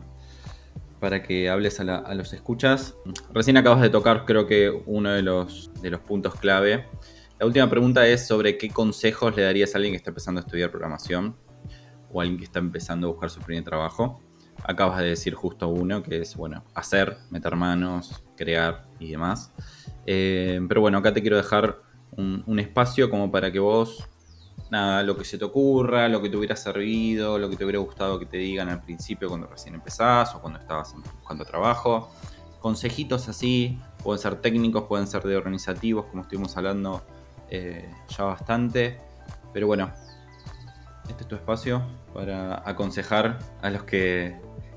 para 0.99 1.23
que 1.23 1.49
hables 1.49 1.79
a, 1.79 2.13
los 2.13 2.31
escuchas. 2.33 2.95
Recién 3.33 3.57
acabas 3.57 3.81
de 3.81 3.89
tocar, 3.89 4.25
creo 4.25 4.47
que 4.47 4.69
uno 4.85 5.11
de 5.11 5.21
los, 5.21 5.71
de 5.81 5.89
los 5.89 5.99
puntos 6.01 6.35
clave. 6.35 6.85
La 7.37 7.45
última 7.45 7.69
pregunta 7.69 8.07
es 8.07 8.25
sobre 8.25 8.57
qué 8.57 8.69
consejos 8.69 9.35
le 9.35 9.43
darías 9.43 9.75
a 9.75 9.77
alguien 9.77 9.91
que 9.91 9.97
está 9.97 10.11
empezando 10.11 10.39
a 10.39 10.43
estudiar 10.43 10.71
programación 10.71 11.35
o 12.13 12.21
a 12.21 12.23
alguien 12.23 12.39
que 12.39 12.45
está 12.45 12.59
empezando 12.59 13.07
a 13.07 13.11
buscar 13.11 13.29
su 13.29 13.41
primer 13.41 13.65
trabajo 13.65 14.21
acabas 14.67 14.99
de 14.99 15.05
decir 15.05 15.33
justo 15.33 15.67
uno, 15.67 16.01
que 16.03 16.21
es, 16.21 16.35
bueno, 16.35 16.63
hacer, 16.73 17.17
meter 17.29 17.55
manos, 17.55 18.23
crear 18.35 18.85
y 18.99 19.11
demás. 19.11 19.51
Eh, 20.05 20.59
pero 20.67 20.81
bueno, 20.81 20.97
acá 20.97 21.13
te 21.13 21.21
quiero 21.21 21.37
dejar 21.37 21.79
un, 22.17 22.59
espacio 22.59 23.09
como 23.09 23.31
para 23.31 23.51
que 23.51 23.59
vos, 23.59 24.07
nada, 24.71 25.03
lo 25.03 25.17
que 25.17 25.25
se 25.25 25.37
te 25.37 25.45
ocurra, 25.45 26.07
lo 26.09 26.21
que 26.21 26.29
te 26.29 26.37
hubiera 26.37 26.55
servido, 26.55 27.37
lo 27.37 27.49
que 27.49 27.57
te 27.57 27.65
hubiera 27.65 27.79
gustado 27.79 28.17
que 28.19 28.25
te 28.25 28.37
digan 28.37 28.69
al 28.69 28.81
principio 28.81 29.27
cuando 29.27 29.47
recién 29.47 29.75
empezás 29.75 30.33
o 30.35 30.41
cuando 30.41 30.59
estabas 30.59 30.93
buscando 31.19 31.45
trabajo. 31.45 32.11
Consejitos 32.59 33.29
así, 33.29 33.79
pueden 34.03 34.19
ser 34.19 34.35
técnicos, 34.41 34.83
pueden 34.83 35.07
ser 35.07 35.23
de 35.23 35.35
organizativos, 35.35 36.05
como 36.05 36.23
estuvimos 36.23 36.55
hablando 36.57 37.03
eh, 37.49 37.91
ya 38.07 38.23
bastante. 38.23 38.99
Pero 39.53 39.67
bueno, 39.67 39.91
este 41.07 41.23
es 41.23 41.27
tu 41.27 41.35
espacio 41.35 41.83
para 42.13 42.67
aconsejar 42.67 43.39
a 43.61 43.69
los 43.69 43.83
que 43.83 44.35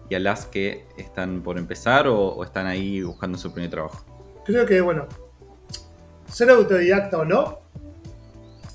y 0.08 0.14
a 0.14 0.18
las 0.18 0.46
que 0.46 0.86
están 0.96 1.42
por 1.42 1.58
empezar 1.58 2.06
o, 2.08 2.42
están 2.42 2.66
ahí 2.66 3.02
buscando 3.02 3.38
su 3.38 3.52
primer 3.52 3.70
trabajo? 3.70 4.04
Creo 4.44 4.64
que, 4.64 4.80
bueno, 4.80 5.06
ser 6.30 6.50
autodidacta 6.50 7.18
o 7.18 7.24
no 7.24 7.60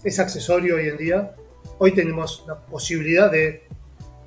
es 0.03 0.19
accesorio 0.19 0.75
hoy 0.75 0.89
en 0.89 0.97
día. 0.97 1.35
Hoy 1.79 1.93
tenemos 1.93 2.43
la 2.47 2.57
posibilidad 2.57 3.31
de 3.31 3.67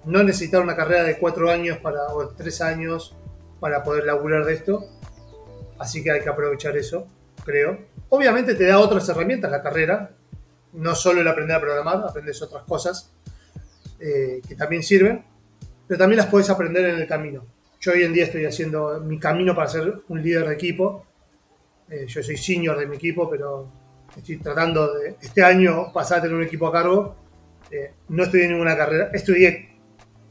no 0.05 0.23
necesitar 0.23 0.63
una 0.63 0.75
carrera 0.75 1.05
de 1.05 1.19
cuatro 1.19 1.51
años 1.51 1.79
para, 1.79 2.07
o 2.09 2.29
tres 2.29 2.61
años 2.61 3.15
para 3.61 3.83
poder 3.83 4.05
laburar 4.05 4.45
de 4.45 4.55
esto. 4.55 4.87
Así 5.79 6.03
que 6.03 6.11
hay 6.11 6.21
que 6.21 6.29
aprovechar 6.29 6.77
eso, 6.77 7.07
creo. 7.45 7.79
Obviamente 8.09 8.55
te 8.55 8.67
da 8.67 8.79
otras 8.79 9.09
herramientas 9.09 9.51
la 9.51 9.63
carrera. 9.63 10.11
No 10.73 10.95
solo 10.95 11.21
el 11.21 11.29
aprender 11.29 11.57
a 11.57 11.61
programar, 11.61 12.05
aprendes 12.09 12.43
otras 12.43 12.65
cosas 12.65 13.13
eh, 14.01 14.43
que 14.47 14.55
también 14.55 14.83
sirven 14.83 15.25
pero 15.87 15.99
también 15.99 16.19
las 16.19 16.27
puedes 16.27 16.49
aprender 16.51 16.85
en 16.87 17.01
el 17.01 17.07
camino. 17.07 17.45
Yo 17.81 17.93
hoy 17.93 18.03
en 18.03 18.13
día 18.13 18.25
estoy 18.25 18.45
haciendo 18.45 19.01
mi 19.01 19.19
camino 19.19 19.55
para 19.55 19.69
ser 19.69 20.03
un 20.09 20.23
líder 20.23 20.49
de 20.49 20.55
equipo. 20.55 21.07
Eh, 21.89 22.07
yo 22.09 22.23
soy 22.23 22.37
senior 22.37 22.79
de 22.79 22.87
mi 22.87 22.97
equipo, 22.97 23.29
pero 23.31 23.71
estoy 24.17 24.39
tratando 24.39 24.95
de 24.95 25.17
este 25.21 25.43
año 25.43 25.93
pasar 25.93 26.19
a 26.19 26.23
tener 26.23 26.37
un 26.37 26.43
equipo 26.43 26.67
a 26.67 26.73
cargo. 26.73 27.17
Eh, 27.71 27.93
no 28.09 28.25
estudié 28.25 28.49
ninguna 28.49 28.77
carrera, 28.77 29.11
estudié 29.13 29.77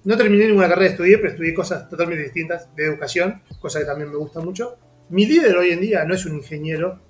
no 0.05 0.15
terminé 0.15 0.45
ninguna 0.45 0.69
carrera, 0.69 0.91
estudié, 0.91 1.17
pero 1.17 1.31
estudié 1.31 1.53
cosas 1.53 1.89
totalmente 1.89 2.23
distintas 2.23 2.73
de 2.75 2.85
educación, 2.85 3.41
cosa 3.59 3.79
que 3.79 3.85
también 3.85 4.11
me 4.11 4.17
gusta 4.17 4.39
mucho. 4.39 4.77
Mi 5.09 5.25
líder 5.25 5.57
hoy 5.57 5.71
en 5.71 5.81
día 5.81 6.05
no 6.05 6.13
es 6.13 6.25
un 6.27 6.35
ingeniero, 6.35 7.01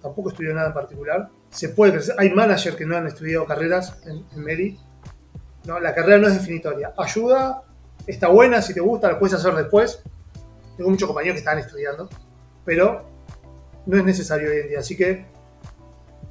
tampoco 0.00 0.30
estudió 0.30 0.54
nada 0.54 0.68
en 0.68 0.74
particular. 0.74 1.28
Se 1.50 1.68
puede 1.68 1.92
crecer. 1.92 2.14
Hay 2.18 2.30
managers 2.30 2.74
que 2.74 2.86
no 2.86 2.96
han 2.96 3.06
estudiado 3.06 3.44
carreras 3.44 4.00
en, 4.06 4.24
en 4.32 4.44
Meri. 4.44 4.78
No, 5.66 5.78
la 5.78 5.94
carrera 5.94 6.18
no 6.18 6.28
es 6.28 6.34
definitoria. 6.34 6.94
Ayuda, 6.96 7.64
está 8.08 8.28
buena, 8.28 8.60
si 8.62 8.74
te 8.74 8.80
gusta, 8.80 9.12
la 9.12 9.18
puedes 9.18 9.34
hacer 9.34 9.54
después. 9.54 10.02
Tengo 10.76 10.90
muchos 10.90 11.06
compañeros 11.06 11.34
que 11.34 11.40
están 11.40 11.58
estudiando, 11.58 12.08
pero 12.64 13.04
no 13.86 13.96
es 13.96 14.04
necesario 14.04 14.50
hoy 14.50 14.58
en 14.58 14.68
día. 14.68 14.78
Así 14.80 14.96
que 14.96 15.26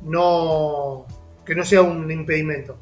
no, 0.02 1.06
que 1.46 1.56
no 1.56 1.64
sea 1.64 1.82
un 1.82 2.10
impedimento. 2.12 2.78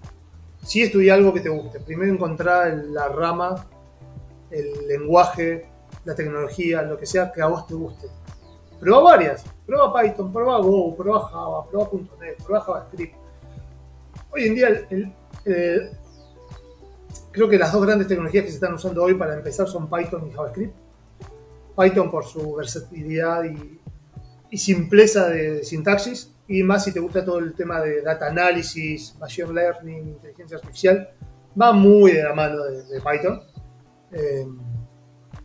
Sí 0.64 0.82
estudia 0.82 1.14
algo 1.14 1.34
que 1.34 1.42
te 1.42 1.50
guste. 1.50 1.80
Primero 1.80 2.12
encontrar 2.12 2.74
la 2.74 3.10
rama, 3.10 3.68
el 4.50 4.88
lenguaje, 4.88 5.68
la 6.06 6.16
tecnología, 6.16 6.82
lo 6.82 6.98
que 6.98 7.06
sea 7.06 7.32
que 7.32 7.42
a 7.42 7.48
vos 7.48 7.68
te 7.68 7.74
guste. 7.74 8.08
Prueba 8.80 9.02
varias. 9.02 9.44
Prueba 9.66 9.94
Python, 9.94 10.32
prueba 10.32 10.60
Go, 10.60 10.96
prueba 10.96 11.20
Java, 11.28 11.68
prueba 11.68 11.90
.NET, 12.20 12.44
prueba 12.44 12.64
JavaScript. 12.64 13.16
Hoy 14.32 14.44
en 14.46 14.56
día 14.56 14.68
el, 14.90 15.14
creo 17.36 17.50
que 17.50 17.58
las 17.58 17.74
dos 17.74 17.86
grandes 17.86 18.08
tecnologías 18.08 18.46
que 18.46 18.50
se 18.50 18.56
están 18.56 18.74
usando 18.74 19.04
hoy 19.04 19.14
para 19.14 19.36
empezar 19.36 19.68
son 19.68 19.90
Python 19.90 20.26
y 20.28 20.32
JavaScript. 20.32 20.74
Python 21.78 22.10
por 22.10 22.24
su 22.26 22.56
versatilidad 22.56 23.44
y, 23.44 23.80
simpleza 24.58 25.28
de, 25.28 25.66
sintaxis, 25.66 26.32
y 26.48 26.64
más 26.64 26.86
si 26.86 26.94
te 26.94 27.02
gusta 27.02 27.26
todo 27.26 27.40
el 27.40 27.54
tema 27.54 27.82
de 27.82 28.02
data 28.02 28.28
analysis, 28.28 29.14
machine 29.20 29.52
learning, 29.52 30.08
inteligencia 30.08 30.56
artificial, 30.56 31.10
va 31.62 31.74
muy 31.74 32.14
de 32.14 32.24
la 32.24 32.34
mano 32.34 32.64
de, 32.64 33.02
Python. 33.02 33.42
Eh, 34.14 34.48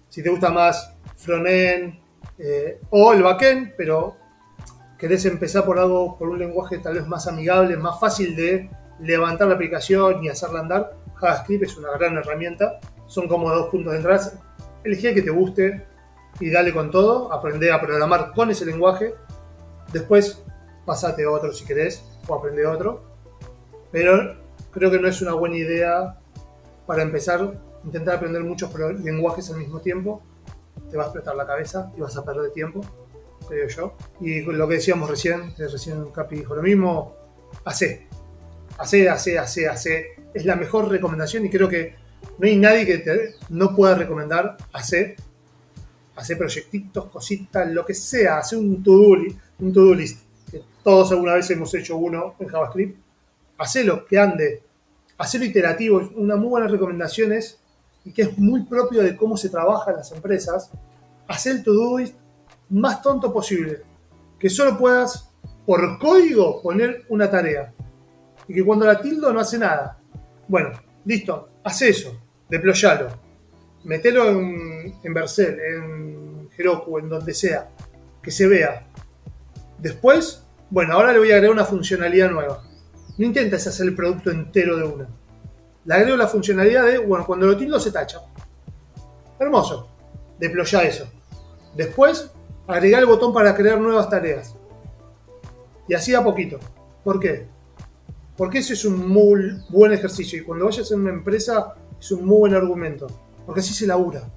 si 0.09 0.23
te 0.23 0.31
gusta 0.31 0.51
más 0.51 0.95
frontend 1.17 1.99
eh, 2.39 2.81
o 2.91 3.13
el 3.13 3.25
backend, 3.25 3.73
pero 3.77 4.17
querés 4.97 5.25
empezar 5.25 5.65
por 5.65 5.81
algo, 5.81 6.17
por 6.17 6.29
un 6.29 6.39
lenguaje 6.39 6.79
tal 6.79 6.95
vez 6.95 7.07
más 7.09 7.27
amigable, 7.27 7.77
más 7.77 7.99
fácil 7.99 8.37
de 8.37 8.71
levantar 9.01 9.49
la 9.49 9.55
aplicación 9.55 10.23
y 10.23 10.29
hacerla 10.29 10.61
andar, 10.61 11.00
JavaScript 11.21 11.65
es 11.65 11.77
una 11.77 11.91
gran 11.93 12.17
herramienta. 12.17 12.81
Son 13.07 13.29
como 13.29 13.51
dos 13.51 13.69
puntos 13.71 13.93
de 13.93 13.99
entrada. 13.99 14.33
Elegí 14.85 15.09
el 15.09 15.15
que 15.15 15.23
te 15.23 15.31
guste 15.31 15.87
y 16.39 16.51
dale 16.51 16.73
con 16.73 16.91
todo. 16.91 17.33
Aprende 17.33 17.71
a 17.71 17.81
programar 17.81 18.33
con 18.33 18.51
ese 18.51 18.65
lenguaje. 18.65 19.15
Después 19.93 20.43
pasate 20.87 21.27
otro 21.27 21.53
si 21.53 21.65
querés 21.65 22.05
o 22.27 22.35
aprende 22.35 22.67
otro. 22.67 23.03
Pero 23.93 24.37
creo 24.71 24.91
que 24.91 24.99
no 24.99 25.09
es 25.09 25.21
una 25.21 25.35
buena 25.35 25.57
idea 25.57 26.19
para 26.87 27.03
empezar 27.03 27.53
intentar 27.85 28.17
aprender 28.17 28.43
muchos 28.43 28.71
lenguajes 29.03 29.51
al 29.51 29.59
mismo 29.59 29.81
tiempo. 29.81 30.23
Te 30.91 30.97
vas 30.97 31.07
a 31.07 31.09
explotar 31.09 31.37
la 31.37 31.47
cabeza 31.47 31.93
y 31.97 32.01
vas 32.01 32.17
a 32.17 32.25
perder 32.25 32.53
tiempo, 32.53 32.81
creo 33.49 33.69
yo. 33.69 33.97
Y 34.21 34.43
lo 34.43 34.69
que 34.69 34.75
decíamos 34.75 35.09
recién, 35.09 35.55
recién 35.57 36.11
Capi 36.11 36.37
dijo 36.37 36.55
lo 36.55 36.63
mismo, 36.63 37.17
hace. 37.65 38.09
Hace, 38.79 39.09
hace, 39.09 39.39
hace, 39.39 39.69
hace 39.69 40.07
es 40.35 40.45
la 40.45 40.57
mejor 40.57 40.89
recomendación 40.89 41.47
y 41.47 41.51
creo 41.51 41.69
que 41.69 41.95
no 42.39 42.47
hay 42.47 42.57
nadie 42.57 42.87
que 42.87 43.35
no 43.49 43.75
pueda 43.75 43.95
recomendar 43.95 44.57
hacer, 44.73 45.17
hacer 46.17 46.39
proyectitos, 46.39 47.07
cositas, 47.07 47.71
lo 47.71 47.85
que 47.85 47.95
sea, 47.95 48.39
hacer 48.39 48.59
un 48.59 48.83
to-do 48.83 49.17
un 49.59 49.73
to 49.73 49.95
list, 49.95 50.23
que 50.51 50.63
todos 50.83 51.11
alguna 51.13 51.35
vez 51.35 51.51
hemos 51.51 51.75
hecho 51.75 51.97
uno 51.97 52.35
en 52.39 52.49
JavaScript, 52.49 52.99
hacelo, 53.59 54.07
que 54.07 54.19
ande, 54.19 54.63
hacerlo 55.19 55.47
iterativo, 55.47 56.11
una 56.17 56.37
muy 56.37 56.49
buena 56.49 56.67
recomendación 56.67 57.33
es, 57.33 57.59
y 58.05 58.13
que 58.13 58.23
es 58.23 58.39
muy 58.39 58.65
propio 58.65 59.03
de 59.03 59.17
cómo 59.17 59.37
se 59.37 59.51
trabaja 59.51 59.91
en 59.91 59.99
las 59.99 60.13
empresas, 60.13 60.71
hacer 61.29 61.57
el 61.57 61.63
to-do 61.63 61.99
list 61.99 62.15
más 62.71 63.03
tonto 63.03 63.33
posible, 63.33 63.83
que 64.39 64.49
solo 64.49 64.79
puedas 64.79 65.29
por 65.67 65.99
código 65.99 66.63
poner 66.63 67.05
una 67.11 67.31
tarea 67.31 67.73
y 68.49 68.55
que 68.55 68.65
cuando 68.65 68.87
la 68.87 69.01
tildo 69.01 69.33
no 69.33 69.41
hace 69.41 69.59
nada, 69.59 70.00
bueno, 70.51 70.73
listo, 71.05 71.49
haz 71.63 71.83
eso, 71.83 72.21
deployalo, 72.49 73.07
metelo 73.85 74.29
en, 74.31 74.97
en 75.01 75.15
Vercel, 75.15 75.61
en 75.61 76.49
Heroku, 76.59 76.99
en 76.99 77.09
donde 77.09 77.33
sea, 77.35 77.71
que 78.21 78.33
se 78.33 78.49
vea. 78.49 78.85
Después, 79.79 80.45
bueno, 80.69 80.95
ahora 80.95 81.13
le 81.13 81.21
voy 81.21 81.31
a 81.31 81.35
agregar 81.37 81.55
una 81.55 81.65
funcionalidad 81.65 82.33
nueva. 82.33 82.65
No 83.17 83.27
intentes 83.27 83.65
hacer 83.65 83.87
el 83.87 83.95
producto 83.95 84.33
entero 84.33 84.77
de 84.77 84.83
una. 84.83 85.09
Le 85.85 85.95
agrego 85.95 86.17
la 86.17 86.27
funcionalidad 86.27 86.85
de, 86.85 86.99
bueno, 86.99 87.25
cuando 87.25 87.47
lo 87.47 87.57
tildo 87.57 87.79
se 87.79 87.93
tacha. 87.93 88.21
Hermoso. 89.39 89.89
Deploya 90.37 90.83
eso. 90.83 91.09
Después, 91.77 92.29
agregar 92.67 93.03
el 93.03 93.07
botón 93.07 93.33
para 93.33 93.55
crear 93.55 93.81
nuevas 93.81 94.11
tareas. 94.11 94.57
Y 95.87 95.95
así 95.95 96.13
a 96.13 96.25
poquito. 96.25 96.59
¿Por 97.05 97.21
qué? 97.21 97.47
Porque 98.41 98.61
ese 98.61 98.73
es 98.73 98.87
un 98.87 99.07
muy 99.07 99.53
buen 99.69 99.93
ejercicio 99.93 100.39
y 100.39 100.43
cuando 100.45 100.65
vayas 100.65 100.91
a 100.91 100.97
una 100.97 101.11
empresa 101.11 101.75
es 102.01 102.11
un 102.11 102.25
muy 102.25 102.39
buen 102.39 102.55
argumento. 102.55 103.07
Porque 103.45 103.61
así 103.61 103.75
se 103.75 103.87
labura. 103.87 104.33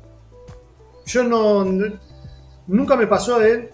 Yo 1.05 1.23
no, 1.23 1.63
nunca 2.67 2.97
me 2.97 3.07
pasó 3.07 3.39
de 3.39 3.71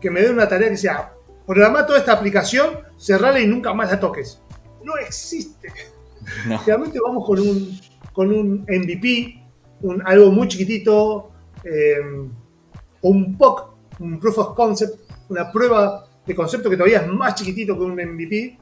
que 0.00 0.08
me 0.08 0.22
dé 0.22 0.30
una 0.30 0.48
tarea 0.48 0.70
que 0.70 0.76
sea 0.76 1.12
programa 1.44 1.84
toda 1.84 1.98
esta 1.98 2.12
aplicación, 2.12 2.78
cerrala 2.96 3.40
y 3.40 3.48
nunca 3.48 3.74
más 3.74 3.90
la 3.90 3.98
toques. 3.98 4.40
No 4.84 4.96
existe. 4.98 5.72
Realmente 6.64 7.00
vamos 7.04 7.26
con 7.26 7.40
un, 7.40 7.80
con 8.12 8.32
un 8.32 8.64
MVP, 8.68 9.44
un, 9.80 10.00
algo 10.06 10.30
muy 10.30 10.46
chiquitito, 10.46 11.32
eh, 11.64 11.98
un 13.00 13.36
POC, 13.36 13.74
un 13.98 14.20
Proof 14.20 14.38
of 14.38 14.54
Concept, 14.54 15.10
una 15.28 15.50
prueba 15.50 16.06
de 16.24 16.36
concepto 16.36 16.70
que 16.70 16.76
todavía 16.76 17.00
es 17.00 17.08
más 17.08 17.34
chiquitito 17.34 17.76
que 17.76 17.82
un 17.82 17.94
MVP, 17.94 18.58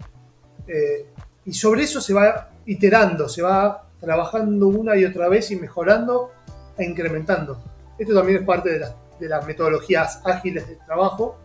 eh, 0.71 1.07
y 1.45 1.53
sobre 1.53 1.83
eso 1.83 2.01
se 2.01 2.15
va 2.15 2.51
iterando, 2.67 3.29
se 3.29 3.43
va 3.43 3.89
trabajando 3.99 4.69
una 4.69 4.97
y 4.97 5.05
otra 5.05 5.29
vez 5.29 5.51
y 5.51 5.57
mejorando 5.57 6.31
e 6.79 6.85
incrementando. 6.85 7.61
Esto 7.99 8.15
también 8.15 8.39
es 8.39 8.45
parte 8.45 8.79
de, 8.79 9.29
las 9.29 9.47
metodologías 9.47 10.23
ágiles 10.25 10.69
de 10.69 10.77
trabajo. 10.77 11.37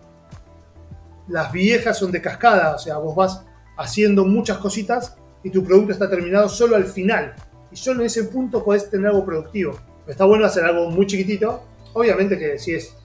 Las 1.27 1.51
viejas 1.51 1.97
son 1.97 2.11
de 2.11 2.21
cascada, 2.21 2.75
o 2.75 2.79
sea, 2.79 2.97
vos 2.97 3.15
vas 3.15 3.43
haciendo 3.77 4.25
muchas 4.25 4.59
cositas 4.59 5.17
y 5.43 5.49
tu 5.49 5.63
producto 5.65 5.91
está 5.91 6.09
terminado 6.09 6.47
solo 6.47 6.75
al 6.75 6.85
final. 6.85 7.33
Y 7.71 7.75
solo 7.75 8.01
en 8.01 8.05
ese 8.05 8.25
punto 8.25 8.63
podés 8.63 8.89
tener 8.89 9.07
algo 9.07 9.25
productivo. 9.25 9.77
está 10.07 10.23
bueno 10.25 10.45
hacer 10.45 10.63
algo 10.63 10.89
muy 10.91 11.07
chiquitito. 11.07 11.63
Obviamente 11.93 12.37
que 12.37 12.59
si 12.59 12.75
es, 12.75 12.95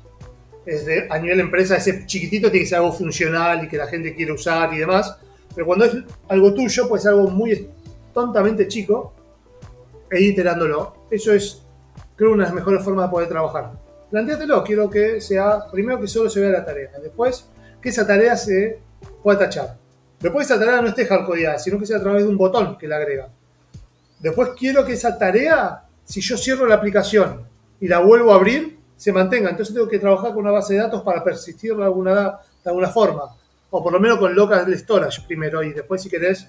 es 0.66 0.84
de, 0.84 1.08
a 1.10 1.18
nivel 1.18 1.40
empresa, 1.40 1.76
ese 1.76 2.06
chiquitito 2.06 2.50
tiene 2.50 2.64
que 2.64 2.68
ser 2.68 2.78
algo 2.78 2.92
funcional 2.92 3.64
y 3.64 3.68
que 3.68 3.78
la 3.78 3.86
gente 3.86 4.14
quiere 4.14 4.32
usar 4.32 4.72
y 4.74 4.78
demás. 4.78 5.16
Pero 5.54 5.66
cuando 5.66 5.84
es 5.84 5.96
algo 6.28 6.54
tuyo, 6.54 6.88
puede 6.88 7.02
ser 7.02 7.12
algo 7.12 7.28
muy 7.28 7.68
tontamente 8.12 8.68
chico 8.68 9.12
e 10.10 10.20
iterándolo. 10.20 10.94
Eso 11.10 11.32
es, 11.32 11.62
creo, 12.16 12.32
una 12.32 12.44
de 12.44 12.50
las 12.50 12.54
mejores 12.54 12.84
formas 12.84 13.06
de 13.06 13.10
poder 13.10 13.28
trabajar. 13.28 13.72
Plantéatelo, 14.10 14.62
quiero 14.64 14.90
que 14.90 15.20
sea, 15.20 15.66
primero 15.70 16.00
que 16.00 16.06
solo 16.06 16.28
se 16.28 16.40
vea 16.40 16.50
la 16.50 16.64
tarea, 16.64 16.90
después 17.00 17.48
que 17.80 17.90
esa 17.90 18.06
tarea 18.06 18.36
se 18.36 18.80
pueda 19.22 19.38
tachar. 19.38 19.76
Después 20.20 20.46
esa 20.46 20.58
tarea 20.58 20.82
no 20.82 20.88
esté 20.88 21.06
hardcodeada, 21.06 21.58
sino 21.58 21.78
que 21.78 21.86
sea 21.86 21.98
a 21.98 22.02
través 22.02 22.24
de 22.24 22.28
un 22.28 22.36
botón 22.36 22.76
que 22.76 22.86
la 22.86 22.96
agrega. 22.96 23.28
Después 24.18 24.50
quiero 24.58 24.84
que 24.84 24.92
esa 24.92 25.16
tarea, 25.16 25.84
si 26.04 26.20
yo 26.20 26.36
cierro 26.36 26.66
la 26.66 26.74
aplicación 26.74 27.46
y 27.80 27.88
la 27.88 28.00
vuelvo 28.00 28.32
a 28.32 28.34
abrir, 28.34 28.78
se 28.96 29.12
mantenga. 29.12 29.48
Entonces 29.48 29.74
tengo 29.74 29.88
que 29.88 29.98
trabajar 29.98 30.34
con 30.34 30.40
una 30.40 30.50
base 30.50 30.74
de 30.74 30.80
datos 30.80 31.02
para 31.02 31.24
persistir 31.24 31.74
de 31.74 31.84
alguna, 31.84 32.38
de 32.62 32.70
alguna 32.70 32.88
forma 32.88 33.34
o 33.70 33.82
por 33.82 33.92
lo 33.92 34.00
menos 34.00 34.18
con 34.18 34.34
local 34.34 34.72
storage 34.76 35.22
primero 35.26 35.62
y 35.62 35.72
después 35.72 36.02
si 36.02 36.08
querés 36.08 36.48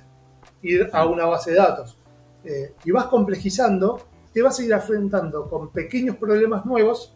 ir 0.61 0.89
a 0.91 1.05
una 1.05 1.25
base 1.25 1.51
de 1.51 1.57
datos. 1.57 1.97
Eh, 2.43 2.73
y 2.83 2.91
vas 2.91 3.05
complejizando, 3.05 4.07
te 4.33 4.41
vas 4.41 4.59
a 4.59 4.63
ir 4.63 4.71
enfrentando 4.71 5.49
con 5.49 5.71
pequeños 5.71 6.15
problemas 6.17 6.65
nuevos, 6.65 7.15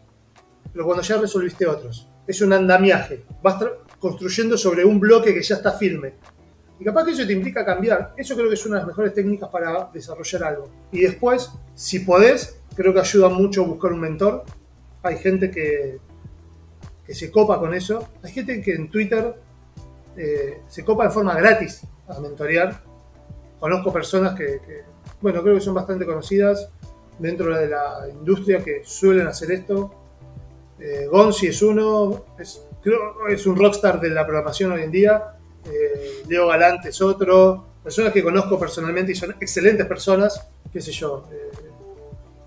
pero 0.72 0.84
cuando 0.84 1.02
ya 1.02 1.16
resolviste 1.18 1.66
otros. 1.66 2.08
Es 2.26 2.40
un 2.40 2.52
andamiaje, 2.52 3.24
vas 3.42 3.56
construyendo 3.98 4.56
sobre 4.58 4.84
un 4.84 4.98
bloque 4.98 5.32
que 5.32 5.42
ya 5.42 5.56
está 5.56 5.72
firme. 5.72 6.14
Y 6.78 6.84
capaz 6.84 7.04
que 7.04 7.12
eso 7.12 7.26
te 7.26 7.32
implica 7.32 7.64
cambiar. 7.64 8.12
Eso 8.16 8.34
creo 8.34 8.48
que 8.48 8.54
es 8.54 8.66
una 8.66 8.76
de 8.76 8.80
las 8.80 8.88
mejores 8.88 9.14
técnicas 9.14 9.48
para 9.48 9.88
desarrollar 9.92 10.44
algo. 10.44 10.68
Y 10.92 11.00
después, 11.00 11.50
si 11.74 12.00
podés, 12.00 12.60
creo 12.74 12.92
que 12.92 13.00
ayuda 13.00 13.28
mucho 13.30 13.64
buscar 13.64 13.92
un 13.92 14.00
mentor. 14.00 14.44
Hay 15.02 15.16
gente 15.16 15.50
que, 15.50 15.98
que 17.06 17.14
se 17.14 17.30
copa 17.30 17.58
con 17.58 17.72
eso. 17.72 18.08
Hay 18.22 18.32
gente 18.32 18.60
que 18.60 18.74
en 18.74 18.90
Twitter 18.90 19.34
eh, 20.16 20.62
se 20.68 20.84
copa 20.84 21.04
de 21.04 21.10
forma 21.10 21.34
gratis 21.34 21.82
a 22.08 22.20
mentorear. 22.20 22.82
Conozco 23.58 23.92
personas 23.92 24.34
que, 24.34 24.60
bueno, 25.20 25.42
creo 25.42 25.54
que 25.54 25.60
son 25.60 25.74
bastante 25.74 26.04
conocidas 26.04 26.70
dentro 27.18 27.56
de 27.56 27.68
la 27.68 28.06
industria 28.10 28.62
que 28.62 28.82
suelen 28.84 29.26
hacer 29.26 29.50
esto. 29.50 29.94
Eh, 30.78 31.06
Gonzi 31.10 31.48
es 31.48 31.62
uno, 31.62 32.26
es, 32.38 32.66
creo 32.82 33.26
es 33.28 33.46
un 33.46 33.56
rockstar 33.56 34.00
de 34.00 34.10
la 34.10 34.24
programación 34.24 34.72
hoy 34.72 34.82
en 34.82 34.90
día. 34.90 35.36
Eh, 35.64 36.22
Leo 36.28 36.48
Galante 36.48 36.90
es 36.90 37.00
otro. 37.00 37.66
Personas 37.82 38.12
que 38.12 38.22
conozco 38.22 38.58
personalmente 38.58 39.12
y 39.12 39.14
son 39.14 39.30
excelentes 39.40 39.86
personas, 39.86 40.48
qué 40.72 40.80
sé 40.80 40.92
yo. 40.92 41.24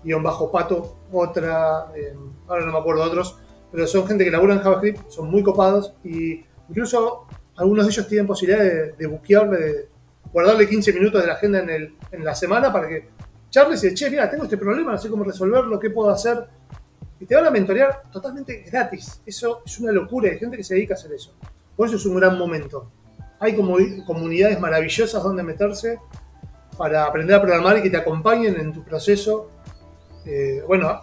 guion 0.04 0.22
bajo 0.22 0.50
pato, 0.50 0.98
otra, 1.12 1.92
eh, 1.96 2.14
ahora 2.46 2.66
no 2.66 2.72
me 2.72 2.78
acuerdo 2.78 3.02
otros, 3.02 3.38
pero 3.72 3.86
son 3.86 4.06
gente 4.06 4.24
que 4.24 4.30
labura 4.30 4.54
en 4.54 4.60
JavaScript, 4.60 5.08
son 5.08 5.30
muy 5.30 5.42
copados 5.42 5.94
y 6.04 6.44
incluso 6.68 7.26
algunos 7.60 7.84
de 7.84 7.92
ellos 7.92 8.08
tienen 8.08 8.26
posibilidad 8.26 8.64
de, 8.64 8.92
de 8.92 9.06
de 9.06 9.88
guardarle 10.32 10.66
15 10.66 10.92
minutos 10.94 11.20
de 11.20 11.26
la 11.26 11.34
agenda 11.34 11.60
en, 11.60 12.24
la 12.24 12.34
semana 12.34 12.72
para 12.72 12.88
que 12.88 13.08
charles 13.50 13.84
y 13.84 13.92
che, 13.92 14.08
mira, 14.08 14.30
tengo 14.30 14.44
este 14.44 14.56
problema, 14.56 14.92
no 14.92 14.98
sé 14.98 15.10
cómo 15.10 15.24
resolverlo, 15.24 15.78
qué 15.78 15.90
puedo 15.90 16.08
hacer. 16.08 16.46
Y 17.18 17.26
te 17.26 17.34
van 17.34 17.46
a 17.46 17.50
mentorear 17.50 18.04
totalmente 18.10 18.64
gratis. 18.70 19.20
Eso 19.26 19.62
es 19.66 19.78
una 19.78 19.92
locura, 19.92 20.30
hay 20.30 20.38
gente 20.38 20.56
que 20.56 20.64
se 20.64 20.74
dedica 20.74 20.94
a 20.94 20.96
hacer 20.96 21.12
eso. 21.12 21.34
Por 21.76 21.86
eso 21.86 21.96
es 21.96 22.06
un 22.06 22.16
gran 22.16 22.38
momento. 22.38 22.90
Hay 23.38 23.54
como 23.54 23.76
comunidades 24.06 24.58
maravillosas 24.58 25.22
donde 25.22 25.42
meterse 25.42 25.98
para 26.78 27.04
aprender 27.04 27.36
a 27.36 27.42
programar 27.42 27.76
y 27.76 27.82
que 27.82 27.90
te 27.90 27.98
acompañen 27.98 28.58
en 28.58 28.72
tu 28.72 28.82
proceso. 28.82 29.50
Eh, 30.24 30.62
bueno, 30.66 30.98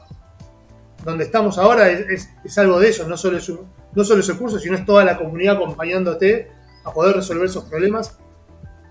donde 1.06 1.26
estamos 1.26 1.60
ahora 1.60 1.90
es, 1.90 2.58
algo 2.58 2.80
de 2.80 2.90
eso, 2.90 3.08
no 3.08 3.16
solo 3.16 3.38
es, 3.38 3.48
un, 3.50 3.68
no 3.98 4.03
solo 4.03 4.19
es 4.22 4.30
el 4.30 4.38
curso, 4.38 4.60
sino 4.60 4.76
es 4.76 4.86
toda 4.86 5.03
la 5.03 5.18
comunidad 5.18 5.56
acompañándote 5.56 6.52
a 6.84 6.94
poder 6.94 7.15
resolver 7.15 7.48
esos 7.48 7.65
problemas. 7.65 8.15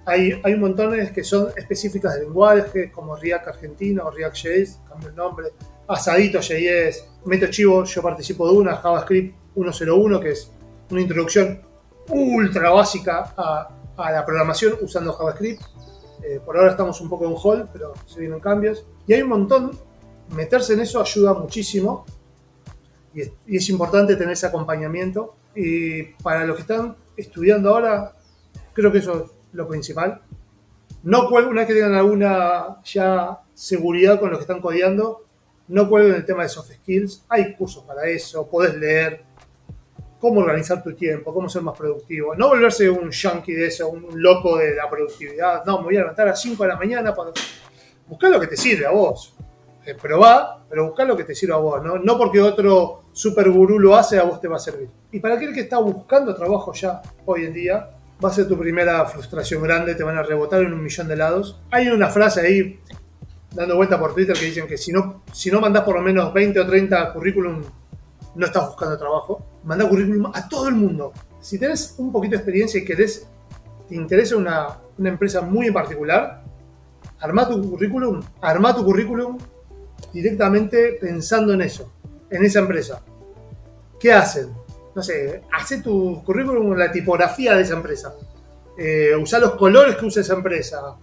Hay, 0.04 0.40
hay 0.42 0.56
montón 0.56 0.92
que 1.14 1.22
son 1.22 1.50
específicas 1.56 2.14
de 2.14 2.22
lenguaje, 2.22 2.90
como 2.90 3.14
React 3.14 3.46
Argentina 3.46 4.02
o 4.04 4.10
React.js, 4.10 4.80
cambio 4.88 5.10
el 5.10 5.14
nombre, 5.14 5.46
Asadito.js, 5.86 7.08
Meto 7.24 7.46
Chivo, 7.46 7.84
yo 7.84 8.02
participo 8.02 8.50
de 8.50 8.58
una, 8.58 8.76
JavaScript 8.78 9.36
101, 9.54 10.18
que 10.18 10.30
es 10.30 10.50
una 10.90 11.00
introducción 11.00 11.62
ultra 12.08 12.70
básica 12.70 13.32
a, 13.36 13.68
a 13.96 14.10
la 14.10 14.26
programación 14.26 14.74
usando 14.82 15.12
JavaScript. 15.12 15.62
Eh, 16.24 16.40
por 16.44 16.56
ahora 16.56 16.72
estamos 16.72 17.00
un 17.00 17.08
poco 17.08 17.26
en 17.26 17.34
hold, 17.40 17.68
pero 17.72 17.94
se 18.06 18.18
vienen 18.18 18.40
cambios. 18.40 18.84
Y 19.06 19.12
hay 19.12 19.22
un 19.22 19.28
montón 19.28 19.70
meterse 20.30 20.72
en 20.72 20.80
eso 20.80 21.00
ayuda 21.00 21.32
muchísimo 21.34 22.04
y 23.16 23.22
es, 23.22 23.32
y 23.46 23.56
es, 23.56 23.68
importante 23.70 24.14
tener 24.14 24.34
ese 24.34 24.46
acompañamiento. 24.46 25.34
Y 25.54 26.02
para 26.22 26.44
los 26.44 26.56
que 26.56 26.62
están 26.62 26.96
estudiando 27.16 27.70
ahora, 27.70 28.12
creo 28.74 28.92
que 28.92 28.98
eso 28.98 29.24
es 29.24 29.30
lo 29.54 29.66
principal. 29.66 30.20
No 31.02 31.28
una 31.28 31.60
vez 31.60 31.66
que 31.66 31.72
tengan 31.72 31.94
alguna 31.94 32.82
ya 32.84 33.40
seguridad 33.54 34.20
con 34.20 34.30
lo 34.30 34.36
que 34.36 34.42
están 34.42 34.60
codeando, 34.60 35.24
no 35.68 35.88
cuelguen 35.88 36.14
el 36.14 36.26
tema 36.26 36.42
de 36.42 36.50
soft 36.50 36.72
skills. 36.72 37.24
Hay 37.30 37.54
cursos 37.54 37.84
para 37.84 38.06
eso, 38.06 38.46
podés 38.50 38.74
leer 38.74 39.22
cómo 40.20 40.40
organizar 40.40 40.82
tu 40.82 40.94
tiempo, 40.94 41.32
cómo 41.32 41.48
ser 41.48 41.62
más 41.62 41.78
productivo. 41.78 42.34
No 42.34 42.48
volverse 42.48 42.90
un 42.90 43.10
junkie 43.10 43.54
de 43.54 43.68
eso, 43.68 43.88
un 43.88 44.20
loco 44.20 44.58
de 44.58 44.74
la 44.74 44.90
productividad. 44.90 45.64
No, 45.64 45.78
me 45.78 45.84
voy 45.84 45.96
a 45.96 46.00
levantar 46.00 46.26
a 46.26 46.30
las 46.32 46.42
5 46.42 46.62
de 46.62 46.68
la 46.68 46.76
mañana 46.76 47.14
para... 47.14 47.30
Buscar 48.08 48.30
lo 48.30 48.38
que 48.38 48.46
te 48.46 48.56
sirve 48.56 48.84
a 48.86 48.90
vos 48.90 49.35
eh, 49.86 49.94
probá, 49.94 50.66
pero 50.68 50.86
buscar 50.86 51.06
lo 51.06 51.16
que 51.16 51.22
te 51.22 51.32
sirva 51.32 51.54
a 51.54 51.60
vos, 51.60 51.82
¿no? 51.82 51.96
No 51.98 52.18
porque 52.18 52.40
otro 52.40 53.04
super 53.12 53.48
gurú 53.50 53.78
lo 53.78 53.94
hace, 53.94 54.18
a 54.18 54.24
vos 54.24 54.40
te 54.40 54.48
va 54.48 54.56
a 54.56 54.58
servir. 54.58 54.88
Y 55.12 55.20
para 55.20 55.36
aquel 55.36 55.54
que 55.54 55.60
está 55.60 55.78
buscando 55.78 56.34
trabajo 56.34 56.72
ya 56.72 57.00
hoy 57.24 57.44
en 57.44 57.52
día, 57.52 57.90
va 58.22 58.28
a 58.28 58.32
ser 58.32 58.48
tu 58.48 58.58
primera 58.58 59.04
frustración 59.06 59.62
grande, 59.62 59.94
te 59.94 60.02
van 60.02 60.18
a 60.18 60.24
rebotar 60.24 60.62
en 60.62 60.72
un 60.72 60.82
millón 60.82 61.06
de 61.06 61.14
lados. 61.14 61.60
Hay 61.70 61.86
una 61.86 62.08
frase 62.08 62.40
ahí 62.40 62.80
dando 63.54 63.76
vuelta 63.76 63.96
por 63.96 64.12
Twitter 64.12 64.36
que 64.36 64.46
dicen 64.46 64.66
que 64.66 64.76
si 64.76 64.90
no, 64.90 65.22
si 65.32 65.52
no 65.52 65.60
mandás 65.60 65.84
por 65.84 65.94
lo 65.94 66.02
menos 66.02 66.34
20 66.34 66.58
o 66.58 66.66
30 66.66 67.12
currículum, 67.12 67.62
no 68.34 68.46
estás 68.46 68.66
buscando 68.66 68.98
trabajo. 68.98 69.40
Manda 69.62 69.88
currículum 69.88 70.32
a 70.34 70.48
todo 70.48 70.68
el 70.68 70.74
mundo. 70.74 71.12
Si 71.38 71.60
tenés 71.60 71.94
un 71.98 72.10
poquito 72.10 72.32
de 72.32 72.38
experiencia 72.38 72.80
y 72.80 72.84
querés, 72.84 73.28
te 73.88 73.94
interesa 73.94 74.36
una, 74.36 74.66
una 74.98 75.10
empresa 75.10 75.42
muy 75.42 75.68
en 75.68 75.74
particular, 75.74 76.42
arma 77.20 77.48
tu 77.48 77.70
currículum, 77.70 78.20
arma 78.40 78.74
tu 78.74 78.84
currículum 78.84 79.38
directamente 80.12 80.98
pensando 81.00 81.52
en 81.52 81.62
eso, 81.62 81.92
en 82.30 82.44
esa 82.44 82.60
empresa. 82.60 83.02
¿Qué 83.98 84.12
hacen? 84.12 84.48
No 84.94 85.02
sé, 85.02 85.42
hace 85.52 85.82
tu 85.82 86.22
currículum 86.24 86.74
la 86.74 86.90
tipografía 86.90 87.54
de 87.54 87.62
esa 87.62 87.74
empresa. 87.74 88.14
Eh, 88.78 89.10
usa 89.20 89.38
los 89.38 89.52
colores 89.52 89.96
que 89.96 90.06
usa 90.06 90.22
esa 90.22 90.34
empresa. 90.34 90.96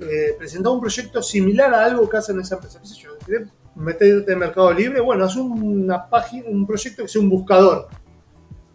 Eh, 0.00 0.34
presenta 0.38 0.70
un 0.70 0.80
proyecto 0.80 1.22
similar 1.22 1.72
a 1.74 1.84
algo 1.84 2.08
que 2.08 2.16
hacen 2.16 2.38
esa 2.40 2.56
empresa. 2.56 2.80
¿Qué 2.80 2.88
sé? 2.88 3.46
Meterte 3.74 4.32
en 4.32 4.38
Mercado 4.38 4.72
Libre, 4.72 5.00
bueno, 5.00 5.24
haz 5.24 5.36
una 5.36 6.08
página, 6.08 6.48
un 6.48 6.66
proyecto 6.66 7.02
que 7.02 7.08
sea 7.08 7.22
un 7.22 7.28
buscador 7.28 7.88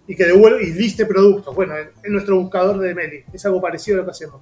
y 0.07 0.15
que 0.15 0.25
devuelva 0.25 0.61
y 0.61 0.71
liste 0.71 1.05
productos. 1.05 1.53
Bueno, 1.53 1.75
es 1.77 2.09
nuestro 2.09 2.39
buscador 2.39 2.79
de 2.79 2.95
Meli. 2.95 3.25
Es 3.33 3.45
algo 3.45 3.61
parecido 3.61 3.97
a 3.97 3.99
lo 3.99 4.05
que 4.05 4.11
hacemos 4.11 4.41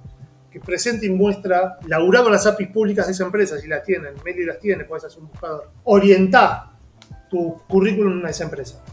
que 0.52 0.60
presente 0.60 1.06
y 1.06 1.10
muestra, 1.10 1.78
laburar 1.86 2.22
con 2.22 2.32
las 2.32 2.46
APIs 2.46 2.68
públicas 2.68 3.06
de 3.06 3.12
esa 3.12 3.24
empresa, 3.24 3.58
si 3.58 3.66
las 3.66 3.82
tienen, 3.82 4.14
Meli 4.24 4.44
las 4.44 4.60
tiene, 4.60 4.84
puedes 4.84 5.04
hacer 5.04 5.20
un 5.20 5.28
buscador. 5.28 5.70
Orientar 5.84 6.72
tu 7.30 7.56
currículum 7.66 8.24
a 8.26 8.30
esa 8.30 8.44
empresa. 8.44 8.84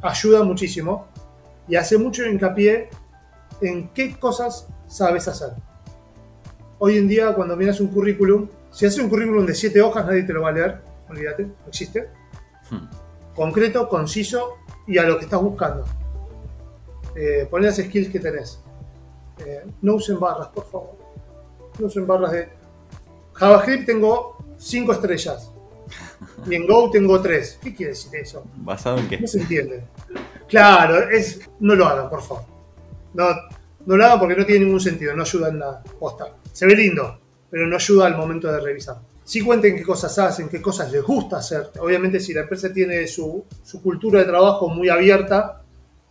Ayuda 0.00 0.42
muchísimo 0.42 1.08
y 1.68 1.76
hace 1.76 1.98
mucho 1.98 2.24
hincapié 2.24 2.88
en 3.60 3.88
qué 3.88 4.18
cosas 4.18 4.66
sabes 4.86 5.28
hacer. 5.28 5.50
Hoy 6.78 6.96
en 6.96 7.06
día, 7.06 7.34
cuando 7.34 7.56
miras 7.56 7.80
un 7.80 7.88
currículum, 7.88 8.48
si 8.70 8.86
haces 8.86 8.98
un 8.98 9.10
currículum 9.10 9.44
de 9.44 9.54
siete 9.54 9.82
hojas, 9.82 10.06
nadie 10.06 10.22
te 10.22 10.32
lo 10.32 10.42
va 10.42 10.48
a 10.48 10.52
leer, 10.52 10.80
olvídate, 11.08 11.44
no 11.44 11.68
existe. 11.68 12.08
Hmm. 12.70 12.88
Concreto, 13.34 13.88
conciso 13.88 14.56
y 14.86 14.96
a 14.98 15.04
lo 15.04 15.18
que 15.18 15.24
estás 15.24 15.42
buscando. 15.42 15.84
Eh, 17.14 17.46
poner 17.50 17.70
las 17.70 17.76
skills 17.76 18.08
que 18.08 18.20
tenés. 18.20 18.63
Eh, 19.38 19.64
no 19.82 19.94
usen 19.94 20.18
barras, 20.18 20.48
por 20.48 20.64
favor. 20.70 20.96
No 21.78 21.86
usen 21.86 22.06
barras 22.06 22.32
de. 22.32 22.48
JavaScript 23.34 23.86
tengo 23.86 24.36
5 24.58 24.92
estrellas. 24.92 25.50
Y 26.46 26.54
en 26.54 26.66
Go 26.66 26.90
tengo 26.90 27.20
3. 27.20 27.58
¿Qué 27.62 27.74
quiere 27.74 27.92
decir 27.92 28.14
eso? 28.16 28.44
¿Basado 28.56 28.98
en 28.98 29.08
qué? 29.08 29.20
No 29.20 29.26
se 29.26 29.40
entiende. 29.40 29.84
Claro, 30.48 31.10
es, 31.10 31.40
no 31.60 31.74
lo 31.74 31.86
hagan, 31.86 32.08
por 32.08 32.22
favor. 32.22 32.44
No, 33.14 33.26
no 33.86 33.96
lo 33.96 34.04
hagan 34.04 34.18
porque 34.18 34.36
no 34.36 34.46
tiene 34.46 34.64
ningún 34.64 34.80
sentido, 34.80 35.14
no 35.14 35.22
ayuda 35.22 35.48
en 35.48 35.58
nada. 35.58 35.82
Posta. 35.98 36.34
Se 36.52 36.66
ve 36.66 36.76
lindo, 36.76 37.18
pero 37.50 37.66
no 37.66 37.76
ayuda 37.76 38.06
al 38.06 38.16
momento 38.16 38.50
de 38.50 38.60
revisar. 38.60 38.98
Sí 39.24 39.40
cuenten 39.40 39.74
qué 39.74 39.82
cosas 39.82 40.18
hacen, 40.18 40.48
qué 40.48 40.60
cosas 40.60 40.92
les 40.92 41.02
gusta 41.02 41.38
hacer. 41.38 41.70
Obviamente 41.80 42.20
si 42.20 42.34
la 42.34 42.42
empresa 42.42 42.72
tiene 42.72 43.06
su, 43.06 43.44
su 43.62 43.82
cultura 43.82 44.20
de 44.20 44.26
trabajo 44.26 44.68
muy 44.68 44.90
abierta, 44.90 45.63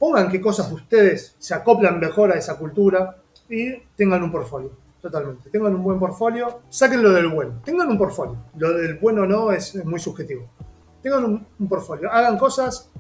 pongan 0.04 0.30
qué 0.30 0.42
cosas 0.42 0.70
ustedes 0.70 1.34
se 1.40 1.54
acoplan 1.54 1.98
mejor 1.98 2.30
a 2.34 2.36
esa 2.36 2.58
cultura 2.58 3.24
y 3.50 3.74
tengan 3.96 4.22
un 4.22 4.34
portfolio. 4.34 4.72
Totalmente. 5.02 5.50
Tengan 5.50 5.74
un 5.74 5.82
buen 5.82 5.98
portfolio, 5.98 6.60
sáquenlo 6.68 7.14
del 7.14 7.30
bueno. 7.30 7.62
Tengan 7.64 7.88
un 7.88 7.98
portfolio. 7.98 8.36
Lo 8.58 8.74
del 8.74 8.96
bueno 8.96 9.26
no 9.26 9.54
es, 9.54 9.74
muy 9.86 10.02
subjetivo. 10.02 10.50
Tengan 11.02 11.24
un, 11.24 11.48
un, 11.58 11.70
portfolio. 11.70 12.12
Hagan 12.12 12.38
cosas, 12.38 12.92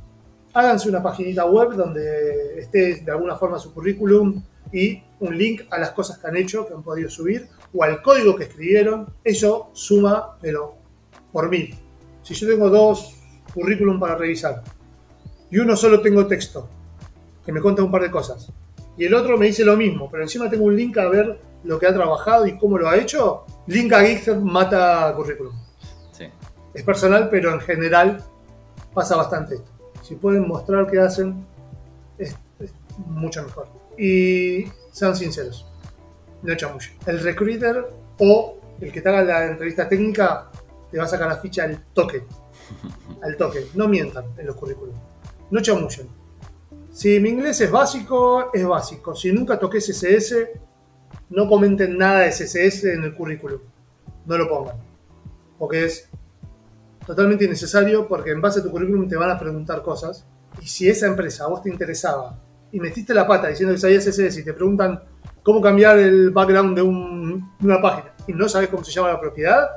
háganse 0.53 0.87
una 0.87 1.03
paginita 1.03 1.43
web 1.43 1.73
donde 1.73 2.59
esté 2.59 2.95
de 2.95 3.11
alguna 3.11 3.35
forma 3.35 3.59
su 3.59 3.73
currículum 3.73 4.41
y 4.71 5.03
un 5.19 5.37
link 5.37 5.63
a 5.71 5.79
las 5.79 5.91
cosas 5.91 6.19
que 6.19 6.27
han 6.27 6.37
hecho, 6.37 6.65
que 6.65 6.73
han 6.73 6.83
podido 6.83 7.09
subir, 7.09 7.49
o 7.73 7.83
al 7.83 8.01
código 8.01 8.37
que 8.37 8.45
escribieron. 8.45 9.07
Eso 9.25 9.71
suma, 9.73 10.37
pero 10.39 10.75
por 11.33 11.49
mil. 11.49 11.75
Si 12.21 12.33
yo 12.33 12.47
tengo 12.47 12.69
dos 12.69 13.13
currículum 13.53 13.99
para 13.99 14.15
revisar 14.15 14.63
y 15.51 15.57
uno 15.57 15.75
solo 15.75 15.99
tengo 15.99 16.25
texto, 16.27 16.69
que 17.45 17.51
me 17.51 17.61
cuenta 17.61 17.83
un 17.83 17.91
par 17.91 18.01
de 18.01 18.11
cosas. 18.11 18.51
Y 18.97 19.05
el 19.05 19.13
otro 19.13 19.37
me 19.37 19.47
dice 19.47 19.65
lo 19.65 19.75
mismo, 19.75 20.09
pero 20.09 20.23
encima 20.23 20.49
tengo 20.49 20.65
un 20.65 20.75
link 20.75 20.97
a 20.97 21.07
ver 21.07 21.39
lo 21.63 21.79
que 21.79 21.87
ha 21.87 21.93
trabajado 21.93 22.45
y 22.45 22.57
cómo 22.57 22.77
lo 22.77 22.87
ha 22.87 22.97
hecho. 22.97 23.45
Link 23.67 23.91
a 23.93 24.01
GitHub 24.01 24.41
mata 24.41 25.13
currículum. 25.15 25.53
Sí. 26.11 26.25
Es 26.73 26.83
personal, 26.83 27.29
pero 27.29 27.53
en 27.53 27.59
general 27.61 28.23
pasa 28.93 29.15
bastante 29.15 29.55
esto. 29.55 29.71
Si 30.01 30.15
pueden 30.15 30.47
mostrar 30.47 30.85
qué 30.89 30.99
hacen, 30.99 31.45
es, 32.17 32.35
es 32.59 32.73
mucho 32.97 33.43
mejor. 33.43 33.67
Y 33.97 34.65
sean 34.91 35.15
sinceros, 35.15 35.65
no 36.41 36.53
mucho. 36.69 36.91
El 37.05 37.19
recruiter 37.19 37.87
o 38.19 38.57
el 38.79 38.91
que 38.91 39.01
te 39.01 39.09
haga 39.09 39.23
la 39.23 39.45
entrevista 39.45 39.87
técnica 39.87 40.51
te 40.91 40.97
va 40.97 41.05
a 41.05 41.07
sacar 41.07 41.27
la 41.27 41.37
ficha 41.37 41.63
al 41.63 41.83
toque. 41.93 42.23
Al 43.21 43.37
toque. 43.37 43.67
No 43.75 43.87
mientan 43.87 44.25
en 44.37 44.47
los 44.47 44.55
currículums. 44.55 44.97
No 45.49 45.61
chamullen 45.61 46.09
si 46.93 47.19
mi 47.19 47.29
inglés 47.29 47.59
es 47.59 47.71
básico, 47.71 48.51
es 48.53 48.63
básico. 48.63 49.15
Si 49.15 49.31
nunca 49.31 49.57
toqué 49.57 49.79
CSS, 49.79 50.35
no 51.31 51.49
comenten 51.49 51.97
nada 51.97 52.19
de 52.19 52.29
CSS 52.29 52.83
en 52.83 53.03
el 53.03 53.15
currículum. 53.15 53.59
No 54.27 54.37
lo 54.37 54.47
pongan. 54.47 54.75
Porque 55.57 55.85
es 55.85 56.07
totalmente 57.03 57.45
innecesario 57.45 58.07
porque 58.07 58.29
en 58.29 58.41
base 58.41 58.59
a 58.59 58.63
tu 58.63 58.69
currículum 58.69 59.09
te 59.09 59.15
van 59.15 59.31
a 59.31 59.39
preguntar 59.39 59.81
cosas. 59.81 60.27
Y 60.61 60.67
si 60.67 60.87
esa 60.87 61.07
empresa 61.07 61.45
a 61.45 61.47
vos 61.47 61.63
te 61.63 61.69
interesaba 61.71 62.39
y 62.71 62.79
metiste 62.79 63.15
la 63.15 63.25
pata 63.25 63.47
diciendo 63.47 63.73
que 63.73 63.81
sabías 63.81 64.05
CSS 64.05 64.37
y 64.37 64.45
te 64.45 64.53
preguntan 64.53 65.03
cómo 65.41 65.61
cambiar 65.61 65.97
el 65.97 66.29
background 66.29 66.75
de, 66.75 66.83
un, 66.83 67.53
una 67.59 67.81
página 67.81 68.13
y 68.27 68.33
no 68.33 68.47
sabes 68.47 68.69
cómo 68.69 68.83
se 68.83 68.91
llama 68.91 69.07
la 69.07 69.19
propiedad, 69.19 69.67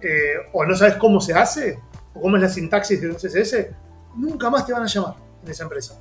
eh, 0.00 0.48
o 0.54 0.64
no 0.64 0.74
sabes 0.74 0.94
cómo 0.94 1.20
se 1.20 1.34
hace, 1.34 1.78
o 2.14 2.20
cómo 2.22 2.36
es 2.36 2.42
la 2.42 2.48
sintaxis 2.48 2.98
de 2.98 3.10
un 3.10 3.16
CSS, 3.16 3.66
nunca 4.16 4.48
más 4.48 4.66
te 4.66 4.72
van 4.72 4.84
a 4.84 4.86
llamar 4.86 5.16
en 5.44 5.50
esa 5.50 5.64
empresa 5.64 6.00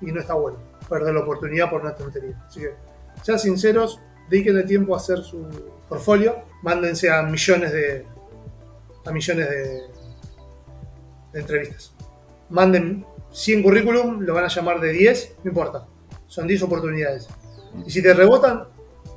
y 0.00 0.12
no 0.12 0.20
está 0.20 0.34
bueno 0.34 0.58
perder 0.88 1.14
la 1.14 1.20
oportunidad 1.20 1.70
por 1.70 1.82
una 1.82 1.94
tontería. 1.94 2.42
Así 2.46 2.60
que 2.60 2.74
sean 3.22 3.38
sinceros, 3.38 4.00
dediquenle 4.28 4.64
tiempo 4.64 4.94
a 4.94 4.98
hacer 4.98 5.18
su 5.18 5.46
portfolio, 5.88 6.44
mándense 6.62 7.10
a 7.10 7.22
millones 7.22 7.72
de 7.72 8.04
a 9.04 9.12
millones 9.12 9.48
de, 9.48 9.80
entrevistas. 11.34 11.92
Manden 12.48 13.04
100 13.30 13.62
currículum, 13.62 14.20
lo 14.20 14.34
van 14.34 14.44
a 14.44 14.48
llamar 14.48 14.80
de 14.80 14.90
10, 14.90 15.36
no 15.44 15.50
importa. 15.50 15.86
Son 16.26 16.46
10 16.46 16.62
oportunidades. 16.62 17.28
Y 17.86 17.90
si 17.90 18.02
te 18.02 18.14
rebotan, 18.14 18.64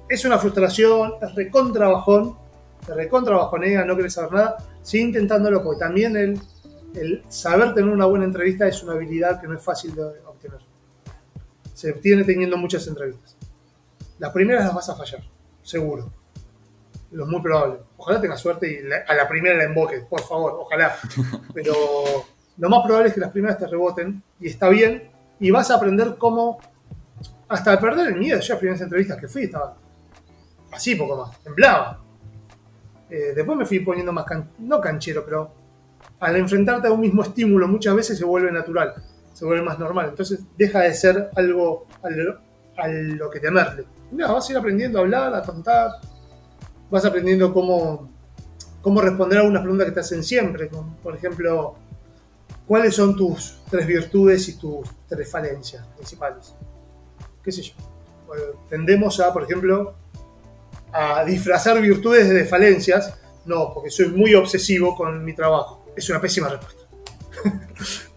es 0.09 0.25
una 0.25 0.37
frustración, 0.37 1.13
es 1.21 1.33
recontra 1.33 1.87
bajón, 1.87 2.35
te 2.85 2.93
recontra 2.93 3.35
bajonea, 3.37 3.85
no 3.85 3.93
quieres 3.93 4.13
saber 4.13 4.33
nada. 4.33 4.57
Sigue 4.81 5.05
intentándolo, 5.05 5.63
porque 5.63 5.79
también 5.79 6.17
el, 6.17 6.39
el 6.95 7.23
saber 7.29 7.73
tener 7.73 7.89
una 7.89 8.05
buena 8.05 8.25
entrevista 8.25 8.67
es 8.67 8.83
una 8.83 8.93
habilidad 8.93 9.39
que 9.39 9.47
no 9.47 9.55
es 9.55 9.63
fácil 9.63 9.95
de. 9.95 10.28
Se 11.79 11.91
obtiene 11.91 12.25
teniendo 12.25 12.57
muchas 12.57 12.85
entrevistas. 12.87 13.37
Las 14.17 14.33
primeras 14.33 14.65
las 14.65 14.75
vas 14.75 14.89
a 14.89 14.95
fallar, 14.97 15.21
seguro. 15.61 16.11
Lo 17.11 17.25
muy 17.25 17.41
probable. 17.41 17.79
Ojalá 17.95 18.19
tengas 18.19 18.41
suerte 18.41 18.69
y 18.69 18.83
la- 18.85 19.05
a 19.07 19.13
la 19.13 19.29
primera 19.29 19.55
la 19.55 19.63
invoques, 19.63 20.03
por 20.03 20.19
favor, 20.21 20.57
ojalá. 20.59 20.97
Pero 21.53 21.73
lo 22.57 22.69
más 22.69 22.85
probable 22.85 23.07
es 23.07 23.13
que 23.13 23.21
las 23.21 23.31
primeras 23.31 23.57
te 23.57 23.65
reboten 23.65 24.21
y 24.41 24.47
está 24.49 24.67
bien. 24.67 25.09
Y 25.39 25.51
vas 25.51 25.71
a 25.71 25.75
aprender 25.75 26.17
cómo, 26.17 26.59
hasta 27.47 27.79
perder 27.79 28.09
el 28.09 28.17
miedo. 28.19 28.41
Yo 28.41 28.49
las 28.55 28.59
primeras 28.59 28.81
entrevistas 28.81 29.17
que 29.17 29.29
fui 29.29 29.43
estaba 29.43 29.77
así 30.73 30.95
poco 30.95 31.15
más, 31.15 31.39
temblaba. 31.41 32.03
Eh, 33.09 33.31
después 33.33 33.57
me 33.57 33.65
fui 33.65 33.79
poniendo 33.79 34.11
más, 34.11 34.25
can- 34.25 34.51
no 34.59 34.81
canchero, 34.81 35.23
pero 35.23 35.49
al 36.19 36.35
enfrentarte 36.35 36.89
a 36.89 36.91
un 36.91 36.99
mismo 36.99 37.23
estímulo 37.23 37.69
muchas 37.69 37.95
veces 37.95 38.17
se 38.17 38.25
vuelve 38.25 38.51
natural, 38.51 38.93
se 39.39 39.45
vuelve 39.45 39.63
más 39.63 39.79
normal. 39.79 40.09
Entonces 40.09 40.41
deja 40.57 40.81
de 40.81 40.93
ser 40.93 41.29
algo 41.33 41.87
a 42.77 42.87
lo, 42.87 43.29
que 43.29 43.39
temerle. 43.39 43.85
No, 44.11 44.33
vas 44.33 44.49
a 44.49 44.51
ir 44.51 44.57
aprendiendo 44.57 44.99
a 44.99 45.01
hablar, 45.01 45.33
a 45.33 45.41
contar, 45.43 45.91
vas 46.91 47.05
aprendiendo 47.05 47.53
cómo, 47.53 48.11
cómo 48.81 48.99
responder 48.99 49.37
a 49.37 49.41
algunas 49.41 49.61
preguntas 49.61 49.87
que 49.87 49.93
te 49.93 49.99
hacen 50.01 50.25
siempre. 50.25 50.69
por 51.01 51.15
ejemplo, 51.15 51.75
¿cuáles 52.67 52.95
son 52.95 53.15
tus 53.15 53.61
tres 53.69 53.87
virtudes 53.87 54.49
y 54.49 54.57
tus 54.57 54.89
tres 55.07 55.31
falencias 55.31 55.87
principales? 55.95 56.53
¿Qué 57.41 57.53
sé 57.53 57.61
yo? 57.61 57.75
Bueno, 58.27 58.43
tendemos 58.69 59.21
a, 59.21 59.31
por 59.31 59.43
ejemplo, 59.43 59.93
a 60.91 61.23
disfrazar 61.23 61.79
virtudes 61.79 62.27
de 62.29 62.43
falencias. 62.43 63.17
No, 63.45 63.73
porque 63.73 63.89
soy 63.89 64.09
muy 64.09 64.35
obsesivo 64.35 64.97
con 64.97 65.23
mi 65.23 65.33
trabajo. 65.33 65.85
Es 65.95 66.09
una 66.09 66.19
pésima 66.19 66.49
respuesta. 66.49 66.78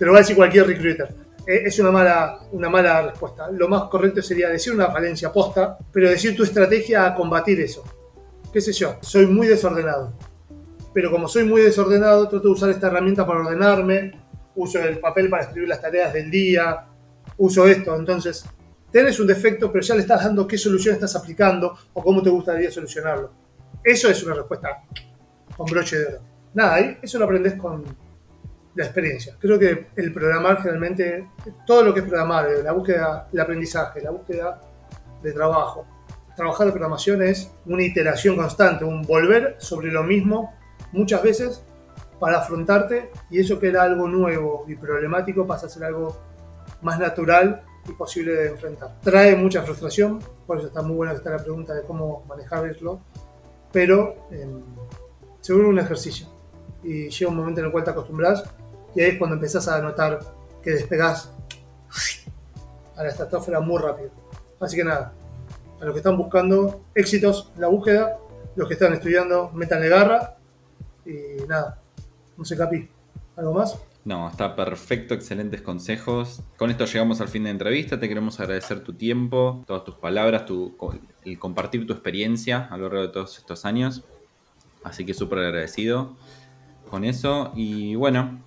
Te 0.03 0.07
lo 0.07 0.15
va 0.15 0.19
a 0.19 0.23
decir 0.23 0.35
cualquier 0.35 0.67
recruiter. 0.67 1.15
Eh, 1.47 1.63
Es 1.65 1.79
una 1.79 1.93
mala, 1.93 2.41
una 2.51 2.69
mala 2.69 3.03
respuesta. 3.03 3.49
Lo 3.53 3.69
más 3.69 3.85
correcto 3.85 4.21
sería 4.21 4.49
decir 4.49 4.73
una 4.73 4.91
falencia 4.91 5.33
posta, 5.33 5.79
pero 5.93 6.11
decir 6.11 6.37
tu 6.37 6.43
estrategia 6.43 7.07
a 7.07 7.15
combatir 7.15 7.61
eso. 7.61 7.85
¿Qué 8.53 8.61
sé 8.61 8.73
yo? 8.73 8.97
Soy 9.01 9.29
muy 9.29 9.47
desordenado. 9.47 10.13
Pero 10.93 11.09
como 11.09 11.29
soy 11.29 11.45
muy 11.45 11.63
desordenado, 11.63 12.29
trato 12.29 12.49
de 12.49 12.53
usar 12.53 12.71
esta 12.71 12.89
herramienta 12.89 13.25
para 13.25 13.43
ordenarme. 13.43 14.11
Uso 14.57 14.81
el 14.81 14.99
papel 14.99 15.31
para 15.31 15.45
escribir 15.45 15.69
las 15.69 15.81
tareas 15.81 16.13
del 16.13 16.29
día. 16.33 16.85
Uso 17.37 17.69
esto. 17.69 17.95
Entonces, 17.95 18.45
tenés 18.91 19.21
un 19.21 19.29
defecto, 19.29 19.71
pero 19.71 19.85
ya 19.85 19.95
le 19.95 20.01
estás 20.01 20.25
dando 20.25 20.49
qué 20.49 20.59
solución 20.59 20.97
estás 20.97 21.15
aplicando 21.15 21.79
o 21.93 22.03
cómo 22.03 22.21
te 22.25 22.31
gustaría 22.31 22.73
solucionarlo. 22.73 23.31
Eso 23.85 24.11
es 24.11 24.21
una 24.25 24.35
respuesta 24.35 24.83
con 25.57 25.67
broche 25.67 25.97
de 25.97 26.07
oro. 26.07 26.19
Nada, 26.55 26.99
eso 27.01 27.21
lo 27.21 27.25
aprendes 27.25 27.55
con 27.55 27.85
la 28.75 28.85
experiencia. 28.85 29.37
Creo 29.39 29.59
que 29.59 29.89
el 29.97 30.13
programar 30.13 30.59
generalmente, 30.59 31.29
todo 31.67 31.83
lo 31.83 31.95
que 31.95 32.01
es 32.01 32.07
programar, 32.07 32.49
eh, 32.49 32.63
la 32.63 32.73
búsqueda, 32.73 33.29
el 33.33 33.41
aprendizaje, 33.41 34.01
la 34.01 34.11
búsqueda 34.11 34.61
de 35.23 35.33
trabajo, 35.33 35.87
trabajar 36.37 36.67
de 36.67 36.73
programación 36.73 37.23
es 37.23 37.51
una 37.67 37.83
iteración 37.83 38.37
constante, 38.37 38.85
un 38.85 39.03
volver 39.03 39.57
sobre 39.59 39.91
lo 39.91 40.03
mismo 40.03 40.55
muchas 40.93 41.23
veces 41.23 41.63
para 42.19 42.39
afrontarte 42.39 43.11
y 43.31 43.41
eso 43.41 43.59
que 43.59 43.69
era 43.69 43.83
algo 43.83 44.09
nuevo 44.09 44.65
y 44.69 44.77
problemático 44.77 45.47
pasa 45.47 45.67
a 45.67 45.69
ser 45.69 45.85
algo 45.85 46.17
más 46.81 46.99
natural 46.99 47.63
y 47.89 47.93
posible 47.93 48.33
de 48.33 48.49
enfrentar. 48.51 48.97
Trae 49.03 49.35
mucha 49.37 49.63
frustración, 49.63 50.21
por 50.47 50.59
eso 50.59 50.69
está 50.69 50.83
muy 50.83 50.97
buena 50.97 51.13
está 51.13 51.31
la 51.31 51.39
pregunta 51.39 51.75
de 51.75 51.83
cómo 51.83 52.25
manejarlo, 52.29 53.01
pero 53.73 54.29
eh, 54.31 54.47
se 55.41 55.53
vuelve 55.53 55.69
un 55.69 55.79
ejercicio 55.79 56.29
y 56.83 57.09
llega 57.09 57.31
un 57.31 57.37
momento 57.37 57.61
en 57.61 57.67
el 57.67 57.73
cual 57.73 57.85
te 57.85 57.91
acostumbras 57.91 58.45
y 58.95 59.01
ahí 59.01 59.11
es 59.11 59.19
cuando 59.19 59.37
empezás 59.37 59.69
a 59.69 59.81
notar 59.81 60.21
que 60.63 60.71
despegás 60.71 61.33
a 62.97 63.03
la 63.03 63.09
estratosfera 63.09 63.61
muy 63.61 63.81
rápido. 63.81 64.11
Así 64.61 64.77
que 64.77 64.85
nada, 64.85 65.13
a 65.81 65.85
los 65.85 65.95
que 65.95 65.99
están 65.99 66.17
buscando 66.17 66.85
éxitos 66.95 67.51
en 67.55 67.61
la 67.63 67.69
búsqueda, 67.69 68.19
los 68.55 68.69
que 68.69 68.75
están 68.75 68.93
estudiando, 68.93 69.51
métanle 69.53 69.89
garra 69.89 70.37
y 71.05 71.43
nada, 71.49 71.81
no 72.37 72.45
sé, 72.45 72.57
Capi, 72.57 72.89
¿algo 73.37 73.55
más? 73.55 73.79
No, 74.05 74.29
está 74.29 74.57
perfecto, 74.57 75.15
excelentes 75.15 75.63
consejos. 75.63 76.43
Con 76.57 76.71
esto 76.71 76.87
llegamos 76.87 77.21
al 77.21 77.29
fin 77.29 77.45
de 77.45 77.51
entrevista. 77.51 78.01
Te 78.01 78.09
queremos 78.09 78.41
agradecer 78.41 78.83
tu 78.83 78.95
tiempo, 78.95 79.63
todas 79.65 79.85
tus 79.85 79.95
palabras, 79.95 80.45
tu, 80.45 80.77
el 81.25 81.39
compartir 81.39 81.87
tu 81.87 81.93
experiencia 81.93 82.67
a 82.71 82.77
lo 82.77 82.89
largo 82.89 83.03
de 83.03 83.09
todos 83.09 83.39
estos 83.39 83.65
años. 83.65 84.03
Así 84.83 85.07
que 85.07 85.15
súper 85.15 85.39
agradecido 85.39 86.17
con 86.91 87.05
eso. 87.05 87.53
Y 87.55 87.95
bueno, 87.95 88.43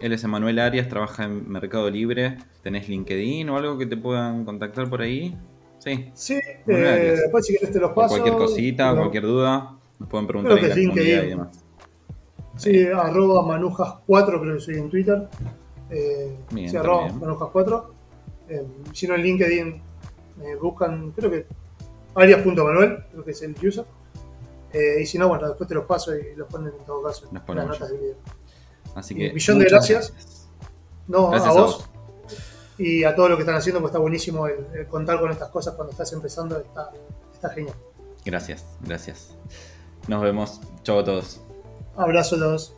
él 0.00 0.12
es 0.12 0.24
Emanuel 0.24 0.58
Arias, 0.58 0.88
trabaja 0.88 1.24
en 1.24 1.48
Mercado 1.50 1.88
Libre. 1.90 2.38
¿Tenés 2.62 2.88
LinkedIn 2.88 3.48
o 3.50 3.56
algo 3.56 3.78
que 3.78 3.86
te 3.86 3.96
puedan 3.96 4.44
contactar 4.44 4.88
por 4.90 5.02
ahí? 5.02 5.36
Sí. 5.78 6.10
Sí, 6.14 6.34
eh, 6.66 7.16
después 7.22 7.46
si 7.46 7.54
querés 7.54 7.72
te 7.72 7.80
los 7.80 7.92
paso. 7.92 8.08
cualquier 8.16 8.34
cosita, 8.36 8.90
No, 8.92 8.96
cualquier 9.02 9.22
duda, 9.24 9.76
nos 9.98 10.08
pueden 10.08 10.26
preguntar 10.26 10.58
Creo 10.58 10.66
en 10.66 10.70
que 10.72 10.74
la 10.74 10.80
es 10.80 10.88
comunidad 10.88 11.06
y 11.06 11.10
LinkedIn. 11.10 11.30
demás. 11.38 11.64
Sí, 12.56 12.86
arroba 12.86 13.42
manujas4 13.58 14.40
creo 14.40 14.54
que 14.54 14.60
soy 14.60 14.76
en 14.76 14.88
Twitter. 14.90 15.28
Eh, 15.90 16.36
Bien, 16.50 16.68
sí, 16.70 16.76
arroba 16.76 17.08
también. 17.08 17.30
manujas4. 17.30 17.84
Eh, 18.48 18.62
si 18.92 19.06
no 19.06 19.14
en 19.14 19.22
LinkedIn 19.22 19.82
me 20.38 20.56
buscan, 20.56 21.12
creo 21.12 21.30
que 21.30 21.46
arias.manuel, 22.14 23.04
creo 23.12 23.24
que 23.24 23.30
es 23.32 23.42
el 23.42 23.54
user. 23.62 23.84
Eh, 24.72 25.00
y 25.02 25.06
si 25.06 25.18
no, 25.18 25.28
bueno, 25.28 25.46
después 25.48 25.68
te 25.68 25.74
los 25.74 25.84
paso 25.84 26.14
y 26.16 26.34
los 26.36 26.48
ponen 26.48 26.72
en 26.78 26.84
todo 26.84 27.02
caso 27.02 27.28
en 27.30 27.56
las 27.56 27.66
notas 27.68 27.90
del 27.90 28.00
video. 28.00 28.14
Así 28.96 29.14
Un 29.14 29.20
que. 29.20 29.32
millón 29.32 29.58
de 29.60 29.64
gracias. 29.66 30.12
No, 31.06 31.30
Gracias 31.30 31.54
a 31.54 31.58
a 31.58 31.62
vos. 31.62 31.88
Y 32.78 33.04
a 33.04 33.14
todo 33.14 33.28
lo 33.28 33.36
que 33.36 33.42
están 33.42 33.54
haciendo, 33.54 33.80
pues 33.80 33.90
está 33.90 34.00
buenísimo 34.00 34.46
el, 34.48 34.66
el 34.74 34.86
contar 34.88 35.20
con 35.20 35.30
estas 35.30 35.48
cosas 35.50 35.74
cuando 35.74 35.92
estás 35.92 36.12
empezando, 36.12 36.58
está, 36.58 36.90
está 37.32 37.50
genial. 37.50 37.76
Gracias, 38.24 38.64
gracias. 38.80 39.36
Nos 40.08 40.20
vemos. 40.22 40.60
Chau 40.82 40.98
a 40.98 41.04
todos. 41.04 41.40
Abrazo 41.96 42.34
a 42.34 42.38
los. 42.38 42.74